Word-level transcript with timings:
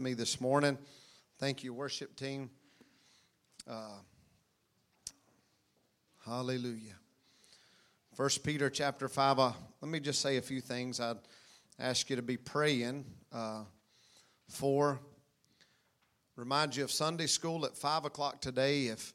me 0.00 0.14
this 0.14 0.40
morning. 0.40 0.78
Thank 1.38 1.64
you, 1.64 1.72
worship 1.72 2.16
team. 2.16 2.50
Uh, 3.68 3.98
hallelujah. 6.24 6.94
First 8.14 8.42
Peter 8.42 8.70
chapter 8.70 9.08
five. 9.08 9.38
Uh, 9.38 9.52
let 9.80 9.90
me 9.90 10.00
just 10.00 10.20
say 10.20 10.36
a 10.36 10.42
few 10.42 10.60
things. 10.60 11.00
I'd 11.00 11.18
ask 11.78 12.10
you 12.10 12.16
to 12.16 12.22
be 12.22 12.36
praying 12.36 13.04
uh, 13.32 13.62
for. 14.48 15.00
Remind 16.36 16.76
you 16.76 16.84
of 16.84 16.90
Sunday 16.92 17.26
school 17.26 17.64
at 17.64 17.76
five 17.76 18.04
o'clock 18.04 18.40
today. 18.40 18.86
If 18.86 19.12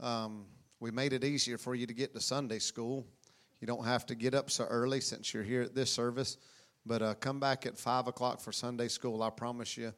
um, 0.00 0.46
we 0.80 0.90
made 0.90 1.12
it 1.12 1.24
easier 1.24 1.58
for 1.58 1.74
you 1.74 1.86
to 1.86 1.94
get 1.94 2.14
to 2.14 2.20
Sunday 2.20 2.58
school, 2.58 3.06
you 3.60 3.66
don't 3.66 3.84
have 3.84 4.06
to 4.06 4.14
get 4.14 4.34
up 4.34 4.50
so 4.50 4.64
early 4.64 5.00
since 5.00 5.34
you're 5.34 5.42
here 5.42 5.62
at 5.62 5.74
this 5.74 5.92
service. 5.92 6.36
But 6.86 7.02
uh, 7.02 7.14
come 7.14 7.40
back 7.40 7.66
at 7.66 7.76
five 7.76 8.06
o'clock 8.06 8.40
for 8.40 8.52
Sunday 8.52 8.88
school. 8.88 9.22
I 9.22 9.30
promise 9.30 9.76
you 9.76 9.92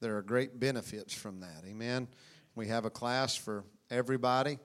there 0.00 0.16
are 0.16 0.22
great 0.22 0.60
benefits 0.60 1.12
from 1.12 1.40
that. 1.40 1.64
Amen. 1.66 2.06
We 2.54 2.68
have 2.68 2.84
a 2.84 2.90
class 2.90 3.34
for 3.34 3.64
everybody, 3.90 4.58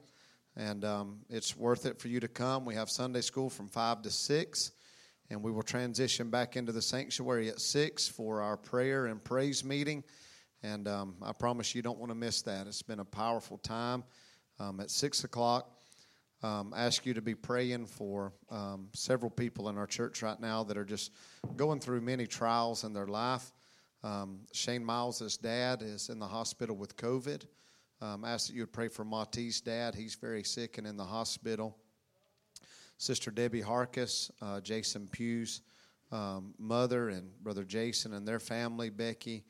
and 0.55 0.85
um, 0.85 1.21
it's 1.27 1.57
worth 1.57 1.87
it 1.87 1.99
for 1.99 2.07
you 2.07 2.19
to 2.19 2.27
come. 2.27 2.65
We 2.65 2.75
have 2.75 2.87
Sunday 2.89 3.21
school 3.21 3.49
from 3.49 3.67
5 3.67 4.03
to 4.03 4.11
6, 4.11 4.71
and 5.31 5.41
we 5.41 5.51
will 5.51 5.63
transition 5.63 6.29
back 6.29 6.55
into 6.55 6.71
the 6.71 6.83
sanctuary 6.83 7.49
at 7.49 7.59
6 7.59 8.07
for 8.09 8.41
our 8.41 8.57
prayer 8.57 9.07
and 9.07 9.23
praise 9.23 9.63
meeting. 9.63 10.03
And 10.61 10.87
um, 10.87 11.15
I 11.21 11.31
promise 11.33 11.73
you 11.73 11.81
don't 11.81 11.97
want 11.97 12.11
to 12.11 12.15
miss 12.15 12.43
that. 12.43 12.67
It's 12.67 12.83
been 12.83 12.99
a 12.99 13.05
powerful 13.05 13.57
time. 13.57 14.03
Um, 14.59 14.79
at 14.79 14.91
6 14.91 15.23
o'clock, 15.23 15.67
um, 16.43 16.73
ask 16.77 17.07
you 17.07 17.15
to 17.15 17.21
be 17.23 17.33
praying 17.33 17.87
for 17.87 18.33
um, 18.51 18.89
several 18.93 19.31
people 19.31 19.69
in 19.69 19.79
our 19.79 19.87
church 19.87 20.21
right 20.21 20.39
now 20.39 20.63
that 20.65 20.77
are 20.77 20.85
just 20.85 21.11
going 21.55 21.79
through 21.79 22.01
many 22.01 22.27
trials 22.27 22.83
in 22.83 22.93
their 22.93 23.07
life. 23.07 23.51
Um, 24.03 24.39
Shane 24.51 24.83
Miles' 24.83 25.37
dad 25.37 25.81
is 25.81 26.09
in 26.09 26.19
the 26.19 26.27
hospital 26.27 26.75
with 26.75 26.97
COVID. 26.97 27.45
Um, 28.01 28.25
ask 28.25 28.47
that 28.47 28.53
you 28.53 28.63
would 28.63 28.73
pray 28.73 28.89
for 28.89 29.05
Matisse' 29.05 29.61
dad. 29.61 29.95
He's 29.95 30.15
very 30.15 30.43
sick 30.43 30.77
and 30.77 30.85
in 30.85 30.97
the 30.97 31.05
hospital. 31.05 31.77
Sister 32.97 33.31
Debbie 33.31 33.61
Harkis, 33.61 34.29
uh, 34.41 34.59
Jason 34.59 35.07
Pugh's 35.07 35.61
um, 36.11 36.53
mother, 36.59 37.09
and 37.09 37.31
brother 37.41 37.63
Jason 37.63 38.13
and 38.13 38.27
their 38.27 38.39
family, 38.39 38.89
Becky. 38.89 39.45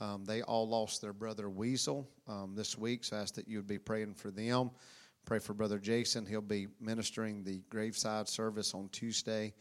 Um, 0.00 0.24
they 0.24 0.42
all 0.42 0.68
lost 0.68 1.02
their 1.02 1.12
brother 1.12 1.50
Weasel 1.50 2.08
um, 2.26 2.54
this 2.54 2.78
week, 2.78 3.04
so 3.04 3.16
I 3.16 3.20
ask 3.20 3.34
that 3.34 3.48
you 3.48 3.58
would 3.58 3.66
be 3.66 3.78
praying 3.78 4.14
for 4.14 4.30
them. 4.30 4.70
Pray 5.26 5.38
for 5.38 5.52
brother 5.52 5.78
Jason. 5.78 6.24
He'll 6.24 6.40
be 6.40 6.68
ministering 6.80 7.44
the 7.44 7.62
graveside 7.68 8.28
service 8.28 8.74
on 8.74 8.88
Tuesday. 8.90 9.52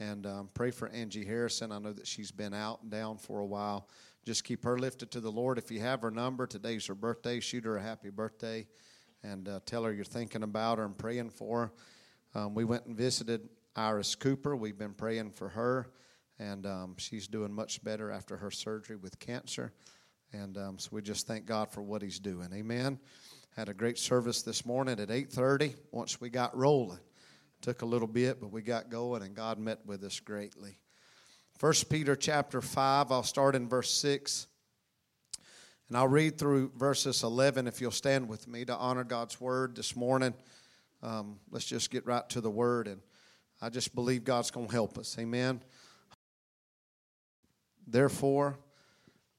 And 0.00 0.26
um, 0.26 0.50
pray 0.54 0.70
for 0.70 0.88
Angie 0.88 1.24
Harrison. 1.24 1.72
I 1.72 1.78
know 1.78 1.92
that 1.92 2.06
she's 2.06 2.30
been 2.30 2.54
out 2.54 2.82
and 2.82 2.90
down 2.90 3.18
for 3.18 3.40
a 3.40 3.46
while. 3.46 3.88
Just 4.24 4.44
keep 4.44 4.64
her 4.64 4.78
lifted 4.78 5.10
to 5.12 5.20
the 5.20 5.32
Lord. 5.32 5.58
If 5.58 5.70
you 5.70 5.80
have 5.80 6.02
her 6.02 6.10
number, 6.10 6.46
today's 6.46 6.86
her 6.86 6.94
birthday. 6.94 7.40
Shoot 7.40 7.64
her 7.64 7.76
a 7.76 7.82
happy 7.82 8.10
birthday 8.10 8.66
and 9.22 9.48
uh, 9.48 9.60
tell 9.66 9.84
her 9.84 9.92
you're 9.92 10.04
thinking 10.04 10.42
about 10.42 10.78
her 10.78 10.84
and 10.84 10.96
praying 10.96 11.30
for 11.30 11.72
her. 12.34 12.40
Um, 12.40 12.54
we 12.54 12.64
went 12.64 12.86
and 12.86 12.96
visited 12.96 13.48
Iris 13.74 14.14
Cooper. 14.14 14.54
We've 14.56 14.78
been 14.78 14.94
praying 14.94 15.32
for 15.32 15.48
her, 15.48 15.88
and 16.38 16.66
um, 16.66 16.94
she's 16.98 17.26
doing 17.26 17.52
much 17.52 17.82
better 17.82 18.10
after 18.10 18.36
her 18.36 18.50
surgery 18.50 18.96
with 18.96 19.18
cancer. 19.18 19.72
And 20.32 20.58
um, 20.58 20.78
so 20.78 20.90
we 20.92 21.02
just 21.02 21.26
thank 21.26 21.46
God 21.46 21.72
for 21.72 21.82
what 21.82 22.02
He's 22.02 22.18
doing. 22.18 22.50
Amen. 22.52 22.98
Had 23.56 23.68
a 23.68 23.74
great 23.74 23.98
service 23.98 24.42
this 24.42 24.66
morning 24.66 25.00
at 25.00 25.08
8:30. 25.08 25.74
Once 25.90 26.20
we 26.20 26.28
got 26.28 26.56
rolling, 26.56 27.00
Took 27.60 27.82
a 27.82 27.86
little 27.86 28.06
bit, 28.06 28.40
but 28.40 28.52
we 28.52 28.62
got 28.62 28.88
going, 28.88 29.22
and 29.22 29.34
God 29.34 29.58
met 29.58 29.80
with 29.84 30.04
us 30.04 30.20
greatly. 30.20 30.78
First 31.58 31.90
Peter 31.90 32.14
chapter 32.14 32.60
5, 32.60 33.10
I'll 33.10 33.24
start 33.24 33.56
in 33.56 33.68
verse 33.68 33.90
6. 33.94 34.46
And 35.88 35.96
I'll 35.96 36.06
read 36.06 36.38
through 36.38 36.70
verses 36.76 37.24
11 37.24 37.66
if 37.66 37.80
you'll 37.80 37.90
stand 37.90 38.28
with 38.28 38.46
me 38.46 38.64
to 38.66 38.76
honor 38.76 39.02
God's 39.02 39.40
word 39.40 39.74
this 39.74 39.96
morning. 39.96 40.34
Um, 41.02 41.40
let's 41.50 41.64
just 41.64 41.90
get 41.90 42.06
right 42.06 42.28
to 42.28 42.40
the 42.40 42.50
word. 42.50 42.86
And 42.86 43.00
I 43.60 43.70
just 43.70 43.94
believe 43.94 44.22
God's 44.22 44.52
going 44.52 44.68
to 44.68 44.72
help 44.72 44.98
us. 44.98 45.16
Amen. 45.18 45.60
Therefore, 47.88 48.58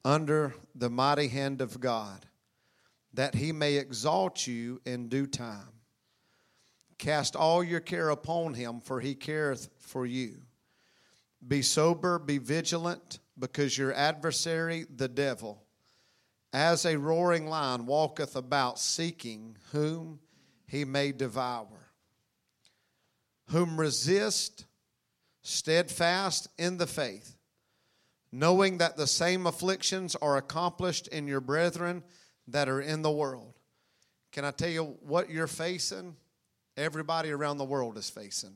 under 0.03 0.55
the 0.75 0.89
mighty 0.89 1.27
hand 1.27 1.61
of 1.61 1.79
God, 1.79 2.25
that 3.13 3.35
he 3.35 3.53
may 3.53 3.75
exalt 3.75 4.45
you 4.45 4.81
in 4.85 5.07
due 5.07 5.27
time 5.27 5.78
Cast 6.99 7.35
all 7.35 7.63
your 7.63 7.79
care 7.79 8.09
upon 8.09 8.53
him, 8.53 8.81
for 8.81 8.99
he 8.99 9.15
careth 9.15 9.69
for 9.79 10.05
you. 10.05 10.41
Be 11.45 11.61
sober, 11.61 12.19
be 12.19 12.37
vigilant, 12.37 13.19
because 13.39 13.77
your 13.77 13.93
adversary, 13.93 14.85
the 14.93 15.07
devil, 15.07 15.63
as 16.51 16.85
a 16.85 16.97
roaring 16.97 17.47
lion, 17.47 17.85
walketh 17.85 18.35
about 18.35 18.79
seeking 18.79 19.55
whom 19.71 20.19
he 20.67 20.83
may 20.83 21.13
devour. 21.13 21.93
Whom 23.47 23.79
resist 23.79 24.65
steadfast 25.41 26.49
in 26.57 26.77
the 26.77 26.85
faith, 26.85 27.37
knowing 28.31 28.79
that 28.79 28.97
the 28.97 29.07
same 29.07 29.47
afflictions 29.47 30.17
are 30.17 30.35
accomplished 30.35 31.07
in 31.07 31.27
your 31.27 31.41
brethren 31.41 32.03
that 32.47 32.67
are 32.67 32.81
in 32.81 33.03
the 33.03 33.11
world. 33.11 33.53
Can 34.33 34.43
I 34.43 34.51
tell 34.51 34.69
you 34.69 34.97
what 35.01 35.29
you're 35.29 35.47
facing? 35.47 36.17
Everybody 36.79 37.31
around 37.31 37.57
the 37.57 37.65
world 37.65 37.97
is 37.97 38.09
facing. 38.09 38.55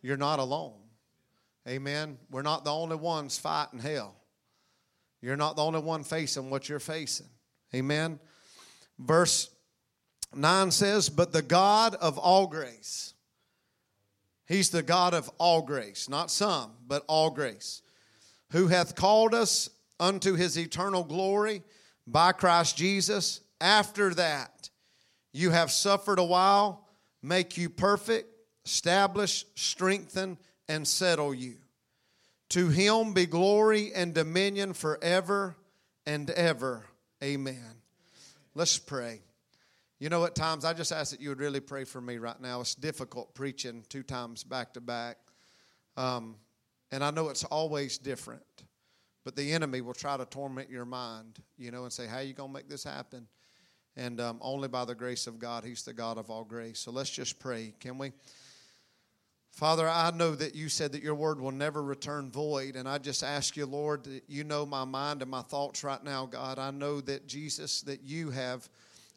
You're 0.00 0.16
not 0.16 0.38
alone. 0.38 0.74
Amen. 1.68 2.18
We're 2.30 2.42
not 2.42 2.64
the 2.64 2.72
only 2.72 2.96
ones 2.96 3.38
fighting 3.38 3.78
hell. 3.78 4.16
You're 5.20 5.36
not 5.36 5.54
the 5.54 5.62
only 5.62 5.80
one 5.80 6.02
facing 6.02 6.50
what 6.50 6.68
you're 6.68 6.80
facing. 6.80 7.28
Amen. 7.74 8.18
Verse 8.98 9.48
9 10.34 10.70
says, 10.72 11.08
But 11.08 11.32
the 11.32 11.42
God 11.42 11.94
of 11.94 12.18
all 12.18 12.46
grace, 12.48 13.14
He's 14.46 14.70
the 14.70 14.82
God 14.82 15.14
of 15.14 15.30
all 15.38 15.62
grace, 15.62 16.08
not 16.08 16.30
some, 16.30 16.72
but 16.86 17.04
all 17.06 17.30
grace, 17.30 17.82
who 18.50 18.66
hath 18.66 18.96
called 18.96 19.34
us 19.34 19.70
unto 20.00 20.34
His 20.34 20.58
eternal 20.58 21.04
glory 21.04 21.62
by 22.06 22.32
Christ 22.32 22.76
Jesus. 22.76 23.40
After 23.60 24.12
that, 24.14 24.70
you 25.32 25.50
have 25.50 25.70
suffered 25.70 26.18
a 26.18 26.24
while 26.24 26.81
make 27.22 27.56
you 27.56 27.70
perfect, 27.70 28.28
establish, 28.64 29.44
strengthen, 29.54 30.38
and 30.68 30.86
settle 30.86 31.34
you. 31.34 31.56
To 32.50 32.68
him 32.68 33.14
be 33.14 33.26
glory 33.26 33.92
and 33.94 34.12
dominion 34.12 34.74
forever 34.74 35.56
and 36.04 36.28
ever. 36.30 36.84
Amen. 37.22 37.76
Let's 38.54 38.78
pray. 38.78 39.20
You 39.98 40.08
know, 40.08 40.24
at 40.24 40.34
times 40.34 40.64
I 40.64 40.74
just 40.74 40.92
ask 40.92 41.12
that 41.12 41.20
you 41.20 41.28
would 41.28 41.38
really 41.38 41.60
pray 41.60 41.84
for 41.84 42.00
me 42.00 42.18
right 42.18 42.40
now. 42.40 42.60
It's 42.60 42.74
difficult 42.74 43.34
preaching 43.34 43.84
two 43.88 44.02
times 44.02 44.44
back 44.44 44.74
to 44.74 44.80
back. 44.80 45.16
Um, 45.96 46.36
and 46.90 47.02
I 47.02 47.10
know 47.10 47.28
it's 47.28 47.44
always 47.44 47.98
different. 47.98 48.42
But 49.24 49.36
the 49.36 49.52
enemy 49.52 49.80
will 49.80 49.94
try 49.94 50.16
to 50.16 50.24
torment 50.24 50.68
your 50.68 50.84
mind, 50.84 51.38
you 51.56 51.70
know, 51.70 51.84
and 51.84 51.92
say, 51.92 52.06
How 52.06 52.16
are 52.16 52.22
you 52.22 52.34
going 52.34 52.50
to 52.50 52.54
make 52.54 52.68
this 52.68 52.84
happen? 52.84 53.28
And 53.96 54.20
um, 54.20 54.38
only 54.40 54.68
by 54.68 54.84
the 54.84 54.94
grace 54.94 55.26
of 55.26 55.38
God, 55.38 55.64
He's 55.64 55.82
the 55.82 55.92
God 55.92 56.18
of 56.18 56.30
all 56.30 56.44
grace. 56.44 56.80
So 56.80 56.90
let's 56.90 57.10
just 57.10 57.38
pray, 57.38 57.74
can 57.78 57.98
we? 57.98 58.12
Father, 59.52 59.86
I 59.86 60.10
know 60.12 60.34
that 60.34 60.54
you 60.54 60.70
said 60.70 60.92
that 60.92 61.02
your 61.02 61.14
word 61.14 61.38
will 61.38 61.52
never 61.52 61.82
return 61.82 62.30
void. 62.30 62.74
And 62.74 62.88
I 62.88 62.96
just 62.96 63.22
ask 63.22 63.54
you, 63.54 63.66
Lord, 63.66 64.04
that 64.04 64.22
you 64.26 64.44
know 64.44 64.64
my 64.64 64.84
mind 64.84 65.20
and 65.20 65.30
my 65.30 65.42
thoughts 65.42 65.84
right 65.84 66.02
now, 66.02 66.24
God. 66.24 66.58
I 66.58 66.70
know 66.70 67.02
that 67.02 67.28
Jesus, 67.28 67.82
that 67.82 68.02
you 68.02 68.30
have 68.30 68.68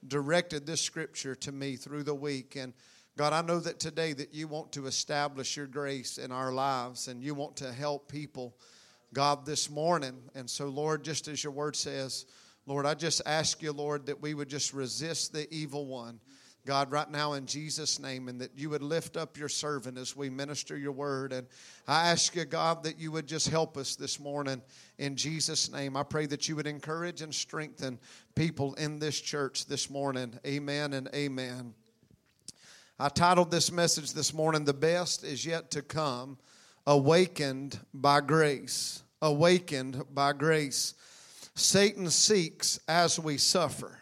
directed 0.06 0.66
this 0.66 0.82
scripture 0.82 1.36
to 1.36 1.54
me 1.54 1.78
through 1.78 2.04
the 2.04 2.14
week. 2.14 2.58
And 2.58 2.74
God, 3.18 3.32
I 3.32 3.42
know 3.42 3.60
that 3.60 3.80
today 3.80 4.12
that 4.12 4.34
you 4.34 4.50
want 4.50 4.74
to 4.74 4.88
establish 4.88 5.56
your 5.56 5.68
grace 5.68 6.18
in 6.18 6.34
our 6.34 6.52
lives 6.52 7.08
and 7.08 7.24
you 7.24 7.34
want 7.34 7.56
to 7.58 7.72
help 7.72 8.12
people, 8.12 8.58
God, 9.14 9.46
this 9.46 9.70
morning. 9.70 10.18
And 10.36 10.50
so, 10.50 10.68
Lord, 10.68 11.06
just 11.06 11.30
as 11.30 11.46
your 11.46 11.54
word 11.54 11.78
says, 11.78 12.26
Lord, 12.66 12.86
I 12.86 12.96
just 12.96 13.22
ask 13.26 13.62
you, 13.62 13.72
Lord, 13.72 14.08
that 14.08 14.22
we 14.22 14.34
would 14.34 14.50
just 14.50 14.74
resist 14.74 15.34
the 15.34 15.48
evil 15.54 15.86
one. 15.86 16.20
God, 16.66 16.92
right 16.92 17.10
now 17.10 17.34
in 17.34 17.46
Jesus' 17.46 18.00
name, 18.00 18.28
and 18.28 18.42
that 18.42 18.50
you 18.58 18.72
would 18.72 18.82
lift 18.82 19.18
up 19.18 19.38
your 19.38 19.50
servant 19.50 20.00
as 20.00 20.16
we 20.16 20.32
minister 20.32 20.76
your 20.76 20.94
word. 20.94 21.32
And 21.32 21.46
I 21.88 22.10
ask 22.10 22.36
you, 22.36 22.44
God, 22.44 22.84
that 22.86 22.98
you 22.98 23.12
would 23.12 23.28
just 23.28 23.50
help 23.50 23.78
us 23.78 23.96
this 23.96 24.20
morning 24.20 24.64
in 24.98 25.16
Jesus' 25.16 25.72
name. 25.72 25.96
I 25.96 26.02
pray 26.02 26.26
that 26.26 26.50
you 26.50 26.56
would 26.56 26.66
encourage 26.66 27.22
and 27.22 27.34
strengthen 27.34 28.00
people 28.34 28.74
in 28.76 28.98
this 28.98 29.22
church 29.22 29.68
this 29.68 29.92
morning. 29.92 30.40
Amen 30.46 30.94
and 30.94 31.08
amen. 31.14 31.76
I 32.98 33.10
titled 33.10 33.52
this 33.52 33.72
message 33.72 34.14
this 34.14 34.34
morning, 34.34 34.66
The 34.66 34.74
Best 34.74 35.24
is 35.24 35.46
Yet 35.46 35.70
to 35.72 35.84
Come 35.84 36.40
Awakened 36.88 37.78
by 37.94 38.22
Grace. 38.22 39.04
Awakened 39.22 40.04
by 40.16 40.34
Grace. 40.34 40.96
Satan 41.56 42.10
seeks 42.10 42.80
as 42.88 43.20
we 43.20 43.38
suffer. 43.38 44.00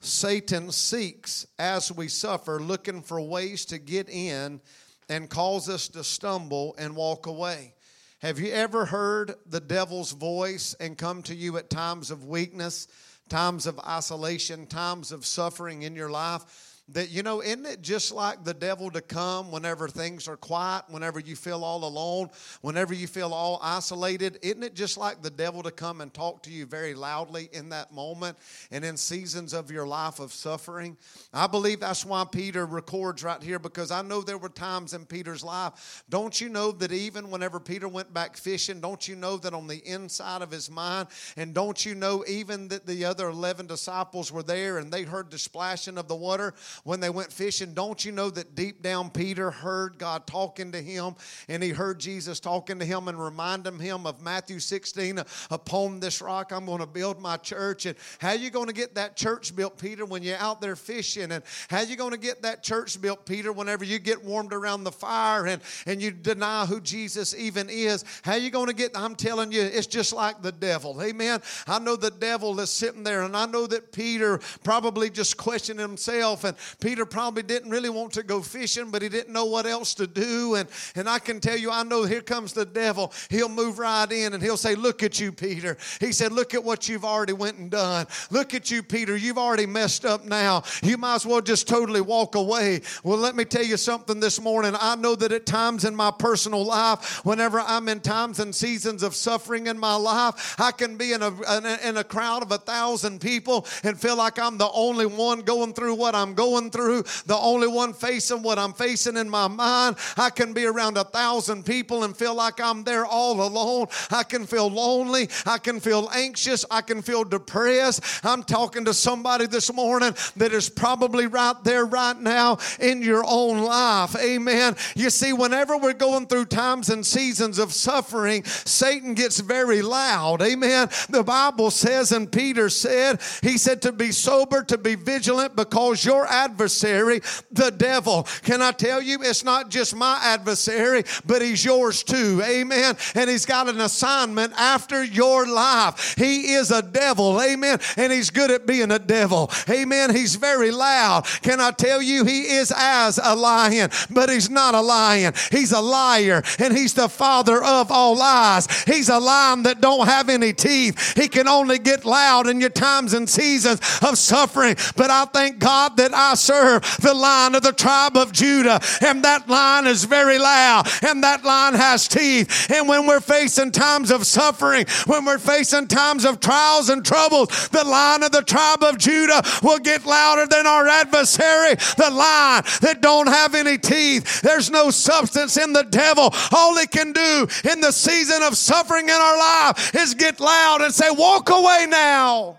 Satan 0.00 0.70
seeks 0.70 1.46
as 1.58 1.90
we 1.90 2.08
suffer, 2.08 2.60
looking 2.60 3.02
for 3.02 3.20
ways 3.20 3.64
to 3.66 3.78
get 3.78 4.08
in 4.08 4.60
and 5.08 5.30
cause 5.30 5.68
us 5.68 5.88
to 5.88 6.04
stumble 6.04 6.74
and 6.78 6.94
walk 6.94 7.26
away. 7.26 7.74
Have 8.20 8.38
you 8.38 8.52
ever 8.52 8.84
heard 8.84 9.34
the 9.46 9.60
devil's 9.60 10.12
voice 10.12 10.74
and 10.80 10.98
come 10.98 11.22
to 11.24 11.34
you 11.34 11.56
at 11.56 11.70
times 11.70 12.10
of 12.10 12.26
weakness, 12.26 12.88
times 13.28 13.66
of 13.66 13.78
isolation, 13.80 14.66
times 14.66 15.12
of 15.12 15.24
suffering 15.24 15.82
in 15.82 15.94
your 15.94 16.10
life? 16.10 16.75
That 16.90 17.10
you 17.10 17.22
know 17.22 17.42
isn't 17.42 17.66
it 17.66 17.82
just 17.82 18.12
like 18.12 18.44
the 18.44 18.54
devil 18.54 18.90
to 18.90 19.00
come 19.00 19.50
whenever 19.50 19.88
things 19.88 20.28
are 20.28 20.36
quiet 20.36 20.84
whenever 20.88 21.18
you 21.18 21.34
feel 21.34 21.64
all 21.64 21.84
alone 21.84 22.28
whenever 22.60 22.94
you 22.94 23.06
feel 23.06 23.34
all 23.34 23.58
isolated? 23.62 24.38
Isn't 24.42 24.62
it 24.62 24.74
just 24.74 24.96
like 24.96 25.22
the 25.22 25.30
devil 25.30 25.62
to 25.64 25.70
come 25.70 26.00
and 26.00 26.12
talk 26.14 26.42
to 26.44 26.50
you 26.50 26.64
very 26.64 26.94
loudly 26.94 27.48
in 27.52 27.70
that 27.70 27.92
moment 27.92 28.38
and 28.70 28.84
in 28.84 28.96
seasons 28.96 29.52
of 29.52 29.70
your 29.70 29.86
life 29.86 30.20
of 30.20 30.32
suffering? 30.32 30.96
I 31.32 31.46
believe 31.46 31.80
that's 31.80 32.04
why 32.04 32.24
peter 32.30 32.66
records 32.66 33.24
right 33.24 33.42
here 33.42 33.58
because 33.58 33.90
i 33.90 34.02
know 34.02 34.20
there 34.20 34.38
were 34.38 34.48
times 34.48 34.94
in 34.94 35.04
peter's 35.04 35.42
life 35.42 36.04
don't 36.08 36.40
you 36.40 36.48
know 36.48 36.72
that 36.72 36.92
even 36.92 37.30
whenever 37.30 37.58
peter 37.58 37.88
went 37.88 38.12
back 38.12 38.36
fishing 38.36 38.80
don't 38.80 39.08
you 39.08 39.16
know 39.16 39.36
that 39.36 39.54
on 39.54 39.66
the 39.66 39.78
inside 39.86 40.42
of 40.42 40.50
his 40.50 40.70
mind 40.70 41.08
and 41.36 41.54
don't 41.54 41.84
you 41.84 41.94
know 41.94 42.24
even 42.28 42.68
that 42.68 42.86
the 42.86 43.04
other 43.04 43.28
11 43.28 43.66
disciples 43.66 44.30
were 44.30 44.42
there 44.42 44.78
and 44.78 44.92
they 44.92 45.02
heard 45.02 45.30
the 45.30 45.38
splashing 45.38 45.98
of 45.98 46.08
the 46.08 46.14
water 46.14 46.54
when 46.84 47.00
they 47.00 47.10
went 47.10 47.32
fishing. 47.32 47.74
Don't 47.74 48.04
you 48.04 48.12
know 48.12 48.30
that 48.30 48.54
deep 48.54 48.82
down 48.82 49.10
Peter 49.10 49.50
heard 49.50 49.98
God 49.98 50.26
talking 50.26 50.72
to 50.72 50.80
him 50.80 51.14
and 51.48 51.62
he 51.62 51.70
heard 51.70 51.98
Jesus 51.98 52.40
talking 52.40 52.78
to 52.78 52.84
him 52.84 53.08
and 53.08 53.22
reminding 53.22 53.78
him 53.78 54.06
of 54.06 54.22
Matthew 54.22 54.58
16 54.58 55.20
upon 55.50 56.00
this 56.00 56.20
rock 56.20 56.52
I'm 56.52 56.66
going 56.66 56.80
to 56.80 56.86
build 56.86 57.20
my 57.20 57.36
church. 57.36 57.86
And 57.86 57.96
how 58.18 58.32
you 58.32 58.50
going 58.50 58.66
to 58.68 58.72
get 58.72 58.94
that 58.94 59.16
church 59.16 59.54
built, 59.54 59.78
Peter, 59.78 60.04
when 60.04 60.22
you're 60.22 60.38
out 60.38 60.60
there 60.60 60.76
fishing? 60.76 61.32
And 61.32 61.42
how 61.68 61.80
you 61.80 61.96
going 61.96 62.12
to 62.12 62.18
get 62.18 62.42
that 62.42 62.62
church 62.62 63.00
built, 63.00 63.26
Peter, 63.26 63.52
whenever 63.52 63.84
you 63.84 63.98
get 63.98 64.24
warmed 64.24 64.52
around 64.52 64.84
the 64.84 64.92
fire 64.92 65.46
and, 65.46 65.62
and 65.86 66.00
you 66.00 66.10
deny 66.10 66.66
who 66.66 66.80
Jesus 66.80 67.34
even 67.34 67.68
is? 67.70 68.04
How 68.22 68.34
you 68.34 68.50
going 68.50 68.68
to 68.68 68.74
get, 68.74 68.92
I'm 68.94 69.14
telling 69.14 69.52
you, 69.52 69.62
it's 69.62 69.86
just 69.86 70.12
like 70.12 70.42
the 70.42 70.52
devil. 70.52 71.02
Amen. 71.02 71.40
I 71.66 71.78
know 71.78 71.96
the 71.96 72.10
devil 72.10 72.58
is 72.60 72.70
sitting 72.70 73.02
there 73.02 73.22
and 73.22 73.36
I 73.36 73.46
know 73.46 73.66
that 73.66 73.92
Peter 73.92 74.38
probably 74.64 75.10
just 75.10 75.36
questioned 75.36 75.80
himself 75.80 76.44
and 76.44 76.56
Peter 76.80 77.06
probably 77.06 77.42
didn't 77.42 77.70
really 77.70 77.90
want 77.90 78.12
to 78.12 78.22
go 78.22 78.40
fishing, 78.40 78.90
but 78.90 79.02
he 79.02 79.08
didn't 79.08 79.32
know 79.32 79.44
what 79.44 79.66
else 79.66 79.94
to 79.94 80.06
do. 80.06 80.54
And, 80.56 80.68
and 80.94 81.08
I 81.08 81.18
can 81.18 81.40
tell 81.40 81.56
you, 81.56 81.70
I 81.70 81.82
know 81.82 82.04
here 82.04 82.20
comes 82.20 82.52
the 82.52 82.64
devil. 82.64 83.12
He'll 83.30 83.48
move 83.48 83.78
right 83.78 84.10
in 84.10 84.34
and 84.34 84.42
he'll 84.42 84.56
say, 84.56 84.74
Look 84.74 85.02
at 85.02 85.20
you, 85.20 85.32
Peter. 85.32 85.76
He 86.00 86.12
said, 86.12 86.32
Look 86.32 86.54
at 86.54 86.62
what 86.62 86.88
you've 86.88 87.04
already 87.04 87.32
went 87.32 87.58
and 87.58 87.70
done. 87.70 88.06
Look 88.30 88.54
at 88.54 88.70
you, 88.70 88.82
Peter. 88.82 89.16
You've 89.16 89.38
already 89.38 89.66
messed 89.66 90.04
up 90.04 90.24
now. 90.24 90.62
You 90.82 90.96
might 90.96 91.16
as 91.16 91.26
well 91.26 91.40
just 91.40 91.68
totally 91.68 92.00
walk 92.00 92.34
away. 92.34 92.82
Well, 93.04 93.18
let 93.18 93.36
me 93.36 93.44
tell 93.44 93.64
you 93.64 93.76
something 93.76 94.20
this 94.20 94.40
morning. 94.40 94.74
I 94.80 94.96
know 94.96 95.14
that 95.16 95.32
at 95.32 95.46
times 95.46 95.84
in 95.84 95.94
my 95.94 96.10
personal 96.10 96.64
life, 96.64 97.24
whenever 97.24 97.60
I'm 97.60 97.88
in 97.88 98.00
times 98.00 98.40
and 98.40 98.54
seasons 98.54 99.02
of 99.02 99.14
suffering 99.14 99.66
in 99.66 99.78
my 99.78 99.94
life, 99.94 100.54
I 100.58 100.72
can 100.72 100.96
be 100.96 101.12
in 101.12 101.22
a, 101.22 101.88
in 101.88 101.96
a 101.96 102.04
crowd 102.04 102.42
of 102.42 102.52
a 102.52 102.58
thousand 102.58 103.20
people 103.20 103.66
and 103.82 103.98
feel 103.98 104.16
like 104.16 104.38
I'm 104.38 104.58
the 104.58 104.70
only 104.72 105.06
one 105.06 105.40
going 105.40 105.72
through 105.72 105.94
what 105.94 106.14
I'm 106.14 106.34
going 106.34 106.55
through, 106.70 107.04
the 107.26 107.36
only 107.36 107.68
one 107.68 107.92
facing 107.92 108.42
what 108.42 108.58
I'm 108.58 108.72
facing 108.72 109.16
in 109.16 109.28
my 109.28 109.48
mind. 109.48 109.96
I 110.16 110.30
can 110.30 110.52
be 110.52 110.64
around 110.64 110.96
a 110.96 111.04
thousand 111.04 111.64
people 111.64 112.04
and 112.04 112.16
feel 112.16 112.34
like 112.34 112.60
I'm 112.60 112.82
there 112.84 113.06
all 113.06 113.40
alone. 113.42 113.86
I 114.10 114.22
can 114.22 114.46
feel 114.46 114.68
lonely. 114.68 115.28
I 115.44 115.58
can 115.58 115.80
feel 115.80 116.08
anxious. 116.14 116.64
I 116.70 116.80
can 116.80 117.02
feel 117.02 117.24
depressed. 117.24 118.02
I'm 118.24 118.42
talking 118.42 118.84
to 118.86 118.94
somebody 118.94 119.46
this 119.46 119.72
morning 119.72 120.14
that 120.36 120.52
is 120.52 120.68
probably 120.68 121.26
right 121.26 121.56
there 121.64 121.84
right 121.84 122.18
now 122.18 122.58
in 122.80 123.02
your 123.02 123.24
own 123.26 123.58
life. 123.62 124.16
Amen. 124.16 124.76
You 124.94 125.10
see, 125.10 125.32
whenever 125.32 125.76
we're 125.76 125.92
going 125.92 126.26
through 126.26 126.46
times 126.46 126.88
and 126.88 127.04
seasons 127.04 127.58
of 127.58 127.72
suffering, 127.72 128.44
Satan 128.44 129.14
gets 129.14 129.40
very 129.40 129.82
loud. 129.82 130.42
Amen. 130.42 130.88
The 131.08 131.22
Bible 131.22 131.70
says, 131.70 132.12
and 132.12 132.30
Peter 132.30 132.68
said, 132.68 133.20
he 133.42 133.58
said 133.58 133.82
to 133.82 133.92
be 133.92 134.12
sober, 134.12 134.62
to 134.64 134.78
be 134.78 134.94
vigilant, 134.94 135.56
because 135.56 136.04
your 136.04 136.26
adversary 136.26 136.45
adversary, 136.46 137.20
the 137.50 137.70
devil. 137.70 138.22
Can 138.42 138.62
I 138.62 138.70
tell 138.70 139.02
you, 139.02 139.18
it's 139.22 139.44
not 139.44 139.68
just 139.68 139.94
my 139.94 140.18
adversary, 140.22 141.04
but 141.26 141.42
he's 141.42 141.64
yours 141.64 142.02
too. 142.02 142.40
Amen. 142.44 142.96
And 143.14 143.28
he's 143.28 143.46
got 143.46 143.68
an 143.68 143.80
assignment 143.80 144.52
after 144.56 145.02
your 145.02 145.46
life. 145.46 146.14
He 146.16 146.52
is 146.52 146.70
a 146.70 146.82
devil. 146.82 147.42
Amen. 147.42 147.80
And 147.96 148.12
he's 148.12 148.30
good 148.30 148.50
at 148.50 148.66
being 148.66 148.92
a 148.92 148.98
devil. 148.98 149.50
Amen. 149.68 150.14
He's 150.14 150.36
very 150.36 150.70
loud. 150.70 151.26
Can 151.42 151.60
I 151.60 151.72
tell 151.72 152.00
you, 152.00 152.24
he 152.24 152.42
is 152.56 152.72
as 152.76 153.18
a 153.22 153.34
lion, 153.34 153.90
but 154.10 154.30
he's 154.30 154.48
not 154.48 154.74
a 154.74 154.80
lion. 154.80 155.34
He's 155.50 155.72
a 155.72 155.80
liar, 155.80 156.42
and 156.58 156.76
he's 156.76 156.94
the 156.94 157.08
father 157.08 157.62
of 157.62 157.90
all 157.90 158.16
lies. 158.16 158.66
He's 158.84 159.08
a 159.08 159.18
lion 159.18 159.64
that 159.64 159.80
don't 159.80 160.06
have 160.06 160.28
any 160.28 160.52
teeth. 160.52 161.16
He 161.16 161.28
can 161.28 161.48
only 161.48 161.78
get 161.78 162.04
loud 162.04 162.46
in 162.46 162.60
your 162.60 162.70
times 162.70 163.14
and 163.14 163.28
seasons 163.28 163.80
of 164.02 164.16
suffering. 164.16 164.76
But 164.96 165.10
I 165.10 165.24
thank 165.24 165.58
God 165.58 165.96
that 165.96 166.14
I 166.14 166.35
serve 166.36 166.82
the 167.00 167.14
line 167.14 167.54
of 167.54 167.62
the 167.62 167.72
tribe 167.72 168.16
of 168.16 168.32
Judah, 168.32 168.80
and 169.00 169.22
that 169.24 169.48
line 169.48 169.86
is 169.86 170.04
very 170.04 170.38
loud, 170.38 170.88
and 171.02 171.22
that 171.22 171.44
line 171.44 171.74
has 171.74 172.08
teeth. 172.08 172.70
And 172.70 172.88
when 172.88 173.06
we're 173.06 173.20
facing 173.20 173.72
times 173.72 174.10
of 174.10 174.26
suffering, 174.26 174.86
when 175.06 175.24
we're 175.24 175.38
facing 175.38 175.88
times 175.88 176.24
of 176.24 176.40
trials 176.40 176.88
and 176.88 177.04
troubles, 177.04 177.68
the 177.68 177.84
line 177.84 178.22
of 178.22 178.32
the 178.32 178.42
tribe 178.42 178.82
of 178.82 178.98
Judah 178.98 179.42
will 179.62 179.78
get 179.78 180.06
louder 180.06 180.46
than 180.46 180.66
our 180.66 180.86
adversary. 180.86 181.74
The 181.96 182.10
line 182.10 182.62
that 182.80 182.98
don't 183.00 183.28
have 183.28 183.54
any 183.54 183.78
teeth. 183.78 184.40
There's 184.40 184.70
no 184.70 184.90
substance 184.90 185.56
in 185.56 185.72
the 185.72 185.84
devil. 185.84 186.34
All 186.52 186.76
he 186.76 186.86
can 186.86 187.12
do 187.12 187.46
in 187.70 187.80
the 187.80 187.92
season 187.92 188.42
of 188.42 188.56
suffering 188.56 189.06
in 189.06 189.14
our 189.14 189.38
life 189.38 189.94
is 189.94 190.14
get 190.14 190.40
loud 190.40 190.82
and 190.82 190.92
say, 190.92 191.10
Walk 191.10 191.50
away 191.50 191.86
now. 191.88 192.58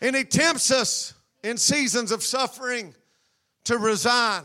And 0.00 0.16
he 0.16 0.24
tempts 0.24 0.70
us 0.70 1.14
in 1.42 1.56
seasons 1.56 2.12
of 2.12 2.22
suffering 2.22 2.94
to 3.64 3.78
resign, 3.78 4.44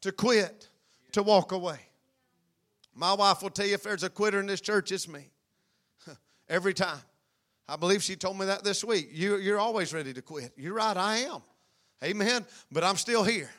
to 0.00 0.12
quit, 0.12 0.68
to 1.12 1.22
walk 1.22 1.52
away. 1.52 1.78
My 2.94 3.12
wife 3.14 3.42
will 3.42 3.50
tell 3.50 3.66
you 3.66 3.74
if 3.74 3.82
there's 3.82 4.04
a 4.04 4.10
quitter 4.10 4.40
in 4.40 4.46
this 4.46 4.60
church, 4.60 4.92
it's 4.92 5.08
me. 5.08 5.28
Every 6.48 6.74
time. 6.74 7.00
I 7.68 7.76
believe 7.76 8.02
she 8.02 8.14
told 8.14 8.38
me 8.38 8.46
that 8.46 8.62
this 8.62 8.84
week. 8.84 9.08
You, 9.12 9.36
you're 9.36 9.58
always 9.58 9.92
ready 9.94 10.12
to 10.12 10.22
quit. 10.22 10.52
You're 10.56 10.74
right, 10.74 10.96
I 10.96 11.18
am. 11.18 11.42
Amen. 12.02 12.44
But 12.70 12.84
I'm 12.84 12.96
still 12.96 13.24
here. 13.24 13.50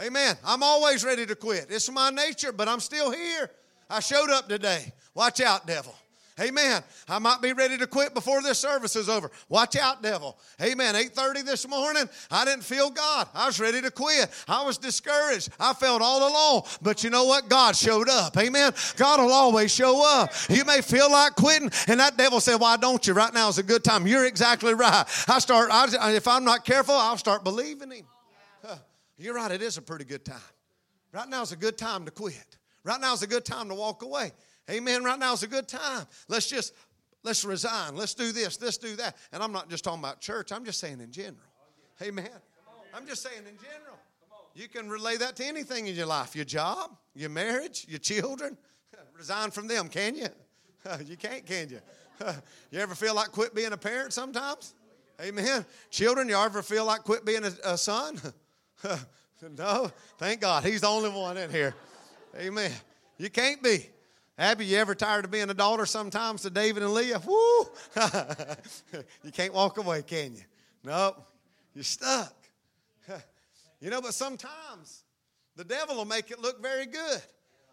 Amen. 0.00 0.36
I'm 0.44 0.62
always 0.62 1.04
ready 1.04 1.26
to 1.26 1.36
quit. 1.36 1.66
It's 1.68 1.90
my 1.90 2.10
nature, 2.10 2.52
but 2.52 2.68
I'm 2.68 2.80
still 2.80 3.10
here. 3.10 3.50
I 3.88 4.00
showed 4.00 4.30
up 4.30 4.48
today. 4.48 4.92
Watch 5.14 5.40
out, 5.40 5.66
devil. 5.66 5.94
Amen. 6.40 6.82
I 7.08 7.18
might 7.18 7.42
be 7.42 7.52
ready 7.52 7.76
to 7.76 7.86
quit 7.86 8.14
before 8.14 8.40
this 8.40 8.58
service 8.58 8.96
is 8.96 9.08
over. 9.08 9.30
Watch 9.48 9.76
out, 9.76 10.02
devil. 10.02 10.38
Amen. 10.62 10.94
8:30 10.94 11.42
this 11.42 11.68
morning, 11.68 12.08
I 12.30 12.44
didn't 12.44 12.64
feel 12.64 12.88
God. 12.88 13.28
I 13.34 13.46
was 13.46 13.60
ready 13.60 13.82
to 13.82 13.90
quit. 13.90 14.30
I 14.48 14.64
was 14.64 14.78
discouraged. 14.78 15.50
I 15.60 15.74
felt 15.74 16.00
all 16.00 16.28
alone. 16.28 16.62
But 16.80 17.04
you 17.04 17.10
know 17.10 17.24
what? 17.24 17.48
God 17.48 17.76
showed 17.76 18.08
up. 18.08 18.36
Amen. 18.38 18.72
God 18.96 19.20
will 19.20 19.32
always 19.32 19.72
show 19.72 20.02
up. 20.04 20.32
You 20.48 20.64
may 20.64 20.80
feel 20.80 21.10
like 21.10 21.34
quitting, 21.34 21.70
and 21.88 22.00
that 22.00 22.16
devil 22.16 22.40
said, 22.40 22.56
"Why 22.56 22.76
don't 22.76 23.06
you? 23.06 23.12
Right 23.12 23.34
now 23.34 23.48
is 23.48 23.58
a 23.58 23.62
good 23.62 23.84
time." 23.84 24.06
You're 24.06 24.24
exactly 24.24 24.72
right. 24.72 25.04
I 25.28 25.38
start. 25.40 25.70
I, 25.70 26.12
if 26.12 26.26
I'm 26.26 26.44
not 26.44 26.64
careful, 26.64 26.94
I'll 26.94 27.18
start 27.18 27.44
believing 27.44 27.90
him. 27.90 28.06
You're 29.18 29.34
right. 29.34 29.50
It 29.50 29.60
is 29.60 29.76
a 29.76 29.82
pretty 29.82 30.06
good 30.06 30.24
time. 30.24 30.40
Right 31.12 31.28
now 31.28 31.42
is 31.42 31.52
a 31.52 31.56
good 31.56 31.76
time 31.76 32.06
to 32.06 32.10
quit. 32.10 32.56
Right 32.84 33.00
now 33.00 33.12
is 33.12 33.22
a 33.22 33.26
good 33.26 33.44
time 33.44 33.68
to 33.68 33.74
walk 33.74 34.02
away. 34.02 34.32
Amen. 34.70 35.02
Right 35.02 35.18
now 35.18 35.32
is 35.32 35.42
a 35.42 35.48
good 35.48 35.66
time. 35.66 36.06
Let's 36.28 36.48
just 36.48 36.74
let's 37.24 37.44
resign. 37.44 37.96
Let's 37.96 38.14
do 38.14 38.32
this. 38.32 38.60
Let's 38.60 38.78
do 38.78 38.94
that. 38.96 39.16
And 39.32 39.42
I'm 39.42 39.52
not 39.52 39.68
just 39.68 39.84
talking 39.84 40.00
about 40.00 40.20
church. 40.20 40.52
I'm 40.52 40.64
just 40.64 40.78
saying 40.78 41.00
in 41.00 41.10
general. 41.10 41.36
Amen. 42.02 42.28
I'm 42.94 43.06
just 43.06 43.22
saying 43.22 43.38
in 43.38 43.56
general. 43.56 43.98
You 44.54 44.68
can 44.68 44.88
relay 44.88 45.16
that 45.16 45.36
to 45.36 45.44
anything 45.44 45.86
in 45.86 45.94
your 45.94 46.06
life 46.06 46.34
your 46.34 46.44
job, 46.44 46.96
your 47.14 47.30
marriage, 47.30 47.86
your 47.88 47.98
children. 47.98 48.56
Resign 49.16 49.50
from 49.50 49.66
them, 49.66 49.88
can 49.88 50.14
you? 50.14 50.28
You 51.04 51.16
can't, 51.16 51.44
can 51.44 51.68
you? 51.68 51.80
You 52.70 52.80
ever 52.80 52.94
feel 52.94 53.14
like 53.14 53.32
quit 53.32 53.54
being 53.54 53.72
a 53.72 53.76
parent 53.76 54.12
sometimes? 54.12 54.74
Amen. 55.20 55.64
Children, 55.90 56.28
you 56.28 56.36
ever 56.36 56.62
feel 56.62 56.86
like 56.86 57.02
quit 57.02 57.24
being 57.24 57.44
a, 57.44 57.52
a 57.64 57.76
son? 57.76 58.18
no, 59.58 59.90
thank 60.18 60.40
God. 60.40 60.64
He's 60.64 60.80
the 60.80 60.86
only 60.86 61.10
one 61.10 61.36
in 61.36 61.50
here. 61.50 61.74
Amen. 62.38 62.72
You 63.18 63.28
can't 63.28 63.62
be. 63.62 63.86
Abby, 64.40 64.64
you 64.64 64.78
ever 64.78 64.94
tired 64.94 65.26
of 65.26 65.30
being 65.30 65.50
a 65.50 65.54
daughter 65.54 65.84
sometimes 65.84 66.40
to 66.42 66.50
David 66.50 66.82
and 66.82 66.94
Leah? 66.94 67.20
Woo! 67.26 67.68
you 69.22 69.30
can't 69.30 69.52
walk 69.52 69.76
away, 69.76 70.00
can 70.00 70.34
you? 70.34 70.40
Nope. 70.82 71.22
You're 71.74 71.84
stuck. 71.84 72.34
you 73.82 73.90
know, 73.90 74.00
but 74.00 74.14
sometimes 74.14 75.04
the 75.56 75.64
devil 75.64 75.94
will 75.94 76.06
make 76.06 76.30
it 76.30 76.40
look 76.40 76.62
very 76.62 76.86
good. 76.86 77.20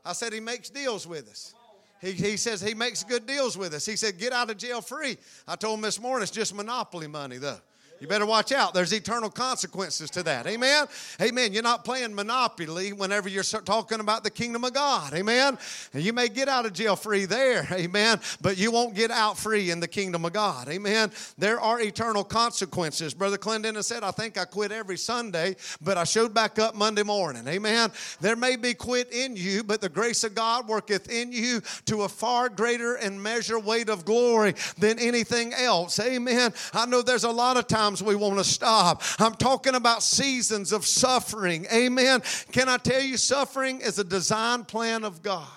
I 0.03 0.11
said 0.11 0.33
he 0.33 0.41
makes 0.41 0.69
deals 0.69 1.07
with 1.07 1.29
us. 1.29 1.55
He, 2.01 2.11
he 2.11 2.35
says 2.35 2.59
he 2.59 2.73
makes 2.73 3.01
good 3.01 3.25
deals 3.25 3.57
with 3.57 3.73
us. 3.73 3.85
He 3.85 3.95
said, 3.95 4.17
get 4.17 4.33
out 4.33 4.49
of 4.49 4.57
jail 4.57 4.81
free. 4.81 5.15
I 5.47 5.55
told 5.55 5.79
him 5.79 5.83
this 5.83 6.01
morning 6.01 6.23
it's 6.23 6.31
just 6.31 6.53
monopoly 6.53 7.07
money, 7.07 7.37
though. 7.37 7.61
You 7.99 8.07
better 8.07 8.25
watch 8.25 8.51
out. 8.51 8.73
There's 8.73 8.93
eternal 8.93 9.29
consequences 9.29 10.09
to 10.11 10.23
that. 10.23 10.45
Amen. 10.45 10.85
Amen. 11.21 11.53
You're 11.53 11.63
not 11.63 11.83
playing 11.83 12.13
Monopoly 12.13 12.93
whenever 12.93 13.27
you're 13.27 13.43
talking 13.43 13.99
about 13.99 14.23
the 14.23 14.29
kingdom 14.29 14.63
of 14.63 14.73
God. 14.73 15.13
Amen. 15.13 15.57
And 15.93 16.03
you 16.03 16.13
may 16.13 16.29
get 16.29 16.47
out 16.47 16.65
of 16.65 16.73
jail 16.73 16.95
free 16.95 17.25
there. 17.25 17.67
Amen. 17.71 18.19
But 18.41 18.57
you 18.57 18.71
won't 18.71 18.95
get 18.95 19.09
out 19.11 19.37
free 19.37 19.71
in 19.71 19.79
the 19.79 19.87
kingdom 19.87 20.25
of 20.25 20.33
God. 20.33 20.69
Amen. 20.69 21.11
There 21.37 21.59
are 21.59 21.81
eternal 21.81 22.23
consequences. 22.23 23.13
Brother 23.13 23.37
Clinton 23.37 23.81
said, 23.81 24.03
I 24.03 24.11
think 24.11 24.37
I 24.37 24.45
quit 24.45 24.71
every 24.71 24.97
Sunday, 24.97 25.55
but 25.81 25.97
I 25.97 26.03
showed 26.03 26.33
back 26.33 26.59
up 26.59 26.75
Monday 26.75 27.03
morning. 27.03 27.47
Amen. 27.47 27.91
There 28.21 28.35
may 28.35 28.55
be 28.55 28.73
quit 28.73 29.11
in 29.11 29.35
you, 29.35 29.63
but 29.63 29.81
the 29.81 29.89
grace 29.89 30.23
of 30.23 30.35
God 30.35 30.67
worketh 30.67 31.09
in 31.09 31.31
you 31.31 31.61
to 31.85 32.03
a 32.03 32.09
far 32.09 32.49
greater 32.49 32.95
and 32.95 33.21
measure 33.21 33.59
weight 33.59 33.89
of 33.89 34.05
glory 34.05 34.53
than 34.77 34.99
anything 34.99 35.53
else. 35.53 35.99
Amen. 35.99 36.53
I 36.73 36.85
know 36.85 37.01
there's 37.01 37.23
a 37.23 37.31
lot 37.31 37.57
of 37.57 37.67
times 37.67 37.86
we 37.95 38.15
want 38.15 38.37
to 38.37 38.43
stop. 38.43 39.01
I'm 39.19 39.35
talking 39.35 39.75
about 39.75 40.03
seasons 40.03 40.71
of 40.71 40.85
suffering. 40.85 41.65
Amen. 41.73 42.21
Can 42.51 42.69
I 42.69 42.77
tell 42.77 43.01
you, 43.01 43.17
suffering 43.17 43.81
is 43.81 43.99
a 43.99 44.03
design 44.03 44.65
plan 44.65 45.03
of 45.03 45.21
God. 45.21 45.47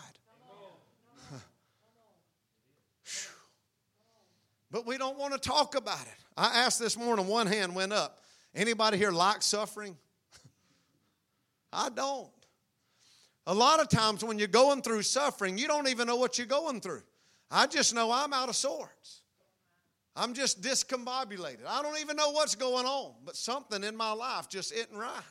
But 4.70 4.87
we 4.87 4.99
don't 4.99 5.18
want 5.18 5.32
to 5.32 5.38
talk 5.38 5.75
about 5.75 6.02
it. 6.02 6.25
I 6.37 6.60
asked 6.60 6.78
this 6.78 6.96
morning, 6.96 7.26
one 7.26 7.46
hand 7.46 7.75
went 7.75 7.92
up. 7.92 8.20
Anybody 8.54 8.99
here 8.99 9.10
like 9.10 9.42
suffering? 9.42 9.96
I 11.72 11.88
don't. 11.88 12.28
A 13.46 13.54
lot 13.54 13.80
of 13.80 13.88
times 13.88 14.22
when 14.22 14.38
you're 14.38 14.49
going 14.49 14.82
through 14.82 15.02
suffering, 15.02 15.58
you 15.58 15.66
don't 15.66 15.88
even 15.88 16.06
know 16.06 16.16
what 16.16 16.38
you're 16.38 16.46
going 16.46 16.80
through. 16.80 17.02
I 17.50 17.66
just 17.66 17.94
know 17.94 18.12
I'm 18.12 18.32
out 18.32 18.49
of 18.49 18.54
sorts. 18.54 19.19
I'm 20.17 20.35
just 20.35 20.61
discombobulated. 20.61 21.67
I 21.67 21.83
don't 21.83 21.99
even 22.00 22.17
know 22.17 22.31
what's 22.31 22.55
going 22.55 22.87
on, 22.87 23.14
but 23.25 23.37
something 23.37 23.85
in 23.85 23.97
my 23.97 24.12
life 24.12 24.49
just 24.49 24.73
isn't 24.73 24.97
right. 24.97 25.23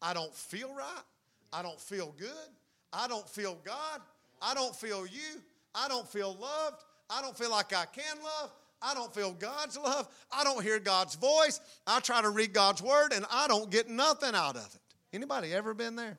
I 0.00 0.12
don't 0.12 0.34
feel 0.34 0.74
right. 0.74 1.04
I 1.52 1.62
don't 1.62 1.80
feel 1.80 2.14
good. 2.18 2.48
I 2.92 3.06
don't 3.06 3.28
feel 3.28 3.58
God. 3.64 4.00
I 4.40 4.54
don't 4.54 4.74
feel 4.74 5.06
you. 5.06 5.40
I 5.74 5.88
don't 5.88 6.08
feel 6.08 6.36
loved. 6.40 6.82
I 7.08 7.22
don't 7.22 7.36
feel 7.36 7.50
like 7.50 7.72
I 7.74 7.84
can 7.84 8.16
love. 8.22 8.50
I 8.82 8.94
don't 8.94 9.14
feel 9.14 9.32
God's 9.32 9.78
love. 9.78 10.08
I 10.32 10.42
don't 10.42 10.62
hear 10.62 10.80
God's 10.80 11.14
voice. 11.14 11.60
I 11.86 12.00
try 12.00 12.20
to 12.20 12.30
read 12.30 12.52
God's 12.52 12.82
word 12.82 13.12
and 13.12 13.24
I 13.30 13.46
don't 13.46 13.70
get 13.70 13.88
nothing 13.88 14.34
out 14.34 14.56
of 14.56 14.66
it. 14.74 14.80
Anybody 15.12 15.54
ever 15.54 15.72
been 15.74 15.94
there? 15.94 16.18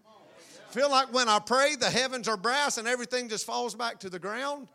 Feel 0.69 0.89
like 0.89 1.13
when 1.13 1.27
I 1.27 1.39
pray, 1.39 1.75
the 1.75 1.89
heavens 1.89 2.27
are 2.27 2.37
brass 2.37 2.77
and 2.77 2.87
everything 2.87 3.27
just 3.29 3.45
falls 3.45 3.75
back 3.75 3.99
to 3.99 4.09
the 4.09 4.17
ground? 4.17 4.67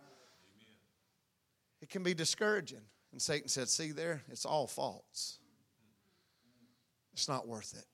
It 1.81 1.89
can 1.89 2.03
be 2.03 2.15
discouraging. 2.15 2.83
And 3.13 3.21
Satan 3.21 3.49
said, 3.49 3.69
See 3.69 3.93
there, 3.93 4.23
it's 4.29 4.45
all 4.45 4.67
false. 4.67 5.39
It's 7.13 7.29
not 7.29 7.49
worth 7.49 7.75
it. 7.77 7.87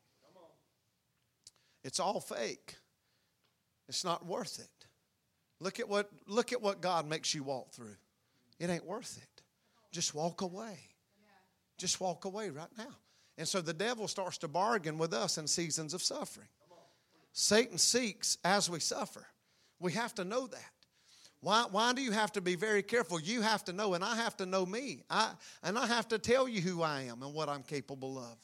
It's 1.82 2.00
all 2.00 2.20
fake. 2.20 2.76
It's 3.88 4.04
not 4.04 4.26
worth 4.26 4.58
it. 4.58 4.86
Look 5.60 5.80
at 5.80 5.88
what 5.88 6.10
look 6.26 6.52
at 6.52 6.60
what 6.60 6.80
God 6.80 7.08
makes 7.08 7.34
you 7.34 7.42
walk 7.42 7.72
through. 7.72 7.96
It 8.58 8.70
ain't 8.70 8.84
worth 8.84 9.18
it. 9.18 9.42
Just 9.92 10.14
walk 10.14 10.40
away. 10.40 10.78
Just 11.78 12.00
walk 12.00 12.24
away 12.24 12.50
right 12.50 12.68
now. 12.76 12.96
And 13.36 13.48
so 13.48 13.60
the 13.60 13.72
devil 13.72 14.08
starts 14.08 14.38
to 14.38 14.48
bargain 14.48 14.98
with 14.98 15.12
us 15.12 15.38
in 15.38 15.46
seasons 15.46 15.94
of 15.94 16.02
suffering. 16.02 16.48
Satan 17.32 17.78
seeks 17.78 18.38
as 18.44 18.70
we 18.70 18.78
suffer. 18.78 19.26
We 19.80 19.92
have 19.92 20.14
to 20.14 20.24
know 20.24 20.46
that. 20.46 20.73
Why, 21.44 21.66
why 21.70 21.92
do 21.92 22.00
you 22.00 22.10
have 22.10 22.32
to 22.32 22.40
be 22.40 22.56
very 22.56 22.82
careful? 22.82 23.20
You 23.20 23.42
have 23.42 23.62
to 23.66 23.74
know, 23.74 23.92
and 23.92 24.02
I 24.02 24.16
have 24.16 24.34
to 24.38 24.46
know 24.46 24.64
me. 24.64 25.02
I, 25.10 25.32
and 25.62 25.78
I 25.78 25.86
have 25.86 26.08
to 26.08 26.18
tell 26.18 26.48
you 26.48 26.62
who 26.62 26.80
I 26.80 27.02
am 27.02 27.22
and 27.22 27.34
what 27.34 27.50
I'm 27.50 27.62
capable 27.62 28.18
of. 28.18 28.38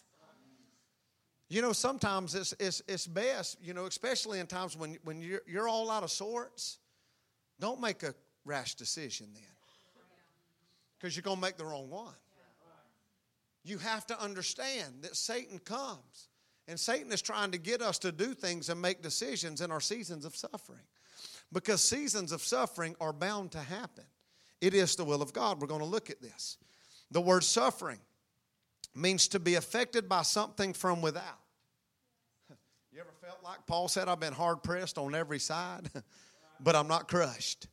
You 1.49 1.63
know, 1.63 1.73
sometimes 1.73 2.35
it's, 2.35 2.53
it's, 2.61 2.83
it's 2.87 3.07
best, 3.07 3.57
you 3.63 3.73
know, 3.73 3.87
especially 3.87 4.39
in 4.39 4.47
times 4.47 4.77
when, 4.77 4.99
when 5.03 5.23
you're, 5.23 5.41
you're 5.47 5.67
all 5.67 5.91
out 5.91 6.03
of 6.03 6.11
sorts, 6.11 6.77
don't 7.59 7.81
make 7.81 8.03
a 8.03 8.15
rash 8.45 8.75
decision 8.75 9.29
then 9.33 9.45
because 10.99 11.17
you're 11.17 11.23
going 11.23 11.39
to 11.39 11.43
make 11.43 11.57
the 11.57 11.65
wrong 11.65 11.89
one. 11.89 12.13
You 13.65 13.79
have 13.79 14.07
to 14.09 14.23
understand 14.23 15.05
that 15.05 15.17
Satan 15.17 15.59
comes, 15.59 16.29
and 16.69 16.79
Satan 16.79 17.11
is 17.13 17.23
trying 17.23 17.53
to 17.53 17.59
get 17.59 17.81
us 17.81 17.99
to 18.01 18.13
do 18.13 18.35
things 18.35 18.69
and 18.69 18.81
make 18.81 19.01
decisions 19.01 19.63
in 19.63 19.73
our 19.73 19.81
seasons 19.81 20.27
of 20.27 20.37
suffering 20.37 20.85
because 21.53 21.83
seasons 21.83 22.33
of 22.33 22.43
suffering 22.43 22.95
are 23.01 23.13
bound 23.13 23.53
to 23.53 23.59
happen. 23.59 24.05
It 24.61 24.75
is 24.75 24.97
the 24.97 25.05
will 25.05 25.23
of 25.23 25.33
God. 25.33 25.61
We're 25.61 25.67
going 25.67 25.81
to 25.81 25.87
look 25.87 26.11
at 26.11 26.21
this. 26.21 26.59
The 27.11 27.21
word 27.21 27.45
suffering 27.45 27.99
means 28.95 29.29
to 29.29 29.39
be 29.39 29.55
affected 29.55 30.09
by 30.09 30.23
something 30.23 30.73
from 30.73 31.03
without. 31.03 31.41
You 32.93 33.01
ever 33.01 33.13
felt 33.21 33.43
like 33.43 33.67
Paul 33.67 33.89
said, 33.89 34.09
I've 34.09 34.21
been 34.21 34.33
hard 34.33 34.63
pressed 34.63 34.99
on 34.99 35.15
every 35.15 35.39
side, 35.39 35.89
but 36.61 36.75
I'm 36.75 36.89
not 36.89 37.09
crushed? 37.09 37.69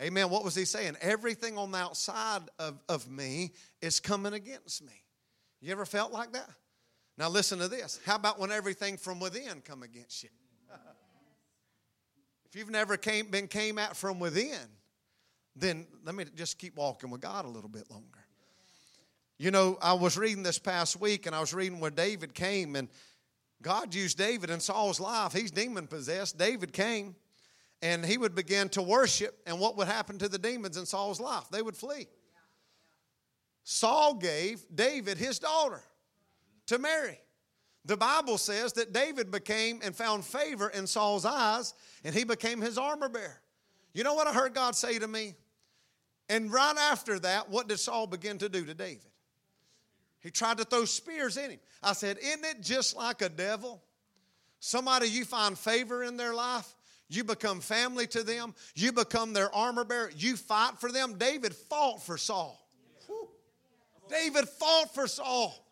Amen. 0.00 0.30
What 0.30 0.44
was 0.44 0.54
he 0.54 0.64
saying? 0.64 0.96
Everything 1.00 1.58
on 1.58 1.72
the 1.72 1.78
outside 1.78 2.42
of, 2.58 2.80
of 2.88 3.10
me 3.10 3.52
is 3.82 4.00
coming 4.00 4.32
against 4.32 4.82
me. 4.82 5.04
You 5.60 5.72
ever 5.72 5.84
felt 5.84 6.12
like 6.12 6.32
that? 6.32 6.48
Now 7.18 7.28
listen 7.28 7.58
to 7.58 7.68
this. 7.68 8.00
How 8.06 8.16
about 8.16 8.38
when 8.38 8.50
everything 8.50 8.96
from 8.96 9.20
within 9.20 9.60
come 9.60 9.82
against 9.82 10.22
you? 10.22 10.30
if 12.50 12.58
you've 12.58 12.70
never 12.70 12.96
came, 12.96 13.30
been 13.30 13.46
came 13.46 13.78
at 13.78 13.96
from 13.96 14.18
within, 14.18 14.58
then 15.54 15.86
let 16.04 16.14
me 16.14 16.24
just 16.34 16.58
keep 16.58 16.76
walking 16.76 17.10
with 17.10 17.20
God 17.20 17.44
a 17.44 17.48
little 17.48 17.70
bit 17.70 17.90
longer. 17.90 18.18
You 19.38 19.50
know, 19.50 19.78
I 19.80 19.92
was 19.92 20.18
reading 20.18 20.42
this 20.42 20.58
past 20.58 21.00
week 21.00 21.26
and 21.26 21.34
I 21.34 21.40
was 21.40 21.54
reading 21.54 21.80
where 21.80 21.90
David 21.90 22.34
came 22.34 22.76
and 22.76 22.88
God 23.62 23.94
used 23.94 24.18
David 24.18 24.50
in 24.50 24.58
Saul's 24.58 24.98
life. 24.98 25.32
He's 25.32 25.50
demon 25.50 25.86
possessed. 25.86 26.38
David 26.38 26.72
came 26.72 27.14
and 27.82 28.04
he 28.04 28.18
would 28.18 28.34
begin 28.34 28.68
to 28.70 28.82
worship, 28.82 29.38
and 29.46 29.58
what 29.58 29.76
would 29.78 29.86
happen 29.86 30.18
to 30.18 30.28
the 30.28 30.38
demons 30.38 30.76
in 30.76 30.84
Saul's 30.84 31.18
life? 31.18 31.44
They 31.50 31.62
would 31.62 31.76
flee. 31.76 32.08
Saul 33.64 34.14
gave 34.14 34.62
David 34.74 35.16
his 35.16 35.38
daughter 35.38 35.82
to 36.66 36.78
marry. 36.78 37.18
The 37.84 37.96
Bible 37.96 38.38
says 38.38 38.74
that 38.74 38.92
David 38.92 39.30
became 39.30 39.80
and 39.82 39.96
found 39.96 40.24
favor 40.24 40.68
in 40.68 40.86
Saul's 40.86 41.24
eyes, 41.24 41.74
and 42.04 42.14
he 42.14 42.24
became 42.24 42.60
his 42.60 42.76
armor 42.76 43.08
bearer. 43.08 43.40
You 43.94 44.04
know 44.04 44.14
what 44.14 44.26
I 44.26 44.32
heard 44.32 44.54
God 44.54 44.76
say 44.76 44.98
to 44.98 45.08
me? 45.08 45.34
And 46.28 46.52
right 46.52 46.76
after 46.76 47.18
that, 47.20 47.48
what 47.48 47.68
did 47.68 47.80
Saul 47.80 48.06
begin 48.06 48.38
to 48.38 48.48
do 48.48 48.64
to 48.64 48.74
David? 48.74 49.00
He 50.20 50.30
tried 50.30 50.58
to 50.58 50.64
throw 50.64 50.84
spears 50.84 51.36
in 51.36 51.50
him. 51.50 51.60
I 51.82 51.94
said, 51.94 52.18
Isn't 52.22 52.44
it 52.44 52.62
just 52.62 52.96
like 52.96 53.22
a 53.22 53.28
devil? 53.28 53.82
Somebody 54.60 55.08
you 55.08 55.24
find 55.24 55.58
favor 55.58 56.04
in 56.04 56.18
their 56.18 56.34
life, 56.34 56.74
you 57.08 57.24
become 57.24 57.60
family 57.60 58.06
to 58.08 58.22
them. 58.22 58.54
You 58.76 58.92
become 58.92 59.32
their 59.32 59.52
armor 59.52 59.84
bearer. 59.84 60.12
You 60.16 60.36
fight 60.36 60.78
for 60.78 60.92
them. 60.92 61.18
David 61.18 61.54
fought 61.54 62.02
for 62.02 62.16
Saul. 62.16 62.56
David 64.08 64.48
fought 64.48 64.94
for 64.94 65.08
Saul. 65.08 65.66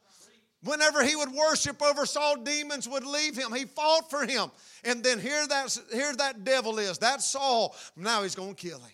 Whenever 0.65 1.05
he 1.05 1.15
would 1.15 1.31
worship 1.31 1.81
over 1.83 2.05
Saul, 2.05 2.37
demons 2.43 2.89
would 2.89 3.07
leave 3.07 3.37
him. 3.37 3.53
He 3.53 3.65
fought 3.65 4.11
for 4.11 4.27
him. 4.27 4.51
And 4.85 5.05
then 5.05 5.21
here 5.21 5.47
that, 5.47 5.79
here 5.93 6.13
that 6.17 6.45
devil 6.45 6.79
is. 6.79 6.99
That 6.99 7.23
Saul. 7.23 7.77
Now 7.97 8.23
he's 8.25 8.35
going 8.35 8.55
to 8.55 8.69
kill 8.69 8.81
him. 8.81 8.91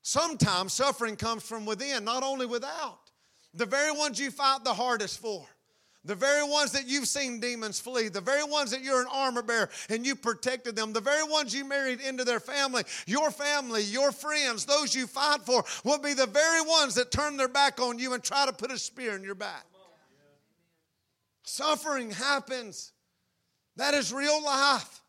Sometimes 0.00 0.72
suffering 0.72 1.16
comes 1.16 1.42
from 1.42 1.66
within, 1.66 2.04
not 2.04 2.22
only 2.22 2.46
without. 2.46 3.00
The 3.52 3.66
very 3.66 3.92
ones 3.92 4.18
you 4.18 4.30
fight 4.30 4.64
the 4.64 4.72
hardest 4.72 5.20
for. 5.20 5.46
The 6.04 6.14
very 6.14 6.48
ones 6.48 6.72
that 6.72 6.86
you've 6.86 7.08
seen 7.08 7.38
demons 7.38 7.78
flee, 7.78 8.08
the 8.08 8.22
very 8.22 8.44
ones 8.44 8.70
that 8.70 8.82
you're 8.82 9.02
an 9.02 9.08
armor 9.12 9.42
bearer 9.42 9.68
and 9.90 10.06
you 10.06 10.14
protected 10.14 10.74
them, 10.74 10.94
the 10.94 11.02
very 11.02 11.24
ones 11.24 11.54
you 11.54 11.66
married 11.66 12.00
into 12.00 12.24
their 12.24 12.40
family, 12.40 12.84
your 13.06 13.30
family, 13.30 13.82
your 13.82 14.12
friends, 14.12 14.64
those 14.64 14.94
you 14.94 15.06
fight 15.06 15.42
for, 15.42 15.62
will 15.84 15.98
be 15.98 16.14
the 16.14 16.26
very 16.26 16.62
ones 16.62 16.94
that 16.94 17.10
turn 17.10 17.36
their 17.36 17.48
back 17.48 17.78
on 17.78 17.98
you 17.98 18.14
and 18.14 18.22
try 18.22 18.46
to 18.46 18.52
put 18.52 18.70
a 18.70 18.78
spear 18.78 19.16
in 19.16 19.22
your 19.22 19.34
back. 19.34 19.66
Suffering 21.48 22.10
happens. 22.10 22.92
That 23.76 23.94
is 23.94 24.12
real 24.12 24.44
life. 24.44 25.00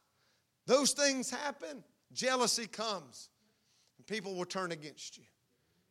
Those 0.67 0.93
things 0.93 1.29
happen. 1.29 1.83
Jealousy 2.13 2.65
comes. 2.65 3.29
And 3.97 4.07
people 4.07 4.35
will 4.35 4.45
turn 4.45 4.71
against 4.71 5.17
you. 5.17 5.25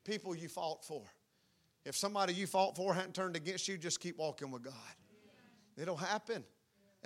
People 0.04 0.34
you 0.34 0.48
fought 0.48 0.86
for. 0.86 1.02
If 1.84 1.96
somebody 1.96 2.32
you 2.32 2.46
fought 2.46 2.76
for 2.76 2.94
hadn't 2.94 3.14
turned 3.14 3.36
against 3.36 3.68
you, 3.68 3.76
just 3.76 4.00
keep 4.00 4.16
walking 4.16 4.50
with 4.50 4.62
God. 4.62 4.72
It'll 5.76 5.96
happen. 5.96 6.44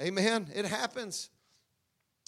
Amen. 0.00 0.46
It 0.54 0.64
happens. 0.64 1.28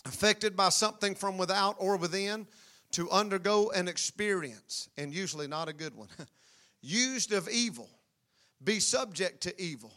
Affected 0.05 0.57
by 0.57 0.71
something 0.71 1.15
from 1.15 1.39
without 1.39 1.77
or 1.79 1.97
within 1.97 2.49
to 2.91 3.09
undergo 3.11 3.71
an 3.71 3.87
experience, 3.87 4.89
and 4.99 5.15
usually 5.15 5.47
not 5.47 5.69
a 5.69 5.73
good 5.73 5.95
one. 5.95 6.09
Used 6.83 7.33
of 7.33 7.49
evil, 7.49 7.89
be 8.63 8.81
subject 8.81 9.43
to 9.43 9.63
evil, 9.63 9.93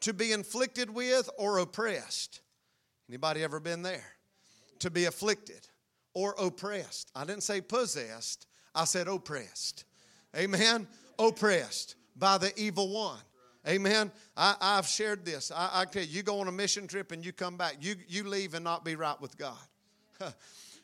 to 0.00 0.12
be 0.12 0.32
inflicted 0.32 0.90
with 0.90 1.28
or 1.38 1.58
oppressed. 1.58 2.40
Anybody 3.08 3.42
ever 3.42 3.60
been 3.60 3.82
there? 3.82 4.04
To 4.80 4.90
be 4.90 5.04
afflicted 5.04 5.68
or 6.14 6.34
oppressed. 6.38 7.10
I 7.14 7.24
didn't 7.24 7.42
say 7.42 7.60
possessed, 7.60 8.46
I 8.74 8.84
said 8.84 9.08
oppressed. 9.08 9.84
Amen 10.36 10.86
oppressed 11.20 11.96
by 12.16 12.38
the 12.38 12.52
evil 12.56 12.92
one. 12.92 13.18
Amen. 13.68 14.10
I, 14.36 14.56
have 14.60 14.86
shared 14.86 15.24
this. 15.24 15.52
I, 15.54 15.82
I 15.82 15.84
tell 15.84 16.02
you, 16.02 16.08
you 16.08 16.22
go 16.22 16.40
on 16.40 16.48
a 16.48 16.52
mission 16.52 16.86
trip 16.86 17.12
and 17.12 17.24
you 17.24 17.32
come 17.32 17.58
back. 17.58 17.76
You, 17.80 17.94
you 18.08 18.24
leave 18.24 18.54
and 18.54 18.64
not 18.64 18.84
be 18.84 18.96
right 18.96 19.20
with 19.20 19.36
God. 19.36 19.58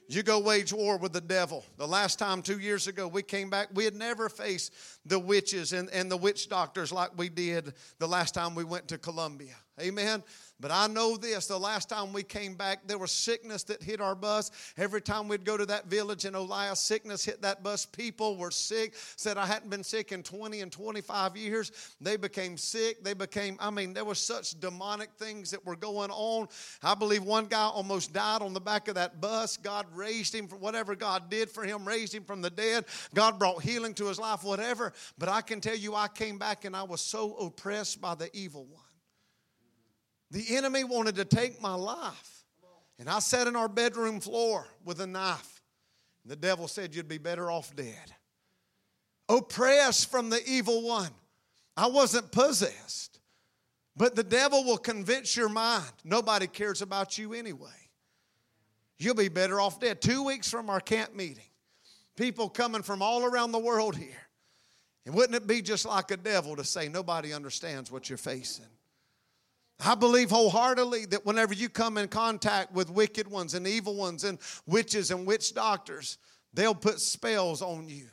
You 0.08 0.22
go 0.22 0.38
wage 0.38 0.72
war 0.72 0.98
with 0.98 1.12
the 1.12 1.20
devil. 1.20 1.64
The 1.78 1.88
last 1.88 2.18
time, 2.18 2.40
two 2.40 2.60
years 2.60 2.86
ago, 2.86 3.08
we 3.08 3.22
came 3.22 3.50
back, 3.50 3.68
we 3.74 3.84
had 3.84 3.94
never 3.94 4.28
faced 4.28 4.72
the 5.04 5.18
witches 5.18 5.72
and, 5.72 5.90
and 5.90 6.08
the 6.08 6.16
witch 6.16 6.48
doctors 6.48 6.92
like 6.92 7.10
we 7.18 7.28
did 7.28 7.74
the 7.98 8.06
last 8.06 8.32
time 8.32 8.54
we 8.54 8.62
went 8.62 8.86
to 8.88 8.98
Colombia. 8.98 9.56
Amen. 9.80 10.22
But 10.58 10.70
I 10.70 10.86
know 10.86 11.18
this 11.18 11.46
the 11.46 11.58
last 11.58 11.90
time 11.90 12.14
we 12.14 12.22
came 12.22 12.54
back, 12.54 12.86
there 12.86 12.96
was 12.96 13.10
sickness 13.12 13.62
that 13.64 13.82
hit 13.82 14.00
our 14.00 14.14
bus. 14.14 14.50
Every 14.78 15.02
time 15.02 15.28
we'd 15.28 15.44
go 15.44 15.58
to 15.58 15.66
that 15.66 15.86
village 15.86 16.24
in 16.24 16.32
Olia, 16.32 16.74
sickness 16.74 17.26
hit 17.26 17.42
that 17.42 17.62
bus. 17.62 17.84
People 17.84 18.38
were 18.38 18.50
sick. 18.50 18.94
Said 19.16 19.36
I 19.36 19.44
hadn't 19.44 19.68
been 19.68 19.84
sick 19.84 20.12
in 20.12 20.22
20 20.22 20.62
and 20.62 20.72
25 20.72 21.36
years. 21.36 21.72
They 22.00 22.16
became 22.16 22.56
sick. 22.56 23.04
They 23.04 23.12
became, 23.12 23.58
I 23.60 23.68
mean, 23.68 23.92
there 23.92 24.06
was 24.06 24.18
such 24.18 24.58
demonic 24.58 25.10
things 25.18 25.50
that 25.50 25.64
were 25.66 25.76
going 25.76 26.10
on. 26.10 26.48
I 26.82 26.94
believe 26.94 27.22
one 27.22 27.44
guy 27.44 27.64
almost 27.64 28.14
died 28.14 28.40
on 28.40 28.54
the 28.54 28.60
back 28.60 28.88
of 28.88 28.94
that 28.94 29.20
bus. 29.20 29.58
God 29.58 29.84
raised 29.94 30.34
him 30.34 30.48
for 30.48 30.56
whatever 30.56 30.94
God 30.94 31.28
did 31.28 31.50
for 31.50 31.64
him, 31.64 31.86
raised 31.86 32.14
him 32.14 32.24
from 32.24 32.40
the 32.40 32.50
dead. 32.50 32.86
God 33.12 33.38
brought 33.38 33.62
healing 33.62 33.92
to 33.94 34.06
his 34.06 34.18
life, 34.18 34.42
whatever. 34.42 34.94
But 35.18 35.28
I 35.28 35.42
can 35.42 35.60
tell 35.60 35.76
you, 35.76 35.94
I 35.94 36.08
came 36.08 36.38
back 36.38 36.64
and 36.64 36.74
I 36.74 36.84
was 36.84 37.02
so 37.02 37.36
oppressed 37.36 38.00
by 38.00 38.14
the 38.14 38.34
evil 38.34 38.64
one. 38.64 38.85
The 40.30 40.56
enemy 40.56 40.84
wanted 40.84 41.16
to 41.16 41.24
take 41.24 41.60
my 41.60 41.74
life. 41.74 42.44
And 42.98 43.08
I 43.08 43.18
sat 43.18 43.46
in 43.46 43.56
our 43.56 43.68
bedroom 43.68 44.20
floor 44.20 44.66
with 44.84 45.00
a 45.00 45.06
knife. 45.06 45.62
And 46.24 46.32
the 46.32 46.36
devil 46.36 46.66
said, 46.66 46.94
You'd 46.94 47.08
be 47.08 47.18
better 47.18 47.50
off 47.50 47.74
dead. 47.76 48.12
Oppressed 49.28 50.10
from 50.10 50.30
the 50.30 50.40
evil 50.46 50.86
one. 50.86 51.10
I 51.76 51.88
wasn't 51.88 52.32
possessed. 52.32 53.20
But 53.96 54.14
the 54.14 54.24
devil 54.24 54.64
will 54.64 54.78
convince 54.78 55.36
your 55.36 55.48
mind 55.48 55.90
nobody 56.04 56.46
cares 56.46 56.82
about 56.82 57.16
you 57.16 57.32
anyway. 57.32 57.70
You'll 58.98 59.14
be 59.14 59.28
better 59.28 59.60
off 59.60 59.80
dead. 59.80 60.00
Two 60.00 60.24
weeks 60.24 60.50
from 60.50 60.70
our 60.70 60.80
camp 60.80 61.14
meeting, 61.14 61.44
people 62.16 62.48
coming 62.48 62.82
from 62.82 63.02
all 63.02 63.24
around 63.24 63.52
the 63.52 63.58
world 63.58 63.96
here. 63.96 64.22
And 65.04 65.14
wouldn't 65.14 65.36
it 65.36 65.46
be 65.46 65.62
just 65.62 65.86
like 65.86 66.10
a 66.10 66.16
devil 66.16 66.56
to 66.56 66.64
say, 66.64 66.88
Nobody 66.88 67.32
understands 67.32 67.90
what 67.90 68.08
you're 68.08 68.16
facing? 68.18 68.66
I 69.78 69.94
believe 69.94 70.30
wholeheartedly 70.30 71.06
that 71.06 71.26
whenever 71.26 71.52
you 71.52 71.68
come 71.68 71.98
in 71.98 72.08
contact 72.08 72.72
with 72.72 72.90
wicked 72.90 73.28
ones 73.28 73.54
and 73.54 73.66
evil 73.66 73.94
ones 73.94 74.24
and 74.24 74.38
witches 74.66 75.10
and 75.10 75.26
witch 75.26 75.54
doctors, 75.54 76.18
they'll 76.54 76.74
put 76.74 77.00
spells 77.00 77.60
on 77.60 77.88
you. 77.88 78.08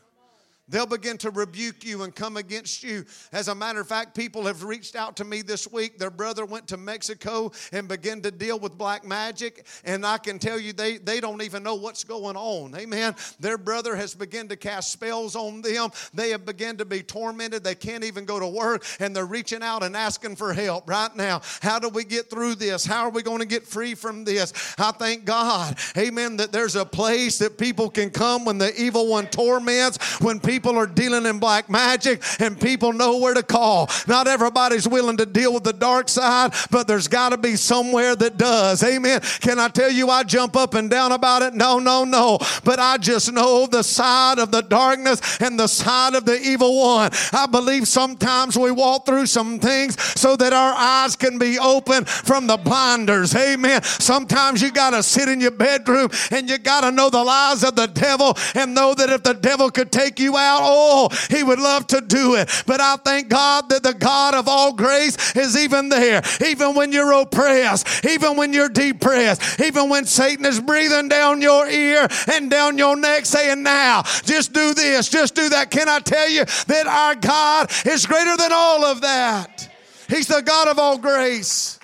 They'll 0.69 0.85
begin 0.85 1.17
to 1.19 1.29
rebuke 1.29 1.83
you 1.83 2.03
and 2.03 2.15
come 2.15 2.37
against 2.37 2.83
you. 2.83 3.03
As 3.33 3.49
a 3.49 3.55
matter 3.55 3.81
of 3.81 3.87
fact, 3.87 4.15
people 4.15 4.45
have 4.45 4.63
reached 4.63 4.95
out 4.95 5.17
to 5.17 5.25
me 5.25 5.41
this 5.41 5.69
week. 5.69 5.99
Their 5.99 6.09
brother 6.09 6.45
went 6.45 6.69
to 6.69 6.77
Mexico 6.77 7.51
and 7.73 7.85
began 7.85 8.21
to 8.21 8.31
deal 8.31 8.57
with 8.57 8.77
black 8.77 9.05
magic. 9.05 9.65
And 9.83 10.05
I 10.05 10.17
can 10.17 10.39
tell 10.39 10.57
you, 10.57 10.71
they, 10.71 10.99
they 10.99 11.19
don't 11.19 11.41
even 11.41 11.63
know 11.63 11.75
what's 11.75 12.05
going 12.05 12.37
on. 12.37 12.73
Amen. 12.77 13.13
Their 13.41 13.57
brother 13.57 13.93
has 13.97 14.15
begun 14.15 14.47
to 14.47 14.55
cast 14.55 14.93
spells 14.93 15.35
on 15.35 15.61
them. 15.61 15.89
They 16.13 16.29
have 16.29 16.45
begun 16.45 16.77
to 16.77 16.85
be 16.85 17.03
tormented. 17.03 17.65
They 17.65 17.75
can't 17.75 18.05
even 18.05 18.23
go 18.23 18.39
to 18.39 18.47
work. 18.47 18.85
And 19.01 19.13
they're 19.13 19.25
reaching 19.25 19.63
out 19.63 19.83
and 19.83 19.97
asking 19.97 20.37
for 20.37 20.53
help 20.53 20.89
right 20.89 21.13
now. 21.13 21.41
How 21.61 21.77
do 21.77 21.89
we 21.89 22.05
get 22.05 22.29
through 22.29 22.55
this? 22.55 22.85
How 22.85 23.03
are 23.03 23.09
we 23.09 23.21
going 23.21 23.39
to 23.39 23.45
get 23.45 23.63
free 23.67 23.95
from 23.95 24.23
this? 24.23 24.53
I 24.79 24.91
thank 24.91 25.25
God, 25.25 25.77
amen, 25.97 26.37
that 26.37 26.53
there's 26.53 26.77
a 26.77 26.85
place 26.85 27.37
that 27.39 27.57
people 27.57 27.89
can 27.89 28.09
come 28.09 28.45
when 28.45 28.57
the 28.57 28.73
evil 28.81 29.09
one 29.09 29.27
torments, 29.27 30.21
when 30.21 30.39
people 30.39 30.52
people 30.53 30.77
are 30.77 30.85
dealing 30.85 31.25
in 31.25 31.39
black 31.39 31.67
magic 31.67 32.21
and 32.39 32.61
people 32.61 32.93
know 32.93 33.17
where 33.17 33.33
to 33.33 33.41
call. 33.41 33.89
Not 34.07 34.27
everybody's 34.27 34.87
willing 34.87 35.17
to 35.17 35.25
deal 35.25 35.51
with 35.51 35.63
the 35.63 35.73
dark 35.73 36.07
side, 36.07 36.53
but 36.69 36.87
there's 36.87 37.07
got 37.07 37.29
to 37.29 37.37
be 37.39 37.55
somewhere 37.55 38.15
that 38.15 38.37
does. 38.37 38.83
Amen. 38.83 39.19
Can 39.41 39.57
I 39.57 39.69
tell 39.69 39.89
you 39.89 40.11
I 40.11 40.21
jump 40.21 40.55
up 40.55 40.75
and 40.75 40.91
down 40.91 41.11
about 41.11 41.41
it? 41.41 41.55
No, 41.55 41.79
no, 41.79 42.03
no. 42.03 42.37
But 42.63 42.77
I 42.77 42.97
just 42.97 43.33
know 43.33 43.65
the 43.65 43.81
side 43.81 44.37
of 44.37 44.51
the 44.51 44.61
darkness 44.61 45.41
and 45.41 45.59
the 45.59 45.65
side 45.65 46.13
of 46.13 46.25
the 46.25 46.39
evil 46.39 46.79
one. 46.79 47.09
I 47.31 47.47
believe 47.47 47.87
sometimes 47.87 48.55
we 48.55 48.69
walk 48.69 49.07
through 49.07 49.25
some 49.25 49.57
things 49.57 49.99
so 50.19 50.35
that 50.35 50.53
our 50.53 50.75
eyes 50.77 51.15
can 51.15 51.39
be 51.39 51.57
open 51.57 52.05
from 52.05 52.45
the 52.45 52.57
blinders. 52.57 53.33
Amen. 53.35 53.81
Sometimes 53.81 54.61
you 54.61 54.71
got 54.71 54.91
to 54.91 55.01
sit 55.01 55.27
in 55.29 55.41
your 55.41 55.49
bedroom 55.49 56.11
and 56.29 56.47
you 56.47 56.59
got 56.59 56.81
to 56.81 56.91
know 56.91 57.09
the 57.09 57.23
lies 57.23 57.63
of 57.63 57.75
the 57.75 57.87
devil 57.87 58.37
and 58.53 58.75
know 58.75 58.93
that 58.93 59.09
if 59.09 59.23
the 59.23 59.33
devil 59.33 59.71
could 59.71 59.91
take 59.91 60.19
you 60.19 60.37
out, 60.37 60.42
out, 60.43 60.59
oh, 60.61 61.09
he 61.29 61.43
would 61.43 61.59
love 61.59 61.87
to 61.87 62.01
do 62.01 62.35
it. 62.35 62.49
But 62.67 62.81
I 62.81 62.97
thank 62.97 63.29
God 63.29 63.69
that 63.69 63.83
the 63.83 63.93
God 63.93 64.35
of 64.35 64.47
all 64.47 64.73
grace 64.73 65.35
is 65.35 65.57
even 65.57 65.89
there. 65.89 66.21
Even 66.45 66.75
when 66.75 66.91
you're 66.91 67.13
oppressed, 67.13 68.05
even 68.05 68.37
when 68.37 68.53
you're 68.53 68.69
depressed, 68.69 69.59
even 69.59 69.89
when 69.89 70.05
Satan 70.05 70.45
is 70.45 70.59
breathing 70.59 71.07
down 71.07 71.41
your 71.41 71.67
ear 71.67 72.07
and 72.31 72.51
down 72.51 72.77
your 72.77 72.95
neck 72.95 73.25
saying, 73.25 73.63
Now, 73.63 74.03
just 74.23 74.53
do 74.53 74.73
this, 74.73 75.09
just 75.09 75.35
do 75.35 75.49
that. 75.49 75.71
Can 75.71 75.89
I 75.89 75.99
tell 75.99 76.29
you 76.29 76.45
that 76.45 76.87
our 76.87 77.15
God 77.15 77.71
is 77.85 78.05
greater 78.05 78.37
than 78.37 78.51
all 78.51 78.85
of 78.85 79.01
that? 79.01 79.69
He's 80.09 80.27
the 80.27 80.41
God 80.41 80.67
of 80.67 80.77
all 80.77 80.97
grace. 80.97 81.79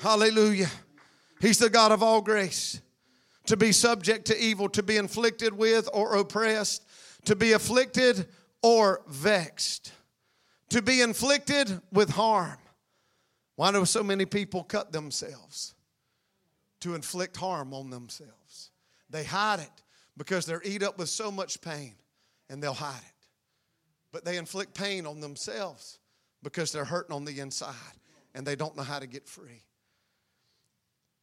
Hallelujah. 0.00 0.70
He's 1.40 1.58
the 1.58 1.70
God 1.70 1.92
of 1.92 2.02
all 2.02 2.20
grace. 2.20 2.80
To 3.46 3.56
be 3.56 3.72
subject 3.72 4.26
to 4.26 4.38
evil, 4.38 4.68
to 4.70 4.82
be 4.82 4.96
inflicted 4.96 5.54
with 5.54 5.88
or 5.92 6.16
oppressed, 6.16 6.84
to 7.28 7.36
be 7.36 7.52
afflicted 7.52 8.26
or 8.62 9.02
vexed, 9.06 9.92
to 10.70 10.80
be 10.80 11.02
inflicted 11.02 11.78
with 11.92 12.08
harm. 12.08 12.56
Why 13.54 13.70
do 13.70 13.84
so 13.84 14.02
many 14.02 14.24
people 14.24 14.64
cut 14.64 14.92
themselves? 14.92 15.74
To 16.80 16.94
inflict 16.94 17.36
harm 17.36 17.74
on 17.74 17.90
themselves. 17.90 18.70
They 19.10 19.24
hide 19.24 19.60
it 19.60 19.82
because 20.16 20.46
they're 20.46 20.62
eat 20.64 20.82
up 20.82 20.96
with 20.96 21.10
so 21.10 21.30
much 21.30 21.60
pain 21.60 21.96
and 22.48 22.62
they'll 22.62 22.72
hide 22.72 22.96
it. 22.96 23.26
But 24.10 24.24
they 24.24 24.38
inflict 24.38 24.72
pain 24.72 25.06
on 25.06 25.20
themselves 25.20 25.98
because 26.42 26.72
they're 26.72 26.86
hurting 26.86 27.14
on 27.14 27.26
the 27.26 27.40
inside 27.40 27.74
and 28.34 28.46
they 28.46 28.56
don't 28.56 28.74
know 28.74 28.82
how 28.82 29.00
to 29.00 29.06
get 29.06 29.28
free. 29.28 29.64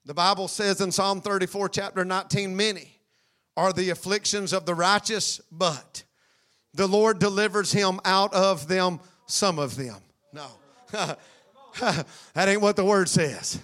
The 0.06 0.14
Bible 0.14 0.50
says 0.50 0.82
in 0.82 0.92
Psalm 0.92 1.20
34, 1.20 1.70
chapter 1.70 2.06
19, 2.06 2.56
many 2.56 2.95
are 3.58 3.74
the 3.74 3.90
afflictions 3.90 4.54
of 4.54 4.66
the 4.66 4.76
righteous, 4.76 5.42
but 5.52 6.04
the 6.74 6.88
Lord 6.88 7.20
delivers 7.20 7.72
him 7.72 8.00
out 8.04 8.34
of 8.34 8.68
them, 8.68 9.00
some 9.28 9.60
of 9.60 9.76
them. 9.76 9.98
No. 10.34 10.48
that 10.92 12.48
ain't 12.50 12.62
what 12.62 12.76
the 12.76 12.86
word 12.86 13.10
says. 13.10 13.60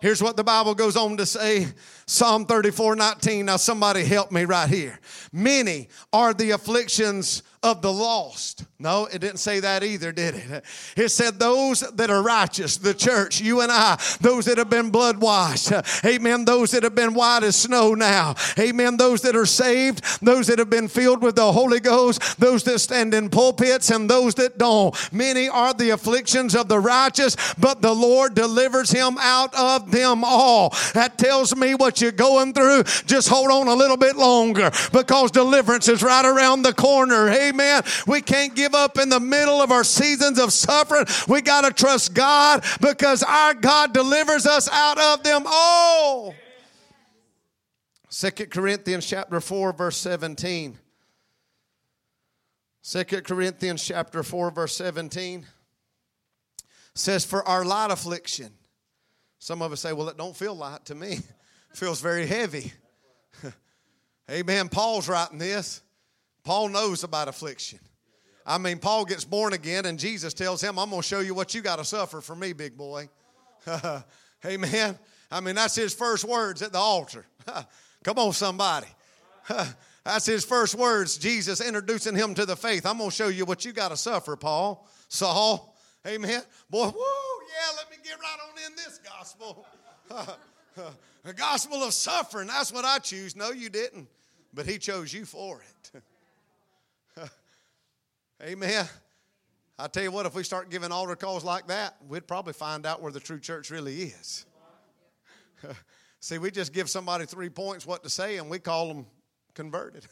Here's 0.00 0.22
what 0.22 0.36
the 0.36 0.44
Bible 0.44 0.74
goes 0.74 0.96
on 0.96 1.16
to 1.16 1.24
say 1.24 1.66
Psalm 2.06 2.44
34 2.44 2.96
19. 2.96 3.46
Now, 3.46 3.56
somebody 3.56 4.04
help 4.04 4.30
me 4.30 4.44
right 4.44 4.68
here. 4.68 5.00
Many 5.32 5.88
are 6.12 6.34
the 6.34 6.50
afflictions 6.50 7.42
of 7.64 7.80
the 7.80 7.92
lost. 7.92 8.64
No, 8.78 9.06
it 9.06 9.20
didn't 9.20 9.38
say 9.38 9.60
that 9.60 9.82
either, 9.82 10.12
did 10.12 10.34
it? 10.34 10.64
It 10.94 11.08
said 11.08 11.38
those 11.38 11.80
that 11.80 12.10
are 12.10 12.22
righteous, 12.22 12.76
the 12.76 12.92
church, 12.92 13.40
you 13.40 13.62
and 13.62 13.72
I, 13.72 13.98
those 14.20 14.44
that 14.44 14.58
have 14.58 14.68
been 14.68 14.90
blood 14.90 15.16
washed. 15.16 15.72
Amen. 16.04 16.44
Those 16.44 16.72
that 16.72 16.82
have 16.82 16.94
been 16.94 17.14
white 17.14 17.42
as 17.42 17.56
snow 17.56 17.94
now. 17.94 18.34
Amen. 18.58 18.98
Those 18.98 19.22
that 19.22 19.34
are 19.34 19.46
saved, 19.46 20.04
those 20.22 20.48
that 20.48 20.58
have 20.58 20.68
been 20.68 20.88
filled 20.88 21.22
with 21.22 21.36
the 21.36 21.52
Holy 21.52 21.80
Ghost, 21.80 22.38
those 22.38 22.62
that 22.64 22.80
stand 22.80 23.14
in 23.14 23.30
pulpits, 23.30 23.90
and 23.90 24.10
those 24.10 24.34
that 24.34 24.58
don't. 24.58 24.94
Many 25.10 25.48
are 25.48 25.72
the 25.72 25.90
afflictions 25.90 26.54
of 26.54 26.68
the 26.68 26.78
righteous, 26.78 27.36
but 27.54 27.80
the 27.80 27.94
Lord 27.94 28.34
delivers 28.34 28.90
him 28.90 29.16
out 29.18 29.54
of 29.54 29.90
them 29.90 30.22
all. 30.24 30.74
That 30.92 31.16
tells 31.16 31.56
me 31.56 31.74
what 31.74 32.02
you're 32.02 32.12
going 32.12 32.52
through. 32.52 32.82
Just 33.06 33.30
hold 33.30 33.50
on 33.50 33.68
a 33.68 33.74
little 33.74 33.96
bit 33.96 34.16
longer 34.16 34.70
because 34.92 35.30
deliverance 35.30 35.88
is 35.88 36.02
right 36.02 36.26
around 36.26 36.60
the 36.60 36.74
corner. 36.74 37.30
Amen. 37.30 37.53
Amen. 37.54 37.82
We 38.06 38.20
can't 38.20 38.54
give 38.54 38.74
up 38.74 38.98
in 38.98 39.08
the 39.08 39.20
middle 39.20 39.62
of 39.62 39.70
our 39.70 39.84
seasons 39.84 40.40
of 40.40 40.52
suffering. 40.52 41.06
We 41.28 41.40
got 41.40 41.62
to 41.62 41.72
trust 41.72 42.12
God 42.12 42.64
because 42.80 43.22
our 43.22 43.54
God 43.54 43.92
delivers 43.92 44.44
us 44.44 44.68
out 44.70 44.98
of 44.98 45.22
them 45.22 45.44
all. 45.46 46.34
Second 48.08 48.50
Corinthians 48.50 49.06
chapter 49.06 49.40
4 49.40 49.72
verse 49.72 49.96
17. 49.98 50.78
2 52.82 53.04
Corinthians 53.22 53.84
chapter 53.84 54.22
4 54.22 54.50
verse 54.50 54.76
17 54.76 55.46
says 56.94 57.24
for 57.24 57.46
our 57.46 57.64
light 57.64 57.90
affliction. 57.90 58.50
Some 59.38 59.62
of 59.62 59.72
us 59.72 59.80
say, 59.80 59.92
well, 59.92 60.08
it 60.08 60.16
don't 60.16 60.36
feel 60.36 60.54
light 60.54 60.84
to 60.86 60.94
me. 60.94 61.12
It 61.12 61.24
feels 61.74 62.00
very 62.00 62.26
heavy. 62.26 62.72
Amen. 64.30 64.68
Paul's 64.68 65.08
writing 65.08 65.38
this. 65.38 65.82
Paul 66.44 66.68
knows 66.68 67.04
about 67.04 67.28
affliction. 67.28 67.80
I 68.46 68.58
mean, 68.58 68.78
Paul 68.78 69.06
gets 69.06 69.24
born 69.24 69.54
again, 69.54 69.86
and 69.86 69.98
Jesus 69.98 70.34
tells 70.34 70.62
him, 70.62 70.78
I'm 70.78 70.90
going 70.90 71.00
to 71.00 71.08
show 71.08 71.20
you 71.20 71.34
what 71.34 71.54
you 71.54 71.62
got 71.62 71.76
to 71.76 71.84
suffer 71.84 72.20
for 72.20 72.36
me, 72.36 72.52
big 72.52 72.76
boy. 72.76 73.08
Amen. 74.46 74.98
I 75.30 75.40
mean, 75.40 75.54
that's 75.54 75.74
his 75.74 75.94
first 75.94 76.24
words 76.24 76.60
at 76.60 76.70
the 76.70 76.78
altar. 76.78 77.24
Come 78.04 78.18
on, 78.18 78.34
somebody. 78.34 78.86
that's 80.04 80.26
his 80.26 80.44
first 80.44 80.74
words, 80.74 81.16
Jesus 81.16 81.62
introducing 81.62 82.14
him 82.14 82.34
to 82.34 82.44
the 82.44 82.56
faith. 82.56 82.84
I'm 82.84 82.98
going 82.98 83.08
to 83.08 83.16
show 83.16 83.28
you 83.28 83.46
what 83.46 83.64
you 83.64 83.72
got 83.72 83.88
to 83.88 83.96
suffer, 83.96 84.36
Paul. 84.36 84.86
Saul. 85.08 85.74
Amen. 86.06 86.42
Boy, 86.68 86.88
whoo, 86.88 86.92
yeah, 87.48 87.76
let 87.78 87.90
me 87.90 87.96
get 88.04 88.18
right 88.20 88.36
on 88.46 88.70
in 88.70 88.76
this 88.76 89.00
gospel. 89.02 89.66
the 91.24 91.32
gospel 91.32 91.82
of 91.82 91.94
suffering, 91.94 92.48
that's 92.48 92.70
what 92.70 92.84
I 92.84 92.98
choose. 92.98 93.34
No, 93.34 93.52
you 93.52 93.70
didn't, 93.70 94.06
but 94.52 94.66
He 94.66 94.76
chose 94.76 95.14
you 95.14 95.24
for 95.24 95.62
it. 95.62 96.02
Amen. 98.42 98.88
I 99.78 99.88
tell 99.88 100.02
you 100.02 100.10
what, 100.12 100.26
if 100.26 100.34
we 100.34 100.44
start 100.44 100.70
giving 100.70 100.92
altar 100.92 101.16
calls 101.16 101.42
like 101.44 101.66
that, 101.66 101.96
we'd 102.08 102.26
probably 102.26 102.52
find 102.52 102.86
out 102.86 103.02
where 103.02 103.10
the 103.10 103.20
true 103.20 103.40
church 103.40 103.70
really 103.70 104.02
is. 104.02 104.46
See, 106.20 106.38
we 106.38 106.50
just 106.50 106.72
give 106.72 106.88
somebody 106.88 107.26
three 107.26 107.48
points 107.48 107.86
what 107.86 108.02
to 108.04 108.10
say 108.10 108.38
and 108.38 108.48
we 108.48 108.58
call 108.58 108.88
them 108.88 109.06
converted. 109.54 110.06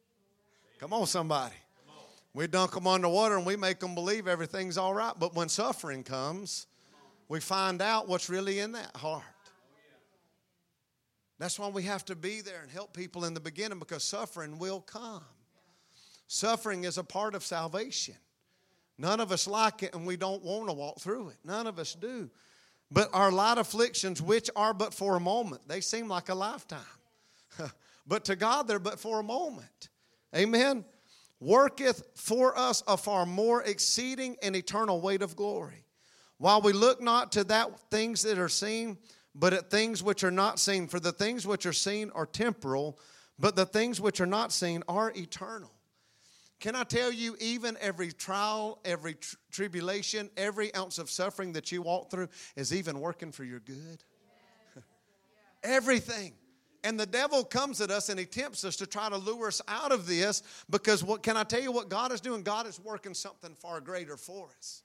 Come 0.78 0.92
on, 0.92 1.06
somebody. 1.06 1.54
We 2.34 2.46
dunk 2.46 2.72
them 2.72 2.86
underwater 2.86 3.36
and 3.36 3.46
we 3.46 3.56
make 3.56 3.78
them 3.78 3.94
believe 3.94 4.26
everything's 4.26 4.78
all 4.78 4.94
right. 4.94 5.12
But 5.18 5.34
when 5.34 5.48
suffering 5.48 6.02
comes, 6.02 6.66
we 7.28 7.40
find 7.40 7.82
out 7.82 8.08
what's 8.08 8.28
really 8.28 8.58
in 8.58 8.72
that 8.72 8.96
heart. 8.96 9.22
That's 11.38 11.58
why 11.58 11.68
we 11.68 11.82
have 11.84 12.04
to 12.06 12.14
be 12.14 12.40
there 12.40 12.60
and 12.62 12.70
help 12.70 12.94
people 12.94 13.24
in 13.24 13.34
the 13.34 13.40
beginning 13.40 13.78
because 13.78 14.04
suffering 14.04 14.58
will 14.58 14.80
come. 14.80 15.24
Suffering 16.32 16.84
is 16.84 16.96
a 16.96 17.04
part 17.04 17.34
of 17.34 17.44
salvation. 17.44 18.14
None 18.96 19.20
of 19.20 19.32
us 19.32 19.46
like 19.46 19.82
it 19.82 19.94
and 19.94 20.06
we 20.06 20.16
don't 20.16 20.42
want 20.42 20.66
to 20.66 20.72
walk 20.72 20.98
through 20.98 21.28
it. 21.28 21.36
None 21.44 21.66
of 21.66 21.78
us 21.78 21.94
do. 21.94 22.30
But 22.90 23.10
our 23.12 23.30
light 23.30 23.58
afflictions, 23.58 24.22
which 24.22 24.48
are 24.56 24.72
but 24.72 24.94
for 24.94 25.16
a 25.16 25.20
moment, 25.20 25.68
they 25.68 25.82
seem 25.82 26.08
like 26.08 26.30
a 26.30 26.34
lifetime. 26.34 26.80
but 28.06 28.24
to 28.24 28.34
God, 28.34 28.66
they're 28.66 28.78
but 28.78 28.98
for 28.98 29.20
a 29.20 29.22
moment. 29.22 29.90
Amen. 30.34 30.86
Worketh 31.38 32.02
for 32.14 32.58
us 32.58 32.82
a 32.88 32.96
far 32.96 33.26
more 33.26 33.62
exceeding 33.64 34.38
and 34.42 34.56
eternal 34.56 35.02
weight 35.02 35.20
of 35.20 35.36
glory. 35.36 35.84
While 36.38 36.62
we 36.62 36.72
look 36.72 37.02
not 37.02 37.32
to 37.32 37.44
that 37.44 37.78
things 37.90 38.22
that 38.22 38.38
are 38.38 38.48
seen, 38.48 38.96
but 39.34 39.52
at 39.52 39.70
things 39.70 40.02
which 40.02 40.24
are 40.24 40.30
not 40.30 40.58
seen. 40.58 40.88
For 40.88 40.98
the 40.98 41.12
things 41.12 41.46
which 41.46 41.66
are 41.66 41.74
seen 41.74 42.10
are 42.14 42.24
temporal, 42.24 42.98
but 43.38 43.54
the 43.54 43.66
things 43.66 44.00
which 44.00 44.18
are 44.18 44.26
not 44.26 44.50
seen 44.50 44.82
are 44.88 45.12
eternal. 45.14 45.71
Can 46.62 46.76
I 46.76 46.84
tell 46.84 47.10
you, 47.10 47.36
even 47.40 47.76
every 47.80 48.12
trial, 48.12 48.78
every 48.84 49.14
tr- 49.14 49.34
tribulation, 49.50 50.30
every 50.36 50.72
ounce 50.76 50.98
of 50.98 51.10
suffering 51.10 51.54
that 51.54 51.72
you 51.72 51.82
walk 51.82 52.08
through 52.08 52.28
is 52.54 52.72
even 52.72 53.00
working 53.00 53.32
for 53.32 53.42
your 53.42 53.58
good? 53.58 54.04
Everything. 55.64 56.34
And 56.84 57.00
the 57.00 57.06
devil 57.06 57.42
comes 57.42 57.80
at 57.80 57.90
us 57.90 58.10
and 58.10 58.18
he 58.18 58.26
tempts 58.26 58.64
us 58.64 58.76
to 58.76 58.86
try 58.86 59.08
to 59.08 59.16
lure 59.16 59.48
us 59.48 59.60
out 59.66 59.90
of 59.90 60.06
this 60.06 60.44
because 60.70 61.02
what 61.02 61.24
can 61.24 61.36
I 61.36 61.42
tell 61.42 61.60
you 61.60 61.72
what 61.72 61.88
God 61.88 62.12
is 62.12 62.20
doing? 62.20 62.44
God 62.44 62.68
is 62.68 62.78
working 62.78 63.12
something 63.14 63.56
far 63.56 63.80
greater 63.80 64.16
for 64.16 64.48
us. 64.56 64.84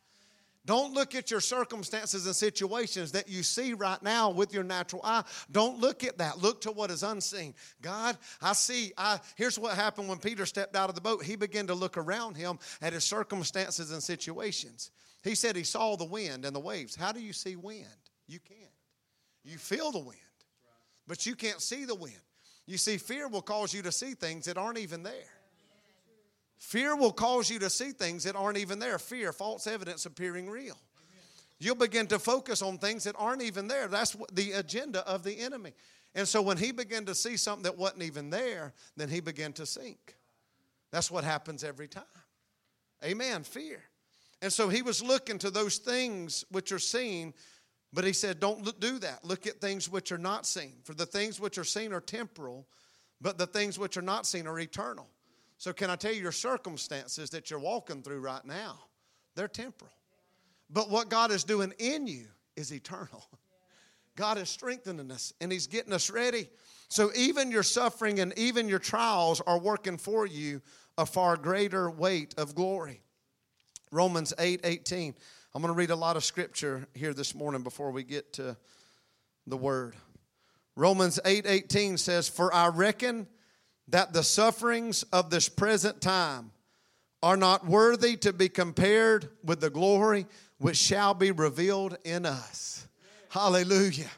Don't 0.67 0.93
look 0.93 1.15
at 1.15 1.31
your 1.31 1.39
circumstances 1.39 2.25
and 2.25 2.35
situations 2.35 3.13
that 3.13 3.29
you 3.29 3.41
see 3.41 3.73
right 3.73 4.03
now 4.03 4.29
with 4.29 4.53
your 4.53 4.65
natural 4.65 5.01
eye. 5.01 5.23
Don't 5.49 5.79
look 5.79 6.03
at 6.03 6.17
that. 6.17 6.39
Look 6.39 6.59
to 6.61 6.71
what 6.73 6.91
is 6.91 7.03
unseen. 7.03 7.55
God, 7.81 8.17
I 8.41 8.51
see. 8.51 8.91
I 8.97 9.21
here's 9.37 9.57
what 9.57 9.75
happened 9.75 10.09
when 10.09 10.17
Peter 10.17 10.45
stepped 10.45 10.75
out 10.75 10.89
of 10.89 10.95
the 10.95 11.01
boat. 11.01 11.23
He 11.23 11.37
began 11.37 11.67
to 11.67 11.73
look 11.73 11.95
around 11.95 12.35
him 12.35 12.59
at 12.81 12.91
his 12.91 13.05
circumstances 13.05 13.91
and 13.91 14.03
situations. 14.03 14.91
He 15.23 15.35
said 15.35 15.55
he 15.55 15.63
saw 15.63 15.95
the 15.95 16.03
wind 16.03 16.43
and 16.43 16.53
the 16.53 16.59
waves. 16.59 16.97
How 16.97 17.13
do 17.13 17.21
you 17.21 17.31
see 17.31 17.55
wind? 17.55 17.87
You 18.27 18.39
can't. 18.39 18.59
You 19.45 19.57
feel 19.57 19.93
the 19.93 19.99
wind, 19.99 20.19
but 21.07 21.25
you 21.25 21.35
can't 21.35 21.61
see 21.61 21.85
the 21.85 21.95
wind. 21.95 22.19
You 22.65 22.77
see, 22.77 22.97
fear 22.97 23.29
will 23.29 23.41
cause 23.41 23.73
you 23.73 23.81
to 23.83 23.91
see 23.93 24.15
things 24.15 24.43
that 24.45 24.57
aren't 24.57 24.79
even 24.79 25.01
there. 25.01 25.36
Fear 26.57 26.95
will 26.95 27.11
cause 27.11 27.49
you 27.49 27.59
to 27.59 27.69
see 27.69 27.91
things 27.91 28.23
that 28.23 28.35
aren't 28.35 28.57
even 28.57 28.79
there. 28.79 28.97
Fear, 28.97 29.31
false 29.31 29.67
evidence 29.67 30.05
appearing 30.05 30.49
real. 30.49 30.77
You'll 31.59 31.75
begin 31.75 32.07
to 32.07 32.19
focus 32.19 32.61
on 32.61 32.77
things 32.77 33.03
that 33.05 33.15
aren't 33.17 33.41
even 33.41 33.67
there. 33.67 33.87
That's 33.87 34.15
the 34.31 34.53
agenda 34.53 35.07
of 35.07 35.23
the 35.23 35.39
enemy. 35.39 35.73
And 36.13 36.27
so 36.27 36.41
when 36.41 36.57
he 36.57 36.71
began 36.71 37.05
to 37.05 37.15
see 37.15 37.37
something 37.37 37.63
that 37.63 37.77
wasn't 37.77 38.03
even 38.03 38.29
there, 38.29 38.73
then 38.95 39.09
he 39.09 39.19
began 39.19 39.53
to 39.53 39.65
sink. 39.65 40.15
That's 40.91 41.11
what 41.11 41.23
happens 41.23 41.63
every 41.63 41.87
time. 41.87 42.03
Amen. 43.03 43.43
Fear. 43.43 43.81
And 44.41 44.53
so 44.53 44.69
he 44.69 44.81
was 44.81 45.03
looking 45.03 45.39
to 45.39 45.49
those 45.49 45.77
things 45.77 46.45
which 46.51 46.71
are 46.71 46.79
seen, 46.79 47.33
but 47.91 48.03
he 48.03 48.13
said, 48.13 48.39
Don't 48.39 48.79
do 48.79 48.99
that. 48.99 49.25
Look 49.25 49.47
at 49.47 49.59
things 49.59 49.89
which 49.89 50.11
are 50.11 50.17
not 50.17 50.45
seen. 50.45 50.73
For 50.83 50.93
the 50.93 51.05
things 51.05 51.39
which 51.39 51.57
are 51.57 51.63
seen 51.63 51.91
are 51.91 52.01
temporal, 52.01 52.67
but 53.19 53.37
the 53.37 53.47
things 53.47 53.79
which 53.79 53.97
are 53.97 54.03
not 54.03 54.25
seen 54.25 54.47
are 54.47 54.59
eternal. 54.59 55.07
So, 55.57 55.73
can 55.73 55.89
I 55.89 55.95
tell 55.95 56.13
you, 56.13 56.21
your 56.21 56.31
circumstances 56.31 57.31
that 57.31 57.49
you're 57.49 57.59
walking 57.59 58.03
through 58.03 58.19
right 58.19 58.45
now, 58.45 58.79
they're 59.35 59.47
temporal. 59.47 59.91
But 60.69 60.89
what 60.89 61.09
God 61.09 61.31
is 61.31 61.43
doing 61.43 61.73
in 61.79 62.07
you 62.07 62.25
is 62.55 62.71
eternal. 62.71 63.25
God 64.15 64.37
is 64.37 64.49
strengthening 64.49 65.11
us 65.11 65.33
and 65.39 65.51
He's 65.51 65.67
getting 65.67 65.93
us 65.93 66.09
ready. 66.09 66.49
So, 66.89 67.11
even 67.15 67.51
your 67.51 67.63
suffering 67.63 68.19
and 68.19 68.37
even 68.37 68.69
your 68.69 68.79
trials 68.79 69.41
are 69.41 69.59
working 69.59 69.97
for 69.97 70.25
you 70.25 70.61
a 70.97 71.05
far 71.05 71.37
greater 71.37 71.89
weight 71.89 72.33
of 72.37 72.55
glory. 72.55 73.01
Romans 73.91 74.33
8 74.37 74.61
18. 74.63 75.15
I'm 75.55 75.61
going 75.61 75.73
to 75.73 75.77
read 75.77 75.89
a 75.89 75.95
lot 75.95 76.17
of 76.17 76.23
scripture 76.23 76.87
here 76.93 77.13
this 77.13 77.33
morning 77.33 77.63
before 77.63 77.91
we 77.91 78.03
get 78.03 78.33
to 78.33 78.57
the 79.47 79.57
word. 79.57 79.95
Romans 80.75 81.19
8 81.25 81.45
18 81.47 81.97
says, 81.97 82.29
For 82.29 82.53
I 82.53 82.67
reckon 82.67 83.27
that 83.89 84.13
the 84.13 84.23
sufferings 84.23 85.03
of 85.13 85.29
this 85.29 85.49
present 85.49 86.01
time 86.01 86.51
are 87.23 87.37
not 87.37 87.65
worthy 87.65 88.15
to 88.17 88.33
be 88.33 88.49
compared 88.49 89.29
with 89.43 89.59
the 89.59 89.69
glory 89.69 90.25
which 90.59 90.77
shall 90.77 91.13
be 91.13 91.31
revealed 91.31 91.97
in 92.03 92.25
us. 92.25 92.87
Hallelujah. 93.29 94.09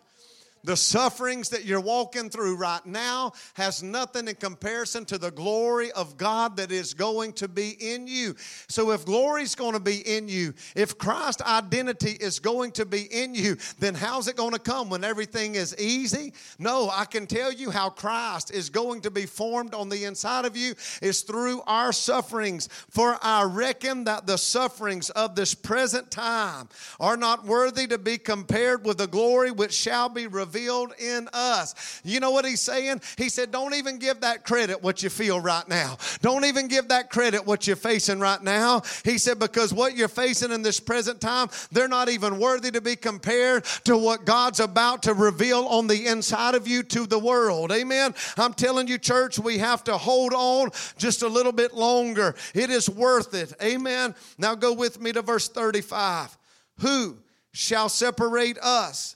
The 0.63 0.75
sufferings 0.75 1.49
that 1.49 1.63
you're 1.63 1.79
walking 1.79 2.29
through 2.29 2.57
right 2.57 2.85
now 2.85 3.31
has 3.53 3.81
nothing 3.81 4.27
in 4.27 4.35
comparison 4.35 5.05
to 5.05 5.17
the 5.17 5.31
glory 5.31 5.91
of 5.93 6.17
God 6.17 6.57
that 6.57 6.71
is 6.71 6.93
going 6.93 7.33
to 7.33 7.47
be 7.47 7.77
in 7.79 8.07
you. 8.07 8.35
So, 8.67 8.91
if 8.91 9.05
glory 9.05 9.43
is 9.43 9.55
going 9.55 9.73
to 9.73 9.79
be 9.79 9.99
in 9.99 10.27
you, 10.27 10.53
if 10.75 10.97
Christ's 10.97 11.43
identity 11.43 12.11
is 12.11 12.39
going 12.39 12.73
to 12.73 12.85
be 12.85 13.03
in 13.03 13.35
you, 13.35 13.55
then 13.79 13.95
how's 13.95 14.27
it 14.27 14.35
going 14.35 14.51
to 14.51 14.59
come 14.59 14.89
when 14.89 15.05
everything 15.05 15.55
is 15.55 15.77
easy? 15.79 16.33
No, 16.57 16.89
I 16.91 17.05
can 17.05 17.25
tell 17.25 17.53
you 17.53 17.71
how 17.71 17.89
Christ 17.89 18.51
is 18.53 18.69
going 18.69 19.01
to 19.01 19.11
be 19.11 19.25
formed 19.25 19.73
on 19.73 19.87
the 19.87 20.03
inside 20.03 20.43
of 20.43 20.57
you 20.57 20.75
is 21.01 21.21
through 21.21 21.61
our 21.67 21.93
sufferings. 21.93 22.67
For 22.89 23.17
I 23.21 23.43
reckon 23.43 24.03
that 24.03 24.27
the 24.27 24.37
sufferings 24.37 25.09
of 25.11 25.35
this 25.35 25.55
present 25.55 26.11
time 26.11 26.67
are 26.99 27.17
not 27.17 27.45
worthy 27.45 27.87
to 27.87 27.97
be 27.97 28.17
compared 28.17 28.85
with 28.85 28.97
the 28.97 29.07
glory 29.07 29.51
which 29.51 29.73
shall 29.73 30.09
be 30.09 30.27
revealed 30.27 30.48
revealed 30.49 30.93
in 30.99 31.29
us. 31.31 32.01
You 32.03 32.19
know 32.19 32.31
what 32.31 32.45
he's 32.45 32.59
saying? 32.59 33.01
He 33.17 33.29
said, 33.29 33.51
Don't 33.51 33.75
even 33.75 33.99
give 33.99 34.21
that 34.21 34.43
credit 34.43 34.81
what 34.81 35.03
you 35.03 35.09
feel 35.09 35.39
right 35.39 35.67
now. 35.67 35.97
Don't 36.21 36.45
even 36.45 36.67
give 36.67 36.87
that 36.87 37.09
credit 37.09 37.45
what 37.45 37.67
you're 37.67 37.75
facing 37.75 38.19
right 38.19 38.41
now. 38.41 38.81
He 39.05 39.17
said, 39.17 39.37
Because 39.37 39.73
what 39.73 39.95
you're 39.95 40.07
facing 40.07 40.51
in 40.51 40.63
this 40.63 40.79
present 40.79 41.21
time, 41.21 41.49
they're 41.71 41.87
not 41.87 42.09
even 42.09 42.39
worthy 42.39 42.71
to 42.71 42.81
be 42.81 42.95
compared 42.95 43.63
to 43.83 43.95
what 43.97 44.25
God's 44.25 44.59
about 44.59 45.03
to 45.03 45.13
reveal 45.13 45.65
on 45.65 45.87
the 45.87 46.07
inside 46.07 46.55
of 46.55 46.67
you 46.67 46.81
to 46.83 47.05
the 47.05 47.19
world. 47.19 47.71
Amen. 47.71 48.15
I'm 48.37 48.53
telling 48.53 48.87
you, 48.87 48.97
church, 48.97 49.37
we 49.37 49.59
have 49.59 49.83
to 49.83 49.97
hold 49.97 50.33
on 50.33 50.71
just 50.97 51.21
a 51.21 51.27
little 51.27 51.51
bit 51.51 51.73
longer. 51.75 52.35
It 52.55 52.71
is 52.71 52.89
worth 52.89 53.35
it. 53.35 53.53
Amen. 53.61 54.15
Now 54.37 54.55
go 54.55 54.73
with 54.73 54.99
me 54.99 55.11
to 55.11 55.21
verse 55.21 55.47
35. 55.47 56.37
Who 56.79 57.17
shall 57.51 57.89
separate 57.89 58.57
us 58.59 59.15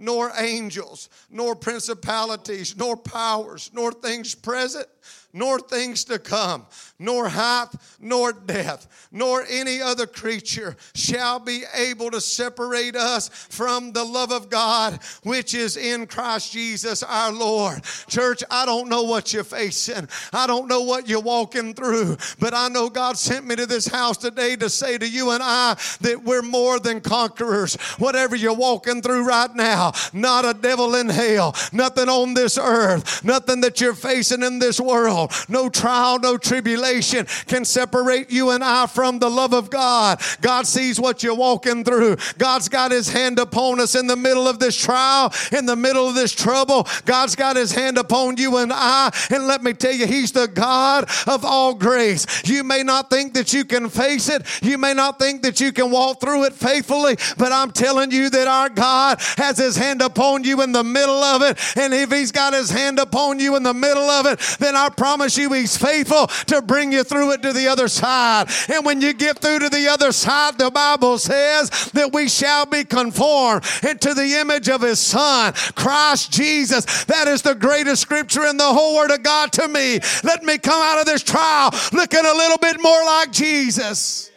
nor 0.00 0.32
angels, 0.36 1.08
nor 1.30 1.54
principalities, 1.54 2.76
nor 2.76 2.96
powers, 2.96 3.70
nor 3.74 3.92
things 3.92 4.34
present, 4.34 4.86
nor 5.32 5.58
things 5.58 6.04
to 6.04 6.18
come, 6.18 6.66
nor 6.98 7.28
height, 7.28 7.68
nor 8.00 8.32
death, 8.32 9.08
nor 9.12 9.44
any 9.48 9.80
other 9.80 10.06
creature 10.06 10.76
shall 10.94 11.38
be 11.38 11.64
able 11.74 12.10
to 12.10 12.20
separate 12.20 12.96
us 12.96 13.28
from 13.28 13.92
the 13.92 14.04
love 14.04 14.32
of 14.32 14.50
God 14.50 14.98
which 15.22 15.54
is 15.54 15.76
in 15.76 16.06
Christ 16.06 16.52
Jesus 16.52 17.02
our 17.02 17.32
Lord. 17.32 17.82
Church, 18.08 18.42
I 18.50 18.66
don't 18.66 18.88
know 18.88 19.02
what 19.02 19.32
you're 19.32 19.44
facing. 19.44 20.08
I 20.32 20.46
don't 20.46 20.68
know 20.68 20.82
what 20.82 21.08
you're 21.08 21.20
walking 21.20 21.74
through, 21.74 22.16
but 22.38 22.54
I 22.54 22.68
know 22.68 22.88
God 22.88 23.16
sent 23.16 23.46
me 23.46 23.56
to 23.56 23.66
this 23.66 23.86
house 23.86 24.16
today 24.16 24.56
to 24.56 24.68
say 24.68 24.98
to 24.98 25.08
you 25.08 25.30
and 25.30 25.42
I 25.42 25.76
that 26.00 26.22
we're 26.24 26.42
more 26.42 26.78
than 26.78 27.00
conquerors. 27.00 27.74
Whatever 27.98 28.36
you're 28.36 28.54
walking 28.54 29.02
through 29.02 29.24
right 29.24 29.54
now, 29.54 29.92
not 30.12 30.44
a 30.44 30.54
devil 30.54 30.94
in 30.94 31.08
hell, 31.08 31.54
nothing 31.72 32.08
on 32.08 32.34
this 32.34 32.58
earth, 32.58 33.24
nothing 33.24 33.60
that 33.62 33.80
you're 33.80 33.94
facing 33.94 34.42
in 34.42 34.58
this 34.58 34.80
world, 34.80 35.19
no 35.48 35.68
trial, 35.68 36.18
no 36.18 36.36
tribulation 36.36 37.26
can 37.46 37.64
separate 37.64 38.30
you 38.30 38.50
and 38.50 38.62
I 38.62 38.86
from 38.86 39.18
the 39.18 39.30
love 39.30 39.52
of 39.52 39.70
God. 39.70 40.20
God 40.40 40.66
sees 40.66 41.00
what 41.00 41.22
you're 41.22 41.34
walking 41.34 41.84
through. 41.84 42.16
God's 42.38 42.68
got 42.68 42.90
his 42.90 43.10
hand 43.10 43.38
upon 43.38 43.80
us 43.80 43.94
in 43.94 44.06
the 44.06 44.16
middle 44.16 44.46
of 44.46 44.58
this 44.58 44.76
trial, 44.76 45.32
in 45.52 45.66
the 45.66 45.76
middle 45.76 46.08
of 46.08 46.14
this 46.14 46.32
trouble. 46.32 46.86
God's 47.04 47.36
got 47.36 47.56
his 47.56 47.72
hand 47.72 47.98
upon 47.98 48.36
you 48.36 48.58
and 48.58 48.72
I. 48.72 49.10
And 49.30 49.46
let 49.46 49.62
me 49.62 49.72
tell 49.72 49.92
you, 49.92 50.06
he's 50.06 50.32
the 50.32 50.48
God 50.48 51.08
of 51.26 51.44
all 51.44 51.74
grace. 51.74 52.26
You 52.44 52.64
may 52.64 52.82
not 52.82 53.10
think 53.10 53.34
that 53.34 53.52
you 53.52 53.64
can 53.64 53.88
face 53.88 54.28
it, 54.28 54.44
you 54.62 54.78
may 54.78 54.94
not 54.94 55.18
think 55.18 55.42
that 55.42 55.60
you 55.60 55.72
can 55.72 55.90
walk 55.90 56.20
through 56.20 56.44
it 56.44 56.52
faithfully, 56.52 57.16
but 57.36 57.52
I'm 57.52 57.70
telling 57.70 58.10
you 58.10 58.30
that 58.30 58.48
our 58.48 58.68
God 58.68 59.20
has 59.36 59.58
his 59.58 59.76
hand 59.76 60.02
upon 60.02 60.44
you 60.44 60.62
in 60.62 60.72
the 60.72 60.84
middle 60.84 61.22
of 61.22 61.42
it. 61.42 61.58
And 61.76 61.92
if 61.94 62.10
he's 62.12 62.32
got 62.32 62.52
his 62.52 62.70
hand 62.70 62.98
upon 62.98 63.38
you 63.40 63.56
in 63.56 63.62
the 63.62 63.74
middle 63.74 64.08
of 64.10 64.26
it, 64.26 64.38
then 64.58 64.76
I 64.76 64.88
promise 65.10 65.36
you 65.36 65.52
he's 65.52 65.76
faithful 65.76 66.28
to 66.46 66.62
bring 66.62 66.92
you 66.92 67.02
through 67.02 67.32
it 67.32 67.42
to 67.42 67.52
the 67.52 67.66
other 67.66 67.88
side. 67.88 68.48
And 68.68 68.86
when 68.86 69.00
you 69.00 69.12
get 69.12 69.40
through 69.40 69.58
to 69.58 69.68
the 69.68 69.88
other 69.88 70.12
side, 70.12 70.56
the 70.56 70.70
Bible 70.70 71.18
says 71.18 71.68
that 71.94 72.12
we 72.12 72.28
shall 72.28 72.64
be 72.64 72.84
conformed 72.84 73.64
into 73.82 74.14
the 74.14 74.38
image 74.40 74.68
of 74.68 74.82
his 74.82 75.00
son, 75.00 75.52
Christ 75.74 76.30
Jesus. 76.30 77.04
That 77.06 77.26
is 77.26 77.42
the 77.42 77.56
greatest 77.56 78.02
scripture 78.02 78.46
in 78.46 78.56
the 78.56 78.72
whole 78.72 78.94
word 78.94 79.10
of 79.10 79.24
God 79.24 79.50
to 79.54 79.66
me. 79.66 79.98
Let 80.22 80.44
me 80.44 80.58
come 80.58 80.80
out 80.80 81.00
of 81.00 81.06
this 81.06 81.24
trial 81.24 81.70
looking 81.92 82.24
a 82.24 82.32
little 82.32 82.58
bit 82.58 82.80
more 82.80 83.04
like 83.04 83.32
Jesus. 83.32 84.30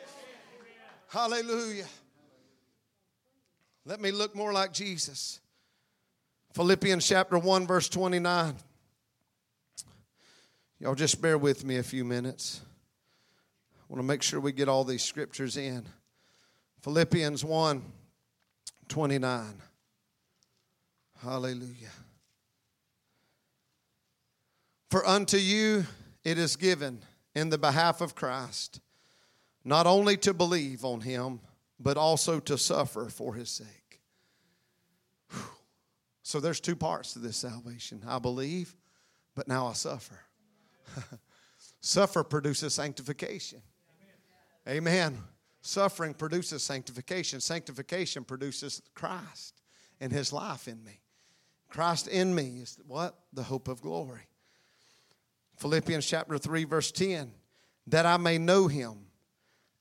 Hallelujah. 1.09 1.85
Let 3.85 4.01
me 4.01 4.09
look 4.09 4.35
more 4.35 4.51
like 4.51 4.73
Jesus. 4.73 5.39
Philippians 6.53 7.07
chapter 7.07 7.37
1, 7.37 7.67
verse 7.67 7.89
29. 7.89 8.55
Y'all 10.83 10.95
just 10.95 11.21
bear 11.21 11.37
with 11.37 11.63
me 11.63 11.77
a 11.77 11.83
few 11.83 12.03
minutes. 12.03 12.59
I 13.79 13.83
want 13.87 14.01
to 14.01 14.05
make 14.05 14.21
sure 14.21 14.41
we 14.41 14.51
get 14.51 14.67
all 14.67 14.83
these 14.83 15.01
scriptures 15.01 15.55
in. 15.55 15.85
Philippians 16.81 17.45
1 17.45 17.81
29. 18.89 19.61
Hallelujah. 21.21 21.93
For 24.91 25.07
unto 25.07 25.37
you 25.37 25.85
it 26.25 26.37
is 26.37 26.57
given 26.57 26.99
in 27.33 27.49
the 27.49 27.57
behalf 27.57 28.01
of 28.01 28.13
Christ 28.13 28.81
not 29.63 29.87
only 29.87 30.17
to 30.17 30.33
believe 30.33 30.83
on 30.83 30.99
him, 30.99 31.39
but 31.79 31.95
also 31.95 32.41
to 32.41 32.57
suffer 32.57 33.07
for 33.07 33.35
his 33.35 33.49
sake. 33.49 34.01
Whew. 35.31 35.43
So 36.23 36.41
there's 36.41 36.59
two 36.59 36.75
parts 36.75 37.13
to 37.13 37.19
this 37.19 37.37
salvation. 37.37 38.01
I 38.05 38.19
believe, 38.19 38.75
but 39.33 39.47
now 39.47 39.67
I 39.67 39.73
suffer. 39.73 40.19
Suffer 41.81 42.23
produces 42.23 42.73
sanctification. 42.73 43.61
Amen. 44.67 45.17
Suffering 45.61 46.13
produces 46.13 46.63
sanctification. 46.63 47.41
Sanctification 47.41 48.23
produces 48.23 48.81
Christ 48.93 49.61
and 49.99 50.11
his 50.11 50.31
life 50.31 50.67
in 50.67 50.83
me. 50.83 50.99
Christ 51.69 52.07
in 52.07 52.33
me 52.33 52.59
is 52.61 52.79
what? 52.87 53.15
The 53.33 53.43
hope 53.43 53.67
of 53.67 53.81
glory. 53.81 54.27
Philippians 55.57 56.05
chapter 56.05 56.37
3, 56.37 56.65
verse 56.65 56.91
10 56.91 57.31
that 57.87 58.05
I 58.05 58.17
may 58.17 58.37
know 58.37 58.67
him 58.67 59.07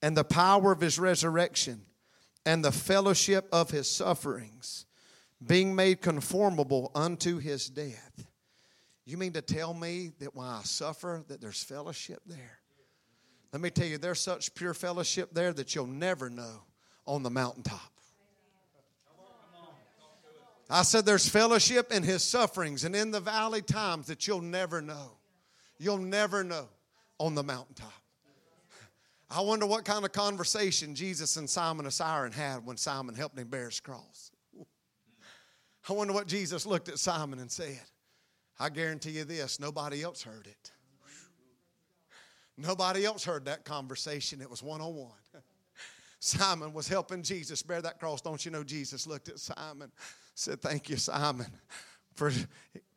and 0.01 0.16
the 0.16 0.25
power 0.25 0.72
of 0.72 0.81
his 0.81 0.98
resurrection 0.98 1.83
and 2.44 2.64
the 2.64 2.72
fellowship 2.72 3.48
of 3.53 3.70
his 3.70 3.88
sufferings, 3.88 4.87
being 5.44 5.75
made 5.75 6.01
conformable 6.01 6.90
unto 6.94 7.38
his 7.38 7.68
death. 7.68 8.27
You 9.04 9.16
mean 9.16 9.32
to 9.32 9.42
tell 9.42 9.74
me 9.74 10.12
that 10.20 10.34
when 10.34 10.46
I 10.46 10.60
suffer 10.62 11.24
that 11.28 11.40
there's 11.40 11.62
fellowship 11.62 12.20
there? 12.26 12.58
Let 13.52 13.60
me 13.60 13.70
tell 13.70 13.86
you, 13.86 13.98
there's 13.98 14.20
such 14.20 14.54
pure 14.54 14.74
fellowship 14.74 15.30
there 15.32 15.52
that 15.52 15.74
you'll 15.74 15.86
never 15.86 16.30
know 16.30 16.62
on 17.06 17.22
the 17.22 17.30
mountaintop. 17.30 17.80
I 20.70 20.82
said 20.82 21.04
there's 21.04 21.28
fellowship 21.28 21.92
in 21.92 22.02
his 22.02 22.22
sufferings 22.22 22.84
and 22.84 22.96
in 22.96 23.10
the 23.10 23.20
valley 23.20 23.60
times 23.60 24.06
that 24.06 24.26
you'll 24.26 24.40
never 24.40 24.80
know. 24.80 25.18
You'll 25.78 25.98
never 25.98 26.42
know 26.42 26.68
on 27.18 27.34
the 27.34 27.42
mountaintop. 27.42 27.92
I 29.30 29.40
wonder 29.40 29.66
what 29.66 29.84
kind 29.84 30.04
of 30.04 30.12
conversation 30.12 30.94
Jesus 30.94 31.36
and 31.36 31.48
Simon 31.48 31.86
of 31.86 31.92
Cyrene 31.92 32.32
had 32.32 32.64
when 32.64 32.76
Simon 32.76 33.14
helped 33.14 33.38
him 33.38 33.48
bear 33.48 33.66
his 33.66 33.80
cross. 33.80 34.30
I 35.88 35.92
wonder 35.92 36.14
what 36.14 36.26
Jesus 36.26 36.64
looked 36.64 36.88
at 36.88 36.98
Simon 36.98 37.38
and 37.38 37.50
said. 37.50 37.80
I 38.62 38.68
guarantee 38.68 39.11
you 39.11 39.25
this 39.25 39.59
nobody 39.59 40.05
else 40.05 40.22
heard 40.22 40.46
it. 40.46 40.70
Nobody 42.57 43.05
else 43.05 43.25
heard 43.25 43.46
that 43.46 43.64
conversation. 43.64 44.40
It 44.40 44.48
was 44.48 44.62
one 44.62 44.81
on 44.81 44.94
one. 44.94 45.42
Simon 46.20 46.72
was 46.72 46.87
helping 46.87 47.25
Jesus 47.25 47.61
bear 47.61 47.83
that 47.83 47.98
cross. 47.98 48.20
Don't 48.20 48.44
you 48.44 48.53
know 48.53 48.62
Jesus 48.62 49.05
looked 49.05 49.29
at 49.29 49.40
Simon, 49.40 49.90
said, 50.37 50.62
Thank 50.62 50.90
you, 50.90 50.96
Simon, 50.96 51.48
for 52.14 52.31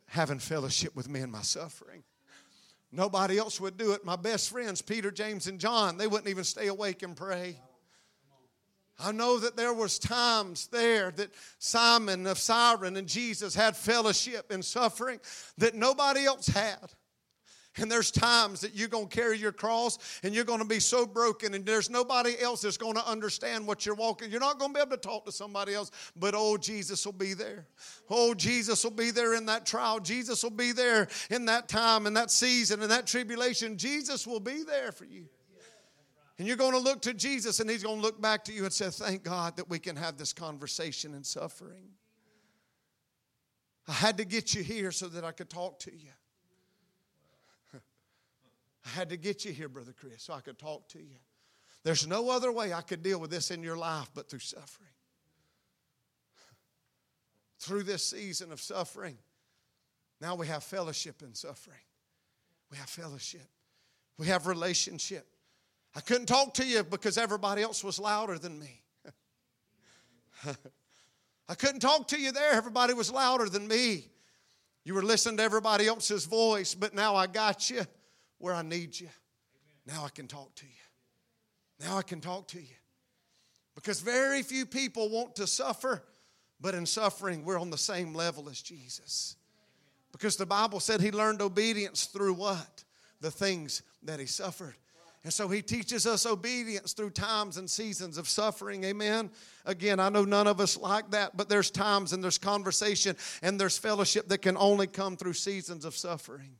having 0.05 0.37
fellowship 0.37 0.95
with 0.95 1.09
me 1.09 1.21
in 1.21 1.31
my 1.31 1.41
suffering. 1.41 2.03
Nobody 2.91 3.39
else 3.39 3.59
would 3.59 3.75
do 3.75 3.93
it. 3.93 4.05
My 4.05 4.17
best 4.17 4.51
friends, 4.51 4.83
Peter, 4.83 5.09
James, 5.09 5.47
and 5.47 5.59
John, 5.59 5.97
they 5.97 6.05
wouldn't 6.05 6.29
even 6.29 6.43
stay 6.43 6.67
awake 6.67 7.01
and 7.01 7.17
pray. 7.17 7.57
I 8.97 9.11
know 9.11 9.39
that 9.39 9.57
there 9.57 9.73
was 9.73 9.99
times 9.99 10.67
there 10.67 11.11
that 11.11 11.33
Simon 11.59 12.27
of 12.27 12.39
Cyrene 12.39 12.95
and 12.95 13.07
Jesus 13.07 13.53
had 13.53 13.75
fellowship 13.75 14.51
in 14.51 14.63
suffering 14.63 15.19
that 15.57 15.75
nobody 15.75 16.25
else 16.25 16.47
had. 16.47 16.93
And 17.77 17.91
there's 17.91 18.09
times 18.09 18.61
that 18.61 18.73
you're 18.73 18.87
going 18.87 19.09
to 19.09 19.13
carry 19.13 19.37
your 19.37 19.51
cross 19.51 19.97
and 20.23 20.33
you're 20.33 20.45
going 20.45 20.61
to 20.61 20.65
be 20.65 20.79
so 20.79 21.05
broken, 21.05 21.53
and 21.53 21.65
there's 21.65 21.89
nobody 21.89 22.39
else 22.39 22.61
that's 22.61 22.77
going 22.77 22.95
to 22.95 23.05
understand 23.05 23.67
what 23.67 23.85
you're 23.85 23.95
walking. 23.95 24.31
You're 24.31 24.39
not 24.39 24.59
going 24.59 24.71
to 24.71 24.75
be 24.75 24.81
able 24.81 24.91
to 24.91 24.97
talk 24.97 25.25
to 25.25 25.31
somebody 25.31 25.73
else, 25.73 25.91
but 26.15 26.33
oh, 26.37 26.55
Jesus 26.55 27.05
will 27.05 27.13
be 27.13 27.33
there. 27.33 27.67
Oh, 28.09 28.33
Jesus 28.33 28.81
will 28.81 28.91
be 28.91 29.11
there 29.11 29.33
in 29.33 29.47
that 29.47 29.65
trial. 29.65 29.99
Jesus 29.99 30.41
will 30.41 30.51
be 30.51 30.71
there 30.71 31.09
in 31.29 31.45
that 31.47 31.67
time, 31.67 32.07
in 32.07 32.13
that 32.13 32.31
season, 32.31 32.81
in 32.81 32.87
that 32.89 33.07
tribulation. 33.07 33.77
Jesus 33.77 34.25
will 34.25 34.39
be 34.39 34.63
there 34.63 34.93
for 34.93 35.03
you. 35.03 35.25
And 36.37 36.47
you're 36.47 36.57
going 36.57 36.73
to 36.73 36.79
look 36.79 37.01
to 37.03 37.13
Jesus, 37.13 37.59
and 37.59 37.69
He's 37.69 37.83
going 37.83 37.97
to 37.97 38.01
look 38.01 38.21
back 38.21 38.43
to 38.45 38.53
you 38.53 38.65
and 38.65 38.73
say, 38.73 38.89
Thank 38.89 39.23
God 39.23 39.55
that 39.57 39.69
we 39.69 39.79
can 39.79 39.95
have 39.95 40.17
this 40.17 40.33
conversation 40.33 41.13
in 41.13 41.23
suffering. 41.23 41.89
I 43.87 43.93
had 43.93 44.17
to 44.17 44.25
get 44.25 44.53
you 44.53 44.63
here 44.63 44.91
so 44.91 45.07
that 45.07 45.23
I 45.23 45.31
could 45.31 45.49
talk 45.49 45.79
to 45.81 45.91
you. 45.93 46.09
I 48.85 48.89
had 48.89 49.09
to 49.09 49.17
get 49.17 49.45
you 49.45 49.51
here, 49.51 49.69
Brother 49.69 49.93
Chris, 49.97 50.23
so 50.23 50.33
I 50.33 50.41
could 50.41 50.57
talk 50.57 50.89
to 50.89 50.99
you. 50.99 51.17
There's 51.83 52.07
no 52.07 52.31
other 52.31 52.51
way 52.51 52.73
I 52.73 52.81
could 52.81 53.03
deal 53.03 53.19
with 53.19 53.29
this 53.29 53.51
in 53.51 53.61
your 53.61 53.77
life 53.77 54.09
but 54.15 54.27
through 54.27 54.39
suffering. 54.39 54.89
Through 57.59 57.83
this 57.83 58.03
season 58.03 58.51
of 58.51 58.59
suffering, 58.59 59.17
now 60.19 60.33
we 60.33 60.47
have 60.47 60.63
fellowship 60.63 61.21
in 61.21 61.35
suffering. 61.35 61.77
We 62.71 62.77
have 62.77 62.89
fellowship. 62.89 63.47
We 64.17 64.27
have 64.27 64.47
relationship. 64.47 65.27
I 65.95 66.01
couldn't 66.01 66.25
talk 66.25 66.53
to 66.55 66.65
you 66.65 66.83
because 66.83 67.17
everybody 67.17 67.61
else 67.61 67.83
was 67.83 67.99
louder 67.99 68.37
than 68.37 68.59
me. 68.59 68.81
I 71.47 71.55
couldn't 71.55 71.79
talk 71.79 72.09
to 72.09 72.19
you 72.19 72.31
there. 72.31 72.51
Everybody 72.51 72.93
was 72.93 73.11
louder 73.11 73.47
than 73.47 73.67
me. 73.67 74.09
You 74.83 74.93
were 74.93 75.03
listening 75.03 75.37
to 75.37 75.43
everybody 75.43 75.87
else's 75.87 76.25
voice, 76.25 76.75
but 76.75 76.93
now 76.93 77.15
I 77.15 77.27
got 77.27 77.69
you 77.69 77.83
where 78.39 78.53
I 78.53 78.61
need 78.61 78.99
you. 78.99 79.09
Now 79.87 80.03
I 80.03 80.09
can 80.09 80.27
talk 80.27 80.53
to 80.55 80.65
you. 80.65 80.71
Now 81.79 81.97
I 81.97 82.01
can 82.01 82.19
talk 82.19 82.47
to 82.49 82.59
you. 82.59 82.75
Because 83.73 83.99
very 83.99 84.41
few 84.41 84.65
people 84.65 85.09
want 85.09 85.35
to 85.37 85.47
suffer, 85.47 86.03
but 86.59 86.75
in 86.75 86.85
suffering, 86.85 87.43
we're 87.43 87.59
on 87.59 87.69
the 87.69 87.77
same 87.77 88.13
level 88.13 88.49
as 88.49 88.61
Jesus. 88.61 89.35
Because 90.11 90.37
the 90.37 90.45
Bible 90.45 90.79
said 90.79 91.01
he 91.01 91.11
learned 91.11 91.41
obedience 91.41 92.05
through 92.05 92.33
what? 92.33 92.83
The 93.21 93.31
things 93.31 93.81
that 94.03 94.19
he 94.19 94.25
suffered. 94.25 94.75
And 95.25 95.33
so 95.33 95.47
he 95.47 95.63
teaches 95.63 96.05
us 96.05 96.27
obedience 96.27 96.93
through 96.93 97.09
times 97.09 97.57
and 97.57 97.67
seasons 97.67 98.19
of 98.19 98.29
suffering. 98.29 98.83
Amen. 98.83 99.31
Again, 99.65 99.99
I 99.99 100.09
know 100.09 100.23
none 100.23 100.45
of 100.45 100.59
us 100.59 100.77
like 100.77 101.09
that, 101.11 101.35
but 101.35 101.49
there's 101.49 101.71
times 101.71 102.13
and 102.13 102.23
there's 102.23 102.37
conversation 102.37 103.15
and 103.41 103.59
there's 103.59 103.75
fellowship 103.75 104.27
that 104.27 104.43
can 104.43 104.55
only 104.55 104.85
come 104.85 105.17
through 105.17 105.33
seasons 105.33 105.83
of 105.83 105.97
suffering. 105.97 106.51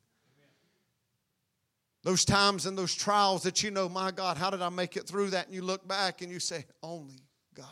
Those 2.01 2.25
times 2.25 2.65
and 2.65 2.75
those 2.75 2.95
trials 2.95 3.43
that 3.43 3.62
you 3.62 3.69
know, 3.69 3.88
my 3.88 4.10
God, 4.10 4.36
how 4.36 4.49
did 4.49 4.63
I 4.63 4.69
make 4.69 4.97
it 4.97 5.08
through 5.08 5.30
that? 5.30 5.45
And 5.45 5.54
you 5.54 5.62
look 5.62 5.88
back 5.88 6.23
and 6.23 6.32
you 6.32 6.39
say, 6.39 6.65
only 6.82 7.19
God. 7.54 7.67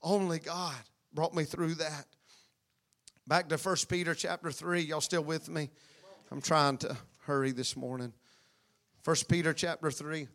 Only 0.00 0.38
God 0.38 0.76
brought 1.12 1.34
me 1.34 1.42
through 1.42 1.74
that. 1.74 2.06
Back 3.26 3.48
to 3.48 3.56
1 3.56 3.76
Peter 3.88 4.14
chapter 4.14 4.52
3. 4.52 4.82
Y'all 4.82 5.00
still 5.00 5.24
with 5.24 5.48
me? 5.48 5.70
I'm 6.30 6.40
trying 6.40 6.76
to 6.78 6.96
hurry 7.24 7.50
this 7.50 7.76
morning. 7.76 8.12
1 9.04 9.16
Peter 9.28 9.52
chapter 9.52 9.90
3. 9.90 10.28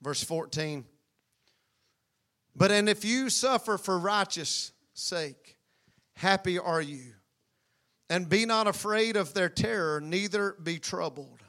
Verse 0.00 0.22
14. 0.22 0.84
But 2.56 2.70
and 2.70 2.88
if 2.88 3.04
you 3.04 3.30
suffer 3.30 3.78
for 3.78 3.98
righteous 3.98 4.72
sake, 4.92 5.56
happy 6.16 6.58
are 6.58 6.82
you. 6.82 7.14
And 8.10 8.28
be 8.28 8.44
not 8.44 8.66
afraid 8.66 9.16
of 9.16 9.34
their 9.34 9.48
terror, 9.48 10.00
neither 10.00 10.56
be 10.62 10.78
troubled. 10.78 11.40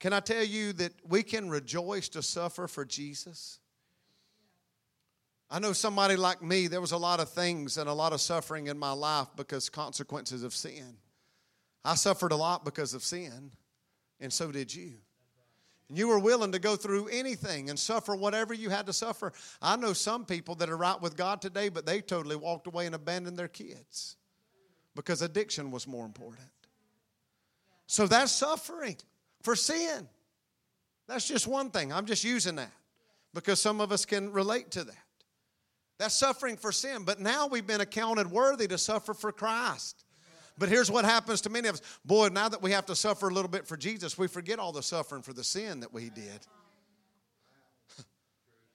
Can 0.00 0.12
I 0.12 0.20
tell 0.20 0.44
you 0.44 0.72
that 0.74 0.92
we 1.06 1.24
can 1.24 1.50
rejoice 1.50 2.08
to 2.10 2.22
suffer 2.22 2.68
for 2.68 2.84
Jesus? 2.84 3.58
I 5.50 5.58
know 5.58 5.72
somebody 5.72 6.16
like 6.16 6.42
me, 6.42 6.66
there 6.66 6.80
was 6.80 6.92
a 6.92 6.98
lot 6.98 7.20
of 7.20 7.30
things 7.30 7.78
and 7.78 7.88
a 7.88 7.92
lot 7.92 8.12
of 8.12 8.20
suffering 8.20 8.66
in 8.66 8.78
my 8.78 8.92
life 8.92 9.28
because 9.36 9.70
consequences 9.70 10.42
of 10.42 10.54
sin. 10.54 10.96
I 11.84 11.94
suffered 11.94 12.32
a 12.32 12.36
lot 12.36 12.64
because 12.64 12.92
of 12.92 13.02
sin, 13.02 13.50
and 14.20 14.30
so 14.30 14.52
did 14.52 14.74
you. 14.74 14.94
And 15.88 15.96
you 15.96 16.08
were 16.08 16.18
willing 16.18 16.52
to 16.52 16.58
go 16.58 16.76
through 16.76 17.08
anything 17.08 17.70
and 17.70 17.78
suffer 17.78 18.14
whatever 18.14 18.52
you 18.52 18.68
had 18.68 18.86
to 18.86 18.92
suffer. 18.92 19.32
I 19.62 19.76
know 19.76 19.94
some 19.94 20.26
people 20.26 20.54
that 20.56 20.68
are 20.68 20.76
right 20.76 21.00
with 21.00 21.16
God 21.16 21.40
today, 21.40 21.70
but 21.70 21.86
they 21.86 22.02
totally 22.02 22.36
walked 22.36 22.66
away 22.66 22.84
and 22.84 22.94
abandoned 22.94 23.38
their 23.38 23.48
kids 23.48 24.16
because 24.94 25.22
addiction 25.22 25.70
was 25.70 25.86
more 25.86 26.04
important. 26.04 26.44
So 27.86 28.06
that's 28.06 28.32
suffering 28.32 28.98
for 29.42 29.56
sin. 29.56 30.06
That's 31.06 31.26
just 31.26 31.46
one 31.46 31.70
thing. 31.70 31.90
I'm 31.90 32.04
just 32.04 32.22
using 32.22 32.56
that 32.56 32.72
because 33.32 33.62
some 33.62 33.80
of 33.80 33.92
us 33.92 34.04
can 34.04 34.30
relate 34.30 34.70
to 34.72 34.84
that. 34.84 35.07
That's 35.98 36.14
suffering 36.14 36.56
for 36.56 36.72
sin. 36.72 37.02
But 37.04 37.20
now 37.20 37.48
we've 37.48 37.66
been 37.66 37.80
accounted 37.80 38.30
worthy 38.30 38.68
to 38.68 38.78
suffer 38.78 39.14
for 39.14 39.32
Christ. 39.32 40.04
But 40.56 40.68
here's 40.68 40.90
what 40.90 41.04
happens 41.04 41.40
to 41.42 41.50
many 41.50 41.68
of 41.68 41.76
us. 41.76 41.82
Boy, 42.04 42.28
now 42.28 42.48
that 42.48 42.62
we 42.62 42.72
have 42.72 42.86
to 42.86 42.96
suffer 42.96 43.28
a 43.28 43.32
little 43.32 43.50
bit 43.50 43.66
for 43.66 43.76
Jesus, 43.76 44.18
we 44.18 44.26
forget 44.26 44.58
all 44.58 44.72
the 44.72 44.82
suffering 44.82 45.22
for 45.22 45.32
the 45.32 45.44
sin 45.44 45.80
that 45.80 45.92
we 45.92 46.10
did. 46.10 46.46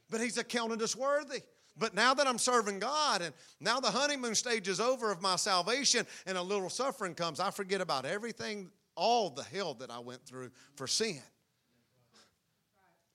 but 0.10 0.22
He's 0.22 0.38
accounted 0.38 0.82
us 0.82 0.96
worthy. 0.96 1.42
But 1.78 1.96
now 1.96 2.14
that 2.14 2.28
I'm 2.28 2.38
serving 2.38 2.80
God 2.80 3.22
and 3.22 3.34
now 3.60 3.80
the 3.80 3.90
honeymoon 3.90 4.36
stage 4.36 4.68
is 4.68 4.80
over 4.80 5.12
of 5.12 5.22
my 5.22 5.38
salvation 5.38 6.06
and 6.28 6.38
a 6.38 6.42
little 6.42 6.70
suffering 6.70 7.16
comes, 7.16 7.40
I 7.40 7.50
forget 7.50 7.82
about 7.82 8.06
everything, 8.06 8.70
all 8.96 9.32
the 9.32 9.44
hell 9.44 9.74
that 9.76 9.90
I 9.90 10.00
went 10.00 10.24
through 10.24 10.52
for 10.76 10.86
sin. 10.86 11.22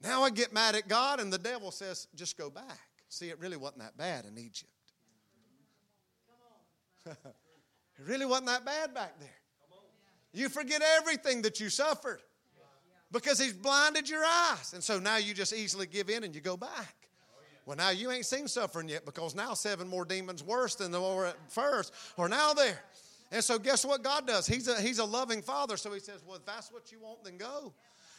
Now 0.02 0.24
I 0.24 0.30
get 0.30 0.52
mad 0.52 0.74
at 0.74 0.88
God 0.88 1.20
and 1.20 1.32
the 1.32 1.38
devil 1.38 1.70
says, 1.70 2.08
just 2.16 2.36
go 2.36 2.50
back. 2.50 2.87
See, 3.08 3.28
it 3.28 3.38
really 3.40 3.56
wasn't 3.56 3.80
that 3.80 3.96
bad 3.96 4.24
in 4.24 4.38
Egypt. 4.38 4.70
It 7.98 8.06
really 8.06 8.26
wasn't 8.26 8.46
that 8.46 8.64
bad 8.64 8.94
back 8.94 9.18
there. 9.18 9.28
You 10.32 10.48
forget 10.48 10.82
everything 10.98 11.42
that 11.42 11.58
you 11.58 11.68
suffered 11.68 12.20
because 13.10 13.40
he's 13.40 13.52
blinded 13.52 14.08
your 14.08 14.24
eyes. 14.24 14.72
And 14.72 14.84
so 14.84 14.98
now 14.98 15.16
you 15.16 15.34
just 15.34 15.52
easily 15.52 15.86
give 15.86 16.08
in 16.08 16.22
and 16.22 16.34
you 16.34 16.40
go 16.40 16.56
back. 16.56 16.94
Well, 17.66 17.76
now 17.76 17.90
you 17.90 18.10
ain't 18.10 18.24
seen 18.24 18.48
suffering 18.48 18.88
yet 18.88 19.04
because 19.04 19.34
now 19.34 19.54
seven 19.54 19.88
more 19.88 20.04
demons 20.04 20.42
worse 20.42 20.74
than 20.74 20.90
the 20.90 21.00
were 21.00 21.26
at 21.26 21.36
first 21.50 21.92
are 22.16 22.28
now 22.28 22.54
there. 22.54 22.78
And 23.30 23.44
so 23.44 23.58
guess 23.58 23.84
what 23.84 24.02
God 24.02 24.26
does? 24.26 24.46
He's 24.46 24.68
a, 24.68 24.80
he's 24.80 25.00
a 25.00 25.04
loving 25.04 25.42
father. 25.42 25.76
So 25.76 25.92
he 25.92 26.00
says, 26.00 26.22
well, 26.26 26.36
if 26.36 26.46
that's 26.46 26.72
what 26.72 26.90
you 26.90 26.98
want, 27.00 27.24
then 27.24 27.36
go. 27.36 27.74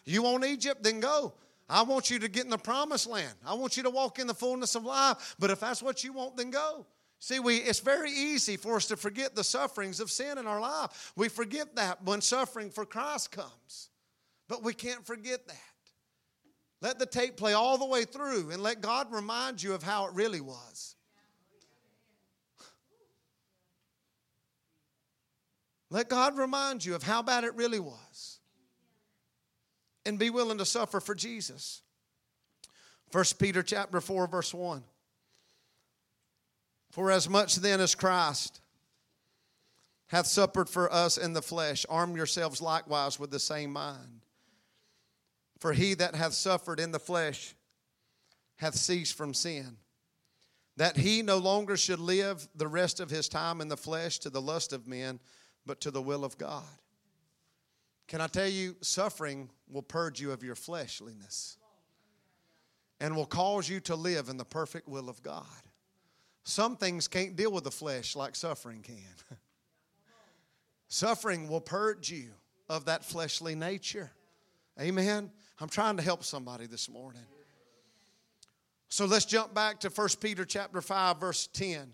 You 0.05 0.23
want 0.23 0.45
Egypt, 0.45 0.83
then 0.83 0.99
go. 0.99 1.33
I 1.69 1.83
want 1.83 2.09
you 2.09 2.17
to 2.19 2.27
get 2.27 2.45
in 2.45 2.49
the 2.49 2.57
promised 2.57 3.07
land. 3.07 3.33
I 3.45 3.53
want 3.53 3.77
you 3.77 3.83
to 3.83 3.89
walk 3.89 4.17
in 4.17 4.25
the 4.25 4.33
fullness 4.33 4.75
of 4.75 4.83
life. 4.83 5.35
But 5.37 5.51
if 5.51 5.59
that's 5.59 5.83
what 5.83 6.03
you 6.03 6.13
want, 6.13 6.35
then 6.35 6.49
go. 6.49 6.85
See, 7.19 7.39
we, 7.39 7.57
it's 7.57 7.81
very 7.81 8.11
easy 8.11 8.57
for 8.57 8.77
us 8.77 8.87
to 8.87 8.97
forget 8.97 9.35
the 9.35 9.43
sufferings 9.43 9.99
of 9.99 10.09
sin 10.09 10.37
in 10.37 10.47
our 10.47 10.59
life. 10.59 11.13
We 11.15 11.29
forget 11.29 11.75
that 11.75 12.03
when 12.03 12.21
suffering 12.21 12.71
for 12.71 12.85
Christ 12.85 13.31
comes. 13.31 13.89
But 14.47 14.63
we 14.63 14.73
can't 14.73 15.05
forget 15.05 15.47
that. 15.47 15.57
Let 16.81 16.97
the 16.97 17.05
tape 17.05 17.35
play 17.35 17.53
all 17.53 17.77
the 17.77 17.85
way 17.85 18.05
through 18.05 18.51
and 18.51 18.63
let 18.63 18.81
God 18.81 19.11
remind 19.11 19.61
you 19.61 19.73
of 19.73 19.83
how 19.83 20.07
it 20.07 20.13
really 20.13 20.41
was. 20.41 20.95
Let 25.91 26.07
God 26.07 26.37
remind 26.37 26.85
you 26.85 26.95
of 26.95 27.03
how 27.03 27.21
bad 27.21 27.43
it 27.43 27.55
really 27.55 27.79
was. 27.79 28.38
And 30.09 30.17
be 30.17 30.31
willing 30.31 30.57
to 30.57 30.65
suffer 30.65 30.99
for 30.99 31.13
Jesus. 31.13 31.83
1 33.11 33.23
Peter 33.37 33.61
chapter 33.61 34.01
4 34.01 34.25
verse 34.25 34.51
1. 34.51 34.83
For 36.89 37.11
as 37.11 37.29
much 37.29 37.57
then 37.57 37.79
as 37.79 37.93
Christ 37.93 38.59
hath 40.07 40.25
suffered 40.25 40.67
for 40.67 40.91
us 40.91 41.19
in 41.19 41.33
the 41.33 41.43
flesh, 41.43 41.85
arm 41.87 42.17
yourselves 42.17 42.59
likewise 42.59 43.19
with 43.19 43.29
the 43.29 43.37
same 43.37 43.71
mind. 43.71 44.21
For 45.59 45.73
he 45.73 45.93
that 45.93 46.15
hath 46.15 46.33
suffered 46.33 46.79
in 46.79 46.91
the 46.91 46.97
flesh 46.97 47.53
hath 48.55 48.73
ceased 48.73 49.15
from 49.15 49.35
sin, 49.35 49.77
that 50.75 50.97
he 50.97 51.21
no 51.21 51.37
longer 51.37 51.77
should 51.77 51.99
live 51.99 52.47
the 52.55 52.67
rest 52.67 52.99
of 52.99 53.11
his 53.11 53.29
time 53.29 53.61
in 53.61 53.67
the 53.67 53.77
flesh 53.77 54.17
to 54.19 54.31
the 54.31 54.41
lust 54.41 54.73
of 54.73 54.87
men, 54.87 55.19
but 55.67 55.79
to 55.81 55.91
the 55.91 56.01
will 56.01 56.25
of 56.25 56.35
God. 56.39 56.63
Can 58.09 58.21
I 58.21 58.27
tell 58.27 58.47
you, 58.47 58.75
suffering 58.81 59.51
will 59.69 59.83
purge 59.83 60.19
you 60.19 60.31
of 60.31 60.43
your 60.43 60.55
fleshliness 60.55 61.57
and 62.99 63.15
will 63.15 63.27
cause 63.27 63.69
you 63.69 63.79
to 63.81 63.95
live 63.95 64.29
in 64.29 64.37
the 64.37 64.43
perfect 64.43 64.87
will 64.87 65.09
of 65.09 65.21
God. 65.21 65.45
Some 66.43 66.75
things 66.75 67.07
can't 67.07 67.35
deal 67.35 67.51
with 67.51 67.65
the 67.65 67.71
flesh 67.71 68.15
like 68.15 68.35
suffering 68.35 68.81
can. 68.81 68.97
suffering 70.87 71.47
will 71.47 71.61
purge 71.61 72.09
you 72.09 72.31
of 72.67 72.85
that 72.85 73.05
fleshly 73.05 73.53
nature. 73.53 74.09
Amen. 74.81 75.29
I'm 75.59 75.69
trying 75.69 75.97
to 75.97 76.03
help 76.03 76.23
somebody 76.23 76.65
this 76.65 76.89
morning. 76.89 77.21
So 78.87 79.05
let's 79.05 79.25
jump 79.25 79.53
back 79.53 79.81
to 79.81 79.89
1 79.89 80.07
Peter 80.19 80.45
chapter 80.45 80.81
5 80.81 81.19
verse 81.19 81.45
10. 81.45 81.93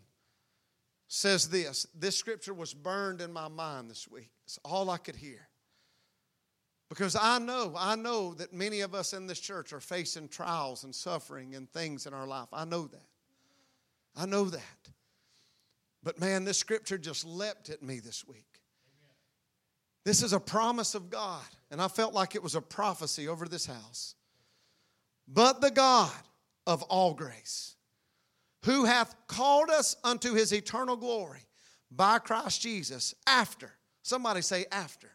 Says 1.09 1.49
this, 1.49 1.85
this 1.93 2.15
scripture 2.15 2.53
was 2.53 2.73
burned 2.73 3.19
in 3.19 3.33
my 3.33 3.49
mind 3.49 3.89
this 3.89 4.07
week. 4.07 4.31
It's 4.45 4.57
all 4.63 4.89
I 4.89 4.97
could 4.97 5.17
hear. 5.17 5.49
Because 6.89 7.15
I 7.19 7.39
know, 7.39 7.73
I 7.77 7.95
know 7.95 8.33
that 8.35 8.53
many 8.53 8.81
of 8.81 8.93
us 8.93 9.13
in 9.13 9.25
this 9.27 9.39
church 9.39 9.73
are 9.73 9.79
facing 9.79 10.27
trials 10.27 10.83
and 10.83 10.93
suffering 10.93 11.55
and 11.55 11.69
things 11.69 12.05
in 12.05 12.13
our 12.13 12.27
life. 12.27 12.49
I 12.53 12.65
know 12.65 12.85
that. 12.87 13.07
I 14.15 14.25
know 14.25 14.45
that. 14.45 14.61
But 16.03 16.19
man, 16.19 16.43
this 16.43 16.59
scripture 16.59 16.99
just 16.99 17.25
leapt 17.25 17.69
at 17.69 17.81
me 17.81 17.99
this 17.99 18.27
week. 18.27 18.61
This 20.03 20.21
is 20.21 20.33
a 20.33 20.39
promise 20.39 20.93
of 20.93 21.09
God, 21.09 21.43
and 21.71 21.81
I 21.81 21.87
felt 21.87 22.13
like 22.13 22.35
it 22.35 22.43
was 22.43 22.53
a 22.53 22.61
prophecy 22.61 23.27
over 23.27 23.47
this 23.47 23.65
house. 23.65 24.13
But 25.27 25.61
the 25.61 25.71
God 25.71 26.11
of 26.67 26.83
all 26.83 27.15
grace, 27.15 27.75
who 28.65 28.85
hath 28.85 29.15
called 29.27 29.71
us 29.71 29.95
unto 30.03 30.35
his 30.35 30.53
eternal 30.53 30.95
glory 30.95 31.41
by 31.89 32.19
Christ 32.19 32.61
Jesus, 32.61 33.15
after. 33.25 33.71
Somebody 34.03 34.41
say, 34.41 34.65
after. 34.71 35.09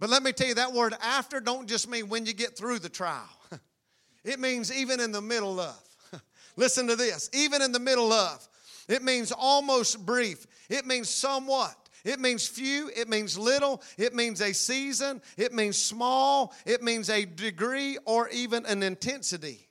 But 0.00 0.10
let 0.10 0.22
me 0.22 0.32
tell 0.32 0.48
you, 0.48 0.54
that 0.54 0.72
word 0.72 0.94
after 1.00 1.40
don't 1.40 1.68
just 1.68 1.88
mean 1.88 2.08
when 2.08 2.26
you 2.26 2.32
get 2.32 2.56
through 2.56 2.80
the 2.80 2.88
trial, 2.88 3.28
it 4.24 4.40
means 4.40 4.72
even 4.72 5.00
in 5.00 5.12
the 5.12 5.22
middle 5.22 5.60
of. 5.60 5.80
Listen 6.56 6.86
to 6.88 6.96
this. 6.96 7.30
Even 7.32 7.62
in 7.62 7.72
the 7.72 7.80
middle 7.80 8.12
of, 8.12 8.46
it 8.88 9.02
means 9.02 9.32
almost 9.32 10.04
brief, 10.04 10.46
it 10.68 10.86
means 10.86 11.08
somewhat. 11.08 11.76
It 12.04 12.20
means 12.20 12.46
few, 12.46 12.90
it 12.94 13.08
means 13.08 13.38
little, 13.38 13.82
it 13.96 14.14
means 14.14 14.42
a 14.42 14.52
season, 14.52 15.22
it 15.38 15.54
means 15.54 15.78
small, 15.78 16.52
it 16.66 16.82
means 16.82 17.08
a 17.08 17.24
degree 17.24 17.96
or 18.04 18.28
even 18.28 18.66
an 18.66 18.82
intensity 18.82 19.70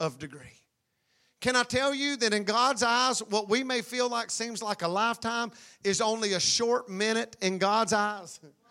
of 0.00 0.18
degree. 0.18 0.62
Can 1.42 1.54
I 1.54 1.64
tell 1.64 1.94
you 1.94 2.16
that 2.16 2.32
in 2.32 2.44
God's 2.44 2.82
eyes, 2.82 3.22
what 3.22 3.50
we 3.50 3.62
may 3.62 3.82
feel 3.82 4.08
like 4.08 4.30
seems 4.30 4.62
like 4.62 4.80
a 4.80 4.88
lifetime 4.88 5.52
is 5.84 6.00
only 6.00 6.32
a 6.32 6.40
short 6.40 6.88
minute 6.88 7.36
in 7.42 7.58
God's 7.58 7.92
eyes? 7.92 8.40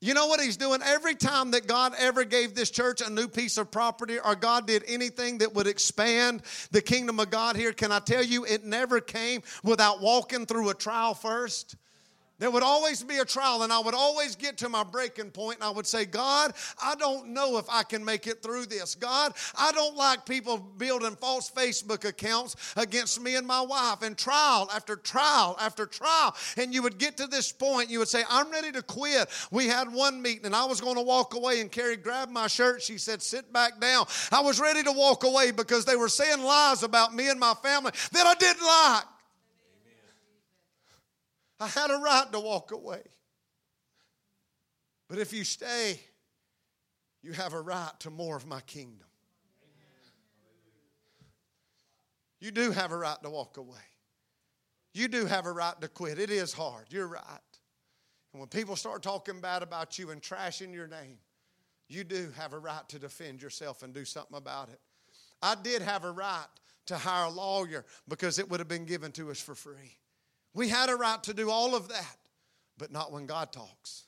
You 0.00 0.12
know 0.12 0.26
what 0.26 0.40
he's 0.40 0.58
doing? 0.58 0.80
Every 0.84 1.14
time 1.14 1.52
that 1.52 1.66
God 1.66 1.94
ever 1.98 2.24
gave 2.24 2.54
this 2.54 2.70
church 2.70 3.00
a 3.00 3.08
new 3.08 3.28
piece 3.28 3.56
of 3.56 3.70
property 3.70 4.18
or 4.18 4.34
God 4.34 4.66
did 4.66 4.84
anything 4.86 5.38
that 5.38 5.54
would 5.54 5.66
expand 5.66 6.42
the 6.70 6.82
kingdom 6.82 7.18
of 7.18 7.30
God 7.30 7.56
here, 7.56 7.72
can 7.72 7.90
I 7.90 8.00
tell 8.00 8.22
you, 8.22 8.44
it 8.44 8.64
never 8.64 9.00
came 9.00 9.42
without 9.64 10.02
walking 10.02 10.44
through 10.44 10.68
a 10.68 10.74
trial 10.74 11.14
first? 11.14 11.76
There 12.38 12.50
would 12.50 12.62
always 12.62 13.02
be 13.02 13.16
a 13.16 13.24
trial, 13.24 13.62
and 13.62 13.72
I 13.72 13.78
would 13.78 13.94
always 13.94 14.36
get 14.36 14.58
to 14.58 14.68
my 14.68 14.84
breaking 14.84 15.30
point, 15.30 15.56
and 15.56 15.64
I 15.64 15.70
would 15.70 15.86
say, 15.86 16.04
God, 16.04 16.52
I 16.82 16.94
don't 16.94 17.28
know 17.28 17.56
if 17.56 17.64
I 17.70 17.82
can 17.82 18.04
make 18.04 18.26
it 18.26 18.42
through 18.42 18.66
this. 18.66 18.94
God, 18.94 19.32
I 19.56 19.72
don't 19.72 19.96
like 19.96 20.26
people 20.26 20.58
building 20.58 21.16
false 21.16 21.50
Facebook 21.50 22.04
accounts 22.04 22.74
against 22.76 23.22
me 23.22 23.36
and 23.36 23.46
my 23.46 23.62
wife, 23.62 24.02
and 24.02 24.18
trial 24.18 24.68
after 24.74 24.96
trial 24.96 25.56
after 25.58 25.86
trial. 25.86 26.36
And 26.58 26.74
you 26.74 26.82
would 26.82 26.98
get 26.98 27.16
to 27.16 27.26
this 27.26 27.52
point, 27.52 27.88
you 27.88 28.00
would 28.00 28.08
say, 28.08 28.22
I'm 28.28 28.50
ready 28.50 28.70
to 28.72 28.82
quit. 28.82 29.28
We 29.50 29.66
had 29.66 29.90
one 29.90 30.20
meeting, 30.20 30.44
and 30.44 30.54
I 30.54 30.66
was 30.66 30.78
going 30.82 30.96
to 30.96 31.02
walk 31.02 31.34
away, 31.34 31.62
and 31.62 31.72
Carrie 31.72 31.96
grabbed 31.96 32.32
my 32.32 32.48
shirt. 32.48 32.82
She 32.82 32.98
said, 32.98 33.22
Sit 33.22 33.50
back 33.50 33.80
down. 33.80 34.04
I 34.30 34.42
was 34.42 34.60
ready 34.60 34.82
to 34.82 34.92
walk 34.92 35.24
away 35.24 35.52
because 35.52 35.86
they 35.86 35.96
were 35.96 36.10
saying 36.10 36.42
lies 36.42 36.82
about 36.82 37.14
me 37.14 37.30
and 37.30 37.40
my 37.40 37.54
family 37.62 37.92
that 38.12 38.26
I 38.26 38.34
didn't 38.34 38.66
like. 38.66 39.04
I 41.58 41.68
had 41.68 41.90
a 41.90 41.96
right 41.96 42.26
to 42.32 42.40
walk 42.40 42.72
away. 42.72 43.02
But 45.08 45.18
if 45.18 45.32
you 45.32 45.44
stay, 45.44 46.00
you 47.22 47.32
have 47.32 47.52
a 47.52 47.60
right 47.60 47.92
to 48.00 48.10
more 48.10 48.36
of 48.36 48.46
my 48.46 48.60
kingdom. 48.62 49.06
You 52.40 52.50
do 52.50 52.70
have 52.70 52.92
a 52.92 52.96
right 52.96 53.16
to 53.22 53.30
walk 53.30 53.56
away. 53.56 53.78
You 54.92 55.08
do 55.08 55.26
have 55.26 55.46
a 55.46 55.52
right 55.52 55.78
to 55.80 55.88
quit. 55.88 56.18
It 56.18 56.30
is 56.30 56.52
hard. 56.52 56.86
You're 56.90 57.08
right. 57.08 57.22
And 58.32 58.40
when 58.40 58.48
people 58.48 58.76
start 58.76 59.02
talking 59.02 59.40
bad 59.40 59.62
about 59.62 59.98
you 59.98 60.10
and 60.10 60.22
trashing 60.22 60.72
your 60.72 60.86
name, 60.86 61.18
you 61.88 62.04
do 62.04 62.30
have 62.36 62.52
a 62.52 62.58
right 62.58 62.86
to 62.90 62.98
defend 62.98 63.40
yourself 63.42 63.82
and 63.82 63.94
do 63.94 64.04
something 64.04 64.36
about 64.36 64.68
it. 64.68 64.80
I 65.42 65.54
did 65.54 65.82
have 65.82 66.04
a 66.04 66.10
right 66.10 66.46
to 66.86 66.96
hire 66.96 67.26
a 67.26 67.30
lawyer 67.30 67.84
because 68.08 68.38
it 68.38 68.50
would 68.50 68.60
have 68.60 68.68
been 68.68 68.84
given 68.84 69.12
to 69.12 69.30
us 69.30 69.40
for 69.40 69.54
free. 69.54 69.96
We 70.56 70.70
had 70.70 70.88
a 70.88 70.96
right 70.96 71.22
to 71.24 71.34
do 71.34 71.50
all 71.50 71.74
of 71.74 71.88
that, 71.88 72.16
but 72.78 72.90
not 72.90 73.12
when 73.12 73.26
God 73.26 73.52
talks. 73.52 74.04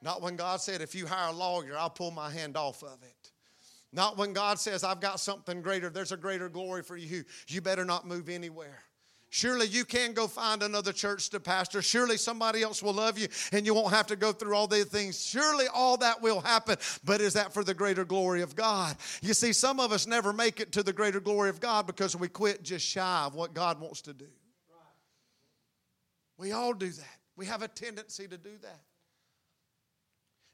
Not 0.00 0.22
when 0.22 0.34
God 0.34 0.62
said, 0.62 0.80
if 0.80 0.94
you 0.94 1.06
hire 1.06 1.28
a 1.28 1.36
lawyer, 1.36 1.76
I'll 1.78 1.90
pull 1.90 2.10
my 2.10 2.30
hand 2.30 2.56
off 2.56 2.82
of 2.82 3.02
it. 3.02 3.30
Not 3.92 4.16
when 4.16 4.32
God 4.32 4.58
says, 4.58 4.82
I've 4.82 5.00
got 5.00 5.20
something 5.20 5.60
greater, 5.60 5.90
there's 5.90 6.10
a 6.10 6.16
greater 6.16 6.48
glory 6.48 6.82
for 6.82 6.96
you. 6.96 7.24
You 7.48 7.60
better 7.60 7.84
not 7.84 8.08
move 8.08 8.30
anywhere. 8.30 8.82
Surely 9.28 9.66
you 9.66 9.84
can 9.84 10.14
go 10.14 10.26
find 10.26 10.62
another 10.62 10.92
church 10.92 11.28
to 11.30 11.40
pastor. 11.40 11.82
Surely 11.82 12.16
somebody 12.16 12.62
else 12.62 12.82
will 12.82 12.94
love 12.94 13.18
you 13.18 13.28
and 13.52 13.66
you 13.66 13.74
won't 13.74 13.92
have 13.92 14.06
to 14.06 14.16
go 14.16 14.32
through 14.32 14.54
all 14.54 14.66
these 14.66 14.86
things. 14.86 15.22
Surely 15.22 15.66
all 15.72 15.98
that 15.98 16.22
will 16.22 16.40
happen. 16.40 16.76
But 17.04 17.20
is 17.20 17.34
that 17.34 17.52
for 17.52 17.62
the 17.62 17.74
greater 17.74 18.06
glory 18.06 18.40
of 18.40 18.56
God? 18.56 18.96
You 19.20 19.34
see, 19.34 19.52
some 19.52 19.80
of 19.80 19.92
us 19.92 20.06
never 20.06 20.32
make 20.32 20.60
it 20.60 20.72
to 20.72 20.82
the 20.82 20.92
greater 20.94 21.20
glory 21.20 21.50
of 21.50 21.60
God 21.60 21.86
because 21.86 22.16
we 22.16 22.28
quit 22.28 22.62
just 22.62 22.86
shy 22.86 23.24
of 23.24 23.34
what 23.34 23.52
God 23.52 23.80
wants 23.80 24.00
to 24.02 24.14
do. 24.14 24.28
We 26.38 26.52
all 26.52 26.72
do 26.72 26.88
that. 26.88 27.18
We 27.36 27.46
have 27.46 27.62
a 27.62 27.68
tendency 27.68 28.26
to 28.28 28.36
do 28.36 28.56
that. 28.62 28.80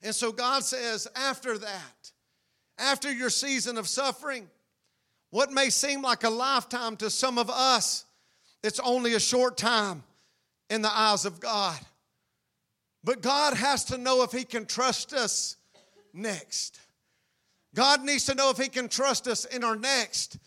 And 0.02 0.14
so 0.14 0.30
God 0.30 0.62
says, 0.64 1.08
after 1.16 1.58
that, 1.58 2.12
after 2.78 3.12
your 3.12 3.30
season 3.30 3.76
of 3.76 3.88
suffering, 3.88 4.48
what 5.30 5.50
may 5.50 5.70
seem 5.70 6.02
like 6.02 6.24
a 6.24 6.30
lifetime 6.30 6.96
to 6.98 7.10
some 7.10 7.38
of 7.38 7.50
us, 7.50 8.04
it's 8.62 8.80
only 8.80 9.14
a 9.14 9.20
short 9.20 9.56
time 9.56 10.02
in 10.70 10.82
the 10.82 10.96
eyes 10.96 11.24
of 11.24 11.40
God. 11.40 11.78
But 13.04 13.22
God 13.22 13.54
has 13.54 13.84
to 13.86 13.98
know 13.98 14.22
if 14.22 14.32
He 14.32 14.44
can 14.44 14.66
trust 14.66 15.12
us 15.12 15.56
next. 16.12 16.80
God 17.74 18.02
needs 18.02 18.24
to 18.26 18.34
know 18.34 18.50
if 18.50 18.58
He 18.58 18.68
can 18.68 18.88
trust 18.88 19.28
us 19.28 19.44
in 19.44 19.64
our 19.64 19.76
next. 19.76 20.38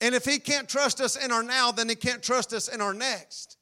And 0.00 0.14
if 0.14 0.24
He 0.24 0.38
can't 0.38 0.68
trust 0.68 1.00
us 1.00 1.16
in 1.16 1.32
our 1.32 1.42
now, 1.42 1.72
then 1.72 1.88
He 1.88 1.94
can't 1.94 2.22
trust 2.22 2.52
us 2.52 2.68
in 2.68 2.80
our 2.80 2.94
next. 2.94 3.56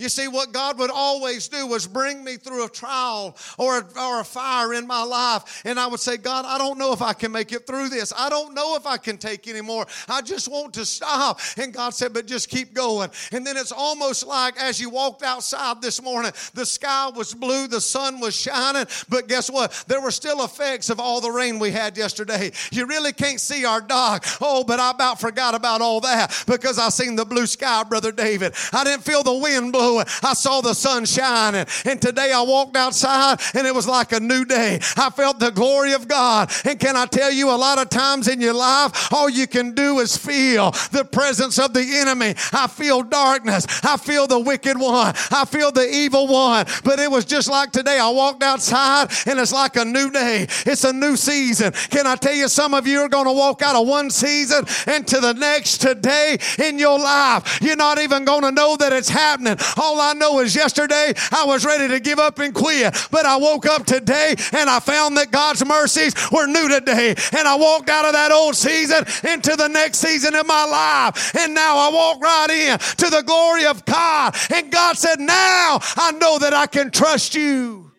You 0.00 0.08
see, 0.08 0.28
what 0.28 0.52
God 0.52 0.78
would 0.78 0.90
always 0.90 1.46
do 1.46 1.66
was 1.66 1.86
bring 1.86 2.24
me 2.24 2.38
through 2.38 2.64
a 2.64 2.70
trial 2.70 3.36
or 3.58 3.80
a, 3.80 4.00
or 4.00 4.20
a 4.20 4.24
fire 4.24 4.72
in 4.72 4.86
my 4.86 5.02
life. 5.02 5.60
And 5.66 5.78
I 5.78 5.86
would 5.86 6.00
say, 6.00 6.16
God, 6.16 6.46
I 6.46 6.56
don't 6.56 6.78
know 6.78 6.94
if 6.94 7.02
I 7.02 7.12
can 7.12 7.32
make 7.32 7.52
it 7.52 7.66
through 7.66 7.90
this. 7.90 8.10
I 8.16 8.30
don't 8.30 8.54
know 8.54 8.76
if 8.76 8.86
I 8.86 8.96
can 8.96 9.18
take 9.18 9.46
anymore. 9.46 9.86
I 10.08 10.22
just 10.22 10.48
want 10.48 10.72
to 10.74 10.86
stop. 10.86 11.38
And 11.58 11.74
God 11.74 11.90
said, 11.90 12.14
but 12.14 12.26
just 12.26 12.48
keep 12.48 12.72
going. 12.72 13.10
And 13.30 13.46
then 13.46 13.58
it's 13.58 13.72
almost 13.72 14.26
like 14.26 14.58
as 14.58 14.80
you 14.80 14.88
walked 14.88 15.22
outside 15.22 15.82
this 15.82 16.00
morning, 16.00 16.32
the 16.54 16.64
sky 16.64 17.10
was 17.14 17.34
blue, 17.34 17.66
the 17.66 17.82
sun 17.82 18.20
was 18.20 18.34
shining. 18.34 18.86
But 19.10 19.28
guess 19.28 19.50
what? 19.50 19.84
There 19.86 20.00
were 20.00 20.12
still 20.12 20.42
effects 20.42 20.88
of 20.88 20.98
all 20.98 21.20
the 21.20 21.30
rain 21.30 21.58
we 21.58 21.72
had 21.72 21.98
yesterday. 21.98 22.52
You 22.72 22.86
really 22.86 23.12
can't 23.12 23.38
see 23.38 23.66
our 23.66 23.82
dog. 23.82 24.24
Oh, 24.40 24.64
but 24.64 24.80
I 24.80 24.92
about 24.92 25.20
forgot 25.20 25.54
about 25.54 25.82
all 25.82 26.00
that 26.00 26.44
because 26.46 26.78
I 26.78 26.88
seen 26.88 27.16
the 27.16 27.26
blue 27.26 27.46
sky, 27.46 27.84
Brother 27.84 28.12
David. 28.12 28.54
I 28.72 28.82
didn't 28.82 29.04
feel 29.04 29.22
the 29.22 29.34
wind 29.34 29.72
blow 29.74 29.89
I 29.98 30.34
saw 30.34 30.60
the 30.60 30.74
sun 30.74 31.04
shining. 31.04 31.66
And 31.84 32.00
today 32.00 32.32
I 32.32 32.42
walked 32.42 32.76
outside 32.76 33.40
and 33.54 33.66
it 33.66 33.74
was 33.74 33.86
like 33.86 34.12
a 34.12 34.20
new 34.20 34.44
day. 34.44 34.78
I 34.96 35.10
felt 35.10 35.38
the 35.38 35.50
glory 35.50 35.92
of 35.92 36.08
God. 36.08 36.50
And 36.64 36.78
can 36.78 36.96
I 36.96 37.06
tell 37.06 37.32
you, 37.32 37.50
a 37.50 37.56
lot 37.56 37.78
of 37.78 37.88
times 37.88 38.28
in 38.28 38.40
your 38.40 38.54
life, 38.54 39.12
all 39.12 39.28
you 39.28 39.46
can 39.46 39.72
do 39.72 39.98
is 40.00 40.16
feel 40.16 40.70
the 40.92 41.04
presence 41.10 41.58
of 41.58 41.72
the 41.72 41.96
enemy. 41.96 42.34
I 42.52 42.66
feel 42.66 43.02
darkness. 43.02 43.66
I 43.82 43.96
feel 43.96 44.26
the 44.26 44.38
wicked 44.38 44.78
one. 44.78 45.14
I 45.30 45.44
feel 45.46 45.72
the 45.72 45.88
evil 45.88 46.26
one. 46.28 46.66
But 46.84 46.98
it 46.98 47.10
was 47.10 47.24
just 47.24 47.50
like 47.50 47.72
today. 47.72 47.98
I 47.98 48.10
walked 48.10 48.42
outside 48.42 49.10
and 49.26 49.38
it's 49.38 49.52
like 49.52 49.76
a 49.76 49.84
new 49.84 50.10
day. 50.10 50.46
It's 50.66 50.84
a 50.84 50.92
new 50.92 51.16
season. 51.16 51.72
Can 51.90 52.06
I 52.06 52.16
tell 52.16 52.34
you, 52.34 52.48
some 52.48 52.74
of 52.74 52.86
you 52.86 53.00
are 53.00 53.08
going 53.08 53.26
to 53.26 53.32
walk 53.32 53.62
out 53.62 53.76
of 53.76 53.86
one 53.86 54.10
season 54.10 54.64
into 54.86 55.20
the 55.20 55.34
next 55.34 55.78
today 55.80 56.38
in 56.62 56.78
your 56.78 56.98
life. 56.98 57.60
You're 57.60 57.76
not 57.76 57.98
even 57.98 58.24
going 58.24 58.42
to 58.42 58.52
know 58.52 58.76
that 58.76 58.92
it's 58.92 59.08
happening. 59.08 59.56
All 59.76 60.00
I 60.00 60.12
know 60.14 60.40
is 60.40 60.54
yesterday 60.54 61.12
I 61.30 61.44
was 61.44 61.64
ready 61.64 61.88
to 61.88 62.00
give 62.00 62.18
up 62.18 62.38
and 62.38 62.54
quit, 62.54 62.96
but 63.10 63.26
I 63.26 63.36
woke 63.36 63.66
up 63.66 63.86
today 63.86 64.34
and 64.52 64.70
I 64.70 64.80
found 64.80 65.16
that 65.16 65.30
God's 65.30 65.64
mercies 65.64 66.14
were 66.30 66.46
new 66.46 66.68
today. 66.68 67.14
And 67.36 67.48
I 67.48 67.56
walked 67.56 67.88
out 67.88 68.04
of 68.04 68.12
that 68.12 68.32
old 68.32 68.56
season 68.56 69.04
into 69.28 69.56
the 69.56 69.68
next 69.68 69.98
season 69.98 70.34
of 70.34 70.46
my 70.46 70.64
life. 70.64 71.34
And 71.36 71.54
now 71.54 71.76
I 71.76 71.90
walk 71.92 72.22
right 72.22 72.50
in 72.50 72.78
to 72.78 73.10
the 73.10 73.22
glory 73.22 73.66
of 73.66 73.84
God. 73.84 74.36
And 74.52 74.70
God 74.70 74.96
said, 74.96 75.20
Now 75.20 75.78
I 75.96 76.12
know 76.12 76.38
that 76.38 76.54
I 76.54 76.66
can 76.66 76.90
trust 76.90 77.34
you. 77.34 77.90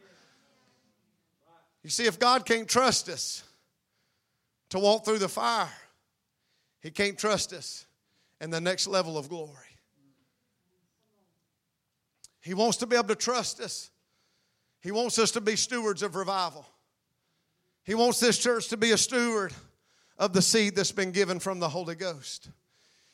You 1.84 1.90
see, 1.90 2.06
if 2.06 2.20
God 2.20 2.46
can't 2.46 2.68
trust 2.68 3.10
us 3.10 3.44
to 4.70 4.80
walk 4.80 5.06
through 5.06 5.20
the 5.20 5.30
fire, 5.30 5.70
He 6.82 6.92
can't 6.92 7.18
trust 7.18 7.54
us 7.54 7.86
in 8.40 8.50
the 8.50 8.62
next 8.62 8.88
level 8.88 9.18
of 9.18 9.30
glory. 9.30 9.61
He 12.42 12.54
wants 12.54 12.78
to 12.78 12.88
be 12.88 12.96
able 12.96 13.10
to 13.10 13.16
trust 13.16 13.60
us. 13.60 13.90
He 14.82 14.92
wants 14.92 15.20
us 15.20 15.32
to 15.32 15.42
be 15.42 15.56
stewards 15.56 16.02
of 16.02 16.16
revival. 16.16 16.66
He 17.84 17.96
wants 17.96 18.20
this 18.20 18.38
church 18.38 18.68
to 18.70 18.78
be 18.78 18.92
a 18.92 18.98
steward 18.98 19.54
of 20.18 20.34
the 20.34 20.42
seed 20.42 20.76
that's 20.76 20.92
been 20.92 21.12
given 21.12 21.40
from 21.40 21.60
the 21.60 21.70
Holy 21.70 21.96
Ghost. 21.96 22.50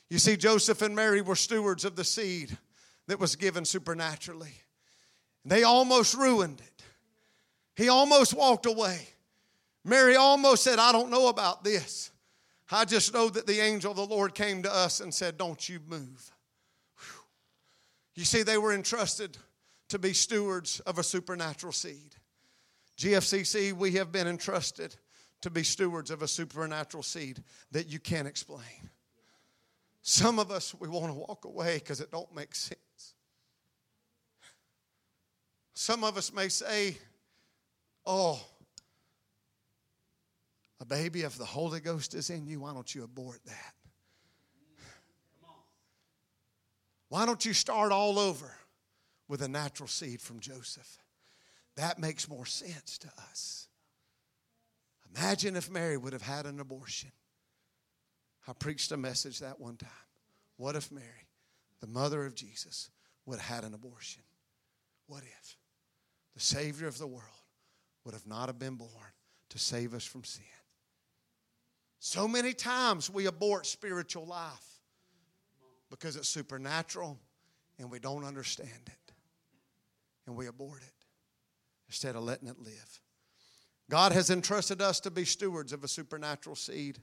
You 0.09 0.19
see, 0.19 0.37
Joseph 0.37 0.81
and 0.81 0.95
Mary 0.95 1.21
were 1.21 1.35
stewards 1.35 1.83
of 1.85 1.95
the 1.95 2.03
seed 2.03 2.57
that 3.07 3.19
was 3.19 3.35
given 3.35 3.65
supernaturally. 3.65 4.53
They 5.45 5.63
almost 5.63 6.13
ruined 6.13 6.61
it. 6.61 6.83
He 7.75 7.89
almost 7.89 8.33
walked 8.33 8.65
away. 8.65 9.07
Mary 9.83 10.15
almost 10.15 10.63
said, 10.63 10.79
I 10.79 10.91
don't 10.91 11.09
know 11.09 11.27
about 11.27 11.63
this. 11.63 12.11
I 12.69 12.83
just 12.83 13.13
know 13.13 13.29
that 13.29 13.47
the 13.47 13.61
angel 13.61 13.91
of 13.91 13.97
the 13.97 14.05
Lord 14.05 14.35
came 14.35 14.63
to 14.63 14.73
us 14.73 14.99
and 14.99 15.13
said, 15.13 15.37
Don't 15.37 15.69
you 15.69 15.79
move. 15.87 16.31
You 18.17 18.25
see, 18.25 18.41
they 18.41 18.57
were 18.57 18.73
entrusted 18.73 19.37
to 19.89 19.99
be 19.99 20.11
stewards 20.11 20.79
of 20.81 20.97
a 20.97 21.03
supernatural 21.03 21.71
seed. 21.71 22.15
GFCC, 22.97 23.73
we 23.73 23.91
have 23.91 24.11
been 24.11 24.27
entrusted 24.27 24.95
to 25.41 25.51
be 25.51 25.61
stewards 25.61 26.09
of 26.09 26.23
a 26.23 26.27
supernatural 26.27 27.03
seed 27.03 27.43
that 27.71 27.87
you 27.87 27.99
can't 27.99 28.27
explain. 28.27 28.89
Some 30.01 30.39
of 30.39 30.49
us, 30.49 30.73
we 30.73 30.87
want 30.87 31.13
to 31.13 31.13
walk 31.13 31.45
away 31.45 31.75
because 31.75 32.01
it 32.01 32.09
don't 32.09 32.33
make 32.33 32.55
sense. 32.55 33.13
Some 35.75 36.03
of 36.03 36.17
us 36.17 36.33
may 36.33 36.49
say, 36.49 36.97
oh, 38.03 38.43
a 40.79 40.85
baby, 40.85 41.21
if 41.21 41.37
the 41.37 41.45
Holy 41.45 41.81
Ghost 41.81 42.15
is 42.15 42.31
in 42.31 42.47
you, 42.47 42.61
why 42.61 42.73
don't 42.73 42.95
you 42.95 43.03
abort 43.03 43.41
that? 43.45 43.76
Why 47.09 47.25
don't 47.25 47.45
you 47.45 47.53
start 47.53 47.91
all 47.91 48.19
over 48.19 48.51
with 49.27 49.41
a 49.41 49.47
natural 49.47 49.87
seed 49.87 50.21
from 50.21 50.39
Joseph? 50.39 50.97
That 51.75 51.99
makes 51.99 52.27
more 52.27 52.45
sense 52.45 52.97
to 52.99 53.07
us. 53.29 53.67
Imagine 55.15 55.55
if 55.55 55.69
Mary 55.69 55.95
would 55.97 56.13
have 56.13 56.21
had 56.21 56.45
an 56.45 56.59
abortion. 56.59 57.11
I 58.47 58.53
preached 58.53 58.91
a 58.91 58.97
message 58.97 59.39
that 59.39 59.59
one 59.59 59.77
time. 59.77 59.89
What 60.57 60.75
if 60.75 60.91
Mary, 60.91 61.27
the 61.79 61.87
mother 61.87 62.25
of 62.25 62.35
Jesus, 62.35 62.89
would 63.25 63.39
have 63.39 63.55
had 63.57 63.63
an 63.63 63.73
abortion? 63.73 64.23
What 65.07 65.23
if 65.23 65.57
the 66.33 66.41
Savior 66.41 66.87
of 66.87 66.97
the 66.97 67.07
world 67.07 67.23
would 68.03 68.13
have 68.13 68.27
not 68.27 68.47
have 68.47 68.59
been 68.59 68.75
born 68.75 68.89
to 69.49 69.59
save 69.59 69.93
us 69.93 70.03
from 70.03 70.23
sin? 70.23 70.43
So 71.99 72.27
many 72.27 72.53
times 72.53 73.09
we 73.09 73.25
abort 73.25 73.65
spiritual 73.65 74.25
life 74.25 74.76
because 75.89 76.15
it's 76.15 76.29
supernatural 76.29 77.17
and 77.79 77.89
we 77.89 77.99
don't 77.99 78.23
understand 78.23 78.69
it. 78.85 79.13
and 80.25 80.35
we 80.35 80.47
abort 80.47 80.81
it 80.81 81.05
instead 81.87 82.15
of 82.15 82.23
letting 82.23 82.49
it 82.49 82.59
live. 82.59 83.01
God 83.89 84.11
has 84.11 84.29
entrusted 84.29 84.81
us 84.81 84.99
to 85.01 85.11
be 85.11 85.23
stewards 85.23 85.71
of 85.71 85.83
a 85.83 85.87
supernatural 85.87 86.55
seed. 86.55 86.99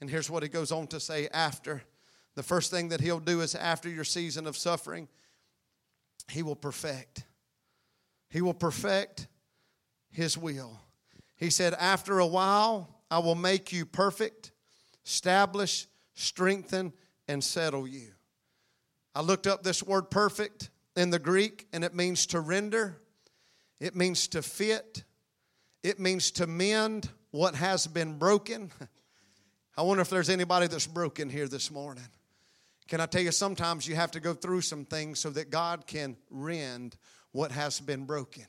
And 0.00 0.10
here's 0.10 0.28
what 0.28 0.42
he 0.42 0.48
goes 0.50 0.70
on 0.70 0.86
to 0.88 1.00
say 1.00 1.28
after. 1.32 1.82
The 2.34 2.42
first 2.42 2.70
thing 2.70 2.90
that 2.90 3.00
he'll 3.00 3.20
do 3.20 3.40
is 3.40 3.54
after 3.54 3.88
your 3.88 4.04
season 4.04 4.46
of 4.46 4.56
suffering, 4.56 5.08
he 6.28 6.42
will 6.42 6.56
perfect. 6.56 7.24
He 8.28 8.42
will 8.42 8.54
perfect 8.54 9.28
his 10.10 10.36
will. 10.36 10.78
He 11.36 11.48
said, 11.48 11.74
After 11.74 12.18
a 12.18 12.26
while, 12.26 13.02
I 13.10 13.18
will 13.20 13.34
make 13.34 13.72
you 13.72 13.86
perfect, 13.86 14.52
establish, 15.04 15.86
strengthen, 16.14 16.92
and 17.28 17.42
settle 17.42 17.86
you. 17.86 18.12
I 19.14 19.22
looked 19.22 19.46
up 19.46 19.62
this 19.62 19.82
word 19.82 20.10
perfect 20.10 20.70
in 20.96 21.10
the 21.10 21.18
Greek, 21.18 21.66
and 21.72 21.84
it 21.84 21.94
means 21.94 22.26
to 22.26 22.40
render, 22.40 22.96
it 23.80 23.94
means 23.94 24.28
to 24.28 24.42
fit, 24.42 25.04
it 25.82 25.98
means 25.98 26.30
to 26.32 26.46
mend 26.46 27.08
what 27.30 27.54
has 27.54 27.86
been 27.86 28.18
broken. 28.18 28.70
I 29.76 29.82
wonder 29.82 30.02
if 30.02 30.10
there's 30.10 30.30
anybody 30.30 30.66
that's 30.66 30.86
broken 30.86 31.28
here 31.28 31.48
this 31.48 31.70
morning. 31.70 32.04
Can 32.86 33.00
I 33.00 33.06
tell 33.06 33.22
you, 33.22 33.32
sometimes 33.32 33.88
you 33.88 33.96
have 33.96 34.10
to 34.12 34.20
go 34.20 34.34
through 34.34 34.60
some 34.60 34.84
things 34.84 35.18
so 35.18 35.30
that 35.30 35.50
God 35.50 35.86
can 35.86 36.16
rend 36.30 36.96
what 37.34 37.50
has 37.50 37.80
been 37.80 38.04
broken. 38.04 38.44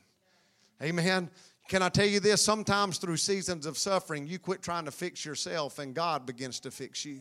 Amen. 0.80 1.28
Can 1.68 1.82
I 1.82 1.88
tell 1.88 2.06
you 2.06 2.20
this? 2.20 2.40
Sometimes 2.40 2.98
through 2.98 3.16
seasons 3.16 3.66
of 3.66 3.76
suffering, 3.76 4.28
you 4.28 4.38
quit 4.38 4.62
trying 4.62 4.84
to 4.84 4.92
fix 4.92 5.24
yourself 5.24 5.80
and 5.80 5.92
God 5.92 6.24
begins 6.24 6.60
to 6.60 6.70
fix 6.70 7.04
you. 7.04 7.20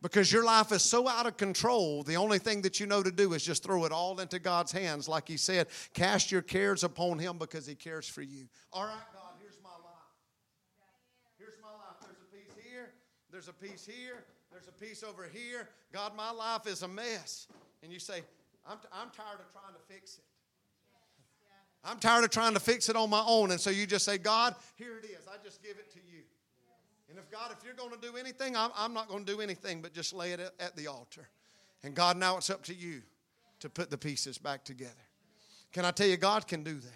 Because 0.00 0.32
your 0.32 0.44
life 0.44 0.70
is 0.70 0.82
so 0.82 1.08
out 1.08 1.26
of 1.26 1.36
control, 1.36 2.04
the 2.04 2.16
only 2.16 2.38
thing 2.38 2.62
that 2.62 2.78
you 2.78 2.86
know 2.86 3.02
to 3.02 3.10
do 3.10 3.32
is 3.32 3.44
just 3.44 3.64
throw 3.64 3.84
it 3.84 3.90
all 3.90 4.20
into 4.20 4.38
God's 4.38 4.70
hands. 4.70 5.08
Like 5.08 5.26
He 5.26 5.36
said, 5.36 5.66
cast 5.92 6.30
your 6.30 6.42
cares 6.42 6.84
upon 6.84 7.18
Him 7.18 7.36
because 7.36 7.66
He 7.66 7.74
cares 7.74 8.08
for 8.08 8.22
you. 8.22 8.48
All 8.72 8.84
right, 8.84 8.92
God, 9.12 9.32
here's 9.40 9.58
my 9.62 9.70
life. 9.70 10.08
Here's 11.36 11.56
my 11.60 11.70
life. 11.70 11.96
There's 12.00 12.18
a 12.20 12.32
piece 12.32 12.64
here, 12.64 12.90
there's 13.32 13.48
a 13.48 13.52
piece 13.52 13.86
here, 13.86 14.24
there's 14.52 14.68
a 14.68 14.72
piece 14.72 15.02
over 15.02 15.28
here. 15.32 15.68
God, 15.92 16.16
my 16.16 16.30
life 16.30 16.68
is 16.68 16.82
a 16.82 16.88
mess. 16.88 17.48
And 17.82 17.92
you 17.92 17.98
say, 17.98 18.22
I'm, 18.68 18.78
t- 18.78 18.88
I'm 18.92 19.10
tired 19.10 19.40
of 19.40 19.52
trying 19.52 19.74
to 19.74 19.92
fix 19.92 20.18
it. 20.18 20.24
I'm 21.84 21.98
tired 21.98 22.24
of 22.24 22.30
trying 22.30 22.54
to 22.54 22.60
fix 22.60 22.88
it 22.88 22.96
on 22.96 23.08
my 23.10 23.22
own. 23.26 23.50
And 23.50 23.60
so 23.60 23.70
you 23.70 23.86
just 23.86 24.04
say, 24.04 24.18
God, 24.18 24.54
here 24.76 24.98
it 24.98 25.06
is. 25.06 25.26
I 25.28 25.42
just 25.42 25.62
give 25.62 25.76
it 25.78 25.90
to 25.92 25.98
you. 25.98 26.22
And 27.08 27.18
if 27.18 27.30
God, 27.30 27.50
if 27.56 27.64
you're 27.64 27.74
going 27.74 27.90
to 27.90 28.06
do 28.06 28.16
anything, 28.16 28.56
I'm, 28.56 28.70
I'm 28.76 28.92
not 28.92 29.08
going 29.08 29.24
to 29.24 29.32
do 29.32 29.40
anything 29.40 29.80
but 29.80 29.92
just 29.92 30.12
lay 30.12 30.32
it 30.32 30.40
at, 30.40 30.76
the 30.76 30.86
altar. 30.86 31.28
And 31.82 31.94
God, 31.94 32.16
now 32.16 32.36
it's 32.36 32.50
up 32.50 32.64
to 32.64 32.74
you 32.74 33.02
to 33.60 33.70
put 33.70 33.90
the 33.90 33.98
pieces 33.98 34.38
back 34.38 34.64
together. 34.64 34.92
Can 35.72 35.84
I 35.84 35.90
tell 35.90 36.06
you, 36.06 36.16
God 36.16 36.46
can 36.46 36.62
do 36.62 36.74
that. 36.74 36.92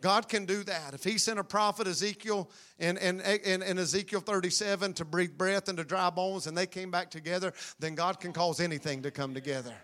God 0.00 0.28
can 0.28 0.44
do 0.44 0.62
that. 0.64 0.94
If 0.94 1.02
He 1.02 1.18
sent 1.18 1.38
a 1.38 1.44
prophet 1.44 1.86
Ezekiel 1.86 2.50
in, 2.78 2.96
in, 2.98 3.20
in, 3.20 3.62
in, 3.62 3.78
Ezekiel 3.78 4.20
37 4.20 4.94
to 4.94 5.04
breathe 5.04 5.36
breath 5.36 5.68
into 5.68 5.82
dry 5.82 6.08
bones 6.10 6.46
and 6.46 6.56
they 6.56 6.66
came 6.66 6.90
back 6.90 7.10
together, 7.10 7.52
then 7.80 7.96
God 7.96 8.20
can 8.20 8.32
cause 8.32 8.60
anything 8.60 9.02
to 9.02 9.10
come 9.10 9.34
together. 9.34 9.74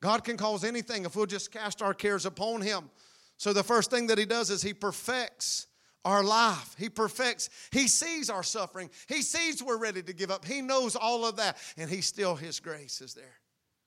God 0.00 0.22
can 0.22 0.36
cause 0.36 0.62
anything 0.62 1.04
if 1.04 1.16
we'll 1.16 1.26
just 1.26 1.50
cast 1.50 1.82
our 1.82 1.94
cares 1.94 2.26
upon 2.26 2.60
Him. 2.60 2.90
So 3.36 3.52
the 3.52 3.64
first 3.64 3.90
thing 3.90 4.06
that 4.08 4.18
he 4.18 4.24
does 4.24 4.50
is 4.50 4.62
he 4.62 4.72
perfects 4.72 5.66
our 6.04 6.22
life. 6.22 6.74
He 6.78 6.88
perfects, 6.88 7.50
he 7.70 7.88
sees 7.88 8.30
our 8.30 8.42
suffering. 8.42 8.90
He 9.08 9.22
sees 9.22 9.62
we're 9.62 9.78
ready 9.78 10.02
to 10.02 10.12
give 10.12 10.30
up. 10.30 10.44
He 10.44 10.60
knows 10.60 10.96
all 10.96 11.26
of 11.26 11.36
that. 11.36 11.56
And 11.76 11.88
he 11.88 12.00
still, 12.00 12.34
his 12.34 12.60
grace 12.60 13.00
is 13.00 13.14
there. 13.14 13.38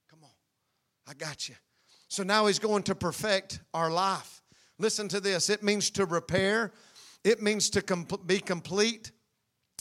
Come 0.10 0.20
on, 0.24 0.32
I 1.08 1.14
got 1.14 1.48
you. 1.48 1.56
So 2.08 2.24
now 2.24 2.48
he's 2.48 2.60
going 2.60 2.84
to 2.84 2.96
perfect 2.96 3.60
our 3.74 3.92
life. 3.92 4.42
Listen 4.80 5.08
to 5.10 5.20
this 5.20 5.50
it 5.50 5.64
means 5.64 5.90
to 5.92 6.06
repair, 6.06 6.72
it 7.24 7.42
means 7.42 7.70
to 7.72 7.82
com- 7.82 8.08
be 8.26 8.40
complete. 8.40 9.12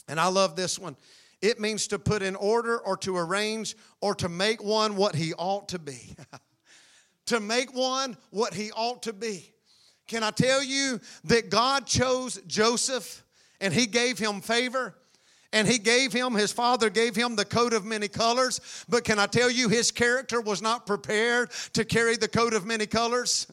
And 0.08 0.20
I 0.20 0.28
love 0.28 0.56
this 0.56 0.78
one. 0.78 0.96
It 1.42 1.60
means 1.60 1.88
to 1.88 1.98
put 1.98 2.22
in 2.22 2.34
order 2.36 2.78
or 2.78 2.96
to 2.98 3.16
arrange 3.16 3.76
or 4.00 4.14
to 4.16 4.28
make 4.28 4.62
one 4.62 4.96
what 4.96 5.14
he 5.14 5.34
ought 5.34 5.68
to 5.70 5.78
be. 5.78 6.16
to 7.26 7.40
make 7.40 7.74
one 7.74 8.16
what 8.30 8.54
he 8.54 8.70
ought 8.72 9.02
to 9.02 9.12
be. 9.12 9.52
Can 10.06 10.22
I 10.22 10.30
tell 10.30 10.62
you 10.62 11.00
that 11.24 11.50
God 11.50 11.86
chose 11.86 12.40
Joseph 12.46 13.24
and 13.60 13.74
he 13.74 13.86
gave 13.86 14.18
him 14.18 14.40
favor? 14.40 14.94
And 15.52 15.66
he 15.66 15.78
gave 15.78 16.12
him, 16.12 16.34
his 16.34 16.52
father 16.52 16.90
gave 16.90 17.16
him 17.16 17.36
the 17.36 17.44
coat 17.44 17.72
of 17.72 17.84
many 17.84 18.08
colors. 18.08 18.60
But 18.88 19.04
can 19.04 19.18
I 19.18 19.26
tell 19.26 19.50
you, 19.50 19.68
his 19.68 19.90
character 19.90 20.40
was 20.40 20.60
not 20.60 20.86
prepared 20.86 21.50
to 21.72 21.84
carry 21.84 22.16
the 22.16 22.28
coat 22.28 22.52
of 22.52 22.66
many 22.66 22.86
colors? 22.86 23.46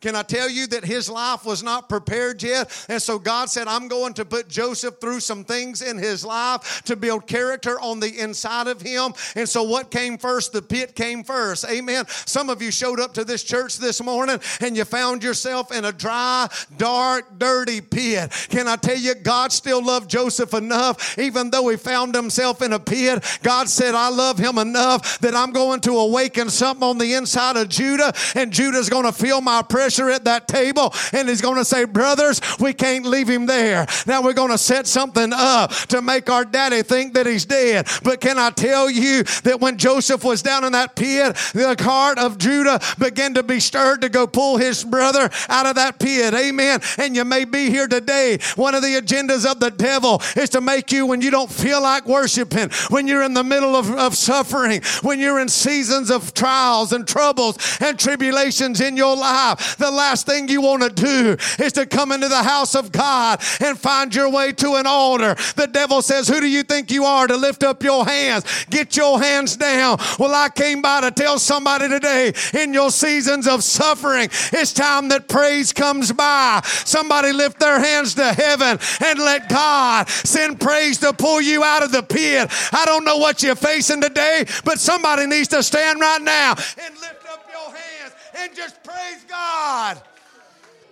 Can 0.00 0.14
I 0.14 0.22
tell 0.22 0.48
you 0.48 0.68
that 0.68 0.84
his 0.84 1.10
life 1.10 1.44
was 1.44 1.64
not 1.64 1.88
prepared 1.88 2.40
yet? 2.40 2.86
And 2.88 3.02
so 3.02 3.18
God 3.18 3.50
said, 3.50 3.66
I'm 3.66 3.88
going 3.88 4.14
to 4.14 4.24
put 4.24 4.48
Joseph 4.48 5.00
through 5.00 5.18
some 5.18 5.42
things 5.42 5.82
in 5.82 5.98
his 5.98 6.24
life 6.24 6.82
to 6.84 6.94
build 6.94 7.26
character 7.26 7.80
on 7.80 7.98
the 7.98 8.20
inside 8.20 8.68
of 8.68 8.80
him. 8.80 9.12
And 9.34 9.48
so 9.48 9.64
what 9.64 9.90
came 9.90 10.16
first? 10.16 10.52
The 10.52 10.62
pit 10.62 10.94
came 10.94 11.24
first. 11.24 11.64
Amen. 11.68 12.04
Some 12.06 12.48
of 12.48 12.62
you 12.62 12.70
showed 12.70 13.00
up 13.00 13.12
to 13.14 13.24
this 13.24 13.42
church 13.42 13.78
this 13.78 14.00
morning 14.00 14.38
and 14.60 14.76
you 14.76 14.84
found 14.84 15.24
yourself 15.24 15.72
in 15.72 15.84
a 15.84 15.90
dry, 15.90 16.46
dark, 16.76 17.36
dirty 17.36 17.80
pit. 17.80 18.30
Can 18.50 18.68
I 18.68 18.76
tell 18.76 18.96
you, 18.96 19.16
God 19.16 19.50
still 19.50 19.84
loved 19.84 20.08
Joseph 20.08 20.54
enough, 20.54 21.18
even 21.18 21.50
though 21.50 21.68
he 21.70 21.76
found 21.76 22.14
himself 22.14 22.62
in 22.62 22.72
a 22.72 22.78
pit. 22.78 23.24
God 23.42 23.68
said, 23.68 23.96
I 23.96 24.10
love 24.10 24.38
him 24.38 24.58
enough 24.58 25.18
that 25.18 25.34
I'm 25.34 25.50
going 25.50 25.80
to 25.80 25.98
awaken 25.98 26.50
something 26.50 26.84
on 26.84 26.98
the 26.98 27.14
inside 27.14 27.56
of 27.56 27.68
Judah, 27.68 28.12
and 28.36 28.52
Judah's 28.52 28.88
going 28.88 29.04
to 29.04 29.12
feel 29.12 29.40
my 29.40 29.60
presence 29.62 29.87
pressure 29.88 30.10
at 30.10 30.24
that 30.24 30.46
table 30.46 30.92
and 31.14 31.30
he's 31.30 31.40
going 31.40 31.56
to 31.56 31.64
say, 31.64 31.84
Brothers, 31.84 32.42
we 32.60 32.74
can't 32.74 33.06
leave 33.06 33.26
him 33.26 33.46
there. 33.46 33.86
Now 34.06 34.22
we're 34.22 34.34
going 34.34 34.50
to 34.50 34.58
set 34.58 34.86
something 34.86 35.32
up 35.32 35.70
to 35.88 36.02
make 36.02 36.28
our 36.28 36.44
daddy 36.44 36.82
think 36.82 37.14
that 37.14 37.24
he's 37.24 37.46
dead. 37.46 37.88
But 38.02 38.20
can 38.20 38.38
I 38.38 38.50
tell 38.50 38.90
you 38.90 39.22
that 39.44 39.60
when 39.60 39.78
Joseph 39.78 40.24
was 40.24 40.42
down 40.42 40.64
in 40.64 40.72
that 40.72 40.94
pit, 40.94 41.34
the 41.54 41.74
heart 41.80 42.18
of 42.18 42.36
Judah 42.36 42.78
began 42.98 43.32
to 43.32 43.42
be 43.42 43.60
stirred 43.60 44.02
to 44.02 44.10
go 44.10 44.26
pull 44.26 44.58
his 44.58 44.84
brother 44.84 45.30
out 45.48 45.64
of 45.64 45.76
that 45.76 45.98
pit. 45.98 46.34
Amen. 46.34 46.80
And 46.98 47.16
you 47.16 47.24
may 47.24 47.46
be 47.46 47.70
here 47.70 47.88
today. 47.88 48.40
One 48.56 48.74
of 48.74 48.82
the 48.82 49.00
agendas 49.00 49.50
of 49.50 49.58
the 49.58 49.70
devil 49.70 50.20
is 50.36 50.50
to 50.50 50.60
make 50.60 50.92
you, 50.92 51.06
when 51.06 51.22
you 51.22 51.30
don't 51.30 51.50
feel 51.50 51.82
like 51.82 52.06
worshiping, 52.06 52.68
when 52.90 53.06
you're 53.06 53.22
in 53.22 53.32
the 53.32 53.44
middle 53.44 53.74
of, 53.74 53.90
of 53.92 54.14
suffering, 54.14 54.82
when 55.00 55.18
you're 55.18 55.40
in 55.40 55.48
seasons 55.48 56.10
of 56.10 56.34
trials 56.34 56.92
and 56.92 57.08
troubles 57.08 57.56
and 57.80 57.98
tribulations 57.98 58.82
in 58.82 58.98
your 58.98 59.16
life, 59.16 59.77
the 59.78 59.90
last 59.90 60.26
thing 60.26 60.48
you 60.48 60.60
want 60.60 60.82
to 60.82 60.90
do 60.90 61.36
is 61.62 61.72
to 61.74 61.86
come 61.86 62.12
into 62.12 62.28
the 62.28 62.42
house 62.42 62.74
of 62.74 62.92
God 62.92 63.40
and 63.60 63.78
find 63.78 64.14
your 64.14 64.30
way 64.30 64.52
to 64.52 64.74
an 64.74 64.86
altar. 64.86 65.34
The 65.56 65.66
devil 65.66 66.02
says, 66.02 66.28
Who 66.28 66.40
do 66.40 66.48
you 66.48 66.62
think 66.62 66.90
you 66.90 67.04
are 67.04 67.26
to 67.26 67.36
lift 67.36 67.62
up 67.62 67.82
your 67.82 68.04
hands? 68.04 68.44
Get 68.70 68.96
your 68.96 69.20
hands 69.20 69.56
down. 69.56 69.98
Well, 70.18 70.34
I 70.34 70.48
came 70.48 70.82
by 70.82 71.00
to 71.02 71.10
tell 71.10 71.38
somebody 71.38 71.88
today 71.88 72.32
in 72.54 72.74
your 72.74 72.90
seasons 72.90 73.46
of 73.46 73.64
suffering, 73.64 74.28
it's 74.52 74.72
time 74.72 75.08
that 75.08 75.28
praise 75.28 75.72
comes 75.72 76.12
by. 76.12 76.60
Somebody 76.64 77.32
lift 77.32 77.60
their 77.60 77.80
hands 77.80 78.14
to 78.14 78.32
heaven 78.32 78.78
and 79.04 79.18
let 79.18 79.48
God 79.48 80.08
send 80.08 80.60
praise 80.60 80.98
to 80.98 81.12
pull 81.12 81.40
you 81.40 81.64
out 81.64 81.82
of 81.82 81.92
the 81.92 82.02
pit. 82.02 82.50
I 82.72 82.84
don't 82.84 83.04
know 83.04 83.16
what 83.16 83.42
you're 83.42 83.56
facing 83.56 84.00
today, 84.00 84.44
but 84.64 84.78
somebody 84.78 85.26
needs 85.26 85.48
to 85.48 85.62
stand 85.62 86.00
right 86.00 86.22
now 86.22 86.50
and 86.50 86.94
lift 87.00 87.26
up 87.30 87.46
your 87.50 87.70
hands 87.70 87.97
and 88.38 88.54
just 88.54 88.82
praise 88.82 89.24
God. 89.28 90.00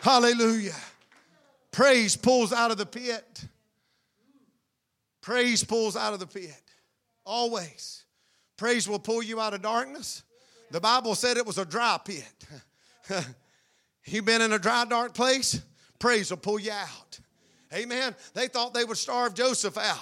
Hallelujah. 0.00 0.74
Praise 1.72 2.16
pulls 2.16 2.52
out 2.52 2.70
of 2.70 2.78
the 2.78 2.86
pit. 2.86 3.44
Praise 5.20 5.64
pulls 5.64 5.96
out 5.96 6.12
of 6.14 6.20
the 6.20 6.26
pit. 6.26 6.62
Always. 7.24 8.04
Praise 8.56 8.88
will 8.88 8.98
pull 8.98 9.22
you 9.22 9.40
out 9.40 9.54
of 9.54 9.62
darkness. 9.62 10.22
The 10.70 10.80
Bible 10.80 11.14
said 11.14 11.36
it 11.36 11.46
was 11.46 11.58
a 11.58 11.64
dry 11.64 11.98
pit. 12.04 12.24
you 14.06 14.22
been 14.22 14.42
in 14.42 14.52
a 14.52 14.58
dry, 14.58 14.84
dark 14.84 15.14
place? 15.14 15.60
Praise 15.98 16.30
will 16.30 16.38
pull 16.38 16.58
you 16.58 16.72
out. 16.72 17.20
Amen. 17.74 18.14
They 18.34 18.48
thought 18.48 18.72
they 18.74 18.84
would 18.84 18.96
starve 18.96 19.34
Joseph 19.34 19.76
out. 19.76 19.98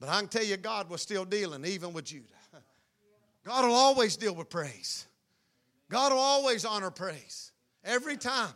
But 0.00 0.08
I 0.08 0.18
can 0.18 0.28
tell 0.28 0.44
you, 0.44 0.56
God 0.56 0.90
was 0.90 1.00
still 1.00 1.24
dealing, 1.24 1.64
even 1.64 1.92
with 1.92 2.06
Judah. 2.06 2.26
God 3.44 3.64
will 3.64 3.74
always 3.74 4.16
deal 4.16 4.34
with 4.34 4.50
praise. 4.50 5.06
God 5.92 6.10
will 6.10 6.20
always 6.20 6.64
honor 6.64 6.90
praise. 6.90 7.52
Every 7.84 8.16
time. 8.16 8.48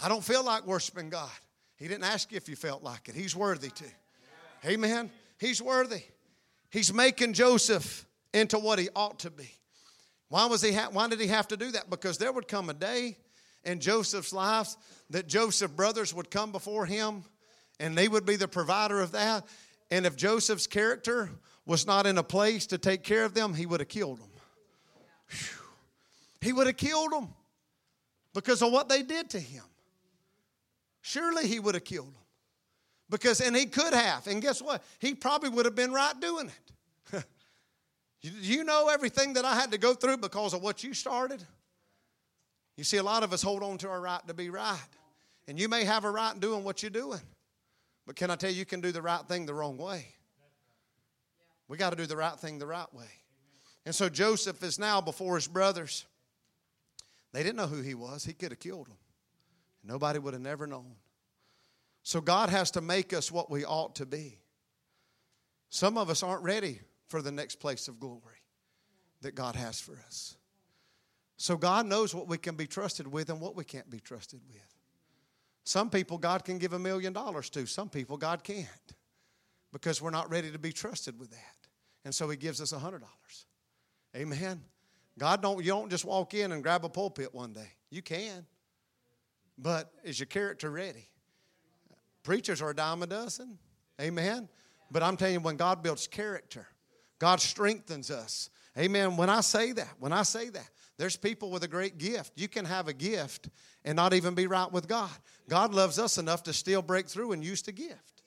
I 0.00 0.08
don't 0.08 0.22
feel 0.22 0.44
like 0.44 0.64
worshiping 0.64 1.10
God. 1.10 1.30
He 1.76 1.88
didn't 1.88 2.04
ask 2.04 2.30
you 2.30 2.36
if 2.36 2.48
you 2.48 2.54
felt 2.54 2.84
like 2.84 3.08
it. 3.08 3.16
He's 3.16 3.34
worthy 3.34 3.70
to. 3.70 3.84
Amen. 4.64 5.10
He's 5.38 5.60
worthy. 5.60 6.02
He's 6.70 6.94
making 6.94 7.32
Joseph 7.32 8.06
into 8.32 8.58
what 8.58 8.78
he 8.78 8.88
ought 8.94 9.18
to 9.20 9.30
be. 9.30 9.50
Why 10.28 10.46
was 10.46 10.62
he 10.62 10.72
ha- 10.72 10.88
why 10.92 11.08
did 11.08 11.20
he 11.20 11.26
have 11.26 11.48
to 11.48 11.56
do 11.56 11.72
that? 11.72 11.90
Because 11.90 12.16
there 12.18 12.32
would 12.32 12.46
come 12.46 12.70
a 12.70 12.74
day 12.74 13.16
in 13.64 13.80
Joseph's 13.80 14.32
life 14.32 14.74
that 15.10 15.26
Joseph's 15.26 15.74
brothers 15.74 16.14
would 16.14 16.30
come 16.30 16.52
before 16.52 16.86
him 16.86 17.24
and 17.80 17.98
they 17.98 18.06
would 18.06 18.24
be 18.24 18.36
the 18.36 18.48
provider 18.48 19.00
of 19.00 19.12
that. 19.12 19.44
And 19.90 20.06
if 20.06 20.16
Joseph's 20.16 20.68
character 20.68 21.28
was 21.66 21.86
not 21.86 22.06
in 22.06 22.18
a 22.18 22.22
place 22.24 22.66
to 22.68 22.78
take 22.78 23.02
care 23.02 23.24
of 23.24 23.34
them, 23.34 23.52
he 23.52 23.66
would 23.66 23.80
have 23.80 23.88
killed 23.88 24.20
them. 24.20 24.30
Whew. 25.28 25.63
He 26.44 26.52
would 26.52 26.66
have 26.66 26.76
killed 26.76 27.10
them. 27.10 27.28
because 28.34 28.60
of 28.62 28.70
what 28.70 28.88
they 28.88 29.02
did 29.02 29.30
to 29.30 29.40
him. 29.40 29.62
Surely 31.00 31.46
he 31.46 31.58
would 31.58 31.74
have 31.74 31.84
killed 31.84 32.08
them. 32.08 32.22
Because, 33.08 33.40
and 33.40 33.56
he 33.56 33.66
could 33.66 33.94
have. 33.94 34.26
And 34.26 34.42
guess 34.42 34.60
what? 34.60 34.82
He 34.98 35.14
probably 35.14 35.48
would 35.48 35.64
have 35.64 35.74
been 35.74 35.92
right 35.92 36.18
doing 36.20 36.50
it. 37.12 37.24
you 38.20 38.64
know 38.64 38.88
everything 38.88 39.34
that 39.34 39.44
I 39.44 39.54
had 39.54 39.70
to 39.72 39.78
go 39.78 39.94
through 39.94 40.18
because 40.18 40.52
of 40.52 40.62
what 40.62 40.82
you 40.82 40.94
started? 40.94 41.42
You 42.76 42.84
see, 42.84 42.96
a 42.96 43.02
lot 43.02 43.22
of 43.22 43.32
us 43.32 43.42
hold 43.42 43.62
on 43.62 43.78
to 43.78 43.88
our 43.88 44.00
right 44.00 44.26
to 44.26 44.34
be 44.34 44.50
right. 44.50 44.78
And 45.46 45.58
you 45.58 45.68
may 45.68 45.84
have 45.84 46.04
a 46.04 46.10
right 46.10 46.34
in 46.34 46.40
doing 46.40 46.64
what 46.64 46.82
you're 46.82 46.90
doing. 46.90 47.20
But 48.06 48.16
can 48.16 48.30
I 48.30 48.36
tell 48.36 48.50
you, 48.50 48.56
you 48.56 48.64
can 48.66 48.80
do 48.80 48.92
the 48.92 49.02
right 49.02 49.24
thing 49.28 49.46
the 49.46 49.54
wrong 49.54 49.78
way. 49.78 50.08
We 51.68 51.78
got 51.78 51.90
to 51.90 51.96
do 51.96 52.06
the 52.06 52.16
right 52.16 52.38
thing 52.38 52.58
the 52.58 52.66
right 52.66 52.92
way. 52.92 53.08
And 53.86 53.94
so 53.94 54.08
Joseph 54.08 54.62
is 54.62 54.78
now 54.78 55.00
before 55.00 55.36
his 55.36 55.46
brothers. 55.46 56.04
They 57.34 57.42
didn't 57.42 57.56
know 57.56 57.66
who 57.66 57.82
he 57.82 57.94
was. 57.94 58.24
He 58.24 58.32
could 58.32 58.52
have 58.52 58.60
killed 58.60 58.86
them. 58.86 58.96
Nobody 59.82 60.20
would 60.20 60.34
have 60.34 60.42
never 60.42 60.68
known. 60.68 60.94
So 62.04 62.20
God 62.20 62.48
has 62.48 62.70
to 62.72 62.80
make 62.80 63.12
us 63.12 63.32
what 63.32 63.50
we 63.50 63.64
ought 63.64 63.96
to 63.96 64.06
be. 64.06 64.38
Some 65.68 65.98
of 65.98 66.10
us 66.10 66.22
aren't 66.22 66.44
ready 66.44 66.80
for 67.08 67.20
the 67.20 67.32
next 67.32 67.56
place 67.56 67.88
of 67.88 67.98
glory 67.98 68.20
that 69.22 69.34
God 69.34 69.56
has 69.56 69.80
for 69.80 69.98
us. 70.06 70.36
So 71.36 71.56
God 71.56 71.86
knows 71.86 72.14
what 72.14 72.28
we 72.28 72.38
can 72.38 72.54
be 72.54 72.68
trusted 72.68 73.08
with 73.08 73.30
and 73.30 73.40
what 73.40 73.56
we 73.56 73.64
can't 73.64 73.90
be 73.90 73.98
trusted 73.98 74.40
with. 74.46 74.62
Some 75.64 75.90
people 75.90 76.18
God 76.18 76.44
can 76.44 76.58
give 76.58 76.72
a 76.72 76.78
million 76.78 77.12
dollars 77.12 77.50
to, 77.50 77.66
some 77.66 77.88
people 77.88 78.16
God 78.16 78.44
can't 78.44 78.68
because 79.72 80.00
we're 80.00 80.10
not 80.10 80.30
ready 80.30 80.52
to 80.52 80.58
be 80.58 80.70
trusted 80.70 81.18
with 81.18 81.30
that. 81.30 81.68
And 82.04 82.14
so 82.14 82.28
He 82.30 82.36
gives 82.36 82.60
us 82.60 82.70
a 82.70 82.78
hundred 82.78 83.00
dollars. 83.00 83.46
Amen. 84.14 84.62
God 85.18 85.42
don't 85.42 85.64
you 85.64 85.70
don't 85.70 85.90
just 85.90 86.04
walk 86.04 86.34
in 86.34 86.52
and 86.52 86.62
grab 86.62 86.84
a 86.84 86.88
pulpit 86.88 87.34
one 87.34 87.52
day. 87.52 87.68
You 87.90 88.02
can. 88.02 88.46
But 89.56 89.92
is 90.02 90.18
your 90.18 90.26
character 90.26 90.70
ready? 90.70 91.08
Preachers 92.24 92.60
are 92.60 92.70
a 92.70 92.74
dime 92.74 93.02
a 93.02 93.06
dozen. 93.06 93.58
Amen. 94.00 94.48
But 94.90 95.02
I'm 95.02 95.16
telling 95.16 95.34
you, 95.34 95.40
when 95.40 95.56
God 95.56 95.82
builds 95.82 96.06
character, 96.06 96.66
God 97.18 97.40
strengthens 97.40 98.10
us. 98.10 98.50
Amen. 98.76 99.16
When 99.16 99.30
I 99.30 99.40
say 99.40 99.72
that, 99.72 99.94
when 100.00 100.12
I 100.12 100.22
say 100.22 100.48
that, 100.48 100.68
there's 100.96 101.16
people 101.16 101.50
with 101.50 101.62
a 101.62 101.68
great 101.68 101.98
gift. 101.98 102.32
You 102.36 102.48
can 102.48 102.64
have 102.64 102.88
a 102.88 102.92
gift 102.92 103.48
and 103.84 103.96
not 103.96 104.14
even 104.14 104.34
be 104.34 104.46
right 104.46 104.70
with 104.70 104.88
God. 104.88 105.10
God 105.48 105.74
loves 105.74 105.98
us 105.98 106.18
enough 106.18 106.42
to 106.44 106.52
still 106.52 106.82
break 106.82 107.08
through 107.08 107.32
and 107.32 107.44
use 107.44 107.62
the 107.62 107.72
gift. 107.72 108.22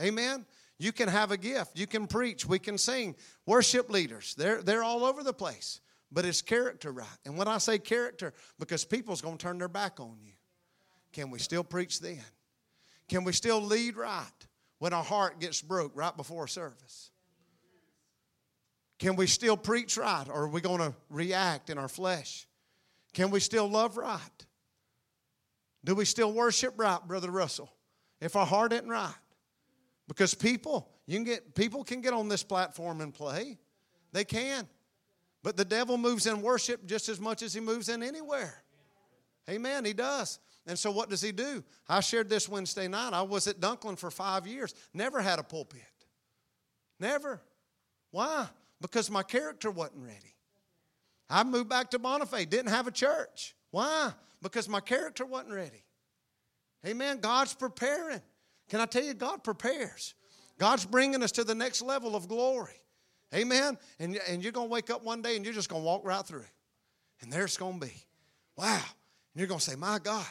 Amen. 0.00 0.44
You 0.78 0.92
can 0.92 1.08
have 1.08 1.30
a 1.30 1.36
gift. 1.36 1.78
You 1.78 1.86
can 1.86 2.06
preach. 2.06 2.46
We 2.46 2.58
can 2.58 2.76
sing. 2.76 3.16
Worship 3.46 3.90
leaders, 3.90 4.34
they're, 4.36 4.62
they're 4.62 4.82
all 4.82 5.04
over 5.04 5.22
the 5.22 5.32
place. 5.32 5.80
But 6.12 6.24
it's 6.24 6.42
character 6.42 6.92
right. 6.92 7.06
And 7.24 7.36
when 7.36 7.48
I 7.48 7.58
say 7.58 7.78
character, 7.78 8.32
because 8.58 8.84
people's 8.84 9.20
going 9.20 9.38
to 9.38 9.42
turn 9.42 9.58
their 9.58 9.68
back 9.68 9.98
on 10.00 10.16
you. 10.22 10.32
Can 11.12 11.30
we 11.30 11.38
still 11.38 11.64
preach 11.64 12.00
then? 12.00 12.22
Can 13.08 13.24
we 13.24 13.32
still 13.32 13.60
lead 13.60 13.96
right 13.96 14.24
when 14.78 14.92
our 14.92 15.04
heart 15.04 15.40
gets 15.40 15.62
broke 15.62 15.92
right 15.94 16.16
before 16.16 16.46
service? 16.46 17.10
Can 18.98 19.16
we 19.16 19.26
still 19.26 19.56
preach 19.56 19.96
right 19.96 20.26
or 20.28 20.42
are 20.44 20.48
we 20.48 20.60
going 20.60 20.80
to 20.80 20.94
react 21.10 21.70
in 21.70 21.78
our 21.78 21.88
flesh? 21.88 22.46
Can 23.12 23.30
we 23.30 23.40
still 23.40 23.68
love 23.68 23.96
right? 23.96 24.46
Do 25.84 25.94
we 25.94 26.04
still 26.04 26.32
worship 26.32 26.74
right, 26.76 27.00
Brother 27.06 27.30
Russell? 27.30 27.70
If 28.20 28.36
our 28.36 28.46
heart 28.46 28.72
isn't 28.72 28.88
right. 28.88 29.14
Because 30.08 30.34
people, 30.34 30.88
you 31.06 31.16
can 31.16 31.24
get 31.24 31.54
people 31.54 31.84
can 31.84 32.00
get 32.00 32.12
on 32.12 32.28
this 32.28 32.42
platform 32.42 33.00
and 33.00 33.12
play. 33.12 33.58
They 34.12 34.24
can. 34.24 34.68
But 35.46 35.56
the 35.56 35.64
devil 35.64 35.96
moves 35.96 36.26
in 36.26 36.42
worship 36.42 36.86
just 36.86 37.08
as 37.08 37.20
much 37.20 37.40
as 37.40 37.54
he 37.54 37.60
moves 37.60 37.88
in 37.88 38.02
anywhere. 38.02 38.64
Amen. 39.48 39.84
He 39.84 39.92
does. 39.92 40.40
And 40.66 40.76
so 40.76 40.90
what 40.90 41.08
does 41.08 41.20
he 41.20 41.30
do? 41.30 41.62
I 41.88 42.00
shared 42.00 42.28
this 42.28 42.48
Wednesday 42.48 42.88
night. 42.88 43.12
I 43.12 43.22
was 43.22 43.46
at 43.46 43.60
Dunklin 43.60 43.96
for 43.96 44.10
five 44.10 44.48
years. 44.48 44.74
Never 44.92 45.22
had 45.22 45.38
a 45.38 45.44
pulpit. 45.44 45.82
Never. 46.98 47.40
Why? 48.10 48.48
Because 48.80 49.08
my 49.08 49.22
character 49.22 49.70
wasn't 49.70 50.02
ready. 50.02 50.34
I 51.30 51.44
moved 51.44 51.68
back 51.68 51.92
to 51.92 52.00
Bonifay, 52.00 52.50
didn't 52.50 52.72
have 52.72 52.88
a 52.88 52.90
church. 52.90 53.54
Why? 53.70 54.12
Because 54.42 54.68
my 54.68 54.80
character 54.80 55.24
wasn't 55.24 55.54
ready. 55.54 55.84
Amen. 56.84 57.20
God's 57.20 57.54
preparing. 57.54 58.20
Can 58.68 58.80
I 58.80 58.86
tell 58.86 59.04
you, 59.04 59.14
God 59.14 59.44
prepares. 59.44 60.14
God's 60.58 60.84
bringing 60.84 61.22
us 61.22 61.30
to 61.30 61.44
the 61.44 61.54
next 61.54 61.82
level 61.82 62.16
of 62.16 62.26
glory. 62.26 62.80
Amen. 63.34 63.76
And, 63.98 64.18
and 64.28 64.42
you're 64.42 64.52
going 64.52 64.68
to 64.68 64.72
wake 64.72 64.90
up 64.90 65.04
one 65.04 65.22
day 65.22 65.36
and 65.36 65.44
you're 65.44 65.54
just 65.54 65.68
going 65.68 65.82
to 65.82 65.86
walk 65.86 66.02
right 66.04 66.24
through. 66.24 66.44
And 67.20 67.32
there's 67.32 67.56
going 67.56 67.80
to 67.80 67.86
be, 67.86 67.92
wow. 68.56 68.74
And 68.74 69.40
you're 69.40 69.48
going 69.48 69.60
to 69.60 69.64
say, 69.64 69.76
my 69.76 69.98
God, 69.98 70.26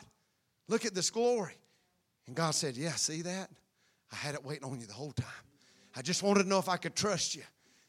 look 0.67 0.85
at 0.85 0.93
this 0.93 1.09
glory. 1.09 1.55
And 2.27 2.35
God 2.35 2.51
said, 2.51 2.77
yeah, 2.77 2.93
see 2.93 3.21
that? 3.23 3.49
I 4.11 4.15
had 4.15 4.35
it 4.35 4.43
waiting 4.43 4.65
on 4.65 4.79
you 4.79 4.87
the 4.87 4.93
whole 4.93 5.11
time. 5.11 5.27
I 5.95 6.01
just 6.01 6.23
wanted 6.23 6.43
to 6.43 6.49
know 6.49 6.59
if 6.59 6.69
I 6.69 6.77
could 6.77 6.95
trust 6.95 7.35
you 7.35 7.43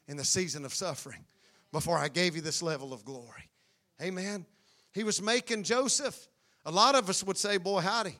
in 0.08 0.16
the 0.16 0.24
season 0.24 0.64
of 0.64 0.74
suffering 0.74 1.24
before 1.72 1.98
I 1.98 2.08
gave 2.08 2.36
you 2.36 2.42
this 2.42 2.62
level 2.62 2.92
of 2.92 3.04
glory. 3.04 3.50
Amen. 4.00 4.46
He 4.92 5.04
was 5.04 5.20
making 5.20 5.62
Joseph. 5.62 6.28
A 6.64 6.70
lot 6.70 6.94
of 6.94 7.08
us 7.08 7.22
would 7.24 7.36
say, 7.36 7.58
boy, 7.58 7.80
howdy. 7.80 8.18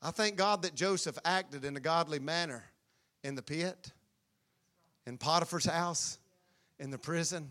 I 0.00 0.10
thank 0.10 0.36
God 0.36 0.62
that 0.62 0.74
Joseph 0.74 1.18
acted 1.24 1.64
in 1.64 1.76
a 1.76 1.80
godly 1.80 2.18
manner 2.18 2.64
in 3.24 3.34
the 3.34 3.42
pit, 3.42 3.92
in 5.08 5.16
Potiphar's 5.16 5.64
house, 5.64 6.18
in 6.78 6.90
the 6.90 6.98
prison. 6.98 7.48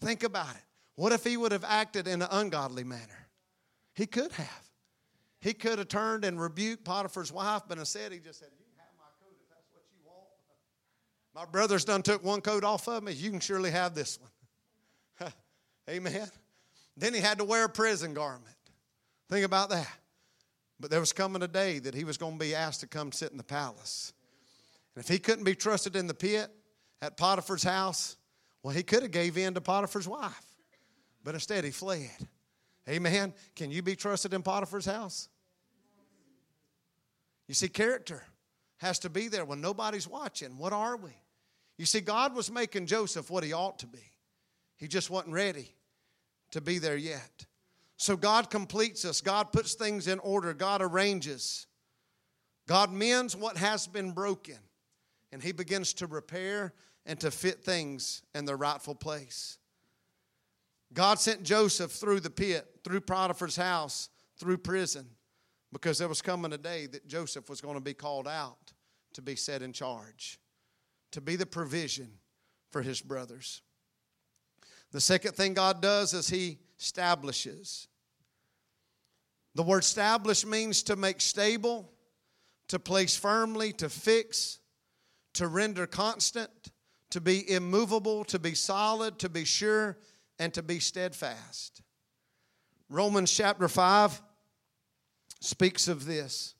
Think 0.00 0.22
about 0.22 0.50
it. 0.50 0.62
What 0.94 1.12
if 1.12 1.24
he 1.24 1.36
would 1.36 1.52
have 1.52 1.64
acted 1.64 2.06
in 2.06 2.20
an 2.20 2.28
ungodly 2.30 2.84
manner? 2.84 3.26
He 3.94 4.06
could 4.06 4.30
have. 4.32 4.68
He 5.40 5.54
could 5.54 5.78
have 5.78 5.88
turned 5.88 6.24
and 6.24 6.40
rebuked 6.40 6.84
Potiphar's 6.84 7.32
wife, 7.32 7.62
but 7.66 7.78
instead 7.78 8.12
he 8.12 8.18
just 8.18 8.38
said, 8.38 8.48
You 8.58 8.64
can 8.64 8.74
have 8.78 8.92
my 8.98 9.04
coat 9.24 9.36
if 9.40 9.48
that's 9.48 9.66
what 9.72 9.82
you 9.90 9.98
want. 10.04 10.26
My 11.34 11.50
brother's 11.50 11.84
done 11.84 12.02
took 12.02 12.22
one 12.22 12.40
coat 12.40 12.62
off 12.62 12.88
of 12.88 13.02
me. 13.02 13.12
You 13.12 13.30
can 13.30 13.40
surely 13.40 13.70
have 13.70 13.94
this 13.94 14.18
one. 15.18 15.32
Amen. 15.90 16.28
Then 16.96 17.14
he 17.14 17.20
had 17.20 17.38
to 17.38 17.44
wear 17.44 17.64
a 17.64 17.68
prison 17.68 18.12
garment. 18.12 18.44
Think 19.30 19.46
about 19.46 19.70
that. 19.70 19.88
But 20.80 20.90
there 20.90 21.00
was 21.00 21.12
coming 21.12 21.42
a 21.42 21.48
day 21.48 21.78
that 21.78 21.94
he 21.94 22.04
was 22.04 22.18
going 22.18 22.34
to 22.34 22.44
be 22.44 22.54
asked 22.54 22.80
to 22.80 22.86
come 22.86 23.12
sit 23.12 23.30
in 23.30 23.36
the 23.36 23.44
palace. 23.44 24.12
And 24.94 25.04
if 25.04 25.08
he 25.08 25.18
couldn't 25.18 25.44
be 25.44 25.54
trusted 25.54 25.96
in 25.96 26.06
the 26.06 26.14
pit 26.14 26.50
at 27.00 27.16
Potiphar's 27.16 27.62
house, 27.62 28.16
well, 28.62 28.74
he 28.74 28.82
could 28.82 29.02
have 29.02 29.12
gave 29.12 29.38
in 29.38 29.54
to 29.54 29.60
Potiphar's 29.60 30.08
wife. 30.08 30.44
But 31.22 31.34
instead 31.34 31.64
he 31.64 31.70
fled. 31.70 32.10
Amen. 32.88 33.34
Can 33.54 33.70
you 33.70 33.82
be 33.82 33.96
trusted 33.96 34.32
in 34.32 34.42
Potiphar's 34.42 34.86
house? 34.86 35.28
You 37.46 37.54
see, 37.54 37.68
character 37.68 38.22
has 38.78 38.98
to 39.00 39.10
be 39.10 39.28
there 39.28 39.44
when 39.44 39.60
nobody's 39.60 40.08
watching. 40.08 40.58
What 40.58 40.72
are 40.72 40.96
we? 40.96 41.10
You 41.76 41.86
see, 41.86 42.00
God 42.00 42.34
was 42.34 42.50
making 42.50 42.86
Joseph 42.86 43.30
what 43.30 43.44
he 43.44 43.52
ought 43.52 43.78
to 43.80 43.86
be. 43.86 44.04
He 44.76 44.88
just 44.88 45.10
wasn't 45.10 45.32
ready 45.32 45.74
to 46.52 46.60
be 46.60 46.78
there 46.78 46.96
yet. 46.96 47.46
So 47.96 48.16
God 48.16 48.48
completes 48.48 49.04
us, 49.04 49.20
God 49.20 49.52
puts 49.52 49.74
things 49.74 50.06
in 50.06 50.18
order, 50.20 50.54
God 50.54 50.82
arranges. 50.82 51.66
God 52.68 52.92
mends 52.92 53.34
what 53.34 53.56
has 53.56 53.86
been 53.86 54.12
broken, 54.12 54.58
and 55.32 55.42
He 55.42 55.52
begins 55.52 55.94
to 55.94 56.06
repair 56.06 56.74
and 57.08 57.18
to 57.18 57.32
fit 57.32 57.64
things 57.64 58.22
in 58.34 58.44
their 58.44 58.56
rightful 58.56 58.94
place. 58.94 59.58
God 60.92 61.18
sent 61.18 61.42
Joseph 61.42 61.90
through 61.90 62.20
the 62.20 62.30
pit, 62.30 62.66
through 62.84 63.00
Potiphar's 63.00 63.56
house, 63.56 64.10
through 64.38 64.58
prison, 64.58 65.06
because 65.72 65.98
there 65.98 66.08
was 66.08 66.22
coming 66.22 66.52
a 66.52 66.58
day 66.58 66.86
that 66.86 67.08
Joseph 67.08 67.48
was 67.50 67.60
going 67.60 67.74
to 67.74 67.80
be 67.80 67.94
called 67.94 68.28
out 68.28 68.72
to 69.14 69.22
be 69.22 69.34
set 69.34 69.62
in 69.62 69.72
charge, 69.72 70.38
to 71.10 71.20
be 71.20 71.34
the 71.34 71.46
provision 71.46 72.10
for 72.70 72.82
his 72.82 73.00
brothers. 73.00 73.62
The 74.92 75.00
second 75.00 75.32
thing 75.32 75.54
God 75.54 75.82
does 75.82 76.14
is 76.14 76.28
He 76.28 76.58
establishes. 76.78 77.88
The 79.54 79.62
word 79.62 79.82
establish 79.82 80.46
means 80.46 80.82
to 80.84 80.96
make 80.96 81.20
stable, 81.20 81.90
to 82.68 82.78
place 82.78 83.16
firmly, 83.16 83.72
to 83.74 83.88
fix, 83.88 84.60
to 85.34 85.48
render 85.48 85.86
constant, 85.86 86.50
to 87.10 87.20
be 87.20 87.50
immovable, 87.50 88.24
to 88.24 88.38
be 88.38 88.54
solid, 88.54 89.18
to 89.20 89.28
be 89.28 89.44
sure, 89.44 89.96
and 90.38 90.52
to 90.54 90.62
be 90.62 90.78
steadfast. 90.78 91.82
Romans 92.88 93.32
chapter 93.32 93.68
5 93.68 94.20
speaks 95.40 95.88
of 95.88 96.04
this. 96.04 96.54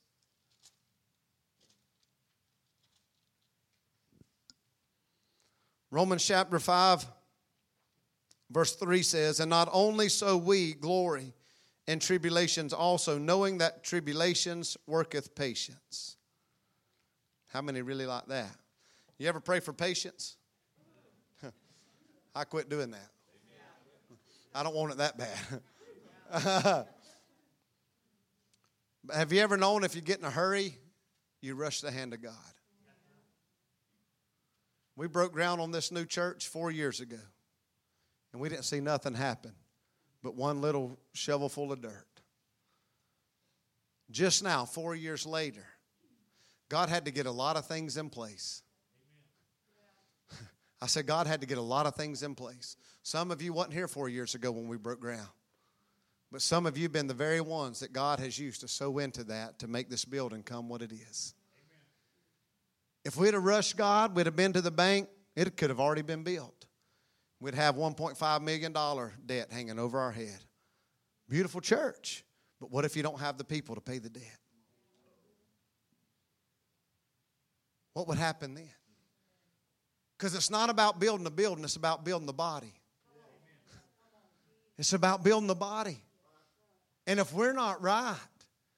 Romans 5.91 6.25
chapter 6.25 6.59
5 6.59 7.07
Verse 8.51 8.75
3 8.77 9.03
says, 9.03 9.41
And 9.41 9.51
not 9.51 9.69
only 9.73 10.09
so 10.09 10.37
we 10.37 10.73
glory 10.75 11.35
in 11.87 11.99
tribulations 11.99 12.73
also, 12.73 13.19
knowing 13.19 13.59
that 13.59 13.85
tribulations 13.85 14.77
worketh 14.87 15.35
patience. 15.35 16.17
How 17.49 17.63
many 17.63 17.83
really 17.83 18.07
like 18.07 18.27
that? 18.27 18.57
You 19.19 19.29
ever 19.29 19.41
pray 19.41 19.61
for 19.61 19.73
patience? 19.73 20.37
I 22.39 22.45
quit 22.45 22.69
doing 22.69 22.93
that. 22.93 23.11
I 24.55 24.63
don't 24.63 24.73
want 24.73 24.93
it 24.93 24.99
that 24.99 25.19
bad. 25.19 26.87
Have 29.13 29.33
you 29.33 29.41
ever 29.41 29.57
known 29.57 29.83
if 29.83 29.97
you 29.97 30.01
get 30.01 30.21
in 30.21 30.25
a 30.25 30.31
hurry, 30.31 30.77
you 31.41 31.57
rush 31.57 31.81
the 31.81 31.91
hand 31.91 32.15
of 32.15 32.23
God? 32.23 32.33
We 34.95 35.09
broke 35.09 35.33
ground 35.33 35.61
on 35.61 35.73
this 35.73 35.91
new 35.91 36.05
church 36.05 36.47
four 36.47 36.71
years 36.71 37.01
ago, 37.01 37.19
and 38.33 38.41
we 38.41 38.49
didn't 38.49 38.67
see 38.67 38.79
nothing 38.79 39.15
happen 39.15 39.53
but 40.23 40.37
one 40.37 40.61
little 40.61 40.97
shovel 41.15 41.49
full 41.49 41.73
of 41.73 41.81
dirt. 41.81 42.07
Just 44.13 44.45
now, 44.45 44.65
four 44.65 44.95
years 44.95 45.27
later, 45.27 45.67
God 46.69 46.89
had 46.89 47.05
to 47.07 47.11
get 47.11 47.27
a 47.27 47.33
lot 47.33 47.57
of 47.57 47.67
things 47.67 47.97
in 47.97 48.11
place. 48.11 48.63
I 50.81 50.87
said, 50.87 51.07
God 51.07 51.27
had 51.27 51.41
to 51.41 51.47
get 51.47 51.59
a 51.59 51.63
lot 51.63 51.87
of 51.87 51.95
things 51.95 52.23
in 52.23 52.35
place. 52.35 52.77
Some 53.03 53.31
of 53.31 53.43
you 53.43 53.53
wasn't 53.53 53.75
here 53.75 53.89
four 53.89 54.09
years 54.09 54.35
ago 54.35 54.53
when 54.53 54.69
we 54.69 54.77
broke 54.77 55.01
ground. 55.01 55.29
But 56.31 56.43
some 56.43 56.67
of 56.67 56.77
you 56.77 56.85
have 56.85 56.93
been 56.93 57.07
the 57.07 57.15
very 57.15 57.41
ones 57.41 57.81
that 57.81 57.93
God 57.93 58.21
has 58.21 58.39
used 58.39 58.61
to 58.61 58.69
sow 58.69 58.99
into 58.99 59.25
that 59.25 59.59
to 59.61 59.69
make 59.69 59.89
this 59.89 60.05
building 60.05 60.43
come 60.43 60.69
what 60.69 60.83
it 60.83 60.93
is. 60.93 61.35
If 63.05 63.17
we'd 63.17 63.35
have 63.35 63.45
rushed 63.45 63.77
God, 63.77 64.15
we'd 64.15 64.27
have 64.27 64.37
been 64.37 64.53
to 64.53 64.61
the 64.61 64.71
bank, 64.71 65.09
it 65.35 65.57
could 65.57 65.71
have 65.71 65.81
already 65.81 66.03
been 66.03 66.23
built. 66.23 66.67
We'd 67.41 67.55
have 67.55 67.77
$1.5 67.77 68.43
million 68.43 68.73
debt 69.25 69.49
hanging 69.51 69.79
over 69.79 69.99
our 69.99 70.13
head. 70.13 70.39
Beautiful 71.29 71.61
church. 71.61 72.25
But 72.61 72.71
what 72.71 72.85
if 72.85 72.97
you 72.97 73.03
don't 73.03 73.21
have 73.21 73.39
the 73.39 73.45
people 73.45 73.75
to 73.77 73.81
pay 73.81 73.99
the 73.99 74.11
debt? 74.11 74.39
What 77.95 78.09
would 78.09 78.19
happen 78.19 78.55
then? 78.55 78.69
Because 80.19 80.35
it's 80.35 80.51
not 80.51 80.69
about 80.69 80.99
building 80.99 81.27
a 81.27 81.31
building, 81.31 81.63
it's 81.63 81.77
about 81.77 82.05
building 82.05 82.27
the 82.27 82.33
body. 82.33 82.75
It's 84.77 84.93
about 84.93 85.23
building 85.23 85.47
the 85.47 85.55
body. 85.55 86.03
And 87.07 87.21
if 87.21 87.33
we're 87.33 87.53
not 87.53 87.81
right, 87.81 88.17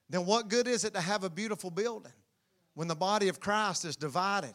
then 0.09 0.27
what 0.27 0.49
good 0.49 0.69
is 0.69 0.85
it 0.85 0.95
to 0.95 1.01
have 1.01 1.25
a 1.25 1.31
beautiful 1.31 1.71
building 1.71 2.13
when 2.75 2.89
the 2.89 2.95
body 2.95 3.29
of 3.29 3.41
Christ 3.41 3.85
is 3.85 3.97
divided 3.97 4.53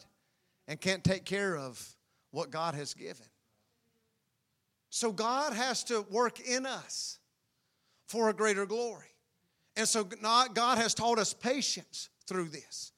and 0.68 0.80
can't 0.80 1.04
take 1.04 1.26
care 1.26 1.58
of 1.58 1.84
what 2.32 2.52
God 2.52 2.76
has 2.76 2.94
given? 2.94 3.26
So 4.90 5.12
God 5.12 5.54
has 5.54 5.84
to 5.86 6.06
work 6.10 6.40
in 6.40 6.66
us 6.66 7.20
for 8.08 8.30
a 8.30 8.34
greater 8.34 8.66
glory. 8.66 9.08
And 9.76 9.88
so 9.88 10.04
God 10.04 10.78
has 10.78 10.94
taught 10.94 11.20
us 11.20 11.34
patience 11.34 12.10
through 12.28 12.50
this. 12.50 12.92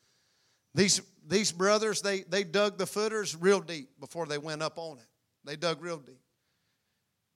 These, 0.76 1.02
these 1.28 1.52
brothers, 1.52 2.02
they, 2.02 2.22
they 2.22 2.44
dug 2.44 2.78
the 2.78 2.88
footers 2.88 3.36
real 3.36 3.60
deep 3.60 4.00
before 4.00 4.26
they 4.26 4.38
went 4.38 4.62
up 4.62 4.78
on 4.78 4.98
it. 4.98 5.06
They 5.44 5.56
dug 5.56 5.82
real 5.82 5.98
deep. 5.98 6.22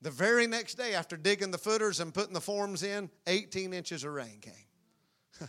The 0.00 0.10
very 0.10 0.46
next 0.46 0.74
day, 0.74 0.94
after 0.94 1.16
digging 1.16 1.50
the 1.50 1.58
footers 1.58 2.00
and 2.00 2.12
putting 2.12 2.32
the 2.32 2.40
forms 2.40 2.82
in, 2.82 3.10
18 3.26 3.72
inches 3.72 4.02
of 4.02 4.12
rain 4.12 4.40
came. 4.40 4.52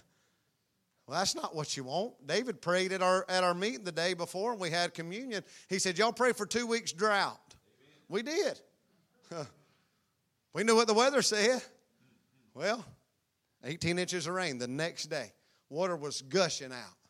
well, 1.08 1.20
that's 1.20 1.36
not 1.36 1.56
what 1.56 1.76
you 1.76 1.86
want. 1.86 2.28
David 2.28 2.62
prayed 2.62 2.92
at 2.92 3.02
our, 3.02 3.26
at 3.28 3.44
our 3.44 3.56
meeting 3.56 3.84
the 3.84 3.92
day 3.92 4.14
before, 4.14 4.52
and 4.52 4.62
we 4.62 4.70
had 4.70 4.94
communion. 4.94 5.44
He 5.70 5.80
said, 5.80 5.98
Y'all 5.98 6.14
pray 6.14 6.34
for 6.34 6.46
two 6.46 6.68
weeks 6.68 6.92
drought. 6.92 7.56
Amen. 7.56 8.06
We 8.10 8.22
did. 8.22 8.60
we 10.54 10.64
knew 10.64 10.76
what 10.76 10.88
the 10.88 10.94
weather 10.94 11.24
said. 11.24 11.64
Well, 12.54 12.86
18 13.64 13.98
inches 13.98 14.28
of 14.28 14.36
rain 14.36 14.60
the 14.60 14.68
next 14.68 15.06
day. 15.06 15.32
Water 15.70 15.96
was 15.96 16.22
gushing 16.22 16.72
out 16.72 17.03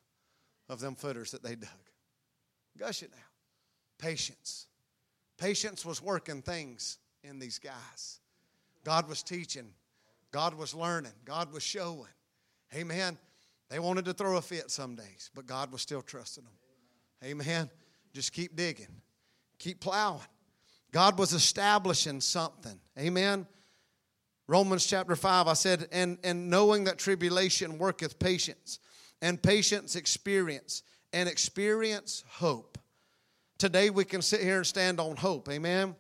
of 0.69 0.79
them 0.79 0.95
footers 0.95 1.31
that 1.31 1.43
they 1.43 1.55
dug. 1.55 1.69
Gush 2.77 3.03
it 3.03 3.11
out. 3.13 3.19
Patience. 3.99 4.67
Patience 5.37 5.85
was 5.85 6.01
working 6.01 6.41
things 6.41 6.97
in 7.23 7.39
these 7.39 7.59
guys. 7.59 8.19
God 8.83 9.07
was 9.07 9.23
teaching, 9.23 9.69
God 10.31 10.55
was 10.55 10.73
learning, 10.73 11.13
God 11.25 11.53
was 11.53 11.63
showing. 11.63 12.07
Amen. 12.75 13.17
They 13.69 13.79
wanted 13.79 14.05
to 14.05 14.13
throw 14.13 14.37
a 14.37 14.41
fit 14.41 14.69
some 14.69 14.95
days, 14.95 15.31
but 15.33 15.45
God 15.45 15.71
was 15.71 15.81
still 15.81 16.01
trusting 16.01 16.43
them. 16.43 16.53
Amen. 17.23 17.69
Just 18.13 18.33
keep 18.33 18.55
digging, 18.55 19.01
keep 19.57 19.79
plowing. 19.79 20.19
God 20.91 21.17
was 21.17 21.33
establishing 21.33 22.21
something. 22.21 22.79
Amen. 22.99 23.47
Romans 24.47 24.85
chapter 24.85 25.15
5, 25.15 25.47
I 25.47 25.53
said, 25.53 25.87
and, 25.91 26.17
and 26.23 26.49
knowing 26.49 26.83
that 26.83 26.99
tribulation 26.99 27.79
worketh 27.79 28.19
patience, 28.19 28.79
and 29.23 29.41
patience 29.41 29.95
experience, 29.95 30.83
and 31.13 31.29
experience 31.29 32.25
hope. 32.27 32.77
Today 33.57 33.89
we 33.89 34.03
can 34.03 34.21
sit 34.21 34.41
here 34.41 34.57
and 34.57 34.67
stand 34.67 34.99
on 34.99 35.15
hope. 35.15 35.47
Amen. 35.49 35.95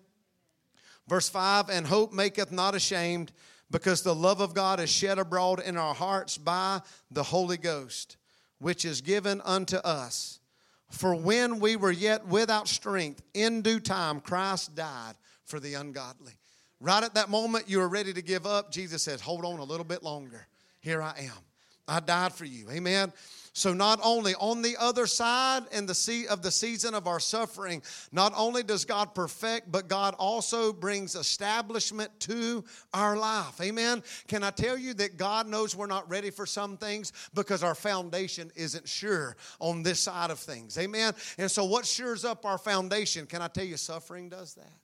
Verse 1.07 1.29
5 1.29 1.69
And 1.69 1.87
hope 1.87 2.11
maketh 2.11 2.51
not 2.51 2.75
ashamed, 2.75 3.31
because 3.71 4.03
the 4.03 4.13
love 4.13 4.41
of 4.41 4.53
God 4.53 4.81
is 4.81 4.89
shed 4.89 5.19
abroad 5.19 5.61
in 5.65 5.77
our 5.77 5.93
hearts 5.95 6.37
by 6.37 6.81
the 7.11 7.23
Holy 7.23 7.55
Ghost, 7.55 8.17
which 8.59 8.83
is 8.83 8.99
given 8.99 9.39
unto 9.45 9.77
us. 9.77 10.41
For 10.89 11.15
when 11.15 11.61
we 11.61 11.77
were 11.77 11.91
yet 11.91 12.27
without 12.27 12.67
strength, 12.67 13.23
in 13.33 13.61
due 13.61 13.79
time 13.79 14.19
Christ 14.19 14.75
died 14.75 15.15
for 15.45 15.61
the 15.61 15.75
ungodly. 15.75 16.33
Right 16.81 17.03
at 17.03 17.13
that 17.13 17.29
moment 17.29 17.69
you 17.69 17.77
were 17.77 17.87
ready 17.87 18.11
to 18.11 18.21
give 18.21 18.45
up, 18.45 18.69
Jesus 18.69 19.01
says, 19.01 19.21
Hold 19.21 19.45
on 19.45 19.59
a 19.59 19.63
little 19.63 19.85
bit 19.85 20.03
longer. 20.03 20.45
Here 20.81 21.01
I 21.01 21.13
am. 21.19 21.52
I 21.87 21.99
died 21.99 22.33
for 22.33 22.45
you. 22.45 22.69
Amen. 22.71 23.11
So, 23.55 23.71
not 23.71 23.99
only 24.03 24.33
on 24.35 24.63
the 24.63 24.75
other 24.79 25.05
side 25.05 25.63
in 25.71 25.85
the 25.85 25.93
sea 25.93 26.25
of 26.25 26.41
the 26.41 26.49
season 26.49 26.95
of 26.95 27.05
our 27.05 27.19
suffering, 27.19 27.83
not 28.11 28.33
only 28.35 28.63
does 28.63 28.83
God 28.83 29.13
perfect, 29.13 29.71
but 29.71 29.87
God 29.87 30.15
also 30.17 30.73
brings 30.73 31.13
establishment 31.13 32.09
to 32.21 32.63
our 32.95 33.15
life. 33.15 33.61
Amen. 33.61 34.01
Can 34.27 34.43
I 34.43 34.49
tell 34.49 34.75
you 34.75 34.95
that 34.95 35.17
God 35.17 35.45
knows 35.45 35.75
we're 35.75 35.85
not 35.85 36.09
ready 36.09 36.31
for 36.31 36.47
some 36.47 36.77
things 36.77 37.13
because 37.35 37.61
our 37.61 37.75
foundation 37.75 38.51
isn't 38.55 38.87
sure 38.89 39.37
on 39.59 39.83
this 39.83 39.99
side 39.99 40.31
of 40.31 40.39
things. 40.39 40.75
Amen. 40.79 41.13
And 41.37 41.51
so, 41.51 41.63
what 41.63 41.85
shores 41.85 42.25
up 42.25 42.47
our 42.47 42.57
foundation? 42.57 43.27
Can 43.27 43.43
I 43.43 43.49
tell 43.49 43.65
you, 43.65 43.77
suffering 43.77 44.29
does 44.29 44.55
that? 44.55 44.79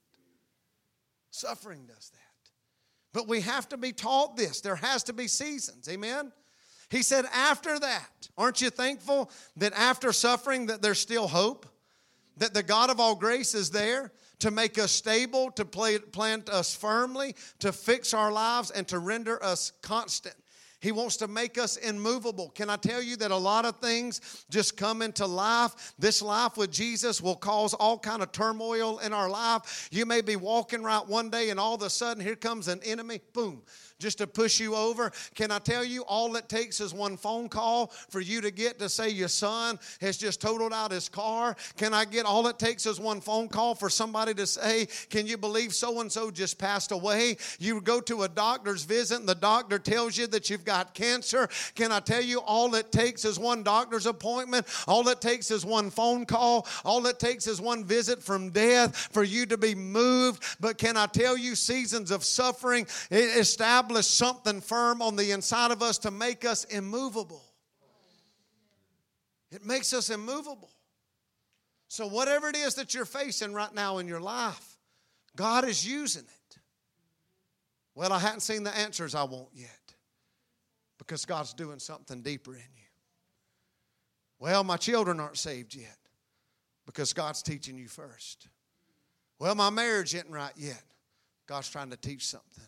Suffering 1.32 1.88
does 1.88 2.12
that. 2.12 2.20
But 3.14 3.28
we 3.28 3.42
have 3.42 3.68
to 3.70 3.78
be 3.78 3.94
taught 3.94 4.38
this. 4.38 4.62
There 4.62 4.76
has 4.76 5.04
to 5.06 5.14
be 5.14 5.28
seasons. 5.28 5.90
Amen. 5.90 6.32
He 6.90 7.04
said, 7.04 7.26
after 7.34 7.78
that, 7.80 8.30
aren't 8.38 8.62
you 8.62 8.70
thankful 8.70 9.30
that 9.58 9.74
after 9.74 10.12
suffering 10.12 10.68
that 10.68 10.82
there's 10.82 11.00
still 11.00 11.28
hope? 11.28 11.66
That 12.38 12.54
the 12.54 12.64
God 12.64 12.90
of 12.90 13.00
all 13.00 13.16
grace 13.16 13.54
is 13.54 13.70
there 13.70 14.12
to 14.40 14.50
make 14.50 14.80
us 14.80 14.92
stable, 14.92 15.52
to 15.52 15.66
plant 15.66 16.50
us 16.50 16.74
firmly, 16.74 17.36
to 17.60 17.74
fix 17.74 18.14
our 18.14 18.32
lives, 18.32 18.72
and 18.72 18.88
to 18.88 19.00
render 19.00 19.44
us 19.44 19.74
constant. 19.82 20.36
He 20.82 20.94
wants 20.94 21.18
to 21.18 21.28
make 21.28 21.58
us 21.58 21.76
immovable. 21.76 22.52
Can 22.52 22.70
I 22.70 22.78
tell 22.78 23.02
you 23.02 23.18
that 23.18 23.32
a 23.32 23.36
lot 23.36 23.66
of 23.66 23.80
things 23.80 24.46
just 24.50 24.78
come 24.78 25.02
into 25.02 25.26
life? 25.26 25.94
This 26.00 26.22
life 26.22 26.56
with 26.56 26.72
Jesus 26.72 27.22
will 27.22 27.36
cause 27.36 27.74
all 27.74 28.00
kind 28.00 28.24
of 28.24 28.32
turmoil 28.32 29.00
in 29.00 29.12
our 29.12 29.30
life. 29.30 29.90
You 29.92 30.06
may 30.06 30.22
be 30.22 30.38
walking 30.38 30.82
right 30.82 31.06
one 31.06 31.30
day 31.30 31.50
and 31.50 31.60
all 31.60 31.76
of 31.76 31.82
a 31.82 31.90
sudden 31.90 32.24
here 32.24 32.38
comes 32.38 32.70
an 32.70 32.80
enemy, 32.86 33.20
boom, 33.34 33.62
just 34.00 34.18
to 34.20 34.28
push 34.28 34.60
you 34.60 34.76
over. 34.76 35.12
Can 35.36 35.52
I 35.52 35.60
tell 35.60 35.84
you, 35.84 36.04
all 36.04 36.36
it 36.38 36.50
takes 36.50 36.80
is 36.80 36.94
one 36.94 37.18
phone 37.18 37.50
call 37.50 37.88
for 38.10 38.22
you 38.22 38.42
to 38.42 38.50
get 38.50 38.80
to 38.80 38.90
say 38.90 39.10
your 39.10 39.28
son 39.28 39.78
has 40.02 40.18
just 40.18 40.42
totaled 40.42 40.74
out 40.74 40.92
his 40.92 41.10
car. 41.10 41.56
Can 41.78 41.94
I 41.94 42.06
get 42.06 42.26
all 42.26 42.48
it 42.48 42.58
takes 42.58 42.86
is 42.86 43.00
one 43.00 43.20
phone 43.20 43.50
call 43.50 43.76
for 43.76 43.90
somebody 43.90 44.34
to 44.36 44.48
say, 44.48 44.88
Can 45.10 45.28
you 45.28 45.38
believe 45.38 45.74
so 45.74 46.00
and 46.00 46.12
so 46.12 46.32
just 46.32 46.58
passed 46.58 46.92
away? 46.92 47.38
You 47.60 47.82
go 47.82 48.00
to 48.02 48.24
a 48.24 48.30
doctor's 48.30 48.84
visit 48.84 49.20
and 49.20 49.28
the 49.28 49.36
doctor 49.36 49.78
tells 49.78 50.18
you 50.18 50.28
that 50.28 50.50
you've 50.50 50.66
got 50.66 50.94
cancer. 50.94 51.50
Can 51.76 51.92
I 51.92 52.00
tell 52.00 52.22
you, 52.22 52.40
all 52.40 52.74
it 52.76 52.92
takes 52.92 53.26
is 53.26 53.38
one 53.38 53.64
doctor's 53.64 54.06
appointment, 54.06 54.66
all 54.88 55.08
it 55.10 55.20
takes 55.20 55.52
is 55.52 55.66
one 55.66 55.90
phone 55.90 56.26
call, 56.26 56.66
all 56.86 57.06
it 57.06 57.20
takes 57.20 57.48
is 57.48 57.60
one 57.60 57.84
visit 57.84 58.24
from 58.24 58.50
death 58.50 58.96
for 59.12 59.24
you 59.24 59.46
to 59.48 59.58
be 59.58 59.76
moved. 59.76 60.44
But 60.60 60.78
can 60.78 60.96
I 60.96 61.08
tell 61.08 61.38
you, 61.38 61.56
seasons 61.56 62.12
of 62.12 62.24
suffering 62.24 62.88
establish 63.12 63.89
establish 63.98 64.08
something 64.08 64.62
firm 64.62 65.02
on 65.02 65.16
the 65.16 65.32
inside 65.32 65.72
of 65.72 65.82
us 65.82 65.98
to 66.00 66.12
make 66.12 66.46
us 66.46 66.64
immovable. 66.66 67.44
It 69.52 69.66
makes 69.66 69.94
us 69.94 70.10
immovable. 70.10 70.70
So, 71.88 72.08
whatever 72.08 72.50
it 72.50 72.56
is 72.56 72.76
that 72.76 72.94
you're 72.94 73.06
facing 73.06 73.54
right 73.54 73.74
now 73.74 73.98
in 73.98 74.08
your 74.08 74.20
life, 74.22 74.78
God 75.36 75.68
is 75.68 75.88
using 75.88 76.24
it. 76.24 76.58
Well, 77.96 78.14
I 78.14 78.20
hadn't 78.20 78.42
seen 78.42 78.64
the 78.64 78.76
answers 78.78 79.16
I 79.16 79.24
want 79.24 79.50
yet 79.54 79.96
because 81.00 81.26
God's 81.26 81.54
doing 81.54 81.80
something 81.80 82.22
deeper 82.22 82.54
in 82.54 82.60
you. 82.60 82.84
Well, 84.38 84.64
my 84.64 84.78
children 84.78 85.20
aren't 85.20 85.38
saved 85.38 85.74
yet 85.74 85.98
because 86.86 87.14
God's 87.14 87.42
teaching 87.42 87.78
you 87.78 87.88
first. 87.88 88.48
Well, 89.40 89.56
my 89.56 89.72
marriage 89.72 90.14
isn't 90.14 90.30
right 90.30 90.54
yet. 90.56 90.84
God's 91.48 91.70
trying 91.70 91.90
to 91.90 91.98
teach 91.98 92.28
something. 92.28 92.64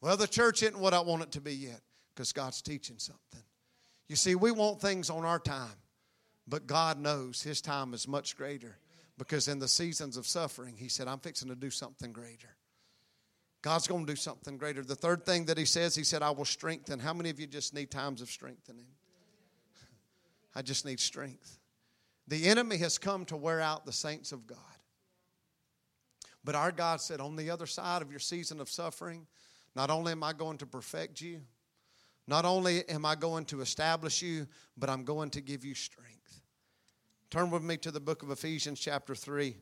Well, 0.00 0.16
the 0.16 0.26
church 0.26 0.62
isn't 0.62 0.78
what 0.78 0.94
I 0.94 1.00
want 1.00 1.22
it 1.22 1.32
to 1.32 1.40
be 1.40 1.54
yet 1.54 1.80
because 2.14 2.32
God's 2.32 2.62
teaching 2.62 2.98
something. 2.98 3.42
You 4.08 4.16
see, 4.16 4.34
we 4.34 4.52
want 4.52 4.80
things 4.80 5.10
on 5.10 5.24
our 5.24 5.38
time, 5.38 5.76
but 6.46 6.66
God 6.66 7.00
knows 7.00 7.42
His 7.42 7.60
time 7.60 7.94
is 7.94 8.06
much 8.06 8.36
greater 8.36 8.78
because 9.18 9.48
in 9.48 9.58
the 9.58 9.68
seasons 9.68 10.16
of 10.16 10.26
suffering, 10.26 10.76
He 10.76 10.88
said, 10.88 11.08
I'm 11.08 11.18
fixing 11.18 11.48
to 11.48 11.56
do 11.56 11.70
something 11.70 12.12
greater. 12.12 12.56
God's 13.62 13.88
going 13.88 14.06
to 14.06 14.12
do 14.12 14.16
something 14.16 14.58
greater. 14.58 14.84
The 14.84 14.94
third 14.94 15.26
thing 15.26 15.46
that 15.46 15.58
he 15.58 15.64
says, 15.64 15.96
he 15.96 16.04
said, 16.04 16.22
I 16.22 16.30
will 16.30 16.44
strengthen. 16.44 17.00
How 17.00 17.12
many 17.12 17.30
of 17.30 17.40
you 17.40 17.48
just 17.48 17.74
need 17.74 17.90
times 17.90 18.22
of 18.22 18.30
strengthening? 18.30 18.86
I 20.54 20.62
just 20.62 20.84
need 20.86 21.00
strength. 21.00 21.58
The 22.28 22.46
enemy 22.46 22.76
has 22.78 22.96
come 22.96 23.24
to 23.24 23.36
wear 23.36 23.60
out 23.60 23.84
the 23.84 23.90
saints 23.90 24.30
of 24.30 24.46
God. 24.46 24.58
But 26.44 26.54
our 26.54 26.70
God 26.70 27.00
said, 27.00 27.20
on 27.20 27.34
the 27.34 27.50
other 27.50 27.66
side 27.66 28.02
of 28.02 28.10
your 28.12 28.20
season 28.20 28.60
of 28.60 28.70
suffering, 28.70 29.26
not 29.76 29.90
only 29.90 30.12
am 30.12 30.24
I 30.24 30.32
going 30.32 30.56
to 30.58 30.66
perfect 30.66 31.20
you, 31.20 31.42
not 32.26 32.46
only 32.46 32.88
am 32.88 33.04
I 33.04 33.14
going 33.14 33.44
to 33.46 33.60
establish 33.60 34.22
you, 34.22 34.48
but 34.76 34.88
I'm 34.88 35.04
going 35.04 35.28
to 35.30 35.42
give 35.42 35.66
you 35.66 35.74
strength. 35.74 36.40
Turn 37.30 37.50
with 37.50 37.62
me 37.62 37.76
to 37.78 37.90
the 37.90 38.00
book 38.00 38.22
of 38.22 38.30
Ephesians, 38.30 38.80
chapter 38.80 39.14
3. 39.14 39.54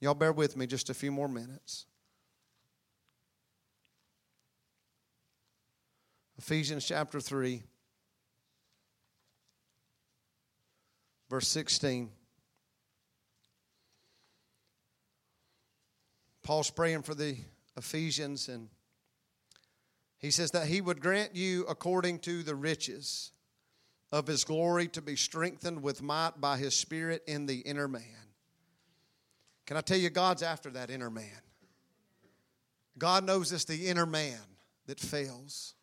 Y'all 0.00 0.14
bear 0.14 0.32
with 0.32 0.58
me 0.58 0.66
just 0.66 0.90
a 0.90 0.94
few 0.94 1.10
more 1.10 1.26
minutes. 1.26 1.86
Ephesians 6.36 6.84
chapter 6.84 7.18
3, 7.18 7.62
verse 11.30 11.48
16. 11.48 12.10
Paul's 16.42 16.70
praying 16.70 17.02
for 17.02 17.14
the 17.14 17.36
Ephesians, 17.76 18.48
and 18.48 18.68
he 20.18 20.30
says 20.30 20.50
that 20.52 20.66
he 20.66 20.80
would 20.80 21.00
grant 21.00 21.34
you 21.34 21.64
according 21.68 22.20
to 22.20 22.42
the 22.42 22.54
riches 22.54 23.32
of 24.10 24.26
his 24.26 24.44
glory 24.44 24.88
to 24.88 25.00
be 25.00 25.16
strengthened 25.16 25.82
with 25.82 26.02
might 26.02 26.40
by 26.40 26.58
his 26.58 26.74
Spirit 26.74 27.22
in 27.26 27.46
the 27.46 27.60
inner 27.60 27.88
man 27.88 28.22
can 29.66 29.76
I 29.76 29.80
tell 29.80 29.96
you, 29.96 30.10
God's 30.10 30.42
after 30.42 30.70
that 30.70 30.90
inner 30.90 31.10
man? 31.10 31.40
God 32.98 33.24
knows 33.24 33.52
it's 33.52 33.64
the 33.64 33.88
inner 33.88 34.06
man 34.06 34.38
that 34.86 35.00
fails. 35.00 35.74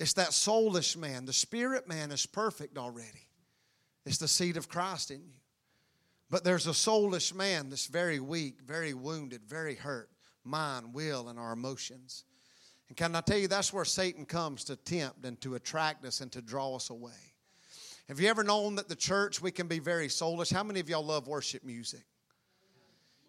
It's 0.00 0.14
that 0.14 0.30
soulish 0.30 0.96
man. 0.96 1.24
The 1.24 1.32
spirit 1.32 1.88
man 1.88 2.10
is 2.10 2.26
perfect 2.26 2.78
already, 2.78 3.28
it's 4.04 4.18
the 4.18 4.28
seed 4.28 4.56
of 4.56 4.68
Christ 4.68 5.10
in 5.10 5.20
you. 5.20 5.37
But 6.30 6.44
there's 6.44 6.66
a 6.66 6.74
soulless 6.74 7.34
man 7.34 7.70
that's 7.70 7.86
very 7.86 8.20
weak, 8.20 8.60
very 8.66 8.94
wounded, 8.94 9.42
very 9.46 9.74
hurt 9.74 10.10
mind, 10.44 10.94
will, 10.94 11.28
and 11.28 11.38
our 11.38 11.52
emotions. 11.52 12.24
And 12.88 12.96
can 12.96 13.14
I 13.14 13.20
tell 13.20 13.38
you, 13.38 13.48
that's 13.48 13.72
where 13.72 13.84
Satan 13.84 14.24
comes 14.24 14.64
to 14.64 14.76
tempt 14.76 15.24
and 15.24 15.40
to 15.42 15.54
attract 15.54 16.04
us 16.04 16.20
and 16.20 16.32
to 16.32 16.40
draw 16.40 16.74
us 16.74 16.90
away. 16.90 17.12
Have 18.08 18.18
you 18.18 18.28
ever 18.28 18.42
known 18.42 18.76
that 18.76 18.88
the 18.88 18.96
church, 18.96 19.42
we 19.42 19.50
can 19.50 19.68
be 19.68 19.78
very 19.78 20.08
soulless? 20.08 20.50
How 20.50 20.64
many 20.64 20.80
of 20.80 20.88
y'all 20.88 21.04
love 21.04 21.28
worship 21.28 21.64
music? 21.64 22.04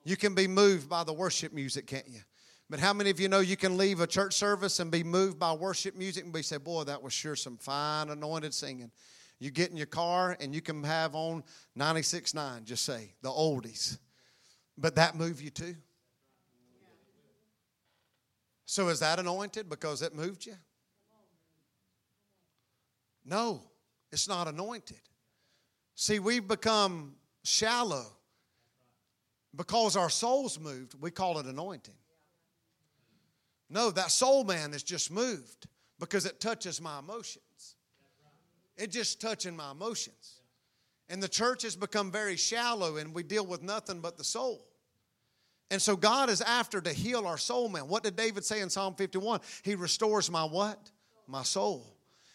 You 0.05 0.15
can 0.15 0.33
be 0.33 0.47
moved 0.47 0.87
by 0.87 1.03
the 1.03 1.11
worship 1.11 1.51
music, 1.51 1.85
can't 1.87 2.07
you? 2.07 2.21
But 2.69 2.79
how 2.79 2.93
many 2.93 3.09
of 3.09 3.19
you 3.19 3.27
know 3.27 3.41
you 3.41 3.57
can 3.57 3.77
leave 3.77 3.99
a 3.99 4.07
church 4.07 4.33
service 4.35 4.79
and 4.79 4.89
be 4.89 5.03
moved 5.03 5.37
by 5.37 5.51
worship 5.51 5.95
music 5.95 6.23
and 6.23 6.31
be 6.31 6.43
say, 6.43 6.57
"Boy, 6.57 6.85
that 6.85 7.01
was 7.01 7.11
sure 7.11 7.35
some 7.35 7.57
fine 7.57 8.09
anointed 8.09 8.53
singing." 8.53 8.91
You 9.39 9.51
get 9.51 9.71
in 9.71 9.77
your 9.77 9.85
car 9.85 10.35
and 10.39 10.53
you 10.53 10.61
can 10.61 10.83
have 10.83 11.15
on 11.15 11.43
96.9, 11.77 12.65
just 12.65 12.83
say, 12.83 13.13
the 13.21 13.29
oldies. 13.29 13.97
But 14.77 14.95
that 14.95 15.15
move 15.15 15.41
you 15.41 15.49
too? 15.49 15.75
So 18.65 18.89
is 18.89 18.99
that 18.99 19.17
anointed 19.17 19.69
because 19.69 20.01
it 20.01 20.13
moved 20.13 20.45
you? 20.45 20.55
No, 23.25 23.63
it's 24.11 24.27
not 24.27 24.47
anointed. 24.47 25.01
See, 25.95 26.19
we've 26.19 26.47
become 26.47 27.15
shallow 27.43 28.05
because 29.55 29.95
our 29.95 30.09
soul's 30.09 30.59
moved, 30.59 30.95
we 30.99 31.11
call 31.11 31.39
it 31.39 31.45
anointing. 31.45 31.95
No, 33.69 33.91
that 33.91 34.11
soul 34.11 34.43
man 34.43 34.73
is 34.73 34.83
just 34.83 35.11
moved 35.11 35.67
because 35.99 36.25
it 36.25 36.39
touches 36.39 36.81
my 36.81 36.99
emotions. 36.99 37.43
It 38.79 38.91
just 38.91 39.19
touching 39.19 39.55
my 39.55 39.71
emotions. 39.71 40.39
And 41.09 41.21
the 41.21 41.27
church 41.27 41.63
has 41.63 41.75
become 41.75 42.11
very 42.11 42.37
shallow 42.37 42.97
and 42.97 43.13
we 43.13 43.23
deal 43.23 43.45
with 43.45 43.61
nothing 43.61 43.99
but 43.99 44.17
the 44.17 44.23
soul. 44.23 44.65
And 45.69 45.81
so 45.81 45.95
God 45.95 46.29
is 46.29 46.41
after 46.41 46.81
to 46.81 46.93
heal 46.93 47.27
our 47.27 47.37
soul 47.37 47.69
man. 47.69 47.87
What 47.87 48.03
did 48.03 48.15
David 48.15 48.45
say 48.45 48.61
in 48.61 48.69
Psalm 48.69 48.95
51? 48.95 49.41
He 49.63 49.75
restores 49.75 50.31
my 50.31 50.43
what? 50.43 50.79
My 51.27 51.43
soul. 51.43 51.85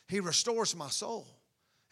He 0.06 0.20
restores 0.20 0.76
my 0.76 0.88
soul. 0.88 1.26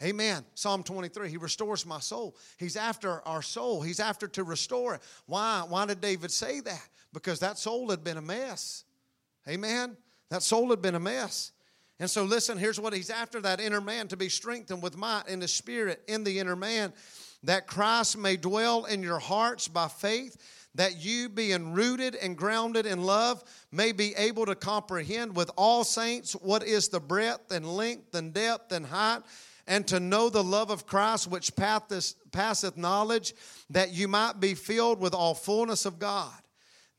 Amen. 0.02 0.44
Psalm 0.54 0.82
23, 0.82 1.30
he 1.30 1.36
restores 1.36 1.86
my 1.86 2.00
soul. 2.00 2.36
He's 2.58 2.76
after 2.76 3.26
our 3.26 3.42
soul. 3.42 3.82
He's 3.82 4.00
after 4.00 4.26
to 4.28 4.44
restore 4.44 4.96
it. 4.96 5.00
Why? 5.26 5.64
Why 5.66 5.86
did 5.86 6.00
David 6.00 6.30
say 6.30 6.60
that? 6.60 6.88
Because 7.12 7.40
that 7.40 7.56
soul 7.56 7.90
had 7.90 8.02
been 8.02 8.16
a 8.16 8.22
mess. 8.22 8.84
Amen. 9.48 9.96
That 10.28 10.42
soul 10.42 10.70
had 10.70 10.82
been 10.82 10.96
a 10.96 11.00
mess. 11.00 11.52
And 12.02 12.10
so, 12.10 12.24
listen, 12.24 12.58
here's 12.58 12.80
what 12.80 12.92
he's 12.92 13.10
after 13.10 13.40
that 13.42 13.60
inner 13.60 13.80
man 13.80 14.08
to 14.08 14.16
be 14.16 14.28
strengthened 14.28 14.82
with 14.82 14.96
might 14.96 15.28
in 15.28 15.38
the 15.38 15.46
spirit 15.46 16.02
in 16.08 16.24
the 16.24 16.40
inner 16.40 16.56
man, 16.56 16.92
that 17.44 17.68
Christ 17.68 18.18
may 18.18 18.36
dwell 18.36 18.86
in 18.86 19.04
your 19.04 19.20
hearts 19.20 19.68
by 19.68 19.86
faith, 19.86 20.36
that 20.74 20.96
you, 20.96 21.28
being 21.28 21.74
rooted 21.74 22.16
and 22.16 22.36
grounded 22.36 22.86
in 22.86 23.04
love, 23.04 23.44
may 23.70 23.92
be 23.92 24.16
able 24.16 24.46
to 24.46 24.56
comprehend 24.56 25.36
with 25.36 25.52
all 25.56 25.84
saints 25.84 26.32
what 26.32 26.64
is 26.64 26.88
the 26.88 26.98
breadth 26.98 27.52
and 27.52 27.64
length 27.64 28.16
and 28.16 28.34
depth 28.34 28.72
and 28.72 28.84
height 28.84 29.22
and 29.68 29.86
to 29.86 30.00
know 30.00 30.28
the 30.28 30.42
love 30.42 30.70
of 30.70 30.86
Christ 30.86 31.28
which 31.28 31.54
passeth 31.54 32.76
knowledge, 32.76 33.32
that 33.70 33.92
you 33.92 34.08
might 34.08 34.40
be 34.40 34.54
filled 34.54 34.98
with 34.98 35.14
all 35.14 35.34
fullness 35.34 35.86
of 35.86 36.00
God. 36.00 36.32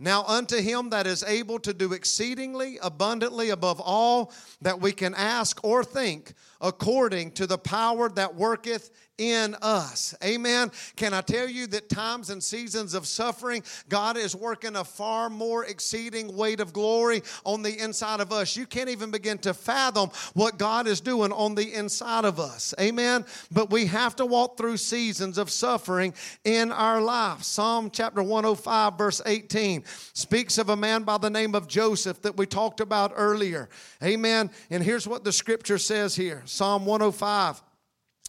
Now, 0.03 0.25
unto 0.25 0.57
him 0.57 0.89
that 0.89 1.07
is 1.07 1.23
able 1.23 1.59
to 1.59 1.73
do 1.73 1.93
exceedingly 1.93 2.77
abundantly 2.83 3.51
above 3.51 3.79
all 3.79 4.33
that 4.61 4.81
we 4.81 4.91
can 4.91 5.15
ask 5.15 5.63
or 5.63 5.81
think, 5.81 6.33
according 6.59 7.31
to 7.31 7.47
the 7.47 7.57
power 7.57 8.09
that 8.09 8.35
worketh 8.35 8.91
in 9.17 9.55
us. 9.61 10.15
Amen. 10.23 10.71
Can 10.95 11.13
I 11.13 11.21
tell 11.21 11.47
you 11.47 11.67
that 11.67 11.89
times 11.89 12.29
and 12.29 12.43
seasons 12.43 12.93
of 12.93 13.07
suffering, 13.07 13.63
God 13.89 14.17
is 14.17 14.35
working 14.35 14.75
a 14.75 14.83
far 14.83 15.29
more 15.29 15.65
exceeding 15.65 16.35
weight 16.35 16.59
of 16.59 16.73
glory 16.73 17.21
on 17.45 17.61
the 17.61 17.77
inside 17.77 18.19
of 18.19 18.31
us. 18.31 18.57
You 18.57 18.65
can't 18.65 18.89
even 18.89 19.11
begin 19.11 19.37
to 19.39 19.53
fathom 19.53 20.09
what 20.33 20.57
God 20.57 20.87
is 20.87 20.99
doing 20.99 21.31
on 21.31 21.55
the 21.55 21.73
inside 21.73 22.25
of 22.25 22.39
us. 22.39 22.73
Amen. 22.79 23.25
But 23.51 23.69
we 23.69 23.85
have 23.87 24.15
to 24.15 24.25
walk 24.25 24.57
through 24.57 24.77
seasons 24.77 25.37
of 25.37 25.51
suffering 25.51 26.13
in 26.43 26.71
our 26.71 27.01
life. 27.01 27.43
Psalm 27.43 27.91
chapter 27.91 28.23
105, 28.23 28.97
verse 28.97 29.21
18 29.25 29.83
speaks 30.13 30.57
of 30.57 30.69
a 30.69 30.75
man 30.75 31.03
by 31.03 31.17
the 31.17 31.29
name 31.29 31.53
of 31.53 31.67
Joseph 31.67 32.21
that 32.23 32.37
we 32.37 32.45
talked 32.45 32.79
about 32.79 33.13
earlier. 33.15 33.69
Amen. 34.03 34.49
And 34.69 34.81
here's 34.81 35.07
what 35.07 35.23
the 35.23 35.31
scripture 35.31 35.77
says 35.77 36.15
here 36.15 36.41
Psalm 36.45 36.85
105 36.85 37.61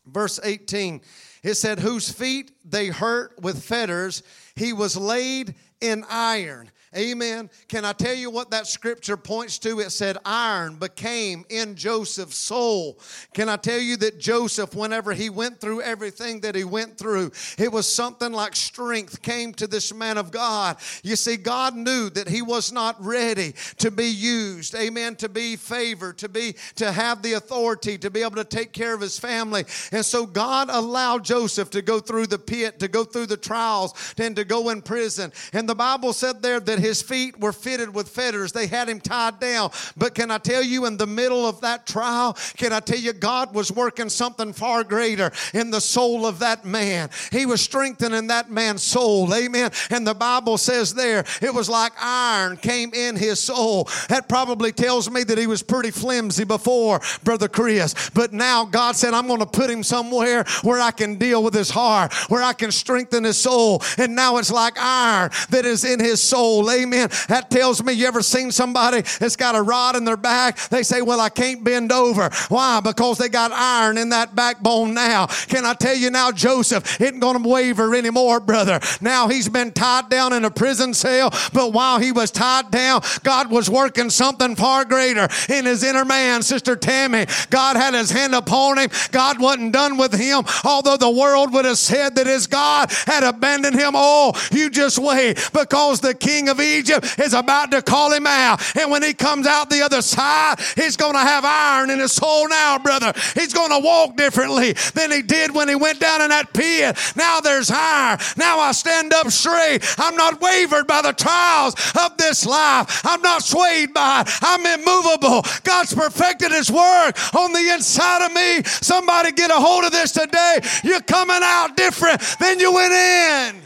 verse 0.06 0.40
18. 0.42 1.00
It 1.42 1.54
said, 1.54 1.78
Whose 1.78 2.10
feet 2.10 2.52
they 2.64 2.88
hurt 2.88 3.40
with 3.40 3.62
fetters, 3.62 4.22
he 4.56 4.72
was 4.72 4.96
laid 4.96 5.54
in 5.80 6.04
iron. 6.08 6.70
Amen. 6.96 7.50
Can 7.68 7.84
I 7.84 7.92
tell 7.92 8.14
you 8.14 8.30
what 8.30 8.50
that 8.50 8.66
scripture 8.66 9.16
points 9.16 9.58
to? 9.60 9.80
It 9.80 9.90
said, 9.90 10.18
Iron 10.24 10.76
became 10.76 11.44
in 11.48 11.74
Joseph's 11.74 12.36
soul. 12.36 12.98
Can 13.32 13.48
I 13.48 13.56
tell 13.56 13.78
you 13.78 13.96
that 13.98 14.18
Joseph, 14.18 14.74
whenever 14.74 15.12
he 15.12 15.30
went 15.30 15.60
through 15.60 15.82
everything 15.82 16.40
that 16.40 16.54
he 16.54 16.64
went 16.64 16.96
through, 16.96 17.32
it 17.58 17.72
was 17.72 17.86
something 17.86 18.32
like 18.32 18.54
strength 18.54 19.22
came 19.22 19.52
to 19.54 19.66
this 19.66 19.92
man 19.92 20.18
of 20.18 20.30
God. 20.30 20.76
You 21.02 21.16
see, 21.16 21.36
God 21.36 21.74
knew 21.74 22.10
that 22.10 22.28
he 22.28 22.42
was 22.42 22.72
not 22.72 23.02
ready 23.04 23.54
to 23.78 23.90
be 23.90 24.06
used. 24.06 24.74
Amen. 24.74 25.16
To 25.16 25.28
be 25.28 25.56
favored, 25.56 26.18
to 26.18 26.28
be, 26.28 26.54
to 26.76 26.92
have 26.92 27.22
the 27.22 27.34
authority, 27.34 27.98
to 27.98 28.10
be 28.10 28.22
able 28.22 28.36
to 28.36 28.44
take 28.44 28.72
care 28.72 28.94
of 28.94 29.00
his 29.00 29.18
family. 29.18 29.64
And 29.92 30.04
so 30.04 30.26
God 30.26 30.68
allowed 30.70 31.24
Joseph 31.24 31.70
to 31.70 31.82
go 31.82 32.00
through 32.00 32.26
the 32.26 32.38
pit, 32.38 32.78
to 32.80 32.88
go 32.88 33.04
through 33.04 33.26
the 33.26 33.36
trials, 33.36 33.94
and 34.18 34.36
to 34.36 34.44
go 34.44 34.70
in 34.70 34.82
prison. 34.82 35.32
And 35.52 35.68
the 35.68 35.74
Bible 35.74 36.12
said 36.12 36.42
there 36.42 36.60
that 36.60 36.78
his 36.84 37.00
feet 37.00 37.40
were 37.40 37.52
fitted 37.52 37.94
with 37.94 38.08
fetters. 38.08 38.52
They 38.52 38.66
had 38.66 38.88
him 38.88 39.00
tied 39.00 39.40
down. 39.40 39.70
But 39.96 40.14
can 40.14 40.30
I 40.30 40.38
tell 40.38 40.62
you, 40.62 40.84
in 40.84 40.96
the 40.96 41.06
middle 41.06 41.46
of 41.46 41.62
that 41.62 41.86
trial, 41.86 42.36
can 42.56 42.72
I 42.72 42.80
tell 42.80 42.98
you, 42.98 43.12
God 43.14 43.54
was 43.54 43.72
working 43.72 44.10
something 44.10 44.52
far 44.52 44.84
greater 44.84 45.32
in 45.54 45.70
the 45.70 45.80
soul 45.80 46.26
of 46.26 46.40
that 46.40 46.64
man. 46.64 47.08
He 47.32 47.46
was 47.46 47.62
strengthening 47.62 48.26
that 48.26 48.50
man's 48.50 48.82
soul. 48.82 49.32
Amen. 49.34 49.70
And 49.90 50.06
the 50.06 50.14
Bible 50.14 50.58
says 50.58 50.92
there, 50.92 51.24
it 51.40 51.54
was 51.54 51.68
like 51.68 51.92
iron 51.98 52.58
came 52.58 52.92
in 52.92 53.16
his 53.16 53.40
soul. 53.40 53.88
That 54.08 54.28
probably 54.28 54.70
tells 54.70 55.10
me 55.10 55.24
that 55.24 55.38
he 55.38 55.46
was 55.46 55.62
pretty 55.62 55.90
flimsy 55.90 56.44
before, 56.44 57.00
Brother 57.22 57.48
Chris. 57.48 58.10
But 58.10 58.32
now 58.32 58.66
God 58.66 58.94
said, 58.94 59.14
I'm 59.14 59.26
going 59.26 59.40
to 59.40 59.46
put 59.46 59.70
him 59.70 59.82
somewhere 59.82 60.44
where 60.62 60.80
I 60.80 60.90
can 60.90 61.16
deal 61.16 61.42
with 61.42 61.54
his 61.54 61.70
heart, 61.70 62.12
where 62.28 62.42
I 62.42 62.52
can 62.52 62.70
strengthen 62.70 63.24
his 63.24 63.38
soul. 63.38 63.82
And 63.96 64.14
now 64.14 64.36
it's 64.36 64.52
like 64.52 64.74
iron 64.78 65.30
that 65.48 65.64
is 65.64 65.84
in 65.84 65.98
his 65.98 66.20
soul. 66.20 66.62
Amen. 66.82 67.08
That 67.28 67.50
tells 67.50 67.82
me 67.82 67.92
you 67.92 68.06
ever 68.06 68.22
seen 68.22 68.50
somebody 68.50 69.02
that's 69.18 69.36
got 69.36 69.54
a 69.54 69.62
rod 69.62 69.96
in 69.96 70.04
their 70.04 70.16
back? 70.16 70.58
They 70.68 70.82
say, 70.82 71.02
Well, 71.02 71.20
I 71.20 71.28
can't 71.28 71.62
bend 71.64 71.92
over. 71.92 72.30
Why? 72.48 72.80
Because 72.80 73.18
they 73.18 73.28
got 73.28 73.52
iron 73.52 73.98
in 73.98 74.10
that 74.10 74.34
backbone 74.34 74.94
now. 74.94 75.26
Can 75.26 75.64
I 75.64 75.74
tell 75.74 75.96
you 75.96 76.10
now, 76.10 76.32
Joseph 76.32 77.00
isn't 77.00 77.20
going 77.20 77.42
to 77.42 77.48
waver 77.48 77.94
anymore, 77.94 78.40
brother. 78.40 78.80
Now 79.00 79.28
he's 79.28 79.48
been 79.48 79.72
tied 79.72 80.08
down 80.08 80.32
in 80.32 80.44
a 80.44 80.50
prison 80.50 80.94
cell, 80.94 81.30
but 81.52 81.72
while 81.72 81.98
he 81.98 82.12
was 82.12 82.30
tied 82.30 82.70
down, 82.70 83.02
God 83.22 83.50
was 83.50 83.70
working 83.70 84.10
something 84.10 84.56
far 84.56 84.84
greater 84.84 85.28
in 85.48 85.66
his 85.66 85.82
inner 85.82 86.04
man, 86.04 86.42
Sister 86.42 86.76
Tammy. 86.76 87.26
God 87.50 87.76
had 87.76 87.94
his 87.94 88.10
hand 88.10 88.34
upon 88.34 88.78
him. 88.78 88.90
God 89.10 89.40
wasn't 89.40 89.72
done 89.72 89.96
with 89.96 90.14
him, 90.14 90.44
although 90.64 90.96
the 90.96 91.10
world 91.10 91.52
would 91.52 91.64
have 91.64 91.78
said 91.78 92.16
that 92.16 92.26
his 92.26 92.46
God 92.46 92.90
had 93.06 93.22
abandoned 93.22 93.78
him. 93.78 93.92
Oh, 93.94 94.32
you 94.50 94.70
just 94.70 94.98
wait 94.98 95.50
because 95.52 96.00
the 96.00 96.14
king 96.14 96.48
of 96.48 96.60
Egypt 96.64 97.18
is 97.18 97.34
about 97.34 97.70
to 97.70 97.82
call 97.82 98.12
him 98.12 98.26
out. 98.26 98.60
And 98.76 98.90
when 98.90 99.02
he 99.02 99.14
comes 99.14 99.46
out 99.46 99.70
the 99.70 99.82
other 99.82 100.02
side, 100.02 100.56
he's 100.76 100.96
going 100.96 101.14
to 101.14 101.18
have 101.20 101.44
iron 101.44 101.90
in 101.90 101.98
his 101.98 102.12
soul 102.12 102.48
now, 102.48 102.78
brother. 102.78 103.12
He's 103.34 103.52
going 103.52 103.70
to 103.70 103.78
walk 103.78 104.16
differently 104.16 104.72
than 104.94 105.10
he 105.10 105.22
did 105.22 105.54
when 105.54 105.68
he 105.68 105.74
went 105.74 106.00
down 106.00 106.22
in 106.22 106.30
that 106.30 106.52
pit. 106.52 106.96
Now 107.16 107.40
there's 107.40 107.70
iron. 107.70 108.18
Now 108.36 108.58
I 108.58 108.72
stand 108.72 109.12
up 109.12 109.28
straight. 109.30 109.84
I'm 109.98 110.16
not 110.16 110.40
wavered 110.40 110.86
by 110.86 111.02
the 111.02 111.12
trials 111.12 111.74
of 112.00 112.16
this 112.16 112.46
life. 112.46 113.02
I'm 113.04 113.22
not 113.22 113.42
swayed 113.42 113.92
by 113.92 114.22
it. 114.22 114.28
I'm 114.42 114.64
immovable. 114.80 115.44
God's 115.62 115.94
perfected 115.94 116.52
his 116.52 116.70
work 116.70 117.16
on 117.34 117.52
the 117.52 117.72
inside 117.74 118.24
of 118.24 118.32
me. 118.32 118.62
Somebody 118.64 119.32
get 119.32 119.50
a 119.50 119.54
hold 119.54 119.84
of 119.84 119.92
this 119.92 120.12
today. 120.12 120.60
You're 120.82 121.00
coming 121.00 121.40
out 121.42 121.76
different 121.76 122.20
than 122.40 122.60
you 122.60 122.72
went 122.72 122.92
in. 122.92 123.62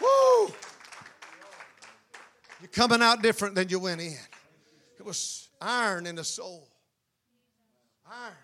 Woo! 0.00 0.52
Coming 2.72 3.02
out 3.02 3.22
different 3.22 3.54
than 3.54 3.68
you 3.68 3.80
went 3.80 4.00
in. 4.00 4.16
It 4.98 5.04
was 5.04 5.48
iron 5.60 6.06
in 6.06 6.16
the 6.16 6.24
soul. 6.24 6.68
Iron 8.06 8.34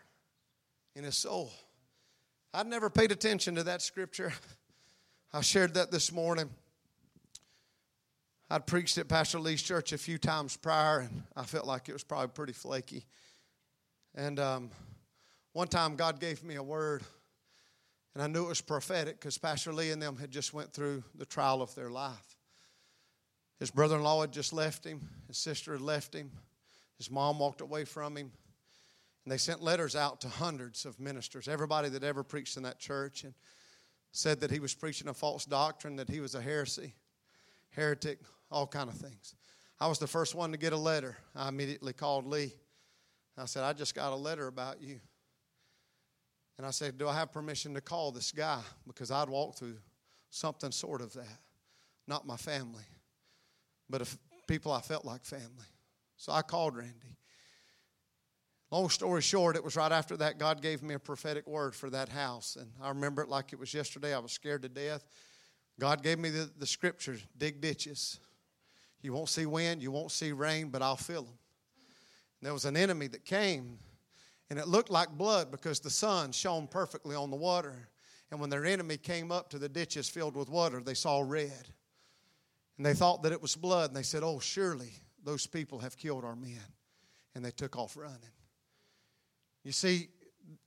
in 0.97 1.05
his 1.05 1.17
soul. 1.17 1.53
I'd 2.53 2.67
never 2.67 2.91
paid 2.91 3.13
attention 3.13 3.55
to 3.57 3.65
that 3.65 3.83
scripture. 3.83 4.33
I 5.33 5.43
shared 5.43 5.75
that 5.75 5.91
this 5.91 6.11
morning. 6.11 6.49
I'd 8.49 8.67
preached 8.67 8.97
at 8.97 9.09
Pastor 9.09 9.39
Lee's 9.39 9.63
church 9.63 9.93
a 9.93 9.99
few 9.99 10.19
times 10.19 10.57
prior, 10.57 11.01
and 11.01 11.25
I 11.37 11.43
felt 11.43 11.67
like 11.67 11.89
it 11.89 11.93
was 11.93 12.05
probably 12.05 12.29
pretty 12.29 12.53
flaky. 12.53 13.05
And 14.15 14.41
um, 14.41 14.71
one 15.53 15.69
time, 15.69 15.97
God 15.97 16.21
gave 16.21 16.43
me 16.43 16.55
a 16.55 16.63
word, 16.63 17.03
and 18.15 18.23
I 18.23 18.29
knew 18.29 18.47
it 18.47 18.49
was 18.49 18.61
prophetic 18.61 19.21
because 19.21 19.37
Pastor 19.37 19.73
Lee 19.73 19.91
and 19.91 20.01
them 20.01 20.17
had 20.17 20.31
just 20.31 20.55
went 20.55 20.73
through 20.73 21.05
the 21.15 21.27
trial 21.27 21.61
of 21.61 21.75
their 21.75 21.91
life. 21.91 22.26
His 23.59 23.71
brother-in-law 23.71 24.21
had 24.21 24.33
just 24.33 24.53
left 24.53 24.85
him. 24.85 25.09
His 25.29 25.39
sister 25.39 25.73
had 25.73 25.81
left 25.81 26.15
him. 26.15 26.31
His 26.99 27.11
mom 27.11 27.39
walked 27.39 27.61
away 27.61 27.85
from 27.85 28.17
him. 28.17 28.31
And 29.25 29.33
they 29.33 29.39
sent 29.39 29.63
letters 29.63 29.97
out 29.97 30.21
to 30.21 30.29
hundreds 30.29 30.85
of 30.85 31.01
ministers, 31.01 31.49
everybody 31.49 31.89
that 31.89 32.05
ever 32.05 32.23
preached 32.23 32.57
in 32.57 32.63
that 32.63 32.79
church, 32.79 33.25
and 33.25 33.35
said 34.13 34.41
that 34.41 34.51
he 34.51 34.61
was 34.61 34.75
preaching 34.75 35.09
a 35.09 35.15
false 35.15 35.45
doctrine, 35.45 35.97
that 35.97 36.09
he 36.09 36.21
was 36.21 36.35
a 36.35 36.41
heresy, 36.41 36.95
heretic, 37.71 38.21
all 38.51 38.67
kind 38.67 38.89
of 38.89 38.95
things. 38.95 39.35
I 39.81 39.89
was 39.89 39.99
the 39.99 40.07
first 40.07 40.35
one 40.35 40.53
to 40.53 40.59
get 40.59 40.73
a 40.73 40.77
letter. 40.77 41.17
I 41.35 41.49
immediately 41.49 41.93
called 41.93 42.27
Lee. 42.27 42.55
I 43.37 43.45
said, 43.45 43.65
I 43.65 43.73
just 43.73 43.95
got 43.95 44.13
a 44.13 44.17
letter 44.17 44.47
about 44.47 44.81
you. 44.81 45.01
And 46.57 46.67
I 46.67 46.71
said, 46.71 46.97
Do 46.97 47.09
I 47.09 47.15
have 47.15 47.33
permission 47.33 47.75
to 47.75 47.81
call 47.81 48.13
this 48.13 48.33
guy? 48.33 48.61
Because 48.87 49.11
I'd 49.11 49.29
walked 49.29 49.59
through 49.59 49.77
something 50.31 50.73
sort 50.73 51.03
of 51.03 51.13
that. 51.15 51.39
Not 52.07 52.27
my 52.27 52.37
family, 52.37 52.85
but 53.89 54.01
if 54.01 54.17
people 54.47 54.73
I 54.73 54.81
felt 54.81 55.05
like 55.05 55.25
family. 55.25 55.67
So 56.17 56.33
I 56.33 56.43
called 56.43 56.77
Randy. 56.77 57.17
Long 58.71 58.89
story 58.89 59.23
short, 59.23 59.55
it 59.55 59.63
was 59.63 59.77
right 59.77 59.93
after 59.93 60.17
that 60.17 60.39
God 60.39 60.61
gave 60.61 60.83
me 60.83 60.95
a 60.95 60.99
prophetic 60.99 61.47
word 61.47 61.75
for 61.75 61.89
that 61.91 62.09
house. 62.09 62.57
And 62.61 62.71
I 62.83 62.89
remember 62.89 63.23
it 63.23 63.29
like 63.29 63.53
it 63.53 63.59
was 63.59 63.73
yesterday. 63.73 64.15
I 64.15 64.19
was 64.19 64.33
scared 64.33 64.63
to 64.63 64.69
death. 64.69 65.05
God 65.79 66.03
gave 66.03 66.19
me 66.19 66.31
the, 66.31 66.51
the 66.59 66.67
scriptures 66.67 67.25
dig 67.37 67.61
ditches. 67.61 68.19
You 69.03 69.13
won't 69.13 69.29
see 69.29 69.47
wind, 69.47 69.83
you 69.83 69.93
won't 69.93 70.11
see 70.11 70.33
rain, 70.33 70.71
but 70.71 70.83
I'll 70.83 70.97
fill 70.97 71.23
them. 71.23 71.39
And 72.41 72.47
there 72.47 72.53
was 72.53 72.65
an 72.65 72.77
enemy 72.77 73.07
that 73.09 73.25
came, 73.25 73.79
and 74.51 74.59
it 74.59 74.67
looked 74.67 74.91
like 74.91 75.11
blood 75.11 75.51
because 75.51 75.79
the 75.79 75.91
sun 75.91 76.33
shone 76.33 76.67
perfectly 76.67 77.15
on 77.15 77.31
the 77.31 77.37
water. 77.37 77.89
And 78.31 78.41
when 78.41 78.51
their 78.51 78.65
enemy 78.65 78.97
came 78.97 79.31
up 79.31 79.51
to 79.51 79.59
the 79.59 79.69
ditches 79.69 80.09
filled 80.09 80.35
with 80.35 80.49
water, 80.49 80.81
they 80.81 80.95
saw 80.95 81.23
red. 81.25 81.69
And 82.77 82.85
they 82.85 82.95
thought 82.95 83.23
that 83.23 83.33
it 83.33 83.41
was 83.41 83.57
blood, 83.57 83.91
and 83.91 83.97
they 83.97 84.03
said, 84.03 84.23
Oh, 84.23 84.39
surely 84.39 84.93
those 85.25 85.47
people 85.47 85.79
have 85.81 85.97
killed 85.97 86.25
our 86.25 86.37
men. 86.37 86.61
And 87.35 87.45
they 87.45 87.51
took 87.51 87.77
off 87.77 87.97
running. 87.97 88.19
You 89.63 89.73
see, 89.73 90.09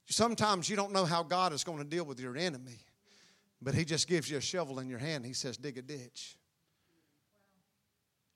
sometimes 0.07 0.69
you 0.69 0.75
don't 0.75 0.91
know 0.91 1.05
how 1.05 1.23
God 1.23 1.53
is 1.53 1.63
going 1.63 1.79
to 1.79 1.83
deal 1.83 2.05
with 2.05 2.19
your 2.19 2.37
enemy, 2.37 2.79
but 3.61 3.73
He 3.73 3.85
just 3.85 4.07
gives 4.07 4.29
you 4.29 4.37
a 4.37 4.41
shovel 4.41 4.79
in 4.79 4.87
your 4.87 4.99
hand. 4.99 5.25
He 5.25 5.33
says, 5.33 5.57
Dig 5.57 5.77
a 5.77 5.81
ditch. 5.81 6.37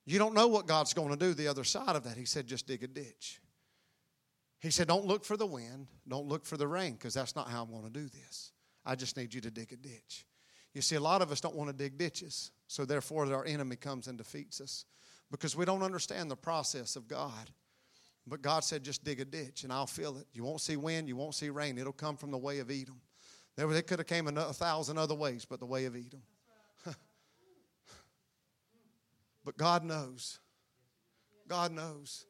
You 0.06 0.20
don't 0.20 0.34
know 0.34 0.48
what 0.48 0.68
God's 0.68 0.94
going 0.94 1.10
to 1.10 1.16
do 1.16 1.34
the 1.34 1.48
other 1.48 1.64
side 1.64 1.96
of 1.96 2.04
that. 2.04 2.18
He 2.18 2.26
said, 2.26 2.46
just 2.46 2.68
dig 2.68 2.84
a 2.84 2.88
ditch. 2.88 3.42
He 4.60 4.70
said, 4.70 4.88
don't 4.88 5.06
look 5.06 5.26
for 5.26 5.38
the 5.38 5.46
wind, 5.46 5.88
don't 6.08 6.28
look 6.28 6.46
for 6.46 6.58
the 6.58 6.68
rain, 6.68 6.94
because 6.94 7.14
that's 7.14 7.36
not 7.36 7.50
how 7.50 7.64
I'm 7.64 7.70
going 7.70 7.84
to 7.84 7.90
do 7.90 8.08
this. 8.08 8.52
I 8.86 8.96
just 8.96 9.18
need 9.18 9.34
you 9.34 9.42
to 9.42 9.52
dig 9.52 9.72
a 9.72 9.76
ditch. 9.76 10.26
You 10.74 10.82
see, 10.82 10.96
a 10.96 11.00
lot 11.00 11.22
of 11.22 11.32
us 11.32 11.40
don't 11.40 11.56
want 11.56 11.70
to 11.70 11.76
dig 11.76 11.98
ditches, 11.98 12.52
so 12.68 12.86
therefore 12.86 13.32
our 13.32 13.46
enemy 13.46 13.76
comes 13.76 14.08
and 14.08 14.18
defeats 14.18 14.60
us 14.60 14.86
because 15.32 15.56
we 15.56 15.66
don't 15.66 15.84
understand 15.84 16.32
the 16.32 16.36
process 16.36 16.96
of 16.96 17.08
God. 17.08 17.52
But 18.26 18.42
God 18.42 18.64
said, 18.64 18.84
just 18.84 19.04
dig 19.04 19.20
a 19.20 19.26
ditch 19.26 19.64
and 19.64 19.74
I'll 19.74 19.88
fill 19.88 20.18
it. 20.18 20.28
You 20.34 20.44
won't 20.44 20.62
see 20.62 20.78
wind, 20.78 21.08
you 21.08 21.16
won't 21.16 21.36
see 21.36 21.50
rain. 21.50 21.78
It'll 21.78 21.92
come 21.92 22.16
from 22.16 22.32
the 22.32 22.38
way 22.38 22.60
of 22.60 22.72
Edom. 22.72 23.02
There, 23.56 23.72
it 23.72 23.86
could 23.86 24.00
have 24.00 24.08
came 24.08 24.28
a 24.28 24.54
thousand 24.54 24.98
other 24.98 25.14
ways, 25.14 25.46
but 25.46 25.60
the 25.60 25.66
way 25.66 25.86
of 25.86 25.96
Edom. 25.96 26.22
But 29.46 29.58
God 29.58 29.84
knows. 29.84 30.40
God 31.48 31.72
knows. 31.72 32.26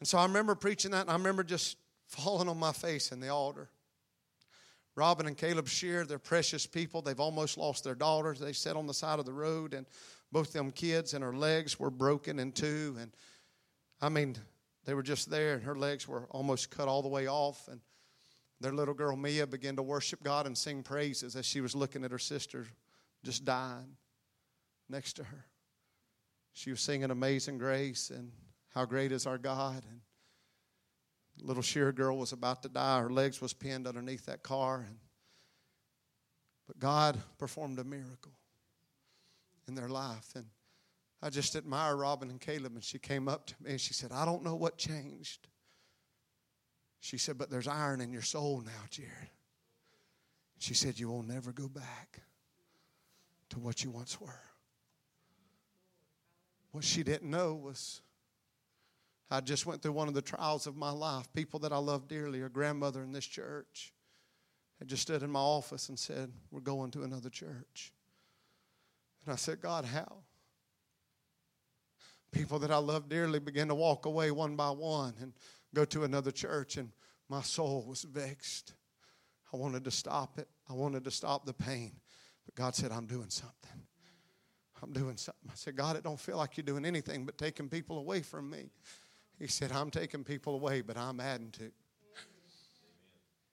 And 0.00 0.08
so 0.08 0.18
I 0.18 0.24
remember 0.24 0.54
preaching 0.54 0.90
that, 0.90 1.02
and 1.02 1.10
I 1.10 1.14
remember 1.14 1.44
just 1.44 1.76
falling 2.08 2.48
on 2.48 2.58
my 2.58 2.72
face 2.72 3.12
in 3.12 3.20
the 3.20 3.28
altar. 3.28 3.68
Robin 4.94 5.26
and 5.26 5.36
Caleb 5.36 5.68
Shear, 5.68 6.04
they're 6.04 6.18
precious 6.18 6.66
people. 6.66 7.02
They've 7.02 7.18
almost 7.18 7.56
lost 7.56 7.84
their 7.84 7.94
daughters. 7.94 8.38
They 8.38 8.52
sat 8.52 8.76
on 8.76 8.86
the 8.86 8.94
side 8.94 9.18
of 9.18 9.24
the 9.24 9.32
road, 9.32 9.72
and 9.72 9.86
both 10.30 10.48
of 10.48 10.52
them 10.52 10.70
kids 10.70 11.14
and 11.14 11.24
her 11.24 11.34
legs 11.34 11.80
were 11.80 11.90
broken 11.90 12.38
in 12.38 12.52
two. 12.52 12.96
And 13.00 13.10
I 14.00 14.08
mean, 14.08 14.36
they 14.84 14.94
were 14.94 15.02
just 15.02 15.30
there, 15.30 15.54
and 15.54 15.62
her 15.62 15.76
legs 15.76 16.06
were 16.06 16.26
almost 16.30 16.70
cut 16.70 16.88
all 16.88 17.02
the 17.02 17.08
way 17.08 17.26
off. 17.26 17.68
And 17.68 17.80
their 18.60 18.72
little 18.72 18.94
girl 18.94 19.16
Mia 19.16 19.46
began 19.46 19.76
to 19.76 19.82
worship 19.82 20.22
God 20.22 20.46
and 20.46 20.56
sing 20.56 20.82
praises 20.82 21.36
as 21.36 21.46
she 21.46 21.60
was 21.60 21.74
looking 21.74 22.04
at 22.04 22.10
her 22.10 22.18
sister 22.18 22.66
just 23.24 23.44
dying 23.44 23.96
next 24.88 25.14
to 25.14 25.24
her 25.24 25.46
she 26.52 26.70
was 26.70 26.80
singing 26.80 27.10
Amazing 27.10 27.58
Grace 27.58 28.10
and 28.10 28.30
How 28.74 28.84
Great 28.84 29.12
is 29.12 29.26
Our 29.26 29.38
God. 29.38 29.84
And 29.88 30.00
little 31.40 31.62
Shear 31.62 31.92
girl 31.92 32.16
was 32.18 32.32
about 32.32 32.62
to 32.62 32.68
die. 32.68 33.00
Her 33.00 33.10
legs 33.10 33.40
was 33.40 33.52
pinned 33.52 33.86
underneath 33.86 34.26
that 34.26 34.42
car. 34.42 34.86
But 36.66 36.78
God 36.78 37.18
performed 37.38 37.78
a 37.78 37.84
miracle 37.84 38.32
in 39.66 39.74
their 39.74 39.88
life. 39.88 40.30
And 40.34 40.46
I 41.22 41.30
just 41.30 41.56
admire 41.56 41.96
Robin 41.96 42.30
and 42.30 42.40
Caleb. 42.40 42.74
And 42.74 42.84
she 42.84 42.98
came 42.98 43.28
up 43.28 43.46
to 43.46 43.54
me 43.60 43.70
and 43.72 43.80
she 43.80 43.94
said, 43.94 44.12
I 44.12 44.24
don't 44.24 44.44
know 44.44 44.54
what 44.54 44.78
changed. 44.78 45.48
She 47.00 47.18
said, 47.18 47.36
but 47.36 47.50
there's 47.50 47.66
iron 47.66 48.00
in 48.00 48.12
your 48.12 48.22
soul 48.22 48.62
now, 48.64 48.86
Jared. 48.90 49.30
She 50.58 50.74
said, 50.74 51.00
You 51.00 51.08
will 51.08 51.24
never 51.24 51.50
go 51.50 51.66
back 51.66 52.20
to 53.50 53.58
what 53.58 53.82
you 53.82 53.90
once 53.90 54.20
were. 54.20 54.40
What 56.70 56.84
she 56.84 57.02
didn't 57.02 57.28
know 57.28 57.54
was 57.54 58.00
I 59.32 59.40
just 59.40 59.64
went 59.64 59.80
through 59.80 59.92
one 59.92 60.08
of 60.08 60.14
the 60.14 60.22
trials 60.22 60.66
of 60.66 60.76
my 60.76 60.90
life. 60.90 61.26
People 61.32 61.60
that 61.60 61.72
I 61.72 61.78
love 61.78 62.06
dearly, 62.06 62.40
her 62.40 62.50
grandmother 62.50 63.02
in 63.02 63.12
this 63.12 63.24
church, 63.24 63.94
had 64.78 64.88
just 64.88 65.02
stood 65.02 65.22
in 65.22 65.30
my 65.30 65.40
office 65.40 65.88
and 65.88 65.98
said, 65.98 66.30
We're 66.50 66.60
going 66.60 66.90
to 66.90 67.02
another 67.02 67.30
church. 67.30 67.92
And 69.24 69.32
I 69.32 69.36
said, 69.36 69.60
God, 69.60 69.86
how? 69.86 70.18
People 72.30 72.58
that 72.58 72.70
I 72.70 72.76
love 72.76 73.08
dearly 73.08 73.38
began 73.38 73.68
to 73.68 73.74
walk 73.74 74.04
away 74.04 74.30
one 74.30 74.54
by 74.54 74.70
one 74.70 75.14
and 75.20 75.32
go 75.74 75.84
to 75.86 76.04
another 76.04 76.30
church, 76.30 76.76
and 76.76 76.90
my 77.28 77.40
soul 77.40 77.86
was 77.88 78.02
vexed. 78.02 78.74
I 79.52 79.56
wanted 79.56 79.84
to 79.84 79.90
stop 79.90 80.38
it, 80.38 80.48
I 80.68 80.74
wanted 80.74 81.04
to 81.04 81.10
stop 81.10 81.46
the 81.46 81.54
pain. 81.54 81.92
But 82.44 82.54
God 82.54 82.74
said, 82.74 82.92
I'm 82.92 83.06
doing 83.06 83.30
something. 83.30 83.86
I'm 84.82 84.92
doing 84.92 85.16
something. 85.16 85.48
I 85.48 85.54
said, 85.54 85.76
God, 85.76 85.96
it 85.96 86.02
don't 86.02 86.18
feel 86.18 86.36
like 86.36 86.56
you're 86.56 86.64
doing 86.64 86.84
anything 86.84 87.24
but 87.24 87.38
taking 87.38 87.68
people 87.68 87.98
away 87.98 88.20
from 88.20 88.50
me. 88.50 88.70
He 89.38 89.46
said, 89.46 89.72
I'm 89.72 89.90
taking 89.90 90.24
people 90.24 90.54
away, 90.54 90.82
but 90.82 90.96
I'm 90.96 91.20
adding 91.20 91.50
to. 91.52 91.70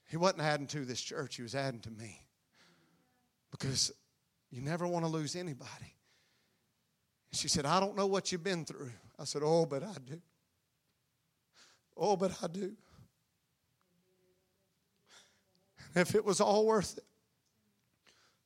He 0.07 0.17
wasn't 0.17 0.41
adding 0.41 0.67
to 0.67 0.85
this 0.85 1.01
church, 1.01 1.35
he 1.35 1.43
was 1.43 1.55
adding 1.55 1.81
to 1.81 1.91
me. 1.91 2.21
Because 3.51 3.91
you 4.51 4.61
never 4.61 4.87
want 4.87 5.05
to 5.05 5.11
lose 5.11 5.35
anybody. 5.35 5.95
She 7.31 7.47
said, 7.47 7.65
I 7.65 7.79
don't 7.79 7.95
know 7.95 8.07
what 8.07 8.31
you've 8.31 8.43
been 8.43 8.65
through. 8.65 8.91
I 9.19 9.25
said, 9.25 9.41
Oh, 9.43 9.65
but 9.65 9.83
I 9.83 9.95
do. 10.05 10.19
Oh, 11.95 12.15
but 12.15 12.31
I 12.41 12.47
do. 12.47 12.71
If 15.95 16.15
it 16.15 16.23
was 16.23 16.39
all 16.39 16.65
worth 16.65 16.97
it 16.97 17.03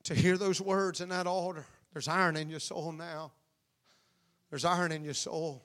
to 0.06 0.16
hear 0.16 0.38
those 0.38 0.60
words 0.60 1.02
in 1.02 1.10
that 1.10 1.28
altar, 1.28 1.66
there's 1.94 2.08
iron 2.08 2.36
in 2.36 2.50
your 2.50 2.60
soul 2.60 2.92
now. 2.92 3.32
There's 4.50 4.66
iron 4.66 4.92
in 4.92 5.04
your 5.04 5.14
soul. 5.14 5.64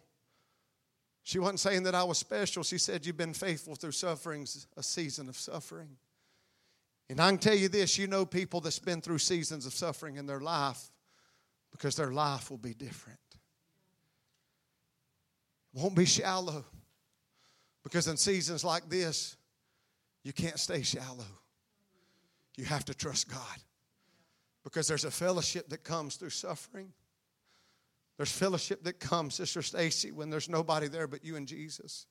She 1.29 1.39
wasn't 1.39 1.61
saying 1.61 1.83
that 1.83 1.95
I 1.95 2.05
was 2.05 2.17
special. 2.17 2.63
She 2.63 2.79
said, 2.79 3.05
You've 3.05 3.19
been 3.19 3.35
faithful 3.35 3.75
through 3.75 3.93
sufferings, 3.93 4.67
a 4.79 4.83
season 4.83 5.29
of 5.29 5.37
suffering. 5.37 5.91
And 7.11 7.21
I 7.21 7.29
can 7.29 7.37
tell 7.37 7.55
you 7.55 7.69
this 7.69 7.99
you 7.99 8.07
know 8.07 8.25
people 8.25 8.63
that's 8.63 8.79
been 8.79 9.03
through 9.03 9.19
seasons 9.19 9.67
of 9.67 9.75
suffering 9.75 10.17
in 10.17 10.25
their 10.25 10.41
life 10.41 10.91
because 11.71 11.97
their 11.97 12.13
life 12.13 12.51
will 12.51 12.57
be 12.57 12.73
different. 12.73 13.19
It 15.75 15.83
won't 15.83 15.95
be 15.95 16.07
shallow 16.07 16.65
because 17.83 18.09
in 18.09 18.17
seasons 18.17 18.65
like 18.65 18.89
this, 18.89 19.37
you 20.25 20.33
can't 20.33 20.59
stay 20.59 20.81
shallow. 20.81 21.29
You 22.57 22.65
have 22.65 22.87
to 22.87 22.95
trust 22.95 23.29
God 23.29 23.59
because 24.65 24.89
there's 24.89 25.05
a 25.05 25.11
fellowship 25.11 25.69
that 25.69 25.85
comes 25.85 26.17
through 26.17 26.31
suffering. 26.31 26.91
There's 28.19 28.33
fellowship 28.33 28.83
that 28.83 28.99
comes, 28.99 29.37
Sister 29.37 29.63
Stacy, 29.63 30.11
when 30.11 30.29
there's 30.29 30.49
nobody 30.49 30.89
there 30.89 31.07
but 31.07 31.25
you 31.25 31.37
and 31.37 31.47
Jesus. 31.47 32.07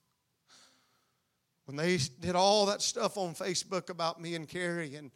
When 1.65 1.75
they 1.75 1.97
did 1.97 2.33
all 2.33 2.65
that 2.67 2.81
stuff 2.81 3.17
on 3.17 3.35
Facebook 3.35 3.89
about 3.89 4.19
me 4.21 4.33
and 4.33 4.47
Carrie, 4.47 4.95
and 4.95 5.11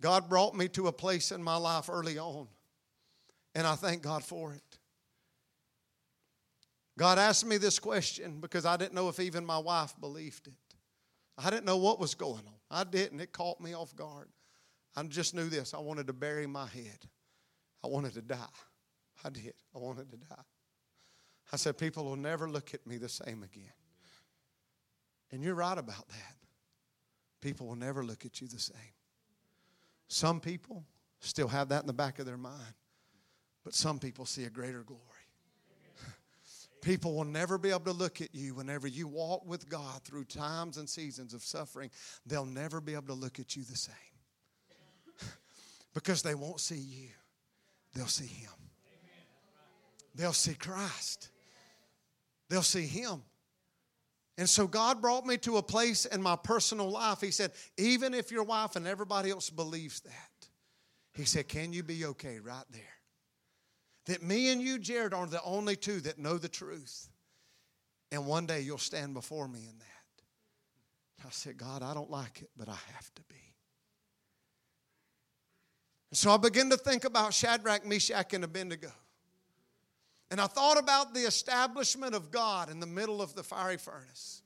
God 0.00 0.28
brought 0.28 0.54
me 0.54 0.68
to 0.68 0.86
a 0.86 0.92
place 0.92 1.32
in 1.32 1.42
my 1.42 1.56
life 1.56 1.90
early 1.90 2.16
on, 2.16 2.46
and 3.56 3.66
I 3.66 3.74
thank 3.74 4.02
God 4.02 4.22
for 4.22 4.54
it. 4.54 4.78
God 6.96 7.18
asked 7.18 7.44
me 7.44 7.56
this 7.56 7.80
question 7.80 8.38
because 8.40 8.64
I 8.64 8.76
didn't 8.76 8.94
know 8.94 9.08
if 9.08 9.18
even 9.18 9.44
my 9.44 9.58
wife 9.58 9.94
believed 10.00 10.46
it. 10.46 10.54
I 11.36 11.50
didn't 11.50 11.64
know 11.64 11.78
what 11.78 11.98
was 11.98 12.14
going 12.14 12.46
on. 12.46 12.54
I 12.70 12.84
didn't. 12.84 13.18
It 13.18 13.32
caught 13.32 13.60
me 13.60 13.74
off 13.74 13.96
guard. 13.96 14.28
I 14.94 15.02
just 15.04 15.34
knew 15.34 15.48
this. 15.48 15.74
I 15.74 15.78
wanted 15.78 16.06
to 16.06 16.12
bury 16.12 16.46
my 16.46 16.66
head. 16.66 17.08
I 17.82 17.88
wanted 17.88 18.14
to 18.14 18.22
die. 18.22 18.46
I 19.24 19.30
did. 19.30 19.54
I 19.74 19.78
wanted 19.78 20.10
to 20.10 20.16
die. 20.16 20.42
I 21.52 21.56
said, 21.56 21.76
People 21.78 22.04
will 22.04 22.16
never 22.16 22.48
look 22.48 22.74
at 22.74 22.86
me 22.86 22.96
the 22.96 23.08
same 23.08 23.42
again. 23.42 23.72
And 25.30 25.42
you're 25.42 25.54
right 25.54 25.78
about 25.78 26.08
that. 26.08 26.36
People 27.40 27.66
will 27.66 27.76
never 27.76 28.04
look 28.04 28.24
at 28.24 28.40
you 28.40 28.46
the 28.46 28.58
same. 28.58 28.76
Some 30.08 30.40
people 30.40 30.84
still 31.20 31.48
have 31.48 31.70
that 31.70 31.80
in 31.80 31.86
the 31.86 31.92
back 31.92 32.18
of 32.18 32.26
their 32.26 32.36
mind, 32.36 32.74
but 33.64 33.74
some 33.74 33.98
people 33.98 34.26
see 34.26 34.44
a 34.44 34.50
greater 34.50 34.82
glory. 34.82 35.00
People 36.82 37.14
will 37.14 37.24
never 37.24 37.58
be 37.58 37.70
able 37.70 37.80
to 37.80 37.92
look 37.92 38.20
at 38.20 38.34
you 38.34 38.54
whenever 38.54 38.86
you 38.86 39.08
walk 39.08 39.46
with 39.46 39.68
God 39.68 40.02
through 40.02 40.24
times 40.24 40.76
and 40.76 40.88
seasons 40.88 41.32
of 41.32 41.42
suffering. 41.42 41.90
They'll 42.26 42.44
never 42.44 42.80
be 42.80 42.92
able 42.92 43.06
to 43.06 43.14
look 43.14 43.38
at 43.40 43.56
you 43.56 43.62
the 43.64 43.76
same 43.76 43.94
because 45.94 46.22
they 46.22 46.34
won't 46.34 46.60
see 46.60 46.76
you, 46.76 47.08
they'll 47.94 48.06
see 48.06 48.26
Him. 48.26 48.50
They'll 50.14 50.32
see 50.32 50.54
Christ. 50.54 51.30
They'll 52.48 52.62
see 52.62 52.86
Him. 52.86 53.22
And 54.38 54.48
so 54.48 54.66
God 54.66 55.00
brought 55.00 55.26
me 55.26 55.36
to 55.38 55.58
a 55.58 55.62
place 55.62 56.06
in 56.06 56.22
my 56.22 56.36
personal 56.36 56.90
life. 56.90 57.20
He 57.20 57.30
said, 57.30 57.52
even 57.76 58.14
if 58.14 58.30
your 58.30 58.44
wife 58.44 58.76
and 58.76 58.86
everybody 58.86 59.30
else 59.30 59.50
believes 59.50 60.00
that, 60.00 60.48
He 61.14 61.24
said, 61.24 61.48
can 61.48 61.72
you 61.72 61.82
be 61.82 62.06
okay 62.06 62.40
right 62.40 62.64
there? 62.70 62.82
That 64.06 64.22
me 64.22 64.50
and 64.50 64.60
you, 64.60 64.78
Jared, 64.78 65.14
are 65.14 65.26
the 65.26 65.42
only 65.42 65.76
two 65.76 66.00
that 66.00 66.18
know 66.18 66.38
the 66.38 66.48
truth. 66.48 67.08
And 68.10 68.26
one 68.26 68.46
day 68.46 68.60
you'll 68.60 68.78
stand 68.78 69.14
before 69.14 69.46
me 69.48 69.60
in 69.60 69.78
that. 69.78 71.24
I 71.24 71.30
said, 71.30 71.56
God, 71.56 71.82
I 71.82 71.94
don't 71.94 72.10
like 72.10 72.42
it, 72.42 72.50
but 72.56 72.68
I 72.68 72.76
have 72.94 73.14
to 73.14 73.22
be. 73.28 73.36
And 76.10 76.18
so 76.18 76.30
I 76.30 76.36
began 76.36 76.68
to 76.70 76.76
think 76.76 77.04
about 77.04 77.32
Shadrach, 77.32 77.86
Meshach, 77.86 78.34
and 78.34 78.44
Abednego. 78.44 78.90
And 80.32 80.40
I 80.40 80.46
thought 80.46 80.78
about 80.78 81.12
the 81.12 81.20
establishment 81.20 82.14
of 82.14 82.30
God 82.30 82.70
in 82.70 82.80
the 82.80 82.86
middle 82.86 83.20
of 83.20 83.34
the 83.34 83.42
fiery 83.42 83.76
furnace. 83.76 84.40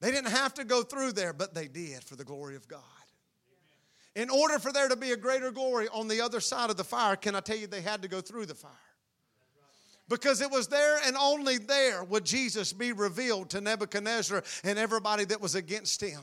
They 0.00 0.12
didn't 0.12 0.30
have 0.30 0.54
to 0.54 0.64
go 0.64 0.84
through 0.84 1.14
there, 1.14 1.32
but 1.32 1.54
they 1.54 1.66
did 1.66 2.04
for 2.04 2.14
the 2.14 2.22
glory 2.22 2.54
of 2.54 2.68
God. 2.68 2.78
In 4.14 4.30
order 4.30 4.60
for 4.60 4.70
there 4.70 4.88
to 4.88 4.94
be 4.94 5.10
a 5.10 5.16
greater 5.16 5.50
glory 5.50 5.88
on 5.88 6.06
the 6.06 6.20
other 6.20 6.38
side 6.38 6.70
of 6.70 6.76
the 6.76 6.84
fire, 6.84 7.16
can 7.16 7.34
I 7.34 7.40
tell 7.40 7.56
you 7.56 7.66
they 7.66 7.80
had 7.80 8.02
to 8.02 8.08
go 8.08 8.20
through 8.20 8.46
the 8.46 8.54
fire? 8.54 8.70
Because 10.08 10.40
it 10.40 10.52
was 10.52 10.68
there 10.68 11.00
and 11.04 11.16
only 11.16 11.58
there 11.58 12.04
would 12.04 12.24
Jesus 12.24 12.72
be 12.72 12.92
revealed 12.92 13.50
to 13.50 13.60
Nebuchadnezzar 13.60 14.44
and 14.62 14.78
everybody 14.78 15.24
that 15.24 15.40
was 15.40 15.56
against 15.56 16.00
him. 16.00 16.22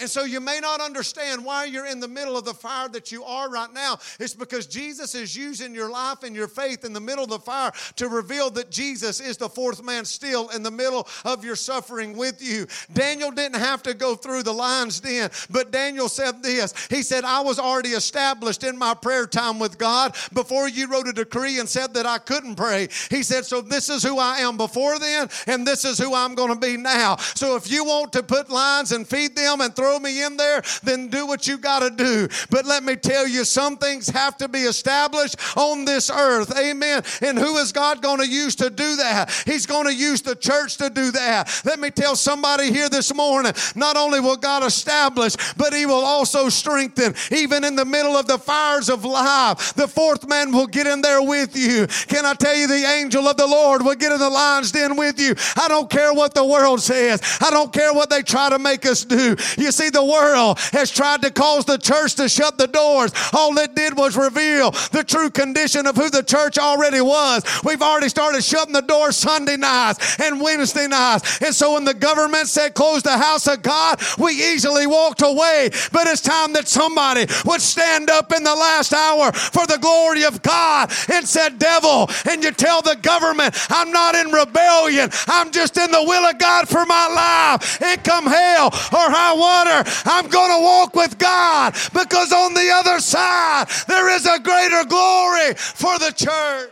And 0.00 0.08
so 0.08 0.24
you 0.24 0.40
may 0.40 0.60
not 0.60 0.80
understand 0.80 1.44
why 1.44 1.66
you're 1.66 1.86
in 1.86 2.00
the 2.00 2.08
middle 2.08 2.36
of 2.36 2.44
the 2.44 2.54
fire 2.54 2.88
that 2.88 3.12
you 3.12 3.22
are 3.24 3.50
right 3.50 3.72
now. 3.72 3.98
It's 4.18 4.34
because 4.34 4.66
Jesus 4.66 5.14
is 5.14 5.36
using 5.36 5.74
your 5.74 5.90
life 5.90 6.22
and 6.22 6.34
your 6.34 6.48
faith 6.48 6.84
in 6.84 6.92
the 6.92 7.00
middle 7.00 7.24
of 7.24 7.30
the 7.30 7.38
fire 7.38 7.72
to 7.96 8.08
reveal 8.08 8.50
that 8.50 8.70
Jesus 8.70 9.20
is 9.20 9.36
the 9.36 9.48
fourth 9.48 9.84
man 9.84 10.04
still 10.04 10.48
in 10.50 10.62
the 10.62 10.70
middle 10.70 11.06
of 11.24 11.44
your 11.44 11.56
suffering 11.56 12.16
with 12.16 12.42
you. 12.42 12.66
Daniel 12.92 13.30
didn't 13.30 13.60
have 13.60 13.82
to 13.82 13.94
go 13.94 14.14
through 14.14 14.42
the 14.42 14.52
lion's 14.52 15.00
den, 15.00 15.30
but 15.50 15.70
Daniel 15.70 16.08
said 16.08 16.42
this. 16.42 16.74
He 16.88 17.02
said, 17.02 17.24
I 17.24 17.40
was 17.40 17.58
already 17.58 17.90
established 17.90 18.64
in 18.64 18.78
my 18.78 18.94
prayer 18.94 19.26
time 19.26 19.58
with 19.58 19.78
God 19.78 20.16
before 20.32 20.68
you 20.68 20.88
wrote 20.88 21.08
a 21.08 21.12
decree 21.12 21.58
and 21.58 21.68
said 21.68 21.94
that 21.94 22.06
I 22.06 22.18
couldn't 22.18 22.56
pray. 22.56 22.88
He 23.10 23.22
said, 23.22 23.44
So 23.44 23.60
this 23.60 23.88
is 23.88 24.02
who 24.02 24.18
I 24.18 24.38
am 24.38 24.56
before 24.56 24.98
then, 24.98 25.28
and 25.46 25.66
this 25.66 25.84
is 25.84 25.98
who 25.98 26.14
I'm 26.14 26.34
going 26.34 26.52
to 26.54 26.58
be 26.58 26.76
now. 26.76 27.16
So 27.16 27.56
if 27.56 27.70
you 27.70 27.84
want 27.84 28.12
to 28.14 28.22
put 28.22 28.50
lions 28.50 28.92
and 28.92 29.06
feed 29.06 29.36
them 29.36 29.60
and 29.60 29.74
throw 29.74 29.89
throw 29.90 29.98
me 29.98 30.24
in 30.24 30.36
there, 30.36 30.62
then 30.84 31.08
do 31.08 31.26
what 31.26 31.48
you 31.48 31.58
got 31.58 31.80
to 31.80 31.90
do. 31.90 32.28
But 32.48 32.64
let 32.64 32.84
me 32.84 32.94
tell 32.94 33.26
you, 33.26 33.44
some 33.44 33.76
things 33.76 34.08
have 34.10 34.36
to 34.36 34.48
be 34.48 34.60
established 34.60 35.36
on 35.56 35.84
this 35.84 36.10
earth. 36.10 36.56
Amen. 36.56 37.02
And 37.20 37.36
who 37.36 37.56
is 37.56 37.72
God 37.72 38.00
going 38.00 38.20
to 38.20 38.28
use 38.28 38.54
to 38.56 38.70
do 38.70 38.96
that? 38.96 39.30
He's 39.46 39.66
going 39.66 39.86
to 39.86 39.94
use 39.94 40.22
the 40.22 40.36
church 40.36 40.76
to 40.76 40.90
do 40.90 41.10
that. 41.10 41.62
Let 41.64 41.80
me 41.80 41.90
tell 41.90 42.14
somebody 42.14 42.70
here 42.70 42.88
this 42.88 43.12
morning 43.12 43.52
not 43.74 43.96
only 43.96 44.20
will 44.20 44.36
God 44.36 44.62
establish, 44.62 45.34
but 45.56 45.74
He 45.74 45.86
will 45.86 46.04
also 46.04 46.48
strengthen. 46.48 47.14
Even 47.36 47.64
in 47.64 47.74
the 47.74 47.84
middle 47.84 48.16
of 48.16 48.26
the 48.26 48.38
fires 48.38 48.88
of 48.88 49.04
life, 49.04 49.74
the 49.74 49.88
fourth 49.88 50.28
man 50.28 50.52
will 50.52 50.68
get 50.68 50.86
in 50.86 51.00
there 51.00 51.22
with 51.22 51.56
you. 51.56 51.88
Can 52.06 52.24
I 52.24 52.34
tell 52.34 52.54
you, 52.54 52.68
the 52.68 52.74
angel 52.74 53.26
of 53.26 53.36
the 53.36 53.46
Lord 53.46 53.82
will 53.82 53.96
get 53.96 54.12
in 54.12 54.18
the 54.18 54.30
lion's 54.30 54.70
den 54.70 54.96
with 54.96 55.18
you? 55.18 55.34
I 55.56 55.66
don't 55.66 55.90
care 55.90 56.14
what 56.14 56.34
the 56.34 56.44
world 56.44 56.80
says, 56.80 57.20
I 57.40 57.50
don't 57.50 57.72
care 57.72 57.92
what 57.92 58.08
they 58.08 58.22
try 58.22 58.50
to 58.50 58.58
make 58.58 58.86
us 58.86 59.04
do. 59.04 59.36
You 59.58 59.72
see, 59.80 59.90
the 59.90 60.04
world 60.04 60.58
has 60.72 60.90
tried 60.90 61.22
to 61.22 61.30
cause 61.30 61.64
the 61.64 61.78
church 61.78 62.14
to 62.16 62.28
shut 62.28 62.58
the 62.58 62.66
doors. 62.66 63.12
All 63.32 63.56
it 63.58 63.74
did 63.74 63.96
was 63.96 64.16
reveal 64.16 64.70
the 64.92 65.04
true 65.06 65.30
condition 65.30 65.86
of 65.86 65.96
who 65.96 66.10
the 66.10 66.22
church 66.22 66.58
already 66.58 67.00
was. 67.00 67.42
We've 67.64 67.82
already 67.82 68.08
started 68.08 68.44
shutting 68.44 68.74
the 68.74 68.82
doors 68.82 69.16
Sunday 69.16 69.56
nights 69.56 70.20
and 70.20 70.40
Wednesday 70.40 70.86
nights. 70.86 71.40
And 71.42 71.54
so 71.54 71.74
when 71.74 71.84
the 71.84 71.94
government 71.94 72.48
said 72.48 72.74
close 72.74 73.02
the 73.02 73.16
house 73.16 73.46
of 73.46 73.62
God, 73.62 74.00
we 74.18 74.32
easily 74.32 74.86
walked 74.86 75.22
away. 75.22 75.70
But 75.92 76.06
it's 76.06 76.20
time 76.20 76.52
that 76.54 76.68
somebody 76.68 77.26
would 77.46 77.60
stand 77.60 78.10
up 78.10 78.32
in 78.32 78.44
the 78.44 78.54
last 78.54 78.92
hour 78.92 79.32
for 79.32 79.66
the 79.66 79.78
glory 79.78 80.24
of 80.24 80.42
God 80.42 80.92
and 81.12 81.26
said, 81.26 81.58
Devil, 81.58 82.10
and 82.28 82.42
you 82.44 82.52
tell 82.52 82.82
the 82.82 82.96
government, 82.96 83.54
I'm 83.70 83.90
not 83.92 84.14
in 84.14 84.30
rebellion. 84.30 85.10
I'm 85.26 85.50
just 85.50 85.76
in 85.78 85.90
the 85.90 86.02
will 86.02 86.24
of 86.24 86.38
God 86.38 86.68
for 86.68 86.84
my 86.84 87.06
life. 87.08 87.80
And 87.82 88.02
come 88.04 88.26
hell 88.26 88.66
or 88.66 89.06
high 89.10 89.34
water. 89.34 89.59
I'm 89.68 90.28
going 90.28 90.58
to 90.58 90.62
walk 90.62 90.94
with 90.94 91.18
God 91.18 91.74
because 91.92 92.32
on 92.32 92.54
the 92.54 92.70
other 92.72 93.00
side 93.00 93.66
there 93.86 94.10
is 94.14 94.26
a 94.26 94.38
greater 94.38 94.84
glory 94.84 95.54
for 95.54 95.98
the 95.98 96.12
church. 96.16 96.70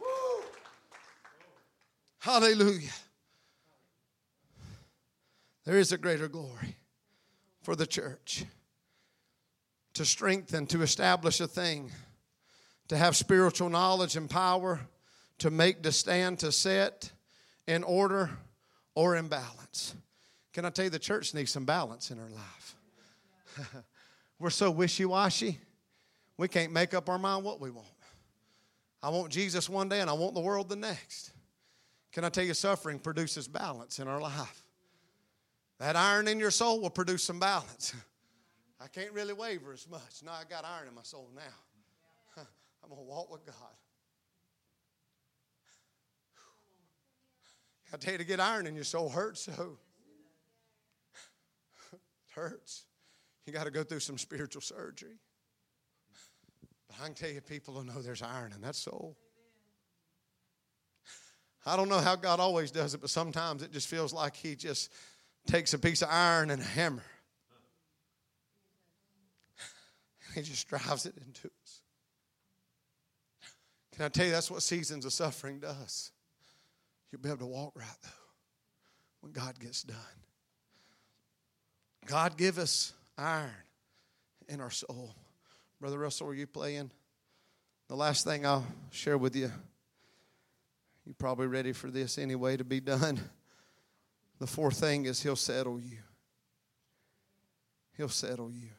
Woo. 0.00 0.44
Hallelujah. 2.18 2.90
There 5.64 5.78
is 5.78 5.92
a 5.92 5.98
greater 5.98 6.28
glory 6.28 6.76
for 7.62 7.76
the 7.76 7.86
church 7.86 8.44
to 9.94 10.04
strengthen, 10.04 10.66
to 10.66 10.82
establish 10.82 11.40
a 11.40 11.46
thing, 11.46 11.92
to 12.88 12.96
have 12.96 13.16
spiritual 13.16 13.68
knowledge 13.68 14.16
and 14.16 14.28
power, 14.28 14.80
to 15.38 15.50
make, 15.50 15.82
to 15.82 15.92
stand, 15.92 16.38
to 16.40 16.50
set 16.50 17.12
in 17.66 17.84
order 17.84 18.30
or 18.94 19.16
in 19.16 19.28
balance. 19.28 19.59
Can 20.52 20.64
I 20.64 20.70
tell 20.70 20.84
you, 20.84 20.90
the 20.90 20.98
church 20.98 21.32
needs 21.34 21.50
some 21.52 21.64
balance 21.64 22.10
in 22.10 22.18
her 22.18 22.28
life. 22.28 22.76
We're 24.38 24.50
so 24.50 24.70
wishy 24.70 25.04
washy, 25.04 25.58
we 26.36 26.48
can't 26.48 26.72
make 26.72 26.94
up 26.94 27.08
our 27.08 27.18
mind 27.18 27.44
what 27.44 27.60
we 27.60 27.70
want. 27.70 27.86
I 29.02 29.10
want 29.10 29.30
Jesus 29.30 29.68
one 29.68 29.88
day 29.88 30.00
and 30.00 30.10
I 30.10 30.12
want 30.14 30.34
the 30.34 30.40
world 30.40 30.68
the 30.68 30.76
next. 30.76 31.32
Can 32.12 32.24
I 32.24 32.28
tell 32.28 32.44
you, 32.44 32.54
suffering 32.54 32.98
produces 32.98 33.46
balance 33.46 33.98
in 33.98 34.08
our 34.08 34.20
life? 34.20 34.64
That 35.78 35.96
iron 35.96 36.28
in 36.28 36.38
your 36.38 36.50
soul 36.50 36.80
will 36.80 36.90
produce 36.90 37.22
some 37.22 37.38
balance. 37.38 37.94
I 38.80 38.88
can't 38.88 39.12
really 39.12 39.34
waver 39.34 39.72
as 39.72 39.88
much. 39.88 40.22
No, 40.24 40.32
I 40.32 40.42
got 40.48 40.64
iron 40.64 40.88
in 40.88 40.94
my 40.94 41.02
soul 41.02 41.30
now. 41.34 41.42
I'm 42.82 42.88
going 42.88 43.00
to 43.00 43.06
walk 43.06 43.30
with 43.30 43.44
God. 43.46 43.54
I 47.92 47.96
tell 47.98 48.12
you 48.12 48.18
to 48.18 48.24
get 48.24 48.40
iron 48.40 48.66
in 48.66 48.74
your 48.74 48.84
soul 48.84 49.08
hurts 49.08 49.42
so. 49.42 49.78
Hurts. 52.40 52.84
You 53.46 53.52
got 53.52 53.64
to 53.64 53.70
go 53.70 53.82
through 53.82 54.00
some 54.00 54.18
spiritual 54.18 54.62
surgery. 54.62 55.18
But 56.88 56.96
I 57.00 57.04
can 57.06 57.14
tell 57.14 57.30
you, 57.30 57.40
people 57.40 57.74
will 57.74 57.84
know 57.84 58.00
there's 58.00 58.22
iron 58.22 58.52
in 58.52 58.60
that 58.62 58.76
soul. 58.76 59.16
I 61.66 61.76
don't 61.76 61.88
know 61.88 61.98
how 61.98 62.16
God 62.16 62.40
always 62.40 62.70
does 62.70 62.94
it, 62.94 63.00
but 63.00 63.10
sometimes 63.10 63.62
it 63.62 63.72
just 63.72 63.88
feels 63.88 64.12
like 64.12 64.34
He 64.34 64.56
just 64.56 64.90
takes 65.46 65.74
a 65.74 65.78
piece 65.78 66.02
of 66.02 66.08
iron 66.10 66.50
and 66.50 66.62
a 66.62 66.64
hammer. 66.64 67.04
He 70.34 70.42
just 70.42 70.68
drives 70.68 71.06
it 71.06 71.14
into 71.26 71.50
us. 71.62 71.80
Can 73.92 74.04
I 74.04 74.08
tell 74.08 74.26
you 74.26 74.30
that's 74.30 74.50
what 74.50 74.62
seasons 74.62 75.04
of 75.04 75.12
suffering 75.12 75.58
does? 75.58 76.12
You'll 77.10 77.20
be 77.20 77.28
able 77.28 77.40
to 77.40 77.46
walk 77.46 77.72
right 77.74 77.86
though 78.02 78.08
when 79.20 79.32
God 79.32 79.58
gets 79.58 79.82
done. 79.82 79.96
God 82.10 82.36
give 82.36 82.58
us 82.58 82.92
iron 83.16 83.52
in 84.48 84.60
our 84.60 84.72
soul. 84.72 85.14
Brother 85.80 85.96
Russell, 85.96 86.26
are 86.26 86.34
you 86.34 86.48
playing? 86.48 86.90
The 87.86 87.94
last 87.94 88.24
thing 88.24 88.44
I'll 88.44 88.66
share 88.90 89.16
with 89.16 89.36
you. 89.36 89.52
You're 91.06 91.14
probably 91.14 91.46
ready 91.46 91.72
for 91.72 91.88
this 91.88 92.18
anyway 92.18 92.56
to 92.56 92.64
be 92.64 92.80
done. 92.80 93.20
The 94.40 94.48
fourth 94.48 94.80
thing 94.80 95.04
is 95.04 95.22
He'll 95.22 95.36
settle 95.36 95.80
you. 95.80 95.98
He'll 97.96 98.08
settle 98.08 98.50
you. 98.50 98.70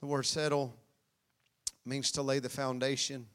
The 0.00 0.06
word 0.06 0.24
settle 0.24 0.74
means 1.84 2.12
to 2.12 2.22
lay 2.22 2.38
the 2.38 2.48
foundation, 2.48 3.26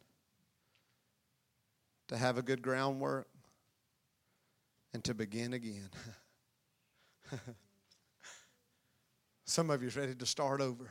to 2.08 2.18
have 2.18 2.40
a 2.40 2.42
good 2.42 2.64
groundwork, 2.64 3.28
and 4.96 5.04
to 5.04 5.14
begin 5.14 5.52
again. 5.52 5.90
Some 9.44 9.70
of 9.70 9.84
you 9.84 9.90
are 9.90 10.00
ready 10.00 10.16
to 10.16 10.26
start 10.26 10.62
over. 10.62 10.90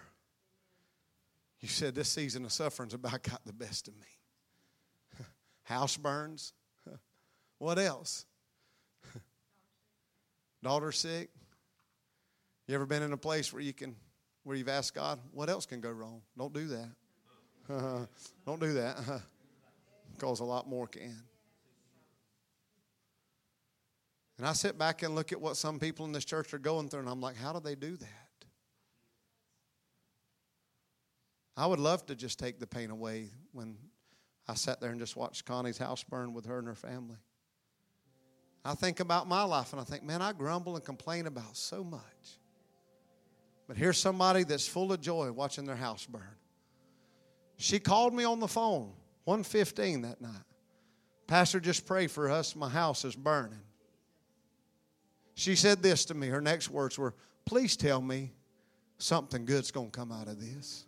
You 1.61 1.69
said 1.69 1.95
this 1.95 2.11
season 2.11 2.45
of 2.45 2.53
suffering's 2.53 2.93
about 2.93 3.23
got 3.23 3.43
the 3.47 3.55
best 3.55 3.89
of 3.89 3.95
me. 3.95 4.07
House 5.65 5.97
burns. 5.97 6.53
What 7.59 7.79
else? 7.79 8.27
Daughter 10.63 10.93
sick. 10.93 11.31
You 12.67 12.75
ever 12.75 12.85
been 12.85 13.03
in 13.03 13.15
a 13.15 13.17
place 13.17 13.55
where 13.55 13.63
you 13.63 13.73
can 13.73 13.97
where 14.43 14.55
you've 14.55 14.69
asked 14.69 14.93
God, 14.93 15.19
what 15.33 15.49
else 15.49 15.65
can 15.65 15.81
go 15.81 15.91
wrong? 15.91 16.21
Don't 16.37 16.53
do 16.53 16.67
that. 16.67 18.09
Don't 18.45 18.61
do 18.61 18.75
that. 18.75 18.99
because 20.15 20.41
a 20.41 20.45
lot 20.45 20.69
more 20.69 20.87
can. 20.87 21.23
And 24.39 24.47
I 24.47 24.53
sit 24.53 24.79
back 24.79 25.03
and 25.03 25.15
look 25.15 25.33
at 25.33 25.41
what 25.41 25.57
some 25.57 25.79
people 25.79 26.05
in 26.07 26.13
this 26.13 26.25
church 26.25 26.53
are 26.55 26.59
going 26.59 26.89
through, 26.89 27.01
and 27.01 27.09
I'm 27.09 27.21
like, 27.21 27.37
how 27.37 27.53
do 27.53 27.61
they 27.61 27.75
do 27.75 27.97
that? 27.97 28.09
I 31.57 31.67
would 31.67 31.79
love 31.79 32.05
to 32.07 32.17
just 32.17 32.39
take 32.39 32.59
the 32.59 32.67
pain 32.67 32.91
away 32.91 33.31
when 33.53 33.77
I 34.49 34.55
sat 34.55 34.81
there 34.81 34.91
and 34.91 34.99
just 34.99 35.17
watched 35.17 35.45
Connie's 35.45 35.79
house 35.79 36.03
burn 36.03 36.33
with 36.33 36.47
her 36.47 36.59
and 36.59 36.67
her 36.67 36.75
family. 36.75 37.17
I 38.65 38.75
think 38.75 39.01
about 39.01 39.29
my 39.29 39.45
life 39.45 39.73
and 39.73 39.81
I 39.81 39.85
think, 39.85 40.03
man, 40.03 40.23
I 40.23 40.33
grumble 40.33 40.75
and 40.75 40.85
complain 40.85 41.27
about 41.27 41.57
so 41.57 41.85
much. 41.85 42.41
But 43.69 43.77
here's 43.77 43.99
somebody 43.99 44.43
that's 44.45 44.67
full 44.67 44.93
of 44.93 45.01
joy 45.01 45.31
watching 45.33 45.65
their 45.65 45.77
house 45.77 46.07
burn. 46.07 46.37
She 47.57 47.79
called 47.79 48.13
me 48.15 48.25
on 48.25 48.41
the 48.41 48.49
phone, 48.49 48.93
1:15 49.27 50.03
that 50.03 50.21
night. 50.21 50.45
Pastor, 51.27 51.61
just 51.61 51.87
pray 51.87 52.07
for 52.07 52.31
us. 52.31 52.57
My 52.57 52.69
house 52.69 53.05
is 53.05 53.15
burning. 53.15 53.63
She 55.35 55.57
said 55.57 55.83
this 55.83 56.05
to 56.07 56.15
me. 56.15 56.29
Her 56.29 56.41
next 56.41 56.71
words 56.71 56.99
were, 56.99 57.15
Please 57.45 57.77
tell 57.77 58.01
me 58.01 58.33
something 58.99 59.45
good's 59.45 59.71
going 59.71 59.91
to 59.91 59.99
come 59.99 60.13
out 60.13 60.29
of 60.29 60.41
this. 60.41 60.87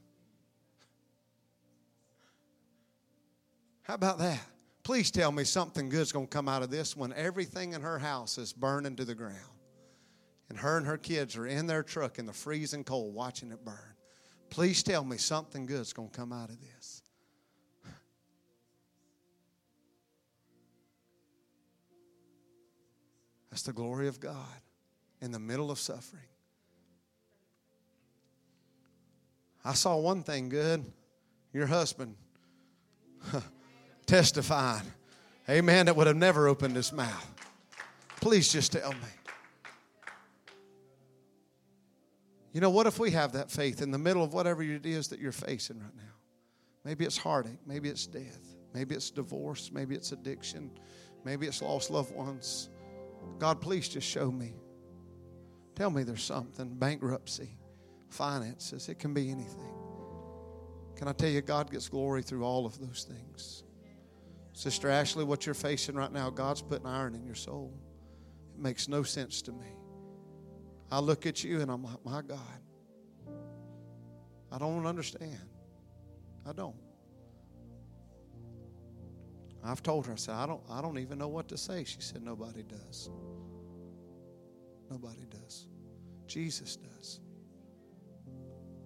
How 3.83 3.95
about 3.95 4.19
that? 4.19 4.41
Please 4.83 5.11
tell 5.11 5.33
me 5.33 5.45
something 5.45 5.89
good's 5.89 6.13
going 6.13 6.27
to 6.27 6.31
come 6.31 6.49
out 6.49 6.63
of 6.63 6.71
this 6.71 6.97
when 6.97 7.13
everything 7.13 7.73
in 7.73 7.83
her 7.83 7.99
house 7.99 8.39
is 8.39 8.53
burning 8.53 8.97
to 8.97 9.05
the 9.05 9.15
ground. 9.15 9.37
And 10.49 10.59
her 10.59 10.77
and 10.77 10.87
her 10.87 10.97
kids 10.97 11.37
are 11.37 11.47
in 11.47 11.67
their 11.67 11.83
truck 11.83 12.19
in 12.19 12.27
the 12.27 12.33
freezing 12.33 12.85
cold 12.85 13.15
watching 13.15 13.51
it 13.51 13.65
burn. 13.65 13.95
Please 14.49 14.83
tell 14.83 15.05
me 15.05 15.17
something 15.17 15.67
good's 15.67 15.93
going 15.93 16.09
to 16.09 16.17
come 16.17 16.33
out 16.33 16.51
of 16.51 16.61
this. 16.61 16.96
That's 23.57 23.65
the 23.65 23.73
glory 23.73 24.07
of 24.07 24.21
God 24.21 24.61
in 25.23 25.33
the 25.33 25.39
middle 25.39 25.71
of 25.71 25.79
suffering. 25.79 26.29
I 29.65 29.73
saw 29.73 29.97
one 29.97 30.23
thing 30.23 30.51
good 30.51 30.85
your 31.55 31.65
husband 31.65 32.17
testifying. 34.07 34.83
Amen. 35.49 35.87
That 35.87 35.97
would 35.97 36.07
have 36.07 36.17
never 36.17 36.49
opened 36.49 36.77
his 36.77 36.93
mouth. 36.93 37.35
Please 38.21 38.53
just 38.53 38.73
tell 38.73 38.93
me. 38.93 38.99
You 42.53 42.61
know, 42.61 42.69
what 42.69 42.87
if 42.87 42.99
we 42.99 43.11
have 43.13 43.33
that 43.33 43.51
faith 43.51 43.81
in 43.81 43.91
the 43.91 43.99
middle 43.99 44.23
of 44.23 44.35
whatever 44.35 44.63
it 44.63 44.85
is 44.85 45.09
that 45.09 45.19
you're 45.19 45.33
facing 45.33 45.79
right 45.79 45.97
now? 45.97 46.13
Maybe 46.85 47.07
it's 47.07 47.17
heartache, 47.17 47.61
maybe 47.65 47.89
it's 47.89 48.07
death, 48.07 48.55
maybe 48.75 48.95
it's 48.95 49.11
divorce, 49.11 49.71
maybe 49.73 49.95
it's 49.95 50.13
addiction, 50.13 50.71
maybe 51.25 51.47
it's 51.47 51.63
lost 51.63 51.91
loved 51.91 52.15
ones. 52.15 52.69
God, 53.39 53.61
please 53.61 53.89
just 53.89 54.07
show 54.07 54.31
me. 54.31 54.55
Tell 55.75 55.91
me 55.91 56.03
there's 56.03 56.23
something 56.23 56.75
bankruptcy, 56.75 57.59
finances, 58.09 58.89
it 58.89 58.99
can 58.99 59.13
be 59.13 59.31
anything. 59.31 59.73
Can 60.97 61.09
I 61.09 61.13
tell 61.13 61.29
you, 61.29 61.43
God 61.43 61.71
gets 61.71 61.89
glory 61.89 62.23
through 62.23 62.45
all 62.45 62.65
of 62.65 62.79
those 62.81 63.07
things? 63.09 63.63
Sister 64.55 64.89
Ashley, 64.89 65.25
what 65.25 65.45
you're 65.45 65.55
facing 65.55 65.95
right 65.97 66.11
now, 66.11 66.31
God's 66.31 66.63
putting 66.63 66.87
iron 66.87 67.15
in 67.15 67.27
your 67.27 67.35
soul. 67.35 67.79
It 68.55 68.59
makes 68.59 68.89
no 68.89 69.03
sense 69.03 69.43
to 69.43 69.53
me. 69.53 69.67
I 70.91 71.01
look 71.01 71.27
at 71.27 71.45
you 71.45 71.61
and 71.61 71.71
I'm 71.71 71.85
like, 71.85 72.03
my 72.05 72.23
God, 72.23 72.39
I 74.51 74.57
don't 74.57 74.87
understand. 74.87 75.51
I 76.49 76.53
don't. 76.53 76.86
I've 79.67 79.83
told 79.83 80.07
her, 80.07 80.13
I 80.13 80.17
said, 80.17 80.35
I 80.35 80.47
don't, 80.47 80.61
I 80.71 80.81
don't 80.81 80.99
even 80.99 81.19
know 81.19 81.29
what 81.29 81.49
to 81.49 81.57
say. 81.57 81.85
She 81.85 82.01
said, 82.01 82.23
Nobody 82.23 82.63
does. 82.63 83.11
Nobody 84.91 85.27
does. 85.29 85.67
Jesus 86.27 86.77
does. 86.77 87.21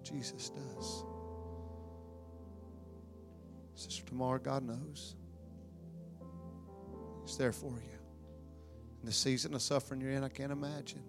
Jesus 0.03 0.49
does. 0.49 1.03
Sister 3.75 4.05
Tamara, 4.05 4.39
God 4.39 4.63
knows. 4.63 5.15
He's 7.25 7.37
there 7.37 7.51
for 7.51 7.71
you. 7.71 7.99
In 9.01 9.05
the 9.05 9.11
season 9.11 9.53
of 9.53 9.61
suffering 9.61 10.01
you're 10.01 10.11
in, 10.11 10.23
I 10.23 10.29
can't 10.29 10.51
imagine 10.51 11.03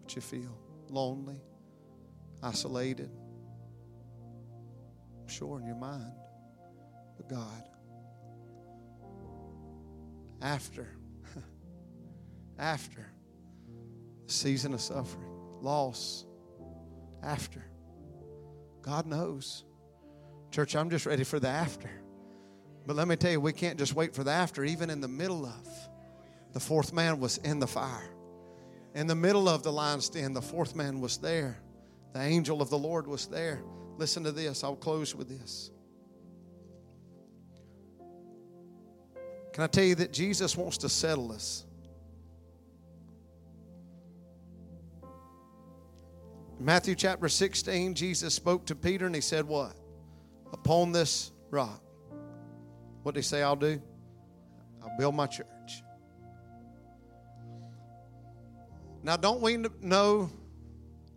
what 0.00 0.14
you 0.14 0.22
feel. 0.22 0.58
Lonely, 0.88 1.40
isolated. 2.42 3.10
I'm 5.20 5.28
sure 5.28 5.58
in 5.60 5.66
your 5.66 5.76
mind. 5.76 6.12
But 7.16 7.28
God, 7.28 7.68
after, 10.42 10.88
after 12.58 13.06
the 14.26 14.32
season 14.32 14.74
of 14.74 14.80
suffering, 14.80 15.30
loss, 15.60 16.26
after, 17.22 17.64
God 18.82 19.06
knows. 19.06 19.64
Church, 20.50 20.76
I'm 20.76 20.90
just 20.90 21.06
ready 21.06 21.24
for 21.24 21.40
the 21.40 21.48
after. 21.48 21.90
But 22.86 22.96
let 22.96 23.06
me 23.08 23.16
tell 23.16 23.30
you, 23.30 23.40
we 23.40 23.52
can't 23.52 23.78
just 23.78 23.94
wait 23.94 24.14
for 24.14 24.24
the 24.24 24.32
after, 24.32 24.64
even 24.64 24.90
in 24.90 25.00
the 25.00 25.08
middle 25.08 25.46
of. 25.46 25.68
The 26.52 26.60
fourth 26.60 26.92
man 26.92 27.20
was 27.20 27.38
in 27.38 27.60
the 27.60 27.66
fire. 27.66 28.10
In 28.94 29.06
the 29.06 29.14
middle 29.14 29.48
of 29.48 29.62
the 29.62 29.72
lion's 29.72 30.10
den, 30.10 30.34
the 30.34 30.42
fourth 30.42 30.74
man 30.74 31.00
was 31.00 31.16
there. 31.16 31.56
The 32.12 32.20
angel 32.20 32.60
of 32.60 32.68
the 32.68 32.78
Lord 32.78 33.06
was 33.06 33.26
there. 33.26 33.62
Listen 33.96 34.24
to 34.24 34.32
this. 34.32 34.62
I'll 34.62 34.76
close 34.76 35.14
with 35.14 35.28
this. 35.28 35.70
Can 39.52 39.64
I 39.64 39.66
tell 39.66 39.84
you 39.84 39.94
that 39.96 40.12
Jesus 40.12 40.56
wants 40.56 40.78
to 40.78 40.88
settle 40.88 41.32
us? 41.32 41.64
Matthew 46.58 46.94
chapter 46.94 47.28
16, 47.28 47.94
Jesus 47.94 48.34
spoke 48.34 48.66
to 48.66 48.74
Peter 48.74 49.06
and 49.06 49.14
he 49.14 49.20
said, 49.20 49.46
What? 49.46 49.74
Upon 50.52 50.92
this 50.92 51.32
rock. 51.50 51.82
What 53.02 53.14
did 53.14 53.20
he 53.20 53.24
say 53.24 53.42
I'll 53.42 53.56
do? 53.56 53.82
I'll 54.82 54.96
build 54.96 55.14
my 55.14 55.26
church. 55.26 55.46
Now, 59.02 59.16
don't 59.16 59.40
we 59.40 59.56
know 59.80 60.30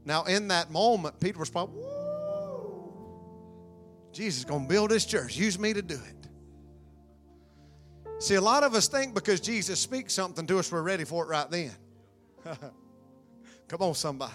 Now, 0.03 0.23
in 0.23 0.47
that 0.49 0.71
moment, 0.71 1.19
Peter 1.19 1.39
was! 1.39 1.69
Jesus 4.11 4.39
is 4.39 4.45
going 4.45 4.63
to 4.63 4.67
build 4.69 4.91
his 4.91 5.05
church. 5.05 5.35
Use 5.35 5.59
me 5.59 5.73
to 5.73 5.81
do 5.81 5.95
it. 5.95 6.24
See, 8.19 8.35
a 8.35 8.41
lot 8.41 8.63
of 8.63 8.73
us 8.75 8.87
think 8.87 9.13
because 9.13 9.41
Jesus 9.41 9.79
speaks 9.79 10.13
something 10.13 10.47
to 10.47 10.59
us, 10.59 10.71
we're 10.71 10.81
ready 10.81 11.03
for 11.03 11.25
it 11.25 11.27
right 11.27 11.49
then. 11.49 11.71
Come 13.67 13.81
on, 13.81 13.93
somebody. 13.93 14.33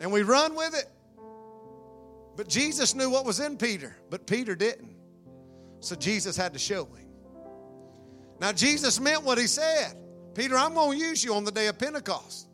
And 0.00 0.10
we 0.10 0.22
run 0.22 0.54
with 0.54 0.74
it. 0.74 0.88
But 2.36 2.48
Jesus 2.48 2.94
knew 2.94 3.10
what 3.10 3.24
was 3.24 3.38
in 3.38 3.56
Peter, 3.56 3.96
but 4.08 4.26
Peter 4.26 4.54
didn't. 4.54 4.96
So 5.80 5.94
Jesus 5.94 6.36
had 6.36 6.52
to 6.54 6.58
show 6.58 6.86
him. 6.86 7.08
Now, 8.40 8.52
Jesus 8.52 8.98
meant 8.98 9.22
what 9.22 9.38
he 9.38 9.46
said. 9.46 9.94
Peter, 10.34 10.56
I'm 10.56 10.74
going 10.74 10.98
to 10.98 11.04
use 11.04 11.22
you 11.22 11.34
on 11.34 11.44
the 11.44 11.50
day 11.50 11.66
of 11.66 11.78
Pentecost. 11.78 12.48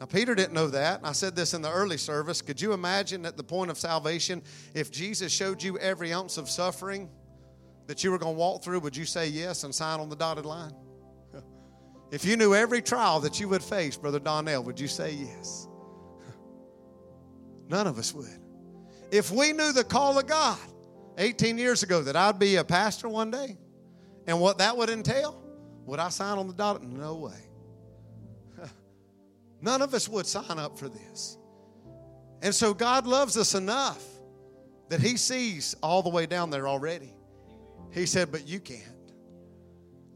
Now, 0.00 0.06
Peter 0.06 0.34
didn't 0.34 0.52
know 0.52 0.68
that. 0.68 1.00
I 1.04 1.12
said 1.12 1.36
this 1.36 1.54
in 1.54 1.62
the 1.62 1.70
early 1.70 1.96
service. 1.96 2.42
Could 2.42 2.60
you 2.60 2.72
imagine 2.72 3.24
at 3.24 3.36
the 3.36 3.44
point 3.44 3.70
of 3.70 3.78
salvation, 3.78 4.42
if 4.74 4.90
Jesus 4.90 5.32
showed 5.32 5.62
you 5.62 5.78
every 5.78 6.12
ounce 6.12 6.36
of 6.36 6.50
suffering 6.50 7.08
that 7.86 8.02
you 8.02 8.10
were 8.10 8.18
going 8.18 8.34
to 8.34 8.38
walk 8.38 8.62
through, 8.62 8.80
would 8.80 8.96
you 8.96 9.04
say 9.04 9.28
yes 9.28 9.64
and 9.64 9.74
sign 9.74 10.00
on 10.00 10.08
the 10.08 10.16
dotted 10.16 10.46
line? 10.46 10.72
If 12.12 12.24
you 12.24 12.36
knew 12.36 12.54
every 12.54 12.80
trial 12.80 13.18
that 13.20 13.40
you 13.40 13.48
would 13.48 13.64
face, 13.64 13.96
Brother 13.96 14.20
Donnell, 14.20 14.62
would 14.62 14.78
you 14.78 14.86
say 14.86 15.10
yes? 15.10 15.66
None 17.68 17.88
of 17.88 17.98
us 17.98 18.14
would. 18.14 18.40
If 19.10 19.32
we 19.32 19.52
knew 19.52 19.72
the 19.72 19.82
call 19.82 20.16
of 20.16 20.26
God 20.26 20.58
18 21.18 21.58
years 21.58 21.82
ago 21.82 22.02
that 22.02 22.14
I'd 22.14 22.38
be 22.38 22.56
a 22.56 22.64
pastor 22.64 23.08
one 23.08 23.32
day 23.32 23.56
and 24.28 24.40
what 24.40 24.58
that 24.58 24.76
would 24.76 24.88
entail, 24.88 25.42
would 25.84 25.98
I 25.98 26.08
sign 26.10 26.38
on 26.38 26.46
the 26.46 26.54
dotted? 26.54 26.88
No 26.88 27.16
way. 27.16 27.40
None 29.60 29.82
of 29.82 29.92
us 29.92 30.08
would 30.08 30.26
sign 30.26 30.58
up 30.58 30.78
for 30.78 30.88
this. 30.88 31.38
And 32.42 32.54
so 32.54 32.74
God 32.74 33.06
loves 33.06 33.36
us 33.36 33.54
enough 33.54 34.04
that 34.90 35.00
He 35.00 35.16
sees 35.16 35.74
all 35.82 36.02
the 36.02 36.08
way 36.08 36.26
down 36.26 36.50
there 36.50 36.68
already. 36.68 37.15
He 37.90 38.06
said, 38.06 38.30
But 38.30 38.46
you 38.46 38.60
can't. 38.60 38.82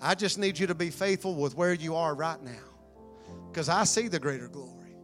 I 0.01 0.15
just 0.15 0.39
need 0.39 0.59
you 0.59 0.67
to 0.67 0.75
be 0.75 0.91
faithful 0.91 1.35
with 1.35 1.55
where 1.57 1.75
you 1.75 1.95
are 1.95 2.15
right 2.15 2.43
now 2.43 2.71
because 3.51 3.69
I 3.69 3.85
see 3.85 4.09
the 4.09 4.19
greater 4.19 4.49
glory. 4.49 4.97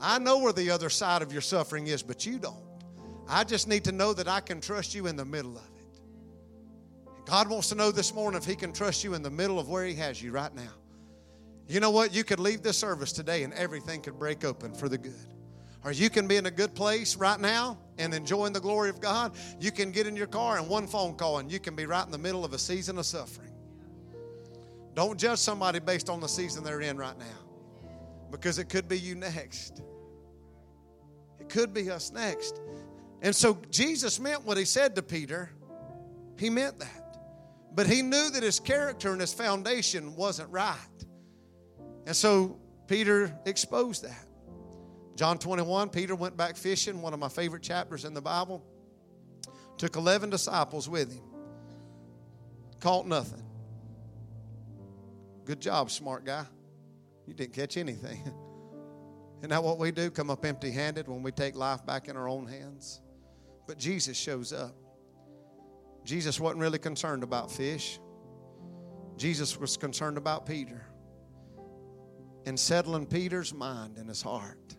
I 0.00 0.18
know 0.18 0.38
where 0.38 0.52
the 0.52 0.70
other 0.70 0.88
side 0.88 1.20
of 1.20 1.32
your 1.32 1.42
suffering 1.42 1.88
is, 1.88 2.02
but 2.02 2.24
you 2.24 2.38
don't. 2.38 2.64
I 3.28 3.44
just 3.44 3.68
need 3.68 3.84
to 3.84 3.92
know 3.92 4.14
that 4.14 4.28
I 4.28 4.40
can 4.40 4.60
trust 4.60 4.94
you 4.94 5.06
in 5.06 5.16
the 5.16 5.24
middle 5.24 5.56
of 5.56 5.64
it. 5.76 6.00
God 7.26 7.50
wants 7.50 7.68
to 7.68 7.74
know 7.74 7.90
this 7.90 8.14
morning 8.14 8.38
if 8.38 8.46
He 8.46 8.56
can 8.56 8.72
trust 8.72 9.04
you 9.04 9.14
in 9.14 9.22
the 9.22 9.30
middle 9.30 9.58
of 9.58 9.68
where 9.68 9.84
He 9.84 9.94
has 9.94 10.22
you 10.22 10.32
right 10.32 10.54
now. 10.54 10.72
You 11.68 11.78
know 11.78 11.90
what? 11.90 12.14
You 12.14 12.24
could 12.24 12.40
leave 12.40 12.62
this 12.62 12.78
service 12.78 13.12
today 13.12 13.44
and 13.44 13.52
everything 13.52 14.00
could 14.00 14.18
break 14.18 14.44
open 14.44 14.74
for 14.74 14.88
the 14.88 14.98
good. 14.98 15.14
Or 15.84 15.92
you 15.92 16.10
can 16.10 16.28
be 16.28 16.36
in 16.36 16.46
a 16.46 16.50
good 16.50 16.74
place 16.74 17.16
right 17.16 17.40
now 17.40 17.78
and 17.98 18.12
enjoying 18.12 18.52
the 18.52 18.60
glory 18.60 18.90
of 18.90 19.00
God. 19.00 19.32
You 19.58 19.70
can 19.70 19.92
get 19.92 20.06
in 20.06 20.14
your 20.14 20.26
car 20.26 20.58
and 20.58 20.68
one 20.68 20.86
phone 20.86 21.14
call 21.14 21.38
and 21.38 21.50
you 21.50 21.58
can 21.58 21.74
be 21.74 21.86
right 21.86 22.04
in 22.04 22.12
the 22.12 22.18
middle 22.18 22.44
of 22.44 22.52
a 22.52 22.58
season 22.58 22.98
of 22.98 23.06
suffering. 23.06 23.50
Don't 24.94 25.18
judge 25.18 25.38
somebody 25.38 25.78
based 25.78 26.10
on 26.10 26.20
the 26.20 26.26
season 26.26 26.64
they're 26.64 26.82
in 26.82 26.98
right 26.98 27.18
now 27.18 27.24
because 28.30 28.58
it 28.58 28.68
could 28.68 28.88
be 28.88 28.98
you 28.98 29.14
next. 29.14 29.82
It 31.38 31.48
could 31.48 31.72
be 31.72 31.90
us 31.90 32.12
next. 32.12 32.60
And 33.22 33.34
so 33.34 33.58
Jesus 33.70 34.20
meant 34.20 34.44
what 34.44 34.58
he 34.58 34.64
said 34.64 34.94
to 34.96 35.02
Peter, 35.02 35.50
he 36.38 36.50
meant 36.50 36.78
that. 36.78 37.16
But 37.72 37.86
he 37.86 38.02
knew 38.02 38.30
that 38.30 38.42
his 38.42 38.58
character 38.58 39.12
and 39.12 39.20
his 39.20 39.32
foundation 39.32 40.16
wasn't 40.16 40.50
right. 40.50 40.76
And 42.06 42.16
so 42.16 42.58
Peter 42.86 43.32
exposed 43.46 44.02
that. 44.04 44.26
John 45.20 45.36
21, 45.36 45.90
Peter 45.90 46.14
went 46.14 46.34
back 46.34 46.56
fishing, 46.56 47.02
one 47.02 47.12
of 47.12 47.20
my 47.20 47.28
favorite 47.28 47.62
chapters 47.62 48.06
in 48.06 48.14
the 48.14 48.22
Bible. 48.22 48.64
Took 49.76 49.96
11 49.96 50.30
disciples 50.30 50.88
with 50.88 51.12
him. 51.12 51.22
Caught 52.80 53.06
nothing. 53.06 53.42
Good 55.44 55.60
job, 55.60 55.90
smart 55.90 56.24
guy. 56.24 56.46
You 57.26 57.34
didn't 57.34 57.52
catch 57.52 57.76
anything. 57.76 58.22
Isn't 59.40 59.50
that 59.50 59.62
what 59.62 59.76
we 59.76 59.90
do? 59.90 60.10
Come 60.10 60.30
up 60.30 60.42
empty 60.42 60.70
handed 60.70 61.06
when 61.06 61.22
we 61.22 61.32
take 61.32 61.54
life 61.54 61.84
back 61.84 62.08
in 62.08 62.16
our 62.16 62.26
own 62.26 62.46
hands? 62.46 63.02
But 63.66 63.76
Jesus 63.76 64.16
shows 64.16 64.54
up. 64.54 64.74
Jesus 66.02 66.40
wasn't 66.40 66.62
really 66.62 66.78
concerned 66.78 67.24
about 67.24 67.52
fish, 67.52 68.00
Jesus 69.18 69.60
was 69.60 69.76
concerned 69.76 70.16
about 70.16 70.46
Peter 70.46 70.82
and 72.46 72.58
settling 72.58 73.04
Peter's 73.04 73.52
mind 73.52 73.98
and 73.98 74.08
his 74.08 74.22
heart. 74.22 74.78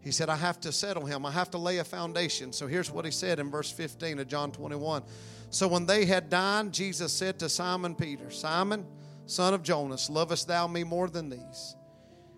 He 0.00 0.12
said, 0.12 0.28
I 0.28 0.36
have 0.36 0.60
to 0.60 0.72
settle 0.72 1.04
him. 1.04 1.26
I 1.26 1.30
have 1.30 1.50
to 1.50 1.58
lay 1.58 1.78
a 1.78 1.84
foundation. 1.84 2.52
So 2.52 2.66
here's 2.66 2.90
what 2.90 3.04
he 3.04 3.10
said 3.10 3.38
in 3.38 3.50
verse 3.50 3.70
15 3.70 4.20
of 4.20 4.28
John 4.28 4.52
21. 4.52 5.02
So 5.50 5.66
when 5.66 5.86
they 5.86 6.04
had 6.04 6.30
dined, 6.30 6.72
Jesus 6.72 7.12
said 7.12 7.38
to 7.40 7.48
Simon 7.48 7.94
Peter, 7.94 8.30
Simon, 8.30 8.86
son 9.26 9.54
of 9.54 9.62
Jonas, 9.62 10.08
lovest 10.08 10.46
thou 10.46 10.66
me 10.66 10.84
more 10.84 11.08
than 11.08 11.28
these? 11.28 11.76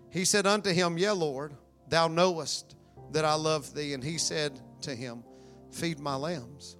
He 0.09 0.25
said 0.25 0.47
unto 0.47 0.71
him, 0.71 0.97
Yea, 0.97 1.11
Lord, 1.11 1.53
thou 1.87 2.07
knowest 2.07 2.75
that 3.11 3.25
I 3.25 3.35
love 3.35 3.73
thee. 3.73 3.93
And 3.93 4.03
he 4.03 4.17
said 4.17 4.59
to 4.81 4.95
him, 4.95 5.23
Feed 5.71 5.99
my 5.99 6.15
lambs. 6.15 6.75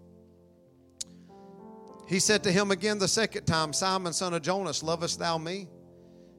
He 2.07 2.19
said 2.19 2.43
to 2.43 2.51
him 2.51 2.71
again 2.71 2.99
the 2.99 3.07
second 3.07 3.45
time, 3.45 3.71
Simon, 3.71 4.11
son 4.11 4.33
of 4.33 4.41
Jonas, 4.41 4.83
lovest 4.83 5.19
thou 5.19 5.37
me? 5.37 5.69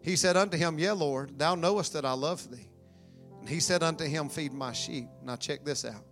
He 0.02 0.16
said 0.16 0.36
unto 0.36 0.56
him, 0.56 0.78
Yea, 0.78 0.90
Lord, 0.92 1.38
thou 1.38 1.54
knowest 1.54 1.94
that 1.94 2.04
I 2.04 2.12
love 2.12 2.50
thee. 2.50 2.68
And 3.42 3.48
he 3.48 3.60
said 3.60 3.82
unto 3.82 4.04
him, 4.04 4.30
Feed 4.30 4.54
my 4.54 4.72
sheep. 4.72 5.08
Now 5.22 5.36
check 5.36 5.64
this 5.64 5.84
out. 5.84 6.04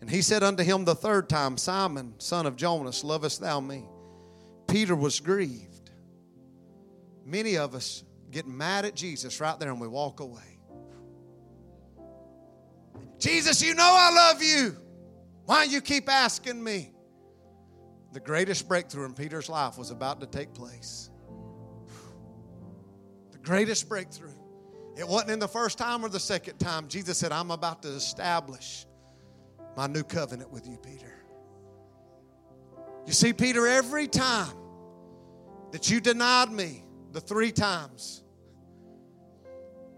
And 0.00 0.10
he 0.10 0.22
said 0.22 0.42
unto 0.42 0.64
him 0.64 0.84
the 0.84 0.96
third 0.96 1.28
time, 1.28 1.56
Simon, 1.56 2.14
son 2.18 2.46
of 2.46 2.56
Jonas, 2.56 3.04
lovest 3.04 3.40
thou 3.40 3.60
me? 3.60 3.86
Peter 4.66 4.96
was 4.96 5.20
grieved 5.20 5.74
Many 7.24 7.56
of 7.56 7.74
us 7.74 8.04
get 8.30 8.46
mad 8.46 8.84
at 8.84 8.94
Jesus 8.94 9.40
right 9.40 9.58
there 9.58 9.70
and 9.70 9.80
we 9.80 9.88
walk 9.88 10.20
away. 10.20 10.58
Jesus, 13.18 13.62
you 13.62 13.74
know 13.74 13.94
I 13.96 14.10
love 14.12 14.42
you. 14.42 14.76
Why 15.46 15.64
you 15.64 15.80
keep 15.80 16.10
asking 16.10 16.62
me? 16.62 16.92
The 18.12 18.20
greatest 18.20 18.68
breakthrough 18.68 19.06
in 19.06 19.14
Peter's 19.14 19.48
life 19.48 19.78
was 19.78 19.90
about 19.90 20.20
to 20.20 20.26
take 20.26 20.52
place. 20.52 21.10
The 23.32 23.38
greatest 23.38 23.88
breakthrough. 23.88 24.34
It 24.96 25.06
wasn't 25.06 25.32
in 25.32 25.38
the 25.38 25.48
first 25.48 25.78
time 25.78 26.04
or 26.04 26.08
the 26.08 26.20
second 26.20 26.58
time. 26.58 26.88
Jesus 26.88 27.18
said, 27.18 27.32
I'm 27.32 27.50
about 27.50 27.82
to 27.82 27.88
establish 27.88 28.86
my 29.76 29.86
new 29.86 30.04
covenant 30.04 30.50
with 30.50 30.68
you, 30.68 30.78
Peter. 30.78 31.12
You 33.06 33.12
see, 33.12 33.32
Peter, 33.32 33.66
every 33.66 34.06
time 34.06 34.56
that 35.72 35.90
you 35.90 36.00
denied 36.00 36.52
me, 36.52 36.84
the 37.14 37.20
three 37.20 37.52
times. 37.52 38.22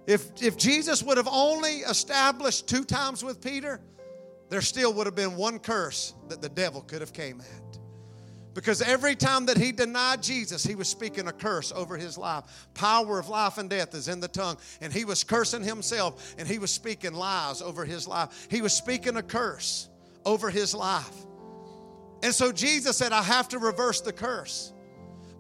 If, 0.07 0.41
if 0.41 0.57
Jesus 0.57 1.03
would 1.03 1.17
have 1.17 1.29
only 1.29 1.79
established 1.79 2.69
two 2.69 2.85
times 2.85 3.25
with 3.25 3.41
Peter, 3.41 3.81
there 4.49 4.61
still 4.61 4.93
would 4.95 5.07
have 5.07 5.17
been 5.17 5.37
one 5.37 5.59
curse 5.59 6.15
that 6.29 6.41
the 6.41 6.49
devil 6.49 6.83
could 6.83 7.01
have 7.01 7.13
came 7.13 7.41
at. 7.41 7.79
Because 8.57 8.81
every 8.81 9.15
time 9.15 9.45
that 9.47 9.59
he 9.59 9.71
denied 9.71 10.23
Jesus, 10.23 10.65
he 10.65 10.75
was 10.75 10.89
speaking 10.89 11.29
a 11.29 11.33
curse 11.33 11.73
over 11.73 11.99
his 11.99 12.17
life. 12.17 12.45
Power 12.73 13.19
of 13.19 13.29
life 13.29 13.59
and 13.59 13.69
death 13.69 13.95
is 13.95 14.09
in 14.09 14.19
the 14.19 14.29
tongue. 14.29 14.57
And 14.81 14.91
he 14.91 15.05
was 15.05 15.23
cursing 15.25 15.63
himself 15.63 16.35
and 16.39 16.49
he 16.49 16.59
was 16.59 16.71
speaking 16.71 17.13
lies 17.13 17.61
over 17.61 17.85
his 17.85 18.09
life. 18.09 18.49
He 18.51 18.63
was 18.63 18.73
speaking 18.73 19.19
a 19.19 19.23
curse 19.23 19.91
over 20.25 20.49
his 20.49 20.75
life. 20.75 21.15
And 22.23 22.35
so 22.35 22.51
Jesus 22.51 22.97
said, 22.97 23.13
I 23.13 23.23
have 23.23 23.47
to 23.51 23.59
reverse 23.59 24.01
the 24.01 24.13
curse 24.15 24.73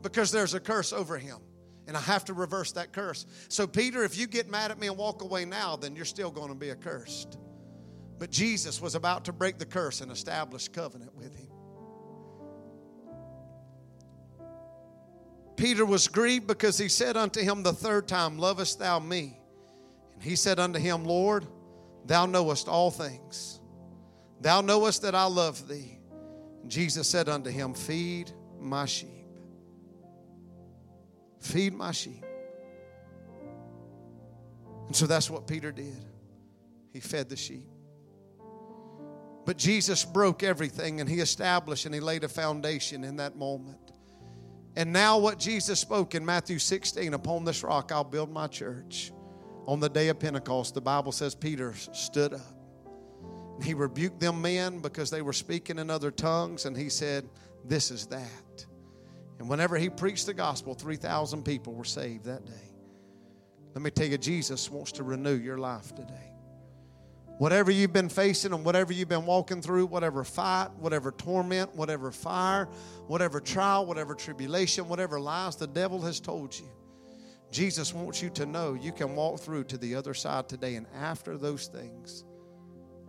because 0.02 0.30
there's 0.30 0.52
a 0.52 0.60
curse 0.60 0.92
over 0.92 1.16
him 1.16 1.38
and 1.86 1.96
I 1.96 2.00
have 2.00 2.26
to 2.26 2.34
reverse 2.34 2.72
that 2.72 2.92
curse. 2.92 3.24
So, 3.48 3.66
Peter, 3.66 4.04
if 4.04 4.18
you 4.18 4.26
get 4.26 4.50
mad 4.50 4.70
at 4.70 4.78
me 4.78 4.88
and 4.88 4.96
walk 4.98 5.22
away 5.22 5.46
now, 5.46 5.76
then 5.76 5.96
you're 5.96 6.04
still 6.04 6.30
going 6.30 6.50
to 6.50 6.54
be 6.54 6.70
accursed. 6.70 7.38
But 8.18 8.30
Jesus 8.30 8.78
was 8.78 8.94
about 8.94 9.24
to 9.24 9.32
break 9.32 9.56
the 9.56 9.64
curse 9.64 10.02
and 10.02 10.12
establish 10.12 10.68
covenant 10.68 11.14
with 11.14 11.34
him. 11.34 11.45
Peter 15.56 15.86
was 15.86 16.08
grieved 16.08 16.46
because 16.46 16.76
he 16.78 16.88
said 16.88 17.16
unto 17.16 17.40
him 17.40 17.62
the 17.62 17.72
third 17.72 18.06
time, 18.06 18.38
Lovest 18.38 18.78
thou 18.78 18.98
me? 18.98 19.38
And 20.14 20.22
he 20.22 20.36
said 20.36 20.58
unto 20.58 20.78
him, 20.78 21.04
Lord, 21.04 21.46
thou 22.04 22.26
knowest 22.26 22.68
all 22.68 22.90
things. 22.90 23.60
Thou 24.40 24.60
knowest 24.60 25.02
that 25.02 25.14
I 25.14 25.24
love 25.24 25.66
thee. 25.66 25.98
And 26.62 26.70
Jesus 26.70 27.08
said 27.08 27.28
unto 27.28 27.50
him, 27.50 27.74
Feed 27.74 28.30
my 28.60 28.84
sheep. 28.84 29.08
Feed 31.40 31.74
my 31.74 31.92
sheep. 31.92 32.24
And 34.86 34.94
so 34.94 35.06
that's 35.06 35.30
what 35.30 35.46
Peter 35.46 35.72
did. 35.72 36.04
He 36.92 37.00
fed 37.00 37.28
the 37.28 37.36
sheep. 37.36 37.68
But 39.44 39.56
Jesus 39.56 40.04
broke 40.04 40.42
everything 40.42 41.00
and 41.00 41.08
he 41.08 41.20
established 41.20 41.86
and 41.86 41.94
he 41.94 42.00
laid 42.00 42.24
a 42.24 42.28
foundation 42.28 43.04
in 43.04 43.16
that 43.16 43.36
moment. 43.36 43.85
And 44.76 44.92
now, 44.92 45.16
what 45.16 45.38
Jesus 45.38 45.80
spoke 45.80 46.14
in 46.14 46.24
Matthew 46.24 46.58
16 46.58 47.14
upon 47.14 47.44
this 47.44 47.62
rock, 47.62 47.92
I'll 47.92 48.04
build 48.04 48.30
my 48.30 48.46
church. 48.46 49.10
On 49.66 49.80
the 49.80 49.88
day 49.88 50.08
of 50.08 50.18
Pentecost, 50.18 50.74
the 50.74 50.82
Bible 50.82 51.12
says 51.12 51.34
Peter 51.34 51.74
stood 51.74 52.34
up. 52.34 52.40
He 53.62 53.72
rebuked 53.72 54.20
them 54.20 54.42
men 54.42 54.80
because 54.80 55.10
they 55.10 55.22
were 55.22 55.32
speaking 55.32 55.78
in 55.78 55.88
other 55.88 56.10
tongues, 56.10 56.66
and 56.66 56.76
he 56.76 56.90
said, 56.90 57.26
This 57.64 57.90
is 57.90 58.06
that. 58.08 58.66
And 59.38 59.48
whenever 59.48 59.76
he 59.76 59.88
preached 59.88 60.26
the 60.26 60.34
gospel, 60.34 60.74
3,000 60.74 61.42
people 61.42 61.74
were 61.74 61.84
saved 61.84 62.24
that 62.24 62.44
day. 62.44 62.52
Let 63.74 63.82
me 63.82 63.90
tell 63.90 64.06
you, 64.06 64.18
Jesus 64.18 64.70
wants 64.70 64.92
to 64.92 65.02
renew 65.02 65.36
your 65.36 65.58
life 65.58 65.94
today. 65.94 66.32
Whatever 67.38 67.70
you've 67.70 67.92
been 67.92 68.08
facing 68.08 68.54
and 68.54 68.64
whatever 68.64 68.94
you've 68.94 69.10
been 69.10 69.26
walking 69.26 69.60
through, 69.60 69.86
whatever 69.86 70.24
fight, 70.24 70.70
whatever 70.78 71.10
torment, 71.10 71.74
whatever 71.74 72.10
fire, 72.10 72.66
whatever 73.08 73.40
trial, 73.40 73.84
whatever 73.84 74.14
tribulation, 74.14 74.88
whatever 74.88 75.20
lies 75.20 75.56
the 75.56 75.66
devil 75.66 76.00
has 76.00 76.18
told 76.18 76.58
you, 76.58 76.68
Jesus 77.50 77.92
wants 77.92 78.22
you 78.22 78.30
to 78.30 78.46
know 78.46 78.72
you 78.74 78.90
can 78.90 79.14
walk 79.14 79.40
through 79.40 79.64
to 79.64 79.76
the 79.76 79.94
other 79.94 80.14
side 80.14 80.48
today. 80.48 80.76
And 80.76 80.86
after 80.94 81.36
those 81.36 81.66
things, 81.66 82.24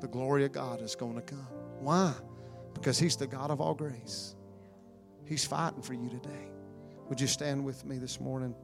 the 0.02 0.08
glory 0.08 0.44
of 0.44 0.52
God 0.52 0.82
is 0.82 0.96
going 0.96 1.16
to 1.16 1.22
come. 1.22 1.48
Why? 1.80 2.14
Because 2.74 3.00
He's 3.00 3.16
the 3.16 3.28
God 3.28 3.50
of 3.50 3.62
all 3.62 3.74
grace. 3.74 4.36
He's 5.26 5.46
fighting 5.46 5.82
for 5.82 5.94
you 5.94 6.10
today. 6.10 6.50
Would 7.10 7.22
you 7.22 7.28
stand 7.28 7.64
with 7.64 7.86
me 7.86 7.98
this 7.98 8.20
morning? 8.20 8.56